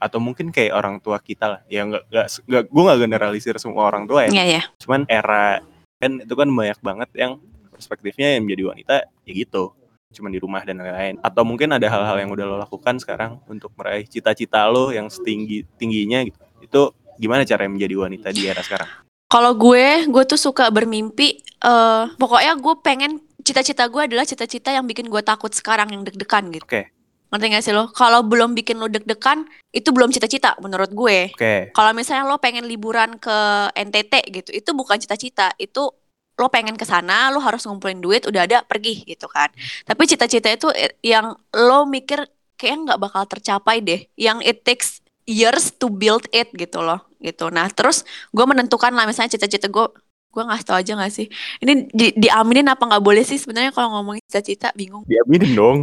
atau 0.00 0.16
mungkin 0.16 0.48
kayak 0.48 0.72
orang 0.72 0.96
tua 1.00 1.20
kita 1.20 1.56
lah 1.56 1.60
ya 1.68 1.84
nggak 1.84 2.04
nggak 2.48 2.64
gue 2.68 2.82
nggak 2.84 3.00
generalisir 3.04 3.56
semua 3.60 3.92
orang 3.92 4.08
tua 4.08 4.24
ya. 4.24 4.32
Iya 4.32 4.44
ya 4.56 4.62
cuman 4.80 5.04
era 5.04 5.60
kan 6.00 6.24
itu 6.24 6.32
kan 6.32 6.48
banyak 6.48 6.80
banget 6.80 7.08
yang 7.12 7.36
perspektifnya 7.68 8.40
yang 8.40 8.48
menjadi 8.48 8.64
wanita 8.72 8.96
ya 9.28 9.32
gitu. 9.36 9.76
Cuman 10.16 10.32
di 10.32 10.40
rumah 10.40 10.64
dan 10.64 10.80
lain-lain. 10.80 11.20
Atau 11.20 11.44
mungkin 11.44 11.76
ada 11.76 11.84
hal-hal 11.88 12.16
yang 12.24 12.32
udah 12.32 12.44
lo 12.48 12.56
lakukan 12.56 12.96
sekarang 12.96 13.36
untuk 13.48 13.72
meraih 13.76 14.08
cita-cita 14.08 14.64
lo 14.68 14.88
yang 14.92 15.12
setinggi 15.12 15.68
tingginya 15.76 16.24
gitu. 16.24 16.40
Itu 16.64 16.82
gimana 17.20 17.44
cara 17.44 17.68
menjadi 17.68 17.94
wanita 18.08 18.32
di 18.32 18.48
era 18.48 18.64
sekarang 18.64 18.88
Kalau 19.30 19.54
gue, 19.54 20.10
gue 20.10 20.24
tuh 20.26 20.40
suka 20.40 20.74
bermimpi. 20.74 21.38
eh 21.62 22.04
pokoknya 22.18 22.58
gue 22.58 22.74
pengen 22.82 23.22
cita-cita 23.46 23.86
gue 23.86 24.10
adalah 24.10 24.26
cita-cita 24.26 24.74
yang 24.74 24.90
bikin 24.90 25.06
gue 25.06 25.22
takut 25.22 25.54
sekarang 25.54 25.94
yang 25.94 26.02
deg-degan 26.02 26.50
gitu. 26.50 26.66
Oke. 26.66 26.90
Ngerti 27.30 27.46
gak 27.54 27.62
sih 27.62 27.70
lo? 27.70 27.86
Kalau 27.94 28.26
belum 28.26 28.58
bikin 28.58 28.82
lo 28.82 28.90
deg-degan, 28.90 29.46
itu 29.70 29.94
belum 29.94 30.10
cita-cita 30.10 30.58
menurut 30.58 30.90
gue. 30.90 31.30
oke 31.30 31.70
Kalau 31.70 31.94
misalnya 31.94 32.26
lo 32.26 32.42
pengen 32.42 32.66
liburan 32.66 33.22
ke 33.22 33.70
NTT 33.78 34.14
gitu, 34.34 34.50
itu 34.50 34.70
bukan 34.74 34.98
cita-cita, 34.98 35.54
itu 35.62 35.94
lo 36.34 36.46
pengen 36.50 36.74
ke 36.74 36.82
sana, 36.82 37.30
lo 37.30 37.38
harus 37.38 37.62
ngumpulin 37.70 38.02
duit, 38.02 38.26
udah 38.26 38.50
ada 38.50 38.58
pergi 38.66 39.06
gitu 39.06 39.30
kan. 39.30 39.46
Tapi 39.86 40.02
cita-cita 40.10 40.50
itu 40.50 40.74
yang 41.06 41.38
lo 41.54 41.86
mikir 41.86 42.26
kayaknya 42.58 42.92
nggak 42.92 43.00
bakal 43.04 43.22
tercapai 43.30 43.78
deh, 43.78 44.00
yang 44.18 44.42
it 44.42 44.66
takes 44.66 44.98
years 45.28 45.70
to 45.70 45.86
build 45.86 46.26
it 46.34 46.50
gitu 46.58 46.82
loh, 46.82 46.98
gitu. 47.20 47.48
Nah 47.48 47.68
terus 47.68 48.02
gue 48.28 48.42
menentukan 48.42 48.90
lah 48.90 49.04
misalnya 49.04 49.30
cita-cita 49.30 49.66
gue, 49.66 49.86
gue 50.28 50.42
ngasih 50.42 50.64
tau 50.64 50.76
aja 50.76 50.92
gak 50.94 51.10
sih? 51.10 51.26
Ini 51.58 51.88
di, 51.88 52.06
diaminin 52.14 52.66
apa 52.66 52.82
nggak 52.82 53.00
boleh 53.00 53.22
sih 53.22 53.36
sebenarnya 53.36 53.70
kalau 53.70 53.94
ngomongin 53.94 54.24
cita-cita 54.24 54.72
bingung. 54.72 55.04
diaminin 55.04 55.52
dong 55.52 55.78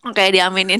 Oke 0.00 0.30
diaminin. 0.30 0.78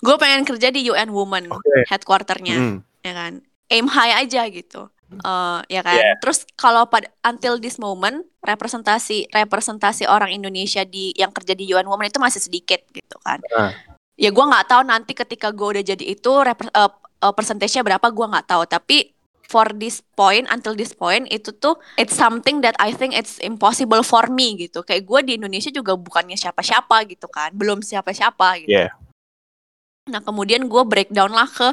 Gue 0.00 0.16
pengen 0.16 0.42
kerja 0.42 0.68
di 0.68 0.84
UN 0.84 1.08
Women 1.08 1.48
Oke. 1.48 1.84
headquarternya 1.86 2.56
Hmm, 2.56 2.76
ya 3.00 3.12
kan 3.12 3.32
aim 3.66 3.86
high 3.86 4.20
aja 4.20 4.44
gitu 4.46 4.88
Eh 5.14 5.58
ya 5.70 5.80
kan 5.80 5.94
Yeah. 5.94 6.16
terus 6.18 6.42
kalau 6.54 6.84
pada 6.84 7.06
until 7.22 7.54
this 7.56 7.76
moment 7.76 8.24
representasi 8.42 9.30
representasi 9.30 10.04
orang 10.04 10.32
Indonesia 10.32 10.82
di 10.82 11.14
yang 11.14 11.30
kerja 11.30 11.52
di 11.52 11.68
UN 11.68 11.86
Women 11.86 12.08
itu 12.08 12.18
masih 12.18 12.40
sedikit 12.40 12.82
gitu 12.88 13.14
kan 13.20 13.38
Ah. 13.48 13.70
ya 14.14 14.28
gue 14.28 14.44
nggak 14.44 14.66
tahu 14.66 14.82
nanti 14.82 15.12
ketika 15.12 15.48
gue 15.48 15.68
udah 15.70 15.84
jadi 15.84 16.02
itu 16.02 16.30
repre- 16.34 16.72
eh, 16.72 16.90
eh, 17.20 17.30
persentasenya 17.32 17.84
berapa 17.84 18.10
gue 18.10 18.26
nggak 18.26 18.46
tahu 18.48 18.62
tapi 18.64 19.13
for 19.48 19.68
this 19.76 20.00
point 20.16 20.48
until 20.48 20.72
this 20.72 20.96
point 20.96 21.28
itu 21.28 21.52
tuh 21.56 21.76
it's 22.00 22.16
something 22.16 22.64
that 22.64 22.74
I 22.80 22.92
think 22.96 23.12
it's 23.12 23.38
impossible 23.40 24.02
for 24.02 24.26
me 24.32 24.56
gitu 24.56 24.84
kayak 24.84 25.04
gue 25.04 25.20
di 25.24 25.32
Indonesia 25.36 25.70
juga 25.70 25.94
bukannya 25.96 26.36
siapa-siapa 26.36 27.04
gitu 27.08 27.28
kan 27.28 27.52
belum 27.54 27.84
siapa-siapa 27.84 28.64
gitu 28.64 28.72
Yeah. 28.74 28.90
Nah, 30.04 30.20
kemudian 30.20 30.68
gue 30.68 30.82
breakdown 30.84 31.32
lah 31.32 31.48
ke 31.48 31.72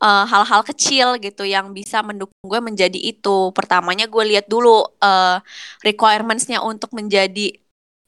eh, 0.00 0.24
hal-hal 0.24 0.64
kecil 0.64 1.20
gitu 1.20 1.44
yang 1.44 1.76
bisa 1.76 2.00
mendukung 2.00 2.40
gue 2.48 2.60
menjadi 2.64 2.96
itu. 2.96 3.52
Pertamanya 3.52 4.08
gue 4.08 4.24
lihat 4.24 4.48
dulu 4.48 4.88
eh, 5.04 5.36
requirements-nya 5.84 6.64
untuk 6.64 6.96
menjadi 6.96 7.52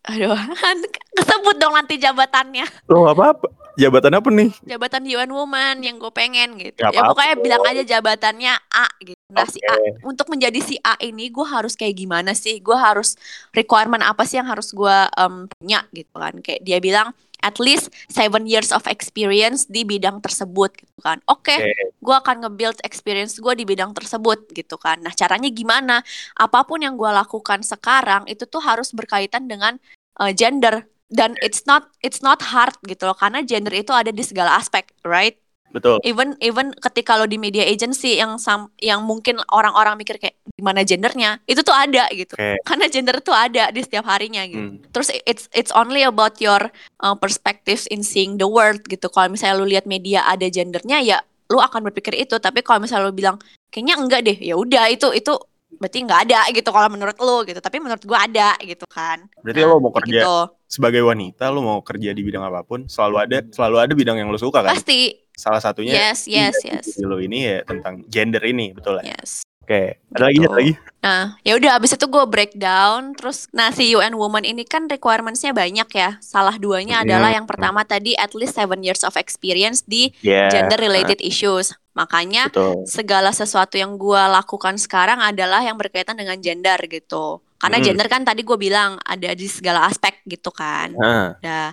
aduh, 0.03 0.37
kesebut 1.17 1.57
dong 1.57 1.75
nanti 1.75 1.97
jabatannya. 1.97 2.65
lo 2.87 3.05
nggak 3.05 3.17
apa-apa 3.17 3.47
jabatan 3.73 4.13
apa 4.13 4.29
nih 4.29 4.51
Jabatan 4.67 5.03
UN 5.05 5.31
Woman 5.31 5.77
yang 5.81 5.97
gue 5.97 6.11
pengen 6.11 6.59
gitu. 6.59 6.77
Nggak 6.77 6.91
Ya 6.91 7.01
apa-apa. 7.01 7.11
pokoknya 7.15 7.35
bilang 7.39 7.63
aja 7.65 7.83
jabatannya 7.87 8.53
A 8.69 8.87
gitu. 9.01 9.17
Nah, 9.31 9.47
si 9.47 9.63
A 9.63 9.75
untuk 10.03 10.27
menjadi 10.29 10.59
si 10.59 10.77
A 10.79 10.99
ini 10.99 11.31
gue 11.31 11.47
harus 11.47 11.73
kayak 11.75 11.97
gimana 11.97 12.35
sih? 12.35 12.59
Gue 12.59 12.75
harus 12.75 13.15
requirement 13.51 14.03
apa 14.03 14.27
sih 14.27 14.37
yang 14.37 14.49
harus 14.49 14.71
gue 14.71 14.97
em, 15.17 15.47
punya 15.49 15.81
gitu 15.91 16.13
kan? 16.13 16.35
Kayak 16.41 16.61
dia 16.61 16.79
bilang 16.79 17.15
at 17.41 17.57
least 17.61 17.93
seven 18.09 18.45
years 18.45 18.71
of 18.71 18.85
experience 18.89 19.67
di 19.69 19.85
bidang 19.85 20.21
tersebut 20.21 20.73
gitu 20.77 20.99
kan. 21.01 21.21
Oke, 21.29 21.57
Oke. 21.57 21.97
gue 21.97 22.17
akan 22.17 22.47
nge-build 22.47 22.79
experience 22.85 23.37
gue 23.41 23.55
di 23.57 23.65
bidang 23.65 23.93
tersebut 23.97 24.49
gitu 24.53 24.77
kan. 24.77 25.01
Nah 25.01 25.13
caranya 25.13 25.49
gimana? 25.49 26.05
Apa 26.37 26.65
pun 26.65 26.81
yang 26.81 26.95
gue 26.95 27.11
lakukan 27.11 27.65
sekarang 27.65 28.29
itu 28.29 28.45
tuh 28.45 28.61
harus 28.61 28.93
berkaitan 28.93 29.49
dengan 29.49 29.77
uh, 30.21 30.33
gender 30.33 30.85
dan 31.11 31.35
it's 31.43 31.67
not 31.67 31.91
it's 32.07 32.23
not 32.23 32.39
hard 32.39 32.73
gitu 32.87 33.03
loh 33.03 33.19
karena 33.19 33.43
gender 33.43 33.75
itu 33.75 33.91
ada 33.91 34.15
di 34.15 34.23
segala 34.23 34.57
aspek, 34.57 34.87
right? 35.03 35.37
Betul. 35.71 35.97
Even 36.03 36.35
even 36.43 36.75
ketika 36.77 37.17
lo 37.19 37.27
di 37.27 37.39
media 37.39 37.65
agency 37.67 38.19
yang 38.19 38.37
sam, 38.37 38.71
yang 38.79 39.03
mungkin 39.07 39.39
orang-orang 39.51 39.99
mikir 39.99 40.19
kayak 40.19 40.37
gimana 40.55 40.83
gendernya? 40.83 41.41
Itu 41.47 41.63
tuh 41.63 41.75
ada 41.75 42.07
gitu. 42.13 42.35
Oke. 42.37 42.59
karena 42.67 42.87
gender 42.91 43.17
tuh 43.23 43.35
ada 43.35 43.71
di 43.71 43.81
setiap 43.83 44.07
harinya 44.07 44.43
gitu. 44.47 44.79
Hmm. 44.79 44.83
terus 44.91 45.09
it's 45.25 45.47
it's 45.55 45.73
only 45.73 46.03
about 46.03 46.39
your 46.43 46.71
uh, 47.01 47.17
perspectives 47.17 47.87
in 47.89 48.05
seeing 48.05 48.37
the 48.37 48.47
world 48.47 48.83
gitu. 48.87 49.09
Kalau 49.09 49.31
misalnya 49.33 49.57
lu 49.59 49.67
lihat 49.67 49.89
media 49.89 50.27
ada 50.27 50.47
gendernya 50.51 51.01
ya 51.01 51.19
lu 51.51 51.59
akan 51.59 51.83
berpikir 51.91 52.15
itu. 52.15 52.39
Tapi 52.39 52.63
kalau 52.63 52.83
misalnya 52.83 53.11
lu 53.11 53.15
bilang 53.15 53.37
kayaknya 53.75 53.95
enggak 53.99 54.21
deh. 54.27 54.39
Ya 54.39 54.55
udah 54.55 54.87
itu 54.91 55.11
itu 55.15 55.35
berarti 55.71 55.99
nggak 56.03 56.21
ada 56.29 56.41
gitu 56.51 56.69
kalau 56.75 56.89
menurut 56.91 57.17
lu 57.19 57.47
gitu. 57.47 57.61
Tapi 57.63 57.77
menurut 57.83 58.03
gua 58.07 58.27
ada 58.27 58.55
gitu 58.63 58.87
kan. 58.91 59.27
Berarti 59.43 59.61
lo 59.67 59.79
mau 59.79 59.95
kerja 59.95 60.21
gitu. 60.23 60.37
sebagai 60.71 61.03
wanita 61.03 61.51
lo 61.51 61.61
mau 61.63 61.81
kerja 61.83 62.15
di 62.15 62.23
bidang 62.23 62.47
apa 62.47 62.63
pun 62.63 62.87
selalu 62.87 63.17
ada 63.27 63.39
selalu 63.51 63.77
ada 63.83 63.93
bidang 63.95 64.17
yang 64.19 64.29
lo 64.31 64.39
suka 64.39 64.63
kan? 64.63 64.75
Pasti 64.75 65.15
salah 65.41 65.65
satunya 65.65 65.97
yes 65.97 66.29
yes 66.29 66.53
yes 66.61 66.85
lo 67.01 67.17
ini 67.17 67.49
ya 67.49 67.57
tentang 67.65 68.05
gender 68.07 68.45
ini 68.45 68.77
betul 68.77 69.01
ya 69.01 69.17
yes 69.17 69.41
oke 69.65 69.81
ada 70.13 70.23
lagi 70.29 70.37
Gitu. 70.37 70.45
ada 70.45 70.57
lagi 70.61 70.75
Nah, 71.01 71.41
ya 71.41 71.57
udah 71.57 71.81
abis 71.81 71.97
itu 71.97 72.05
gue 72.05 72.25
breakdown 72.29 73.17
terus 73.17 73.49
nah 73.57 73.73
si 73.73 73.97
UN 73.97 74.13
Woman 74.21 74.45
ini 74.45 74.69
kan 74.69 74.85
requirements-nya 74.85 75.57
banyak 75.57 75.89
ya. 75.89 76.21
Salah 76.21 76.61
duanya 76.61 77.01
Hmm. 77.01 77.09
adalah 77.09 77.33
yang 77.33 77.49
pertama 77.49 77.89
tadi 77.89 78.13
at 78.21 78.37
least 78.37 78.53
seven 78.53 78.85
years 78.85 79.01
of 79.01 79.17
experience 79.17 79.81
di 79.81 80.13
ya 80.21 80.53
gender 80.53 80.77
related 80.77 81.17
issues. 81.25 81.73
Makanya 81.97 82.53
betul 82.53 82.85
segala 82.85 83.33
sesuatu 83.33 83.81
yang 83.81 83.97
gue 83.97 84.21
lakukan 84.29 84.77
sekarang 84.77 85.25
adalah 85.25 85.65
yang 85.65 85.81
berkaitan 85.81 86.21
dengan 86.21 86.37
gender 86.37 86.77
gitu. 86.85 87.41
Karena 87.61 87.77
Hmm. 87.77 87.85
gender 87.85 88.09
kan 88.09 88.25
tadi 88.25 88.41
gue 88.41 88.57
bilang 88.57 88.97
ada 89.05 89.31
di 89.31 89.45
segala 89.45 89.85
aspek 89.85 90.25
gitu 90.25 90.49
kan. 90.49 90.97
nah 90.97 91.37
Nah, 91.39 91.69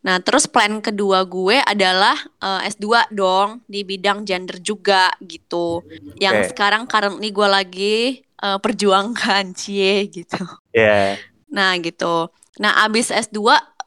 nah 0.00 0.16
terus 0.18 0.48
plan 0.48 0.80
kedua 0.80 1.22
gue 1.22 1.60
adalah 1.60 2.16
eh, 2.40 2.72
S2 2.72 3.12
dong 3.12 3.60
di 3.68 3.84
bidang 3.84 4.24
gender 4.24 4.56
juga 4.58 5.12
gitu. 5.20 5.84
Yang 6.16 6.36
Oke. 6.40 6.48
sekarang 6.50 6.88
currently 6.88 7.28
gue 7.30 7.48
lagi 7.48 7.98
eh, 8.24 8.58
perjuangkan 8.58 9.52
cie 9.60 10.08
gitu. 10.08 10.40
ya 10.72 11.20
Nah, 11.46 11.76
gitu. 11.78 12.32
Nah, 12.56 12.82
abis 12.82 13.12
S2 13.12 13.38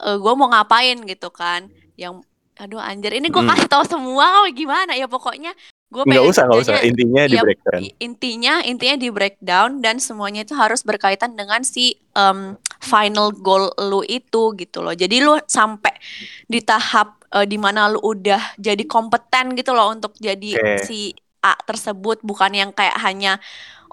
eh, 0.05 0.17
gue 0.17 0.33
mau 0.37 0.47
ngapain 0.47 1.01
gitu 1.03 1.33
kan. 1.33 1.65
Yang 1.97 2.21
aduh 2.55 2.77
anjir 2.77 3.15
ini 3.15 3.31
gue 3.31 3.39
Hmm. 3.39 3.49
kasih 3.49 3.71
tahu 3.71 3.83
semua 3.87 4.43
oh, 4.43 4.47
gimana 4.51 4.91
ya 4.91 5.07
pokoknya 5.07 5.55
gue 5.89 6.05
nggak 6.05 6.25
usah 6.29 6.45
nggak 6.45 6.61
usah. 6.61 6.75
intinya 6.85 7.25
di 7.25 7.33
ya, 7.33 7.41
breakdown. 7.41 7.81
intinya 7.97 8.53
intinya 8.61 8.95
di 9.01 9.09
breakdown 9.09 9.69
dan 9.81 9.97
semuanya 9.97 10.45
itu 10.45 10.53
harus 10.53 10.85
berkaitan 10.85 11.33
dengan 11.33 11.65
si 11.65 11.97
um, 12.13 12.53
final 12.77 13.33
goal 13.33 13.73
lu 13.81 14.05
itu 14.05 14.53
gitu 14.53 14.85
loh. 14.85 14.93
Jadi 14.93 15.17
lu 15.25 15.41
sampai 15.49 15.97
di 16.45 16.61
tahap 16.61 17.19
uh, 17.33 17.41
di 17.41 17.57
mana 17.57 17.89
lu 17.89 17.99
udah 18.05 18.53
jadi 18.61 18.85
kompeten 18.85 19.57
gitu 19.57 19.73
loh 19.73 19.89
untuk 19.89 20.13
jadi 20.21 20.55
Oke. 20.61 20.85
si 20.85 21.17
A 21.41 21.57
tersebut. 21.57 22.21
Bukan 22.21 22.51
yang 22.53 22.69
kayak 22.69 22.99
hanya 23.01 23.41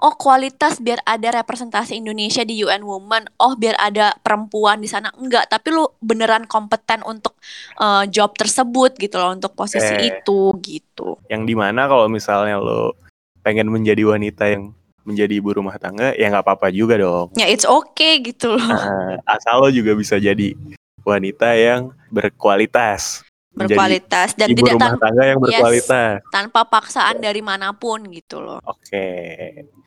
oh 0.01 0.13
kualitas 0.15 0.79
biar 0.79 1.01
ada 1.03 1.41
representasi 1.41 1.97
Indonesia 1.97 2.45
di 2.45 2.61
UN 2.63 2.85
Women. 2.85 3.29
Oh 3.41 3.57
biar 3.57 3.77
ada 3.77 4.13
perempuan 4.21 4.81
di 4.81 4.89
sana. 4.89 5.09
Enggak 5.17 5.49
tapi 5.49 5.73
lu 5.73 5.85
beneran 5.99 6.45
kompeten 6.45 7.01
untuk 7.03 7.37
uh, 7.81 8.05
job 8.07 8.33
tersebut 8.37 8.95
gitu 8.97 9.17
loh 9.17 9.33
untuk 9.33 9.53
posisi 9.57 9.93
Oke. 9.93 10.07
itu 10.07 10.39
gitu. 10.63 11.07
Yang 11.27 11.43
di 11.49 11.55
mana 11.57 11.89
kalau 11.89 12.07
misalnya 12.07 12.61
lo 12.61 12.95
pengen 13.41 13.71
menjadi 13.71 14.03
wanita 14.03 14.43
yang 14.49 14.75
menjadi 15.07 15.39
ibu 15.39 15.55
rumah 15.55 15.79
tangga 15.79 16.11
ya 16.19 16.27
nggak 16.27 16.43
apa-apa 16.43 16.67
juga 16.71 16.99
dong. 16.99 17.31
Ya 17.39 17.47
it's 17.47 17.63
okay 17.63 18.19
gitu 18.19 18.55
loh. 18.55 18.67
Nah, 18.67 19.19
asal 19.35 19.63
lo 19.63 19.71
juga 19.71 19.95
bisa 19.95 20.19
jadi 20.19 20.51
wanita 21.07 21.55
yang 21.55 21.95
berkualitas 22.11 23.26
berkualitas 23.57 24.29
dan 24.37 24.47
ibu 24.53 24.61
tidak 24.61 24.73
rumah 24.77 24.89
tan- 24.93 25.01
tangga 25.01 25.23
yang 25.25 25.39
Yes. 25.39 25.43
berkualitas. 25.49 26.15
tanpa 26.29 26.61
paksaan 26.63 27.17
dari 27.17 27.41
mana 27.41 27.73
pun 27.73 28.05
gitu 28.09 28.37
loh. 28.37 28.61
Oke. 28.63 29.05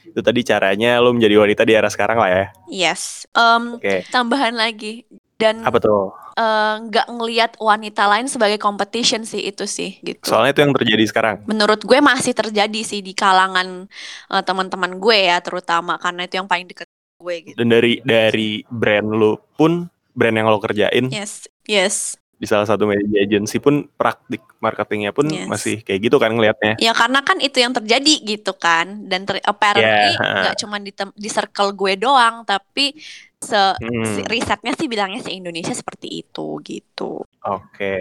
Itu 0.03 0.21
tadi 0.21 0.43
caranya 0.43 0.99
lo 0.99 1.15
menjadi 1.15 1.39
wanita 1.39 1.63
di 1.63 1.73
era 1.73 1.87
sekarang 1.87 2.19
lah 2.19 2.31
ya? 2.31 2.45
Yes. 2.67 3.31
Em, 3.33 3.79
oke. 3.79 4.11
tambahan 4.11 4.59
lagi. 4.59 5.07
Dan 5.41 5.65
apa 5.65 5.81
tuh? 5.81 6.13
eh, 6.37 6.75
nggak 6.85 7.07
ngelihat 7.11 7.53
wanita 7.57 8.05
lain 8.07 8.29
sebagai 8.29 8.57
competition 8.57 9.25
sih 9.25 9.41
itu 9.41 9.65
sih 9.65 9.97
gitu. 10.01 10.21
Soalnya 10.25 10.53
itu 10.53 10.61
yang 10.69 10.75
terjadi 10.77 11.05
sekarang? 11.09 11.37
Menurut 11.49 11.81
gue 11.81 11.97
masih 11.99 12.37
terjadi 12.37 12.81
sih 12.85 13.01
di 13.01 13.17
kalangan 13.17 13.89
eh, 14.29 14.43
teman-teman 14.45 15.01
gue 15.01 15.33
ya 15.33 15.41
terutama 15.41 15.97
karena 15.97 16.29
itu 16.29 16.37
yang 16.37 16.49
paling 16.49 16.69
deket 16.69 16.89
gue 17.17 17.35
gitu. 17.45 17.57
Dan 17.57 17.73
dari 17.73 18.05
dari 18.05 18.61
brand 18.69 19.09
lo 19.11 19.41
pun 19.57 19.89
brand 20.13 20.37
yang 20.37 20.49
lo 20.49 20.61
kerjain? 20.61 21.09
Yes. 21.09 21.49
Yes 21.65 22.20
di 22.41 22.49
salah 22.49 22.65
satu 22.65 22.89
media 22.89 23.21
agency 23.21 23.61
pun 23.61 23.85
praktik 24.01 24.41
marketingnya 24.65 25.13
pun 25.13 25.29
Yes. 25.29 25.45
masih 25.45 25.85
kayak 25.85 26.09
gitu 26.09 26.17
kan 26.17 26.33
ngelihatnya 26.33 26.81
ya 26.81 26.97
karena 26.97 27.21
kan 27.21 27.37
itu 27.37 27.61
yang 27.61 27.77
terjadi 27.77 28.15
gitu 28.25 28.57
kan 28.57 29.05
dan 29.05 29.29
ter- 29.29 29.45
apparently 29.45 30.17
Ya, 30.17 30.49
nggak 30.49 30.57
cuma 30.65 30.81
di 30.81 30.89
di 30.97 31.29
circle 31.29 31.77
gue 31.77 32.01
doang 32.01 32.43
tapi 32.49 32.97
se 33.37 33.77
Hmm, 33.81 34.25
risetnya 34.29 34.73
sih 34.73 34.89
bilangnya 34.89 35.21
si 35.21 35.37
Indonesia 35.37 35.73
seperti 35.77 36.25
itu 36.25 36.57
gitu 36.65 37.21
Oke. 37.45 37.97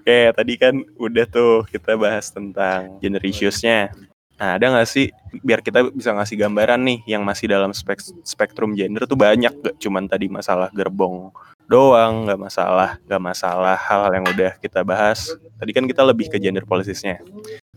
Oke, 0.00 0.18
tadi 0.36 0.54
kan 0.60 0.74
udah 0.98 1.24
tuh 1.24 1.64
kita 1.68 1.96
bahas 1.96 2.28
tentang 2.28 3.00
gender 3.00 3.22
issues-nya. 3.22 3.88
Nah, 4.36 4.56
ada 4.56 4.66
nggak 4.72 4.88
sih 4.88 5.08
biar 5.40 5.60
kita 5.60 5.88
bisa 5.92 6.12
ngasih 6.16 6.36
gambaran 6.36 6.80
nih 6.80 6.98
yang 7.16 7.22
masih 7.24 7.48
dalam 7.48 7.72
spek 7.72 8.00
spektrum 8.24 8.72
gender 8.72 9.04
tuh 9.04 9.16
banyak 9.16 9.52
gak 9.60 9.76
cuman 9.76 10.08
tadi 10.08 10.32
masalah 10.32 10.72
gerbong 10.72 11.28
doang, 11.70 12.26
nggak 12.26 12.40
masalah, 12.50 12.98
nggak 13.06 13.22
masalah 13.22 13.78
hal 13.78 14.10
yang 14.10 14.26
udah 14.26 14.58
kita 14.58 14.82
bahas. 14.82 15.30
Tadi 15.62 15.70
kan 15.70 15.86
kita 15.86 16.02
lebih 16.02 16.26
ke 16.26 16.42
gender 16.42 16.66
politisnya. 16.66 17.22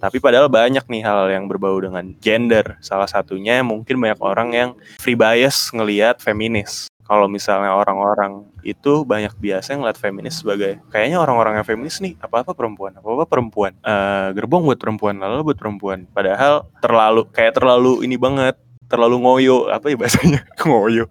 Tapi 0.02 0.18
padahal 0.18 0.50
banyak 0.50 0.84
nih 0.90 1.06
hal 1.06 1.30
yang 1.30 1.46
berbau 1.46 1.78
dengan 1.78 2.12
gender. 2.18 2.82
Salah 2.82 3.06
satunya 3.06 3.62
mungkin 3.62 4.02
banyak 4.02 4.20
orang 4.20 4.50
yang 4.52 4.70
free 4.98 5.16
bias 5.16 5.70
ngelihat 5.72 6.20
feminis. 6.20 6.90
Kalau 7.04 7.28
misalnya 7.28 7.76
orang-orang 7.76 8.48
itu 8.64 9.04
banyak 9.04 9.36
biasa 9.36 9.76
ngeliat 9.76 10.00
feminis 10.00 10.40
sebagai 10.40 10.80
kayaknya 10.88 11.20
orang-orang 11.20 11.60
yang 11.60 11.68
feminis 11.68 12.00
nih 12.00 12.16
apa-apa 12.18 12.56
perempuan, 12.56 12.96
apa-apa 12.96 13.28
perempuan. 13.28 13.76
Eh, 13.84 14.28
gerbong 14.34 14.66
buat 14.66 14.80
perempuan, 14.80 15.20
lalu 15.20 15.54
buat 15.54 15.60
perempuan. 15.60 16.08
Padahal 16.10 16.66
terlalu 16.80 17.28
kayak 17.30 17.60
terlalu 17.60 18.08
ini 18.08 18.16
banget, 18.16 18.56
terlalu 18.88 19.20
ngoyo, 19.20 19.68
apa 19.70 19.92
ya 19.92 20.00
bahasanya? 20.00 20.42
ngoyo. 20.68 21.06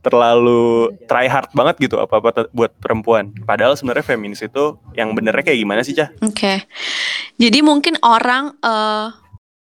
Terlalu 0.00 0.96
try 1.04 1.28
hard 1.28 1.52
banget 1.52 1.90
gitu 1.90 2.00
apa-apa 2.00 2.48
buat 2.50 2.72
perempuan. 2.80 3.32
Padahal 3.44 3.76
sebenarnya 3.76 4.16
feminis 4.16 4.40
itu 4.40 4.80
yang 4.96 5.12
benernya 5.12 5.44
kayak 5.44 5.60
gimana 5.60 5.84
sih, 5.84 5.92
Cah? 5.92 6.08
Oke. 6.24 6.64
Jadi 7.36 7.58
mungkin 7.60 8.00
orang 8.00 8.56
eh 8.60 9.08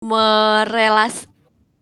merelas 0.04 1.26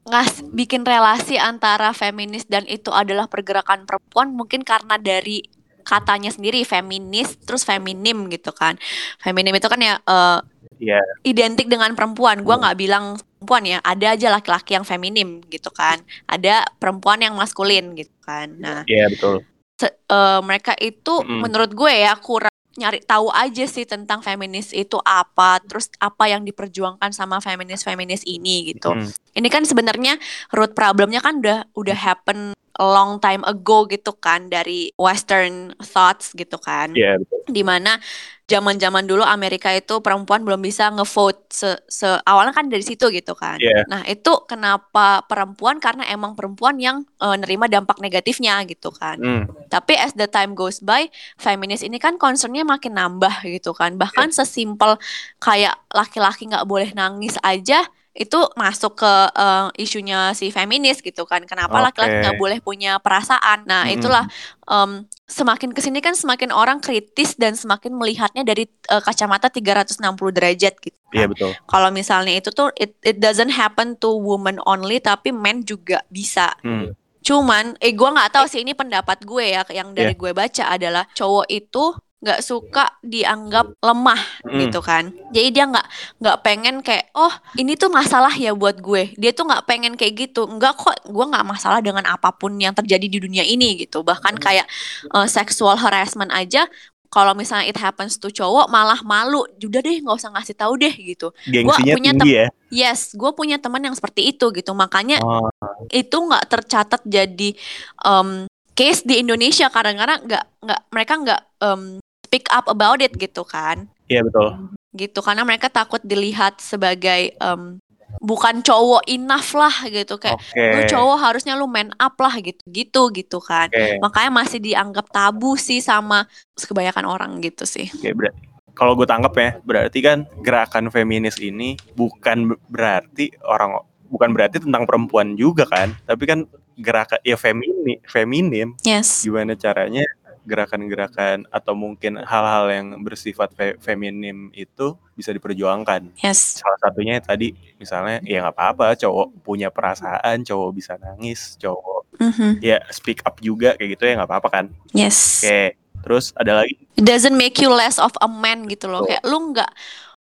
ngas 0.05 0.45
bikin 0.53 0.85
relasi 0.85 1.41
antara 1.41 1.97
feminis 1.97 2.45
dan 2.45 2.69
itu 2.69 2.93
adalah 2.93 3.25
pergerakan 3.27 3.89
perempuan 3.89 4.37
mungkin 4.37 4.61
karena 4.61 5.01
dari 5.01 5.41
katanya 5.85 6.33
sendiri 6.33 6.65
feminis 6.65 7.37
terus 7.45 7.65
feminim 7.65 8.29
gitu 8.33 8.53
kan. 8.53 8.77
Feminim 9.21 9.53
itu 9.57 9.69
kan 9.69 9.81
ya 9.81 10.01
eh, 10.01 10.39
Iya. 10.85 11.01
identik 11.25 11.67
dengan 11.67 11.97
perempuan. 11.97 12.45
Gua 12.45 12.61
nggak 12.61 12.77
bilang 12.77 13.17
perempuan 13.17 13.65
ya, 13.65 13.79
ada 13.81 14.07
aja 14.13 14.29
laki-laki 14.29 14.73
yang 14.73 14.85
feminim 14.85 15.41
gitu 15.49 15.69
kan. 15.69 16.01
Ada 16.25 16.65
perempuan 16.77 17.21
yang 17.21 17.35
maskulin 17.35 17.93
gitu 17.93 18.13
kan. 18.21 18.53
Nah, 18.57 18.85
Iya, 18.85 19.09
betul. 19.09 19.45
se- 19.77 19.97
eh, 19.97 20.41
mereka 20.41 20.73
itu 20.77 21.21
Mm-mm. 21.21 21.45
menurut 21.45 21.73
gue 21.73 21.93
ya 21.93 22.15
kurang 22.17 22.53
nyari 22.75 22.99
tahu 23.07 23.31
aja 23.31 23.65
sih 23.65 23.87
tentang 23.87 24.19
feminis 24.19 24.75
itu 24.75 24.99
apa, 24.99 25.63
terus 25.63 25.87
apa 26.03 26.27
yang 26.27 26.43
diperjuangkan 26.43 27.15
sama 27.15 27.39
feminis-feminis 27.39 28.27
ini 28.27 28.75
gitu. 28.75 28.91
Hmm. 28.91 29.07
Ini 29.31 29.47
kan 29.47 29.63
sebenarnya 29.63 30.19
root 30.51 30.75
problemnya 30.75 31.23
kan 31.23 31.39
udah 31.39 31.71
udah 31.71 31.95
happen 31.95 32.51
a 32.75 32.83
long 32.83 33.23
time 33.23 33.47
ago 33.47 33.87
gitu 33.87 34.11
kan 34.19 34.51
dari 34.51 34.91
western 34.99 35.71
thoughts 35.79 36.35
gitu 36.35 36.59
kan 36.59 36.91
Iya, 36.91 37.23
betul. 37.23 37.39
di 37.47 37.63
mana 37.63 38.03
zaman-zaman 38.45 39.09
dulu 39.09 39.25
Amerika 39.25 39.73
itu 39.73 40.05
perempuan 40.05 40.45
belum 40.45 40.61
bisa 40.61 40.93
ngevote 40.93 41.49
se, 41.49 41.71
se- 41.89 42.21
awalnya 42.29 42.53
kan 42.53 42.69
dari 42.69 42.85
situ 42.85 43.09
gitu 43.09 43.33
kan. 43.33 43.57
Iya. 43.57 43.89
Nah 43.89 44.05
itu 44.05 44.45
kenapa 44.45 45.25
perempuan 45.25 45.81
karena 45.81 46.05
emang 46.13 46.37
perempuan 46.37 46.77
yang 46.77 47.09
eh, 47.25 47.37
nerima 47.41 47.73
dampak 47.73 48.05
negatifnya 48.05 48.61
gitu 48.69 48.93
kan. 48.93 49.17
Hmm. 49.17 49.49
Tapi 49.73 49.97
as 49.97 50.13
the 50.13 50.29
time 50.29 50.53
goes 50.53 50.85
by, 50.85 51.09
feminis 51.41 51.81
ini 51.81 51.97
kan 51.97 52.21
concernnya 52.21 52.69
makin 52.69 53.01
nambah 53.01 53.49
gitu 53.49 53.73
kan. 53.73 53.97
Bahkan 53.97 54.37
sesimpel 54.37 55.01
kayak 55.41 55.81
laki-laki 55.89 56.45
nggak 56.45 56.69
boleh 56.69 56.93
nangis 56.93 57.41
aja 57.41 57.81
itu 58.15 58.39
masuk 58.55 59.03
ke 59.03 59.13
eh, 59.35 59.67
isunya 59.83 60.31
si 60.39 60.55
feminis 60.55 61.03
gitu 61.03 61.27
kan. 61.27 61.43
Kenapa 61.45 61.83
Oke. 61.83 61.85
laki-laki 61.91 62.15
nggak 62.23 62.39
boleh 62.39 62.59
punya 62.63 63.03
perasaan? 63.03 63.67
Nah 63.67 63.91
Mm-mm. 63.91 63.99
itulah 63.99 64.25
em, 64.71 65.03
semakin 65.27 65.75
ke 65.75 65.83
sini 65.83 65.99
kan 65.99 66.15
semakin 66.15 66.55
orang 66.55 66.79
kritis 66.79 67.35
dan 67.35 67.59
semakin 67.59 67.91
melihatnya 67.91 68.47
dari 68.47 68.71
eh, 68.71 69.03
kacamata 69.03 69.51
360 69.51 69.99
derajat 70.31 70.75
gitu. 70.79 70.99
Iya, 71.11 71.27
kan. 71.27 71.31
betul. 71.35 71.51
Kalau 71.67 71.89
misalnya 71.91 72.35
itu 72.39 72.55
tuh 72.55 72.71
it, 72.79 72.95
it 73.03 73.19
doesn't 73.19 73.51
happen 73.51 73.99
to 73.99 74.15
women 74.15 74.63
only 74.63 75.03
tapi 75.03 75.35
men 75.35 75.67
juga 75.67 76.07
bisa. 76.07 76.55
Hmm. 76.63 76.95
Cuman, 77.25 77.73
eh 77.81 77.97
gue 77.97 78.05
nggak 78.05 78.37
tahu 78.37 78.45
sih 78.45 78.61
ini 78.61 78.77
pendapat 78.77 79.25
gue 79.25 79.57
ya 79.57 79.65
yang 79.73 79.97
dari 79.97 80.13
gue 80.13 80.37
baca 80.37 80.69
adalah 80.69 81.09
cowok 81.17 81.49
itu 81.49 81.97
nggak 82.25 82.41
suka 82.41 82.89
dianggap 83.05 83.77
lemah 83.79 84.17
Hmm. 84.49 84.57
gitu 84.65 84.81
kan. 84.81 85.13
Jadi 85.29 85.49
dia 85.53 85.69
nggak 85.69 85.87
nggak 86.25 86.37
pengen 86.41 86.81
kayak 86.81 87.13
oh 87.13 87.29
ini 87.55 87.77
tuh 87.77 87.93
masalah 87.93 88.33
ya 88.33 88.57
buat 88.57 88.81
gue. 88.81 89.13
Dia 89.21 89.37
tuh 89.37 89.45
nggak 89.45 89.69
pengen 89.69 89.93
kayak 89.95 90.15
gitu. 90.17 90.49
Enggak 90.49 90.81
kok, 90.81 90.97
gue 91.05 91.25
nggak 91.25 91.45
masalah 91.45 91.85
dengan 91.85 92.09
apa 92.09 92.33
pun 92.33 92.57
yang 92.57 92.73
terjadi 92.73 93.05
di 93.05 93.19
dunia 93.21 93.45
ini 93.45 93.77
gitu. 93.85 94.01
Bahkan 94.01 94.41
kayak 94.41 94.65
eh, 95.13 95.29
sexual 95.29 95.77
harassment 95.77 96.33
aja. 96.33 96.65
Kalau 97.07 97.31
misalnya 97.31 97.71
it 97.71 97.79
happens 97.79 98.19
to 98.19 98.27
cowok 98.27 98.67
malah 98.67 98.99
malu, 99.07 99.47
udah 99.47 99.79
deh 99.79 100.03
nggak 100.03 100.19
usah 100.19 100.35
ngasih 100.35 100.57
tahu 100.59 100.75
deh 100.75 100.91
gitu. 100.91 101.31
Gengsinya 101.47 101.95
punya 101.95 102.11
tinggi 102.11 102.33
ya. 102.35 102.47
Yes, 102.75 103.15
gue 103.15 103.31
punya 103.31 103.55
teman 103.55 103.87
yang 103.87 103.95
seperti 103.95 104.35
itu 104.35 104.51
gitu. 104.51 104.75
Makanya 104.75 105.23
Oh, 105.23 105.47
itu 105.95 106.17
nggak 106.17 106.51
tercatat 106.51 107.07
jadi 107.07 107.55
um, 108.03 108.51
case 108.75 109.07
di 109.07 109.23
Indonesia 109.23 109.71
kadang-kadang 109.71 110.27
nggak 110.27 110.45
nggak 110.59 110.81
mereka 110.91 111.13
nggak 111.15 111.41
um, 111.63 112.03
speak 112.35 112.51
up 112.51 112.67
about 112.67 112.99
it 112.99 113.15
gitu 113.15 113.47
kan 113.47 113.87
iya 114.11 114.27
betul. 114.27 114.75
gitu 114.99 115.23
karena 115.23 115.47
mereka 115.47 115.71
takut 115.71 116.03
dilihat 116.03 116.59
sebagai 116.59 117.31
um, 117.39 117.79
bukan 118.19 118.59
cowok 118.59 119.07
enough 119.07 119.55
lah 119.55 119.71
gitu 119.87 120.19
kayak 120.19 120.35
Oke. 120.35 120.59
lu 120.75 120.83
cowok 120.91 121.19
harusnya 121.23 121.55
lu 121.55 121.71
man 121.71 121.95
up 121.95 122.19
lah 122.19 122.35
gitu 122.43 122.59
gitu 122.67 123.15
gitu 123.15 123.39
kan 123.39 123.71
Oke. 123.71 124.03
makanya 124.03 124.31
masih 124.35 124.59
dianggap 124.59 125.07
tabu 125.15 125.55
sih 125.55 125.79
sama 125.79 126.27
kebanyakan 126.59 127.07
orang 127.07 127.39
gitu 127.39 127.63
sih 127.63 127.87
Oke, 127.95 128.11
ber- 128.11 128.35
kalau 128.75 128.99
gue 128.99 129.07
tangkap 129.07 129.31
ya, 129.39 129.51
berarti 129.63 130.03
kan 130.03 130.27
gerakan 130.43 130.91
feminis 130.91 131.39
ini 131.39 131.79
bukan 131.95 132.51
ber- 132.51 132.59
berarti 132.67 133.31
orang 133.47 133.79
bukan 134.11 134.35
berarti 134.35 134.59
tentang 134.59 134.83
perempuan 134.83 135.39
juga 135.39 135.63
kan, 135.63 135.95
tapi 136.03 136.27
kan 136.27 136.43
gerakan 136.75 137.23
ya 137.23 137.39
femini, 137.39 138.03
feminim. 138.03 138.75
yes 138.83 139.23
Gimana 139.23 139.55
caranya 139.55 140.03
gerakan-gerakan 140.45 141.49
atau 141.49 141.73
mungkin 141.73 142.17
hal-hal 142.17 142.69
yang 142.69 142.87
bersifat 143.01 143.53
fe- 143.53 143.77
feminim 143.79 144.49
itu 144.51 144.93
bisa 145.13 145.31
diperjuangkan. 145.31 146.13
yes 146.17 146.59
Salah 146.59 146.79
satunya 146.81 147.19
tadi 147.19 147.51
misalnya 147.75 148.21
ya 148.23 148.43
nggak 148.43 148.55
apa-apa, 148.55 148.95
cowok 148.95 149.27
punya 149.41 149.69
perasaan, 149.69 150.43
cowok 150.43 150.71
bisa 150.73 150.95
nangis, 150.97 151.57
cowok 151.57 152.03
Mhm. 152.15 152.63
ya 152.63 152.79
speak 152.89 153.21
up 153.23 153.37
juga 153.39 153.75
kayak 153.75 153.91
gitu 153.93 154.03
ya 154.05 154.15
nggak 154.17 154.31
apa-apa 154.31 154.49
kan. 154.49 154.65
yes 154.91 155.43
Oke, 155.43 155.75
terus 156.01 156.31
ada 156.35 156.63
lagi 156.63 156.79
It 156.95 157.03
doesn't 157.03 157.35
make 157.35 157.59
you 157.59 157.69
less 157.69 157.99
of 157.99 158.15
a 158.19 158.29
man 158.29 158.67
gitu 158.67 158.87
loh. 158.87 159.03
Betul. 159.03 159.11
Kayak 159.11 159.25
lu 159.27 159.39
nggak 159.51 159.71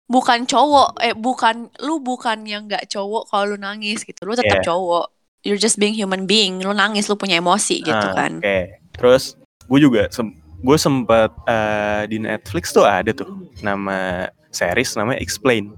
bukan 0.07 0.39
cowok 0.43 0.89
eh 0.99 1.11
bukan 1.11 1.55
lu 1.79 1.99
bukan 1.99 2.43
yang 2.43 2.67
nggak 2.67 2.83
cowok 2.85 3.27
kalau 3.27 3.55
lu 3.55 3.57
nangis 3.57 4.03
gitu 4.03 4.23
lu 4.23 4.35
tetap 4.35 4.59
Yeah. 4.59 4.67
cowok 4.67 5.07
you're 5.41 5.55
just 5.55 5.79
being 5.79 5.95
human 5.95 6.27
being 6.27 6.59
lu 6.59 6.71
nangis 6.71 7.07
lu 7.07 7.15
punya 7.15 7.39
emosi 7.39 7.79
gitu 7.79 8.07
Ah, 8.07 8.13
kan 8.13 8.43
Oke. 8.43 8.75
Terus 8.91 9.39
gue 9.71 9.79
juga 9.79 10.11
sem 10.11 10.35
gue 10.61 10.77
sempat 10.77 11.31
eh, 11.47 12.03
di 12.11 12.19
Netflix 12.19 12.75
tuh 12.75 12.83
ada 12.83 13.15
tuh 13.15 13.47
nama 13.63 14.27
series 14.51 14.93
namanya 14.99 15.23
Explain. 15.23 15.71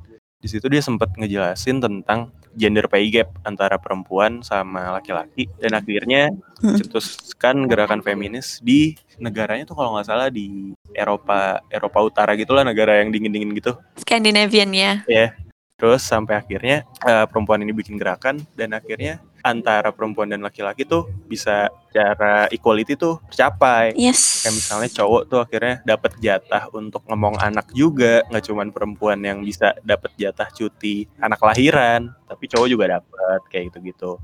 Di 0.43 0.51
situ 0.51 0.65
dia 0.67 0.83
sempat 0.83 1.13
ngejelasin 1.15 1.79
tentang 1.79 2.33
gender 2.57 2.85
pay 2.91 3.07
gap 3.07 3.31
antara 3.47 3.79
perempuan 3.79 4.43
sama 4.43 4.97
laki-laki 4.97 5.47
dan 5.61 5.77
akhirnya 5.77 6.33
Hmm. 6.63 6.79
cetuskan 6.79 7.67
gerakan 7.67 7.99
feminis 7.99 8.63
di 8.63 8.95
negaranya 9.19 9.67
tuh 9.67 9.75
kalau 9.75 9.99
nggak 9.99 10.07
salah 10.07 10.31
di 10.31 10.71
Eropa 10.95 11.59
Eropa 11.67 11.99
Utara 11.99 12.39
gitulah 12.39 12.63
negara 12.63 13.03
yang 13.03 13.11
dingin-dingin 13.11 13.51
gitu. 13.55 13.75
Scandinavian 13.99 14.71
ya 14.71 14.91
Ya. 15.07 15.35
Terus 15.75 16.03
sampai 16.07 16.39
akhirnya 16.39 16.87
eh, 17.03 17.25
perempuan 17.27 17.59
ini 17.63 17.75
bikin 17.75 17.99
gerakan 17.99 18.39
dan 18.55 18.71
akhirnya 18.75 19.19
antara 19.43 19.91
perempuan 19.91 20.31
dan 20.31 20.39
laki-laki 20.39 20.87
tuh 20.87 21.11
bisa 21.27 21.67
cara 21.91 22.47
equality 22.49 22.95
tuh 22.95 23.19
tercapai. 23.27 23.91
yes 23.93 24.47
Kayak 24.47 24.55
misalnya 24.55 24.89
cowok 24.95 25.21
tuh 25.27 25.39
akhirnya 25.43 25.75
dapat 25.83 26.11
jatah 26.17 26.63
untuk 26.71 27.03
ngomong 27.05 27.37
anak 27.43 27.69
juga, 27.75 28.23
nggak 28.31 28.43
cuman 28.47 28.67
perempuan 28.71 29.19
yang 29.19 29.43
bisa 29.43 29.75
dapat 29.83 30.15
jatah 30.15 30.47
cuti 30.49 31.05
anak 31.19 31.43
lahiran, 31.43 32.09
tapi 32.25 32.47
cowok 32.47 32.67
juga 32.71 32.85
dapat 32.97 33.39
kayak 33.51 33.69
gitu-gitu. 33.69 34.17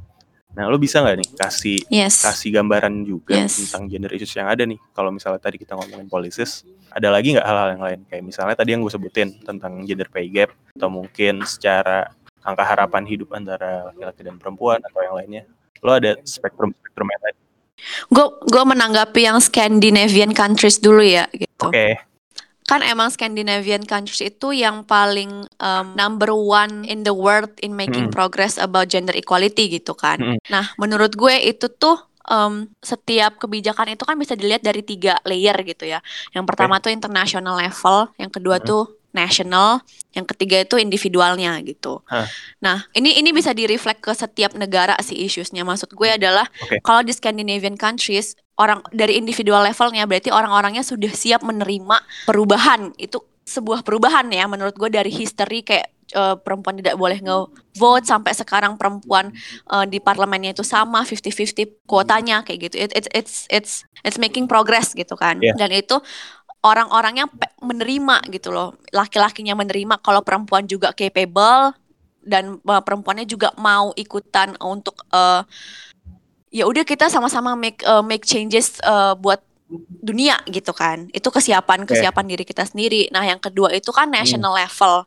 Nah, 0.50 0.66
lu 0.66 0.82
bisa 0.82 1.06
nggak 1.06 1.18
nih 1.22 1.30
kasih 1.38 1.78
yes 1.94 2.26
kasih 2.26 2.50
gambaran 2.58 3.06
juga 3.06 3.46
Yes. 3.46 3.70
tentang 3.70 3.86
gender 3.86 4.10
issues 4.10 4.34
yang 4.34 4.50
ada 4.50 4.66
nih. 4.66 4.82
Kalau 4.98 5.14
misalnya 5.14 5.38
tadi 5.38 5.62
kita 5.62 5.78
ngomongin 5.78 6.10
policies, 6.10 6.66
ada 6.90 7.14
lagi 7.14 7.38
nggak 7.38 7.46
hal-hal 7.46 7.70
yang 7.78 7.84
lain? 7.86 8.00
Kayak 8.10 8.24
misalnya 8.26 8.56
tadi 8.58 8.74
yang 8.74 8.82
gue 8.82 8.90
sebutin 8.90 9.30
tentang 9.46 9.86
gender 9.86 10.10
pay 10.10 10.26
gap, 10.34 10.50
atau 10.74 10.90
mungkin 10.90 11.46
secara 11.46 12.10
angka 12.41 12.64
harapan 12.64 13.03
hidup 13.06 13.32
antara 13.32 13.90
laki-laki 13.91 14.22
dan 14.24 14.36
perempuan 14.38 14.80
atau 14.82 14.99
yang 15.02 15.16
lainnya. 15.16 15.44
Lo 15.80 15.95
ada 15.95 16.16
spektrum-spektrum 16.22 17.07
yang 17.07 17.24
tadi. 17.24 17.40
gue 18.11 18.28
gue 18.44 18.64
menanggapi 18.68 19.24
yang 19.24 19.40
Scandinavian 19.40 20.36
countries 20.36 20.84
dulu 20.84 20.99
ya 20.99 21.32
gitu 21.32 21.72
Oke, 21.72 21.95
kan 22.68 22.84
emang 22.84 23.07
Scandinavian 23.07 23.88
countries 23.88 24.20
itu 24.20 24.52
yang 24.52 24.84
paling 24.84 25.48
um, 25.57 25.88
number 25.95 26.30
one 26.30 26.84
in 26.84 27.07
the 27.07 27.16
world 27.16 27.48
in 27.64 27.72
making 27.74 28.11
Mm. 28.11 28.14
progress 28.14 28.60
about 28.60 28.91
gender 28.91 29.16
equality 29.16 29.72
gitu 29.72 29.95
kan. 29.95 30.20
Mm. 30.20 30.38
Nah, 30.52 30.76
menurut 30.76 31.16
gue 31.16 31.34
itu 31.40 31.72
tuh 31.72 31.95
um, 32.28 32.68
setiap 32.84 33.40
kebijakan 33.40 33.95
itu 33.95 34.03
kan 34.03 34.20
bisa 34.20 34.36
dilihat 34.36 34.60
dari 34.60 34.84
tiga 34.84 35.16
layer 35.24 35.56
gitu 35.64 35.88
ya. 35.88 36.03
Yang 36.36 36.45
pertama 36.52 36.78
tuh 36.78 36.91
international 36.91 37.57
level, 37.57 38.11
yang 38.20 38.30
kedua 38.30 38.60
Mm. 38.60 38.68
tuh 38.68 38.98
national, 39.20 39.84
yang 40.16 40.24
ketiga 40.24 40.64
itu 40.64 40.80
individualnya 40.80 41.60
gitu. 41.62 42.00
Hah. 42.08 42.26
Nah, 42.60 42.88
ini 42.96 43.20
ini 43.20 43.30
bisa 43.30 43.52
direflect 43.52 44.00
ke 44.00 44.12
setiap 44.14 44.56
negara 44.56 44.96
sih 45.04 45.20
issuesnya. 45.20 45.62
Maksud 45.62 45.91
gue 45.91 46.10
adalah 46.10 46.48
Oke. 46.64 46.80
kalau 46.80 47.04
di 47.04 47.12
Scandinavian 47.12 47.76
countries 47.76 48.34
orang 48.56 48.80
dari 48.91 49.16
individual 49.16 49.64
levelnya 49.64 50.04
berarti 50.04 50.32
orang-orangnya 50.32 50.84
sudah 50.84 51.12
siap 51.12 51.44
menerima 51.44 52.00
perubahan 52.26 52.91
itu 52.96 53.20
sebuah 53.44 53.82
perubahan 53.82 54.28
ya 54.30 54.46
menurut 54.46 54.76
gue 54.76 54.91
dari 54.91 55.10
history 55.10 55.64
kayak 55.64 55.88
eh, 56.12 56.36
perempuan 56.38 56.78
tidak 56.78 56.94
boleh 56.94 57.18
nge-vote 57.18 58.06
sampai 58.06 58.36
sekarang 58.36 58.76
perempuan 58.76 59.32
eh, 59.66 59.86
di 59.88 59.98
parlemennya 59.98 60.54
itu 60.54 60.62
sama 60.62 61.02
50-50 61.02 61.88
kuotanya 61.88 62.44
kayak 62.44 62.60
gitu 62.68 62.76
It- 62.78 62.94
it's 62.94 63.10
it's 63.10 63.34
it's 63.50 63.74
it's 64.04 64.18
making 64.20 64.46
progress 64.46 64.94
gitu 64.94 65.16
kan 65.16 65.40
Yeah. 65.40 65.56
dan 65.56 65.72
itu 65.72 65.98
orang-orangnya 66.64 67.27
pe- 67.31 67.56
menerima 67.64 68.26
gitu 68.31 68.52
loh. 68.52 68.76
Laki-lakinya 68.91 69.56
menerima 69.56 69.99
kalau 70.03 70.22
perempuan 70.23 70.68
juga 70.68 70.91
capable 70.91 71.76
dan 72.23 72.60
eh, 72.60 72.81
perempuannya 72.84 73.26
juga 73.26 73.56
mau 73.56 73.95
ikutan 73.95 74.56
untuk 74.60 75.03
eh, 75.11 75.41
ya 76.49 76.65
udah 76.65 76.84
kita 76.84 77.07
sama-sama 77.07 77.56
make 77.56 77.81
eh, 77.84 78.03
make 78.03 78.26
changes 78.27 78.80
eh, 78.84 79.14
buat 79.15 79.40
dunia 80.02 80.41
gitu 80.49 80.73
kan. 80.73 81.07
Itu 81.14 81.30
kesiapan 81.30 81.86
kesiapan 81.86 82.26
diri 82.26 82.44
kita 82.44 82.65
sendiri. 82.65 83.07
Nah 83.14 83.23
yang 83.23 83.40
kedua 83.40 83.72
itu 83.72 83.94
kan 83.94 84.10
national 84.10 84.57
level. 84.57 85.06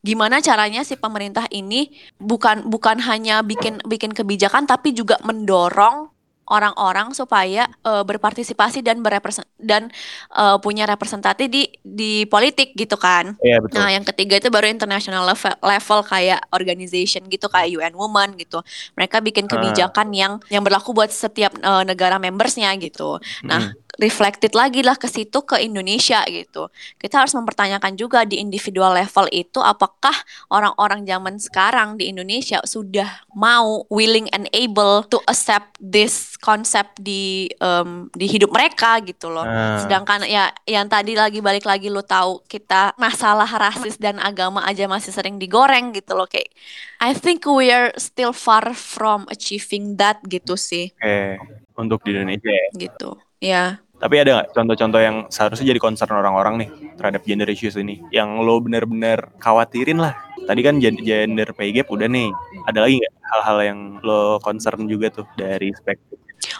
Gimana 0.00 0.40
caranya 0.40 0.80
si 0.80 0.96
pemerintah 0.96 1.44
ini 1.52 1.92
bukan 2.16 2.64
bukan 2.64 3.04
hanya 3.04 3.44
bikin 3.44 3.84
bikin 3.84 4.16
kebijakan 4.16 4.64
tapi 4.64 4.96
juga 4.96 5.20
mendorong 5.20 6.08
orang-orang 6.50 7.14
supaya 7.14 7.64
eh, 7.86 8.02
berpartisipasi 8.02 8.82
dan 8.82 9.00
berrepresen 9.00 9.46
dan 9.56 9.88
eh, 10.34 10.56
punya 10.58 10.84
representasi 10.84 11.46
di 11.46 11.62
di 11.80 12.26
politik 12.26 12.74
gitu 12.74 12.98
kan 12.98 13.38
iya 13.40 13.62
betul. 13.62 13.78
Nah, 13.78 13.88
yang 13.88 14.04
ketiga 14.04 14.36
itu 14.36 14.50
baru 14.50 14.66
international 14.66 15.24
level, 15.24 15.54
level 15.62 16.00
kayak 16.04 16.40
organization 16.50 17.22
gitu 17.30 17.46
kayak 17.46 17.70
UN 17.72 17.94
Women 17.94 18.36
gitu. 18.36 18.60
Mereka 18.98 19.22
bikin 19.22 19.46
Ah. 19.46 19.56
kebijakan 19.56 20.10
yang 20.12 20.32
yang 20.50 20.66
berlaku 20.66 20.90
buat 20.90 21.08
setiap 21.08 21.54
eh, 21.54 21.84
negara 21.86 22.18
membersnya 22.18 22.74
gitu. 22.76 23.16
Nah, 23.46 23.70
Mm. 23.70 23.79
Reflected 23.98 24.54
lagi 24.54 24.84
lah 24.84 24.94
ke 24.94 25.10
situ 25.10 25.42
ke 25.42 25.58
Indonesia 25.58 26.22
gitu. 26.28 26.70
Kita 27.00 27.24
harus 27.24 27.34
mempertanyakan 27.34 27.98
juga 27.98 28.22
di 28.22 28.38
individual 28.38 28.94
level 28.94 29.26
itu 29.34 29.58
apakah 29.58 30.14
orang-orang 30.52 31.02
zaman 31.02 31.40
sekarang 31.40 31.96
di 31.98 32.12
Indonesia 32.12 32.62
sudah 32.62 33.24
mau 33.34 33.82
willing 33.90 34.28
and 34.30 34.46
able 34.54 35.02
to 35.08 35.18
accept 35.26 35.74
this 35.80 36.36
concept 36.38 37.00
di 37.00 37.50
em, 37.58 38.06
di 38.14 38.30
hidup 38.30 38.52
mereka 38.52 39.00
gitu 39.02 39.32
loh. 39.32 39.42
Ah, 39.42 39.80
Sedangkan 39.82 40.22
ya 40.28 40.52
yang 40.68 40.86
tadi 40.86 41.16
lagi 41.16 41.40
balik 41.42 41.64
lagi 41.64 41.88
lo 41.90 42.04
tahu 42.04 42.44
kita 42.46 42.94
masalah 43.00 43.48
rasis 43.48 43.96
dan 43.96 44.20
agama 44.20 44.62
aja 44.68 44.84
masih 44.86 45.10
sering 45.10 45.40
digoreng 45.40 45.90
gitu 45.96 46.14
loh 46.14 46.28
kayak 46.28 46.52
I 47.00 47.16
think 47.16 47.48
we 47.48 47.72
are 47.72 47.90
still 47.96 48.36
far 48.36 48.76
from 48.76 49.24
achieving 49.32 49.96
that 49.96 50.20
gitu 50.28 50.54
sih 50.60 50.92
Oke, 51.00 51.40
untuk 51.80 52.04
di 52.04 52.12
Indonesia 52.12 52.52
ya. 52.52 52.68
gitu. 52.76 53.16
Ya. 53.40 53.80
Tapi 54.00 54.16
ada 54.16 54.40
nggak 54.40 54.48
contoh-contoh 54.56 55.00
yang 55.00 55.16
seharusnya 55.28 55.76
jadi 55.76 55.80
concern 55.80 56.16
orang-orang 56.16 56.64
nih 56.64 56.68
terhadap 56.96 57.20
gender 57.24 57.48
issues 57.48 57.76
ini? 57.76 58.00
Yang 58.12 58.28
lo 58.40 58.60
bener-bener 58.60 59.28
khawatirin 59.40 60.00
lah. 60.00 60.16
Tadi 60.48 60.60
kan 60.64 60.80
gen- 60.80 61.00
gender 61.04 61.52
pay 61.52 61.72
gap 61.72 61.88
udah 61.92 62.08
nih. 62.08 62.32
Ada 62.64 62.84
lagi 62.84 63.00
nggak 63.00 63.14
hal-hal 63.32 63.58
yang 63.60 63.80
lo 64.00 64.40
concern 64.40 64.88
juga 64.88 65.12
tuh 65.12 65.28
dari 65.36 65.72
spektrum? 65.76 66.16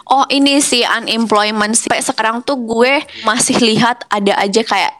Oh 0.09 0.25
ini 0.29 0.61
sih 0.61 0.85
unemployment 0.85 1.73
sih. 1.73 1.89
Sampai 1.89 2.05
sekarang 2.05 2.37
tuh 2.45 2.61
gue 2.61 3.01
masih 3.25 3.57
lihat 3.57 4.05
ada 4.09 4.37
aja 4.37 4.61
kayak 4.61 4.93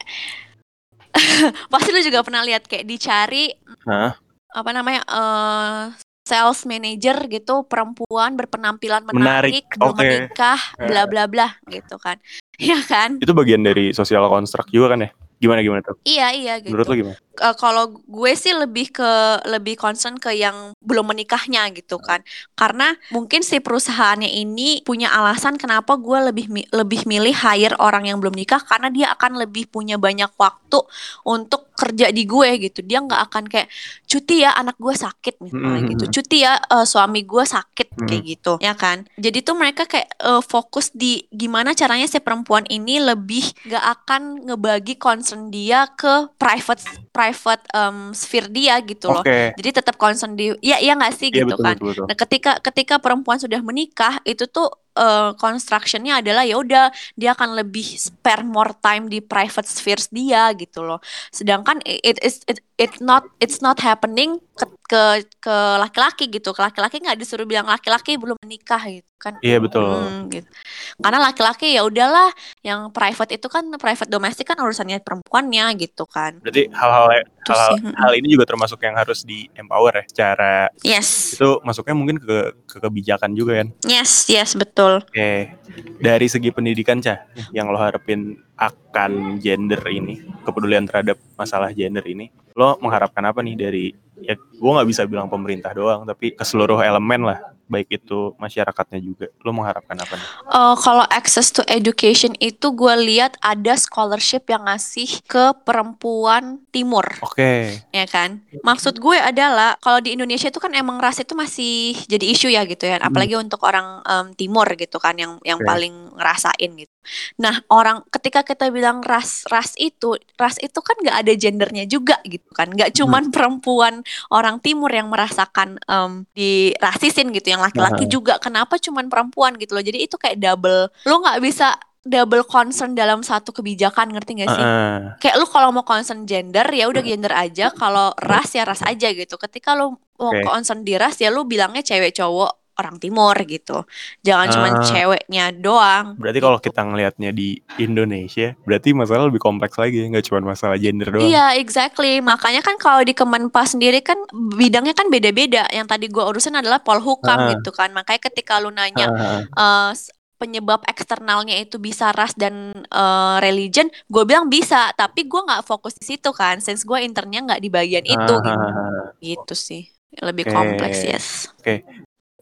pasti 1.72 1.88
lu 1.92 2.00
juga 2.02 2.24
pernah 2.24 2.42
lihat 2.42 2.66
kayak 2.66 2.88
dicari 2.88 3.52
Hah? 3.84 4.16
apa 4.52 4.70
namanya 4.72 5.02
eh 5.04 5.80
sales 6.22 6.62
manager 6.64 7.26
gitu 7.26 7.66
perempuan 7.66 8.38
berpenampilan 8.38 9.02
Menarik, 9.10 9.18
menarik, 9.18 9.64
belum 9.74 9.90
oke. 9.90 9.98
menikah 9.98 10.60
bla 10.78 11.02
bla 11.10 11.24
bla 11.26 11.48
gitu 11.66 11.98
kan 11.98 12.16
ya 12.62 12.78
kan 12.86 13.18
Itu 13.18 13.34
bagian 13.34 13.66
dari 13.66 13.90
social 13.90 14.22
construct 14.30 14.70
juga 14.70 14.94
kan 14.94 15.06
ya? 15.06 15.10
Gimana 15.42 15.58
gimana 15.58 15.82
tuh? 15.82 15.98
iya 16.06 16.30
iya 16.30 16.54
gitu 16.62 16.70
Menurut 16.70 16.86
lo 16.86 16.94
gimana? 16.94 17.16
Eh, 17.32 17.56
kalau 17.56 17.96
gue 18.04 18.32
sih 18.36 18.52
lebih 18.52 18.92
ke 18.92 19.10
lebih 19.48 19.80
concern 19.80 20.20
ke 20.20 20.36
yang 20.36 20.76
belum 20.84 21.08
menikahnya 21.08 21.72
gitu 21.72 21.96
kan 21.96 22.20
karena 22.52 22.92
mungkin 23.08 23.40
si 23.40 23.56
perusahaannya 23.56 24.28
ini 24.28 24.84
punya 24.84 25.08
alasan 25.08 25.56
kenapa 25.56 25.96
gue 25.96 26.28
lebih 26.28 26.68
lebih 26.68 27.08
milih 27.08 27.32
hire 27.32 27.72
orang 27.80 28.04
yang 28.04 28.20
belum 28.20 28.36
nikah 28.36 28.60
karena 28.60 28.92
dia 28.92 29.16
akan 29.16 29.40
lebih 29.40 29.64
punya 29.64 29.96
banyak 29.96 30.28
waktu 30.36 30.84
untuk 31.24 31.72
kerja 31.72 32.12
di 32.12 32.28
gue 32.28 32.68
gitu 32.68 32.84
dia 32.84 33.00
nggak 33.00 33.22
akan 33.32 33.44
kayak 33.48 33.72
cuti 34.04 34.44
ya 34.44 34.52
anak 34.52 34.76
gue 34.76 34.92
sakit 34.92 35.40
misalnya 35.40 35.80
Mhm. 35.80 35.90
gitu 35.96 36.04
cuti 36.20 36.44
ya 36.44 36.60
eh, 36.60 36.84
suami 36.84 37.24
gue 37.24 37.44
sakit 37.48 37.96
Mhm. 37.96 38.06
kayak 38.06 38.22
gitu 38.28 38.52
ya 38.60 38.76
kan 38.76 39.08
jadi 39.16 39.40
tuh 39.40 39.56
mereka 39.56 39.88
kayak 39.88 40.12
eh, 40.20 40.42
fokus 40.44 40.92
di 40.92 41.24
gimana 41.32 41.72
caranya 41.72 42.04
si 42.04 42.20
perempuan 42.20 42.68
ini 42.68 43.00
lebih 43.00 43.56
nggak 43.64 43.84
akan 43.98 44.22
ngebagi 44.52 45.00
concern 45.00 45.48
dia 45.48 45.88
ke 45.96 46.28
private 46.36 46.84
private 47.08 47.21
em, 47.30 48.10
sphere 48.10 48.48
dia 48.50 48.74
gitu 48.82 49.12
loh 49.14 49.22
Oke. 49.22 49.54
jadi 49.54 49.70
tetap 49.78 49.94
concern 49.94 50.34
di 50.34 50.50
ya 50.58 50.82
iya 50.82 50.92
nggak 50.98 51.14
sih 51.14 51.28
Iya 51.30 51.44
gitu 51.44 51.54
betul, 51.54 51.62
kan 51.62 51.76
betul 51.78 51.88
betul. 51.92 52.06
Nah, 52.08 52.16
ketika 52.18 52.50
ketika 52.58 52.94
perempuan 52.98 53.38
sudah 53.38 53.60
menikah 53.62 54.18
itu 54.26 54.44
tuh 54.48 54.68
eh, 54.98 55.30
constructionnya 55.38 56.20
adalah 56.20 56.42
ya 56.44 56.56
udah 56.58 56.90
dia 57.14 57.30
akan 57.32 57.56
lebih 57.60 57.84
spare 57.96 58.42
more 58.44 58.74
time 58.82 59.06
di 59.08 59.22
private 59.22 59.68
spheres 59.68 60.08
dia 60.10 60.50
gitu 60.58 60.82
loh. 60.84 60.98
Sedangkan 61.30 61.80
it 61.86 62.18
is 62.20 62.42
it, 62.50 62.60
it's 62.76 62.98
not 63.00 63.24
it's 63.38 63.60
not 63.62 63.78
happening 63.80 64.40
ke 64.52 64.66
ke 64.86 65.02
ke 65.40 65.56
laki-laki 65.80 66.28
gitu. 66.28 66.52
Ke 66.52 66.60
laki-laki 66.68 67.00
nggak 67.00 67.18
disuruh 67.18 67.48
bilang 67.48 67.66
laki-laki 67.66 68.20
belum 68.20 68.36
menikah 68.44 68.82
gitu 68.88 69.08
kan. 69.22 69.38
Iya 69.38 69.62
betul. 69.62 69.86
Hmm, 69.86 70.26
gitu. 70.28 70.50
Karena 70.98 71.18
laki-laki 71.22 71.78
ya 71.78 71.86
udahlah 71.86 72.28
yang 72.66 72.90
private 72.90 73.38
itu 73.38 73.46
kan 73.46 73.64
private 73.78 74.10
domestik 74.10 74.50
kan 74.50 74.58
urusannya 74.58 74.98
perempuannya 74.98 75.70
gitu 75.78 76.04
kan. 76.10 76.42
Berarti 76.42 76.66
hal-hal 76.74 77.06
Itu 77.42 77.50
hal, 77.54 77.74
sih, 77.74 77.78
mm-mm. 77.82 77.94
hal 77.98 78.12
ini 78.18 78.26
juga 78.38 78.44
termasuk 78.46 78.78
yang 78.86 78.94
harus 78.94 79.26
di 79.26 79.50
empower 79.58 80.02
ya 80.02 80.04
secara 80.06 80.54
Yes. 80.86 81.34
itu 81.34 81.58
masuknya 81.66 81.94
mungkin 81.98 82.22
ke, 82.22 82.54
ke 82.70 82.76
kebijakan 82.78 83.34
juga 83.34 83.62
kan. 83.62 83.68
Yes, 83.86 84.30
yes 84.30 84.54
betul. 84.54 85.02
Oke, 85.02 85.50
dari 85.98 86.26
segi 86.30 86.54
pendidikan 86.54 87.02
cah, 87.02 87.26
yang 87.50 87.70
lo 87.70 87.78
harapin 87.78 88.38
akan 88.58 89.42
gender 89.42 89.82
ini, 89.90 90.22
kepedulian 90.46 90.86
terhadap 90.86 91.18
masalah 91.34 91.74
gender 91.74 92.06
ini, 92.06 92.30
lo 92.54 92.78
mengharapkan 92.78 93.26
apa 93.26 93.42
nih 93.42 93.56
dari 93.58 93.84
ya 94.22 94.34
gue 94.38 94.70
nggak 94.70 94.88
bisa 94.88 95.02
bilang 95.04 95.26
pemerintah 95.26 95.74
doang 95.74 96.06
tapi 96.06 96.32
ke 96.32 96.44
seluruh 96.46 96.78
elemen 96.80 97.26
lah 97.26 97.38
baik 97.66 97.88
itu 97.88 98.36
masyarakatnya 98.36 99.00
juga 99.00 99.32
lo 99.40 99.50
mengharapkan 99.56 99.96
apa 99.96 100.14
nih 100.20 100.28
Uh, 100.52 100.76
kalau 100.76 101.08
access 101.08 101.48
to 101.48 101.64
education 101.64 102.36
itu 102.36 102.68
gue 102.76 102.94
lihat 103.08 103.40
ada 103.40 103.72
scholarship 103.80 104.44
yang 104.52 104.68
ngasih 104.68 105.08
ke 105.24 105.56
perempuan 105.64 106.60
timur, 106.68 107.08
oke 107.24 107.80
ya 107.88 108.04
kan? 108.04 108.44
Maksud 108.60 109.00
gue 109.00 109.16
adalah 109.16 109.80
kalau 109.80 110.04
di 110.04 110.12
Indonesia 110.12 110.52
itu 110.52 110.60
kan 110.60 110.76
emang 110.76 111.00
ras 111.00 111.16
itu 111.24 111.32
masih 111.32 111.96
jadi 112.04 112.24
isu 112.36 112.52
ya 112.52 112.68
gitu 112.68 112.84
ya, 112.84 113.00
apalagi 113.00 113.32
untuk 113.40 113.64
orang 113.64 114.04
em, 114.04 114.26
timur 114.36 114.68
gitu 114.76 115.00
kan 115.00 115.16
yang 115.16 115.40
yang 115.40 115.56
Oke. 115.56 115.64
paling 115.64 115.94
ngerasain 116.12 116.70
gitu. 116.76 116.91
Nah 117.38 117.60
orang 117.68 118.06
ketika 118.10 118.46
kita 118.46 118.70
bilang 118.70 119.02
ras 119.02 119.44
ras 119.50 119.74
itu 119.78 120.14
ras 120.38 120.56
itu 120.62 120.78
kan 120.78 120.96
nggak 121.00 121.16
ada 121.26 121.32
gendernya 121.34 121.84
juga 121.86 122.18
gitu 122.26 122.48
kan, 122.54 122.70
nggak 122.70 122.94
cuman 122.94 123.34
perempuan 123.34 124.06
orang 124.30 124.62
timur 124.62 124.88
yang 124.92 125.10
merasakan 125.10 125.78
em, 125.86 126.24
dirasisin 126.32 127.34
gitu, 127.34 127.52
yang 127.52 127.62
laki-laki 127.62 128.06
Aha. 128.06 128.12
juga. 128.12 128.34
Kenapa 128.38 128.78
cuman 128.78 129.10
perempuan 129.10 129.58
gitu 129.58 129.74
loh? 129.74 129.84
Jadi 129.84 130.06
itu 130.06 130.16
kayak 130.18 130.38
double, 130.38 130.88
lo 131.08 131.14
nggak 131.22 131.40
bisa 131.42 131.74
double 132.02 132.42
concern 132.42 132.98
dalam 132.98 133.22
satu 133.22 133.54
kebijakan 133.54 134.10
ngerti 134.10 134.42
gak 134.42 134.50
sih? 134.50 134.58
Heeh. 134.58 135.22
Kayak 135.22 135.36
lu 135.38 135.46
kalau 135.46 135.70
mau 135.70 135.86
concern 135.86 136.26
gender 136.26 136.66
ya 136.66 136.90
udah 136.90 137.02
gender 137.02 137.30
aja, 137.30 137.70
kalau 137.70 138.10
ras 138.18 138.50
ya 138.54 138.66
ras 138.66 138.82
aja 138.82 139.06
gitu. 139.14 139.38
Ketika 139.38 139.78
lu 139.78 139.94
mau 140.18 140.34
Oke. 140.34 140.42
concern 140.42 140.82
di 140.82 140.98
ras 140.98 141.18
ya 141.18 141.30
lu 141.30 141.46
bilangnya 141.46 141.82
cewek 141.82 142.14
cowok 142.14 142.61
orang 142.74 142.96
timur 142.96 143.36
gitu. 143.42 143.84
Jangan 144.20 144.46
cuma 144.48 144.68
Ah. 144.70 144.82
ceweknya 144.82 145.50
doang. 145.50 146.16
berarti 146.16 146.38
kalau 146.38 146.58
kita 146.58 146.80
ngelihatnya 146.80 147.30
di 147.30 147.56
Indonesia 147.76 148.54
berarti 148.62 148.92
masalah 148.92 149.26
lebih 149.26 149.38
kompleks 149.38 149.76
lagi 149.76 150.02
nggak 150.04 150.24
cuma 150.24 150.40
masalah 150.46 150.76
gender 150.76 151.08
doang 151.08 151.24
Iya, 151.24 151.56
exactly. 151.56 152.18
Makanya 152.18 152.60
kan 152.60 152.76
kalau 152.76 153.00
di 153.00 153.12
Kemenpas 153.12 153.72
sendiri 153.72 154.00
kan 154.00 154.16
bidangnya 154.32 154.92
kan 154.92 155.06
beda-beda. 155.06 155.68
Yang 155.68 155.86
tadi 155.88 156.06
gua 156.06 156.26
urusin 156.26 156.54
adalah 156.54 156.78
polhukam 156.78 157.38
Ah. 157.38 157.48
gitu 157.52 157.70
kan. 157.70 157.90
Makanya 157.90 158.20
ketika 158.22 158.56
lu 158.56 158.68
nanya 158.68 159.06
eh, 159.52 159.90
s- 159.92 160.08
penyebab 160.34 160.82
eksternalnya 160.84 161.54
itu 161.56 161.78
bisa 161.78 162.10
ras 162.10 162.34
dan 162.34 162.72
eh, 162.84 163.36
religion, 163.38 163.86
gue 164.04 164.24
bilang 164.24 164.46
bisa, 164.46 164.90
tapi 164.92 165.24
gua 165.24 165.46
nggak 165.46 165.62
fokus 165.62 165.94
di 165.94 166.04
situ 166.04 166.30
kan, 166.30 166.58
since 166.58 166.82
gue 166.82 166.98
internnya 166.98 167.46
nggak 167.46 167.60
di 167.60 167.68
bagian 167.68 168.02
itu 168.02 168.18
gitu, 168.18 168.34
Hahaha. 168.42 169.14
gitu 169.22 169.54
sih, 169.54 169.86
lebih 170.18 170.44
Oke. 170.44 170.52
kompleks 170.52 170.98
yes. 171.00 171.26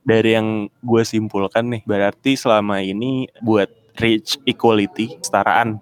Dari 0.05 0.37
yang 0.37 0.69
gue 0.81 1.03
simpulkan 1.05 1.69
nih 1.71 1.83
berarti 1.85 2.35
selama 2.37 2.81
ini 2.81 3.29
buat 3.45 3.69
reach 4.01 4.41
equality 4.49 5.21
kesetaraan 5.21 5.81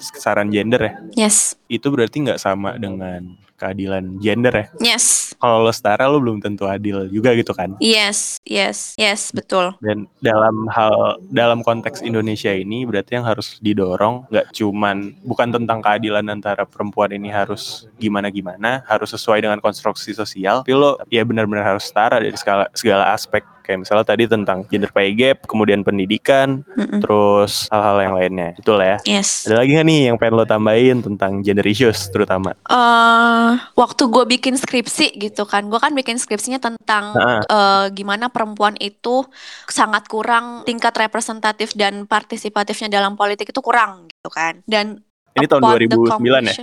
kesetaraan 0.00 0.48
gender 0.48 0.80
ya 0.80 0.92
Yes, 1.28 1.54
itu 1.68 1.86
berarti 1.92 2.24
nggak 2.24 2.40
sama 2.40 2.80
dengan 2.80 3.36
keadilan 3.58 4.22
gender 4.22 4.54
ya? 4.54 4.66
Yes, 4.94 5.34
kalau 5.36 5.66
lo 5.66 5.74
setara 5.74 6.06
lo 6.06 6.22
belum 6.22 6.38
tentu 6.38 6.64
adil 6.70 7.10
juga 7.10 7.34
gitu 7.34 7.50
kan? 7.50 7.74
Yes, 7.82 8.38
yes, 8.46 8.94
yes, 8.94 9.34
betul. 9.34 9.74
dan 9.82 10.06
dalam 10.22 10.70
hal 10.70 11.18
dalam 11.34 11.66
konteks 11.66 12.00
Indonesia 12.06 12.54
ini 12.54 12.86
berarti 12.86 13.18
yang 13.18 13.26
harus 13.26 13.58
didorong 13.58 14.30
nggak 14.30 14.54
cuman 14.54 15.18
bukan 15.26 15.50
tentang 15.50 15.82
keadilan 15.82 16.24
antara 16.30 16.62
perempuan 16.62 17.10
ini 17.10 17.34
harus 17.34 17.90
gimana 17.98 18.30
gimana 18.30 18.86
harus 18.86 19.10
sesuai 19.10 19.42
dengan 19.42 19.58
konstruksi 19.58 20.14
sosial 20.14 20.62
tapi 20.62 20.78
lo 20.78 21.02
ya 21.10 21.26
benar-benar 21.26 21.76
harus 21.76 21.90
setara 21.90 22.22
dari 22.22 22.38
segala 22.38 22.70
segala 22.72 23.10
aspek 23.10 23.42
kayak 23.68 23.84
misalnya 23.84 24.08
tadi 24.08 24.24
tentang 24.24 24.64
gender 24.64 24.88
pay 24.88 25.12
gap 25.12 25.44
kemudian 25.44 25.84
pendidikan 25.84 26.64
Mm-mm. 26.72 27.04
terus 27.04 27.68
hal-hal 27.68 28.00
yang 28.00 28.14
lainnya 28.16 28.48
itulah 28.56 28.96
ya 28.96 28.98
Yes. 29.04 29.44
ada 29.44 29.60
lagi 29.60 29.76
nggak 29.76 29.84
nih 29.84 30.00
yang 30.08 30.16
pengen 30.16 30.40
lo 30.40 30.48
tambahin 30.48 31.04
tentang 31.04 31.44
gender 31.44 31.68
issues 31.68 32.08
terutama 32.08 32.56
eh 32.64 33.50
waktu 33.76 34.02
gue 34.08 34.24
bikin 34.28 34.54
skripsi 34.56 35.18
gitu 35.18 35.44
kan, 35.44 35.66
gue 35.66 35.76
kan 35.76 35.92
bikin 35.92 36.16
skripsinya 36.16 36.56
tentang 36.56 37.12
Heeh. 37.12 37.42
eh, 37.44 37.86
gimana 37.92 38.30
perempuan 38.30 38.78
itu 38.78 39.26
sangat 39.66 40.06
kurang 40.06 40.62
tingkat 40.62 40.94
representatif 40.94 41.74
dan 41.74 42.06
partisipatifnya 42.06 42.88
dalam 42.88 43.18
politik 43.18 43.50
itu 43.50 43.60
kurang 43.60 44.06
gitu 44.08 44.30
kan. 44.30 44.62
Dan 44.64 45.02
Ini 45.34 45.46
tahun 45.46 45.60
upon 45.60 45.78
the 45.90 45.96
2009 46.22 46.48
ya? 46.48 46.54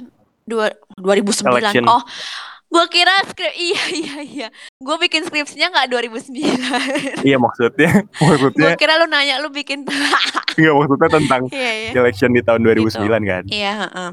Dua, 0.45 0.65
2009. 0.97 1.57
Election. 1.57 1.83
Oh, 1.85 2.01
gue 2.75 2.85
kira 2.91 3.15
skrip 3.25 3.53
iya 3.67 3.83
iya 3.89 4.15
iya. 4.21 4.47
Gue 4.77 4.99
bikin 4.99 5.23
skripsinya 5.23 5.71
nggak 5.71 5.87
2009. 5.87 7.23
iya 7.23 7.37
maksudnya 7.37 8.03
maksudnya 8.21 8.59
gue 8.59 8.71
kira 8.75 8.99
lu 8.99 9.07
nanya 9.07 9.39
lu 9.39 9.47
bikin. 9.49 9.87
nggak 10.59 10.73
maksudnya 10.73 11.09
tentang 11.09 11.41
Iya 11.47 11.71
iya. 11.71 11.91
election 11.95 12.31
di 12.31 12.41
tahun 12.41 12.61
2009 12.61 12.99
kan 13.23 13.43
Iya. 13.47 13.71
heeh. 13.81 14.09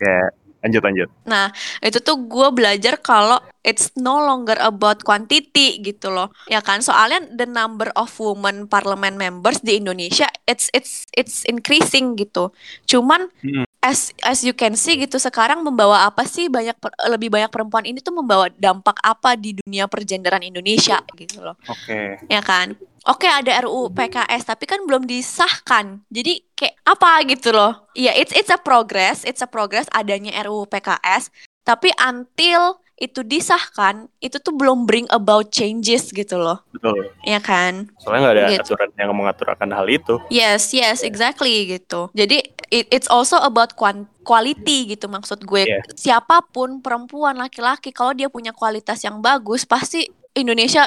ya 0.00 0.20
lanjut 0.60 0.82
lanjut 0.82 1.08
Nah, 1.24 1.48
itu 1.80 1.98
tuh 2.00 2.20
gue 2.20 2.48
belajar 2.50 3.00
kalau 3.00 3.40
it's 3.60 3.92
no 3.94 4.20
longer 4.20 4.56
about 4.58 5.00
quantity 5.00 5.80
gitu 5.80 6.08
loh. 6.08 6.28
Ya 6.46 6.60
kan? 6.60 6.80
Soalnya 6.80 7.24
the 7.30 7.44
number 7.44 7.88
of 7.94 8.12
women 8.16 8.64
parliament 8.66 9.16
members 9.16 9.60
di 9.60 9.76
Indonesia 9.76 10.28
it's 10.44 10.68
it's 10.72 11.08
it's 11.12 11.44
increasing 11.44 12.12
gitu. 12.14 12.52
Cuman 12.84 13.32
Mm. 13.40 13.64
As 13.80 14.12
as 14.20 14.44
you 14.44 14.52
can 14.52 14.76
see 14.76 15.00
gitu 15.00 15.16
sekarang 15.16 15.64
membawa 15.64 16.04
apa 16.04 16.28
sih 16.28 16.52
banyak 16.52 16.76
per- 16.76 16.92
lebih 17.08 17.32
banyak 17.32 17.48
perempuan 17.48 17.88
ini 17.88 18.04
tuh 18.04 18.12
membawa 18.12 18.52
dampak 18.52 19.00
apa 19.00 19.34
di 19.40 19.56
dunia 19.56 19.88
pergenderan 19.88 20.44
Indonesia 20.44 21.00
gitu 21.16 21.40
loh. 21.40 21.56
oke 21.64 22.28
Ya 22.28 22.44
kan? 22.44 22.76
Oke 23.08 23.24
ada 23.24 23.64
RUU 23.64 23.96
PKS 23.96 24.44
tapi 24.44 24.68
kan 24.68 24.84
belum 24.84 25.08
disahkan. 25.08 26.04
Jadi 26.12 26.44
kayak 26.52 26.76
apa 26.84 27.24
gitu 27.24 27.48
loh. 27.56 27.88
Iya, 27.96 28.12
it's 28.12 28.36
it's 28.36 28.52
a 28.52 28.60
progress, 28.60 29.24
it's 29.24 29.40
a 29.40 29.48
progress 29.48 29.88
adanya 29.96 30.36
RUU 30.44 30.68
PKS, 30.68 31.32
tapi 31.64 31.88
until 31.96 32.79
itu 33.00 33.24
disahkan, 33.24 34.06
itu 34.20 34.36
tuh 34.36 34.52
belum 34.52 34.84
bring 34.84 35.08
about 35.08 35.48
changes 35.48 36.12
gitu 36.12 36.36
loh. 36.36 36.60
betul 36.70 37.08
Ya 37.24 37.40
kan? 37.40 37.88
soalnya 37.96 38.20
nggak 38.22 38.36
ada 38.36 38.44
Gitu. 38.46 38.62
aturan 38.68 38.90
yang 38.94 39.10
mengatur 39.10 39.48
akan 39.48 39.72
hal 39.72 39.88
itu 39.88 40.20
Yes, 40.28 40.68
yes, 40.70 41.00
exactly 41.00 41.64
gitu. 41.66 42.12
Jadi 42.12 42.44
it- 42.68 42.92
it's 42.92 43.08
also 43.08 43.40
about 43.40 43.72
quality 44.20 44.78
gitu 44.86 45.08
maksud 45.08 45.42
gue. 45.42 45.64
Iya. 45.64 45.80
Siapa 45.90 46.44
pun 46.46 46.78
perempuan, 46.78 47.34
laki-laki 47.34 47.88
kalau 47.88 48.12
dia 48.12 48.28
punya 48.28 48.52
kualitas 48.52 49.00
yang 49.00 49.18
bagus, 49.18 49.64
pasti 49.64 50.04
Indonesia 50.30 50.84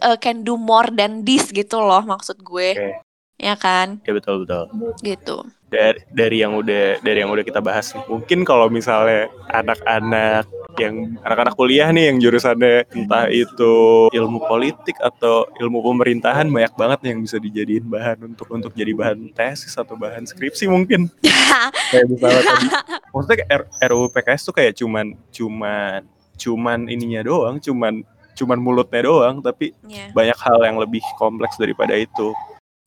uh, 0.00 0.16
can 0.16 0.40
do 0.40 0.56
more 0.56 0.88
than 0.88 1.22
this 1.22 1.48
gitu 1.48 1.76
loh 1.76 2.00
maksud 2.02 2.40
gue. 2.40 2.72
Oke. 2.72 2.90
Ya 3.36 3.52
kan? 3.54 4.00
ya 4.04 4.12
betul 4.12 4.44
betul 4.44 4.64
Gitu. 5.00 5.36
dari 5.68 6.00
dari 6.10 6.36
yang 6.40 6.52
udah 6.52 7.00
dari 7.00 7.20
yang 7.20 7.30
udah 7.30 7.40
kita 7.40 7.56
bahas 7.58 7.94
nih 7.94 8.04
mungkin 8.04 8.42
kalau 8.42 8.68
misalnya 8.68 9.30
anak-anak 9.48 10.44
yang 10.78 11.18
anak-anak 11.24 11.54
kuliah 11.56 11.88
nih 11.90 12.12
yang 12.12 12.16
jurusannya 12.22 12.86
entah 12.94 13.26
itu 13.26 13.72
ilmu 14.12 14.38
politik 14.46 14.94
atau 15.02 15.48
ilmu 15.58 15.82
pemerintahan 15.82 16.46
banyak 16.46 16.74
banget 16.78 16.98
nih 17.02 17.10
yang 17.16 17.20
bisa 17.24 17.36
dijadiin 17.40 17.86
bahan 17.88 18.18
untuk 18.30 18.46
untuk 18.52 18.72
jadi 18.76 18.92
bahan 18.94 19.34
tesis 19.34 19.74
atau 19.74 19.98
bahan 19.98 20.28
skripsi 20.28 20.70
mungkin. 20.70 21.10
Kayak 21.90 22.06
misalnya 22.06 22.42
tadi. 22.46 22.66
Maksudnya 23.10 23.36
kayak 23.42 23.50
R- 23.50 23.68
RUU 23.90 24.06
PKS 24.14 24.42
tuh 24.46 24.54
kayak 24.54 24.72
cuman 24.78 25.06
cuman 25.34 26.00
cuman 26.40 26.78
ininya 26.88 27.20
doang 27.20 27.60
cuman 27.60 28.00
cuman 28.32 28.58
mulutnya 28.62 29.04
doang 29.04 29.44
tapi 29.44 29.76
Ya, 29.84 30.08
banyak 30.14 30.38
hal 30.38 30.58
yang 30.64 30.78
lebih 30.80 31.02
kompleks 31.20 31.58
daripada 31.60 31.92
itu 31.98 32.32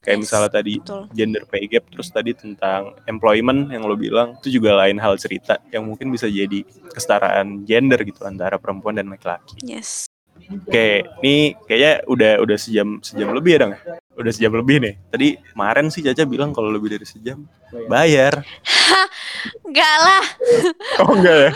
kayak 0.03 0.19
Yes, 0.19 0.23
misalnya 0.27 0.51
tadi 0.51 0.73
betul. 0.83 1.03
gender 1.15 1.43
pay 1.47 1.63
gap 1.65 1.87
terus 1.87 2.11
tadi 2.11 2.35
tentang 2.35 2.91
employment 3.07 3.71
yang 3.71 3.87
lo 3.87 3.95
bilang 3.95 4.35
itu 4.43 4.59
juga 4.59 4.75
lain 4.75 4.99
hal 4.99 5.15
cerita 5.15 5.57
yang 5.71 5.87
mungkin 5.87 6.11
bisa 6.11 6.27
jadi 6.27 6.61
kesetaraan 6.91 7.63
gender 7.63 8.03
gitu 8.03 8.27
antara 8.27 8.59
perempuan 8.59 8.99
dan 8.99 9.07
laki-laki. 9.07 9.55
Yes. 9.63 10.11
Oke, 10.43 11.07
ini 11.23 11.55
kayaknya 11.69 12.03
udah 12.03 12.31
udah 12.43 12.57
sejam 12.59 12.99
sejam 12.99 13.31
lebih 13.31 13.55
ya 13.55 13.59
dong? 13.63 13.73
Udah 14.19 14.31
sejam 14.33 14.51
lebih 14.51 14.81
nih. 14.83 14.93
Tadi 15.07 15.27
kemarin 15.55 15.87
sih 15.87 16.03
Caca 16.03 16.27
bilang 16.27 16.51
kalau 16.51 16.67
lebih 16.67 16.91
dari 16.91 17.07
sejam 17.07 17.47
bayar. 17.87 18.43
Enggak 19.63 19.95
lah, 20.03 20.23
Oh 21.03 21.15
enggak 21.15 21.35
ya? 21.35 21.51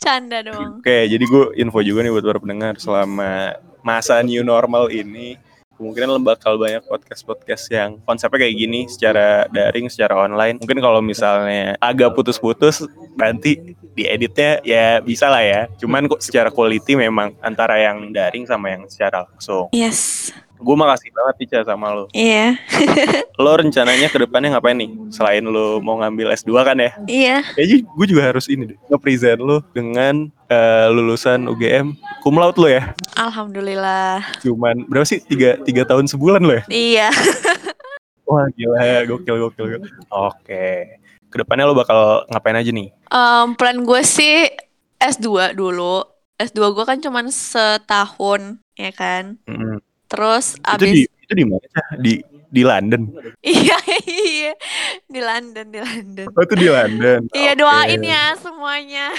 canda 0.00 0.38
doang. 0.40 0.80
Oke, 0.80 1.08
jadi 1.08 1.24
gue 1.24 1.44
info 1.60 1.80
juga 1.84 2.00
nih 2.04 2.12
buat 2.12 2.24
para 2.24 2.40
pendengar 2.40 2.74
selama 2.80 3.56
masa 3.80 4.20
new 4.24 4.40
normal 4.40 4.88
ini 4.88 5.36
kemungkinan 5.80 6.20
bakal 6.20 6.60
banyak 6.60 6.84
podcast-podcast 6.84 7.72
yang 7.72 7.96
konsepnya 8.04 8.44
kayak 8.44 8.56
gini 8.60 8.84
secara 8.84 9.48
daring, 9.48 9.88
secara 9.88 10.12
online. 10.20 10.60
Mungkin 10.60 10.76
kalau 10.84 11.00
misalnya 11.00 11.80
agak 11.80 12.12
putus-putus 12.12 12.84
nanti 13.16 13.72
dieditnya 13.96 14.60
ya 14.60 15.00
bisa 15.00 15.32
lah 15.32 15.40
ya. 15.40 15.60
Cuman 15.80 16.04
kok 16.04 16.20
secara 16.20 16.52
quality 16.52 17.00
memang 17.00 17.32
antara 17.40 17.80
yang 17.80 18.12
daring 18.12 18.44
sama 18.44 18.76
yang 18.76 18.84
secara 18.92 19.24
langsung. 19.24 19.72
Yes. 19.72 20.28
Gue 20.60 20.76
makasih 20.76 21.08
banget 21.10 21.34
Ica 21.48 21.58
sama 21.64 21.96
lo. 21.96 22.04
Iya. 22.12 22.60
Lo 23.40 23.56
rencananya 23.56 24.12
ke 24.12 24.20
depannya 24.20 24.52
ngapain 24.52 24.76
nih? 24.76 24.92
Selain 25.08 25.40
lo 25.40 25.80
mau 25.80 25.96
ngambil 25.96 26.36
S2 26.36 26.52
kan 26.60 26.76
ya? 26.76 26.92
Iya. 27.08 27.36
Kayaknya 27.56 27.76
gue 27.88 28.06
juga 28.12 28.22
harus 28.28 28.46
ini 28.52 28.68
deh. 28.68 28.78
Nge-present 28.92 29.40
lo 29.40 29.64
dengan 29.72 30.28
eh, 30.52 30.86
lulusan 30.92 31.48
UGM 31.48 31.96
cum 32.20 32.36
laude 32.36 32.60
lo 32.60 32.68
ya. 32.68 32.92
Alhamdulillah. 33.16 34.20
Cuman 34.44 34.84
berapa 34.84 35.08
sih? 35.08 35.24
Tiga, 35.24 35.56
tiga 35.64 35.88
tahun 35.88 36.04
sebulan 36.04 36.44
lo 36.44 36.52
ya? 36.60 36.64
Iya. 36.68 37.08
Wah 38.28 38.46
gila, 38.52 39.08
gokil, 39.08 39.36
gokil, 39.48 39.64
gokil. 39.74 39.90
Oke. 40.12 41.00
Ke 41.32 41.36
depannya 41.40 41.64
lo 41.64 41.74
bakal 41.74 42.28
ngapain 42.28 42.60
aja 42.60 42.70
nih? 42.70 42.92
Em, 42.92 43.46
plan 43.56 43.80
gue 43.80 44.00
sih 44.04 44.52
S2 45.00 45.56
dulu. 45.56 46.04
S2 46.36 46.60
gue 46.76 46.84
kan 46.84 47.00
cuman 47.00 47.32
setahun, 47.32 48.60
ya 48.76 48.92
kan. 48.92 49.40
Mm. 49.48 49.80
Terus 50.10 50.58
Itu 50.58 50.66
abis 50.66 50.90
di 50.90 51.02
itu 51.06 51.32
di 51.38 51.44
mana? 51.46 51.82
Di 52.02 52.12
di 52.50 52.62
London. 52.66 53.02
iya 53.46 53.78
iya 54.10 54.52
di 55.06 55.20
London 55.22 55.66
di 55.70 55.78
London. 55.78 56.26
Oh, 56.34 56.42
itu 56.42 56.54
di 56.58 56.66
London. 56.66 57.20
Iya 57.30 57.52
doain 57.54 58.02
ya 58.02 58.34
semuanya. 58.34 59.14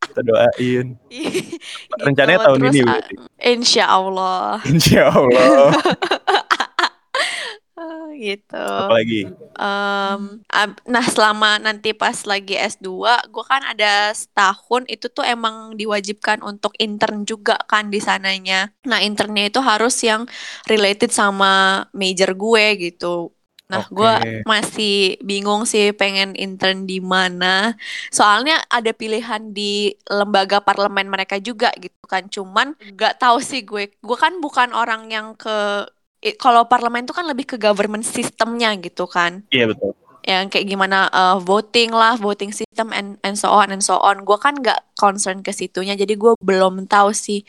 Kita 0.00 0.20
doain. 0.24 0.96
Gitu. 1.12 1.56
Rencananya 2.00 2.48
tahun 2.48 2.58
Terus, 2.64 2.72
ini 2.72 2.80
berarti. 2.88 3.14
Insya 3.44 3.84
Allah 3.84 4.64
Insya 4.64 5.02
Allah. 5.12 5.76
Gitu. 8.16 8.56
Apalagi? 8.80 9.20
Em, 9.56 10.20
ab- 10.52 10.82
nah 10.84 11.04
selama 11.14 11.56
nanti 11.56 11.96
pas 11.96 12.16
lagi 12.28 12.52
S2 12.56 13.24
gue 13.32 13.44
kan 13.44 13.62
ada 13.72 14.12
setahun 14.12 14.84
itu 14.92 15.08
tuh 15.08 15.24
emang 15.24 15.72
diwajibkan 15.80 16.44
untuk 16.44 16.72
intern 16.76 17.24
juga 17.24 17.56
kan 17.70 17.88
di 17.88 17.98
sananya. 18.00 18.68
Nah 18.84 19.00
internnya 19.00 19.48
itu 19.48 19.60
harus 19.64 19.96
yang 20.04 20.28
related 20.68 21.08
sama 21.12 21.84
major 21.96 22.36
gue 22.36 22.64
gitu. 22.92 23.32
Nah 23.66 23.82
Oke. 23.82 23.96
gue 23.98 24.12
masih 24.46 25.18
bingung 25.26 25.66
sih 25.66 25.90
pengen 25.96 26.36
intern 26.38 26.86
di 26.86 27.02
mana. 27.02 27.74
Soalnya 28.14 28.62
ada 28.70 28.92
pilihan 28.94 29.50
di 29.56 29.90
lembaga 30.06 30.62
parlemen 30.62 31.08
mereka 31.10 31.40
juga 31.42 31.72
gitu 31.80 31.98
kan. 32.06 32.28
Cuman 32.30 32.76
nggak 32.94 33.18
tahu 33.18 33.42
sih 33.42 33.66
gue. 33.66 33.90
Gue 34.04 34.18
kan 34.20 34.38
bukan 34.44 34.70
orang 34.76 35.10
yang 35.10 35.34
ke 35.34 35.88
kalau 36.34 36.66
parlemen 36.66 37.06
itu 37.06 37.14
kan 37.14 37.22
lebih 37.22 37.46
ke 37.46 37.56
government 37.62 38.02
sistemnya 38.02 38.74
gitu 38.82 39.06
kan 39.06 39.46
Iya 39.54 39.70
betul. 39.70 39.94
yang 40.26 40.50
kayak 40.50 40.66
gimana 40.66 41.06
uh, 41.14 41.38
voting 41.38 41.94
lah, 41.94 42.18
voting 42.18 42.50
system 42.50 42.90
and 42.90 43.14
and 43.22 43.38
so 43.38 43.46
on 43.46 43.70
and 43.70 43.78
so 43.78 43.94
on. 44.02 44.26
Gue 44.26 44.34
kan 44.42 44.58
nggak 44.58 44.82
concern 44.98 45.38
ke 45.38 45.54
situnya, 45.54 45.94
jadi 45.94 46.18
gue 46.18 46.34
belum 46.42 46.90
tahu 46.90 47.14
sih. 47.14 47.46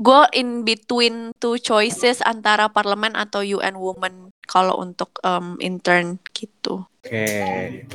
Gue 0.00 0.24
in 0.32 0.64
between 0.64 1.36
two 1.36 1.60
choices 1.60 2.24
antara 2.24 2.72
parlemen 2.72 3.12
atau 3.20 3.44
UN 3.44 3.76
Women 3.76 4.32
kalau 4.48 4.80
untuk 4.80 5.12
um, 5.28 5.60
intern 5.60 6.16
gitu. 6.32 6.88
Oke. 7.04 7.28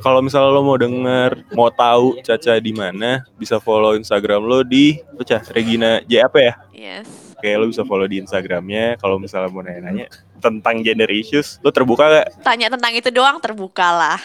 Kalau 0.02 0.22
misalnya 0.22 0.54
lo 0.54 0.62
mau 0.62 0.78
denger, 0.78 1.46
mau 1.58 1.74
tahu 1.74 2.22
Caca 2.22 2.62
di 2.62 2.72
mana, 2.78 3.26
bisa 3.42 3.58
follow 3.58 3.98
Instagram 3.98 4.46
lo 4.46 4.62
di 4.62 5.02
apa 5.02 5.24
Cah? 5.26 5.42
Regina 5.50 6.00
J 6.06 6.30
apa 6.30 6.38
ya? 6.40 6.54
Yes. 6.72 7.31
Oke, 7.42 7.58
lo 7.58 7.66
bisa 7.66 7.82
follow 7.82 8.06
di 8.06 8.22
Instagramnya. 8.22 9.02
Kalau 9.02 9.18
misalnya 9.18 9.50
mau 9.50 9.66
nanya-nanya 9.66 10.14
tentang 10.38 10.86
gender 10.86 11.10
issues, 11.10 11.58
lo 11.66 11.74
terbuka 11.74 12.06
gak? 12.06 12.46
Tanya 12.46 12.70
tentang 12.70 12.94
itu 12.94 13.10
doang 13.10 13.42
terbuka 13.42 13.90
lah. 13.90 14.22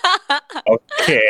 Oke. 0.72 1.20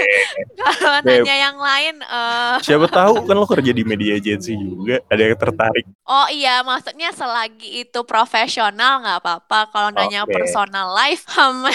Kalau 0.79 1.03
nanya 1.03 1.35
yang 1.51 1.59
lain, 1.59 1.99
eh 2.07 2.57
Siapa 2.63 2.87
tahu 3.03 3.27
kan 3.27 3.35
lo 3.35 3.51
kerja 3.51 3.75
di 3.75 3.83
media 3.83 4.15
agency 4.15 4.55
juga, 4.55 5.03
ada 5.11 5.23
yang 5.27 5.35
tertarik. 5.35 5.91
oh 6.07 6.27
iya, 6.31 6.63
maksudnya 6.63 7.11
selagi 7.11 7.83
itu 7.83 8.01
profesional 8.07 9.03
nggak 9.03 9.19
apa-apa. 9.19 9.75
Kalau 9.75 9.91
nanya 9.91 10.23
Oke. 10.23 10.39
personal 10.39 10.95
life, 10.95 11.27
hmm, 11.35 11.67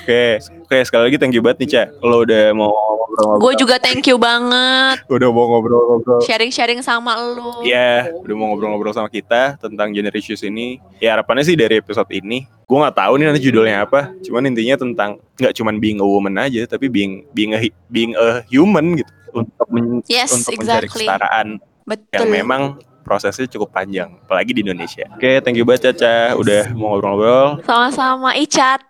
Oke, 0.00 0.40
oke 0.40 0.76
sekali 0.82 1.02
lagi 1.12 1.16
thank 1.20 1.34
you 1.36 1.42
banget 1.44 1.58
nih 1.60 1.68
Ca. 1.68 1.82
Lo 2.00 2.24
udah 2.24 2.44
mau 2.50 2.72
ngobrol-ngobrol. 2.72 3.42
gue 3.42 3.52
juga 3.60 3.76
thank 3.76 4.06
you 4.08 4.16
banget. 4.16 4.96
udah 5.06 5.28
mau 5.28 5.44
ngobrol-ngobrol. 5.50 6.20
sharing-sharing 6.24 6.80
sama 6.80 7.20
lu. 7.20 7.60
Iya, 7.62 8.08
udah 8.24 8.34
mau 8.34 8.46
ngobrol-ngobrol 8.52 8.96
sama 8.96 9.12
kita 9.12 9.60
tentang 9.60 9.92
gender 9.92 10.14
issues 10.14 10.40
ini. 10.40 10.80
Ya 10.98 11.12
harapannya 11.14 11.44
sih 11.44 11.54
dari 11.54 11.78
episode 11.78 12.08
ini, 12.10 12.48
gue 12.48 12.76
nggak 12.76 12.96
tahu 12.96 13.12
nih 13.20 13.26
nanti 13.28 13.42
judulnya 13.44 13.84
apa. 13.84 14.14
Cuman 14.24 14.48
intinya 14.48 14.80
tentang 14.80 15.10
nggak 15.36 15.52
cuman 15.52 15.74
being 15.76 16.00
a 16.00 16.06
woman 16.06 16.34
aja, 16.40 16.64
tapi 16.64 16.88
being 16.88 17.28
being 17.36 17.52
a 17.52 17.60
being 17.92 18.16
a 18.16 18.40
human 18.48 18.96
gitu 18.96 19.12
untuk 19.36 19.66
men- 19.68 20.02
Yes, 20.08 20.32
untuk 20.32 20.56
mencari 20.58 20.88
exactly. 20.88 21.06
kesetaraan 21.06 21.48
yang 21.60 22.24
Betul. 22.24 22.26
memang 22.30 22.62
prosesnya 23.00 23.46
cukup 23.50 23.74
panjang, 23.74 24.14
apalagi 24.22 24.54
di 24.54 24.62
Indonesia. 24.62 25.06
Oke, 25.12 25.42
thank 25.42 25.58
you 25.58 25.66
banget 25.66 25.90
Caca, 25.92 26.38
udah 26.38 26.70
mau 26.72 26.94
ngobrol-ngobrol. 26.94 27.58
Sama-sama 27.66 28.38
Icat. 28.38 28.89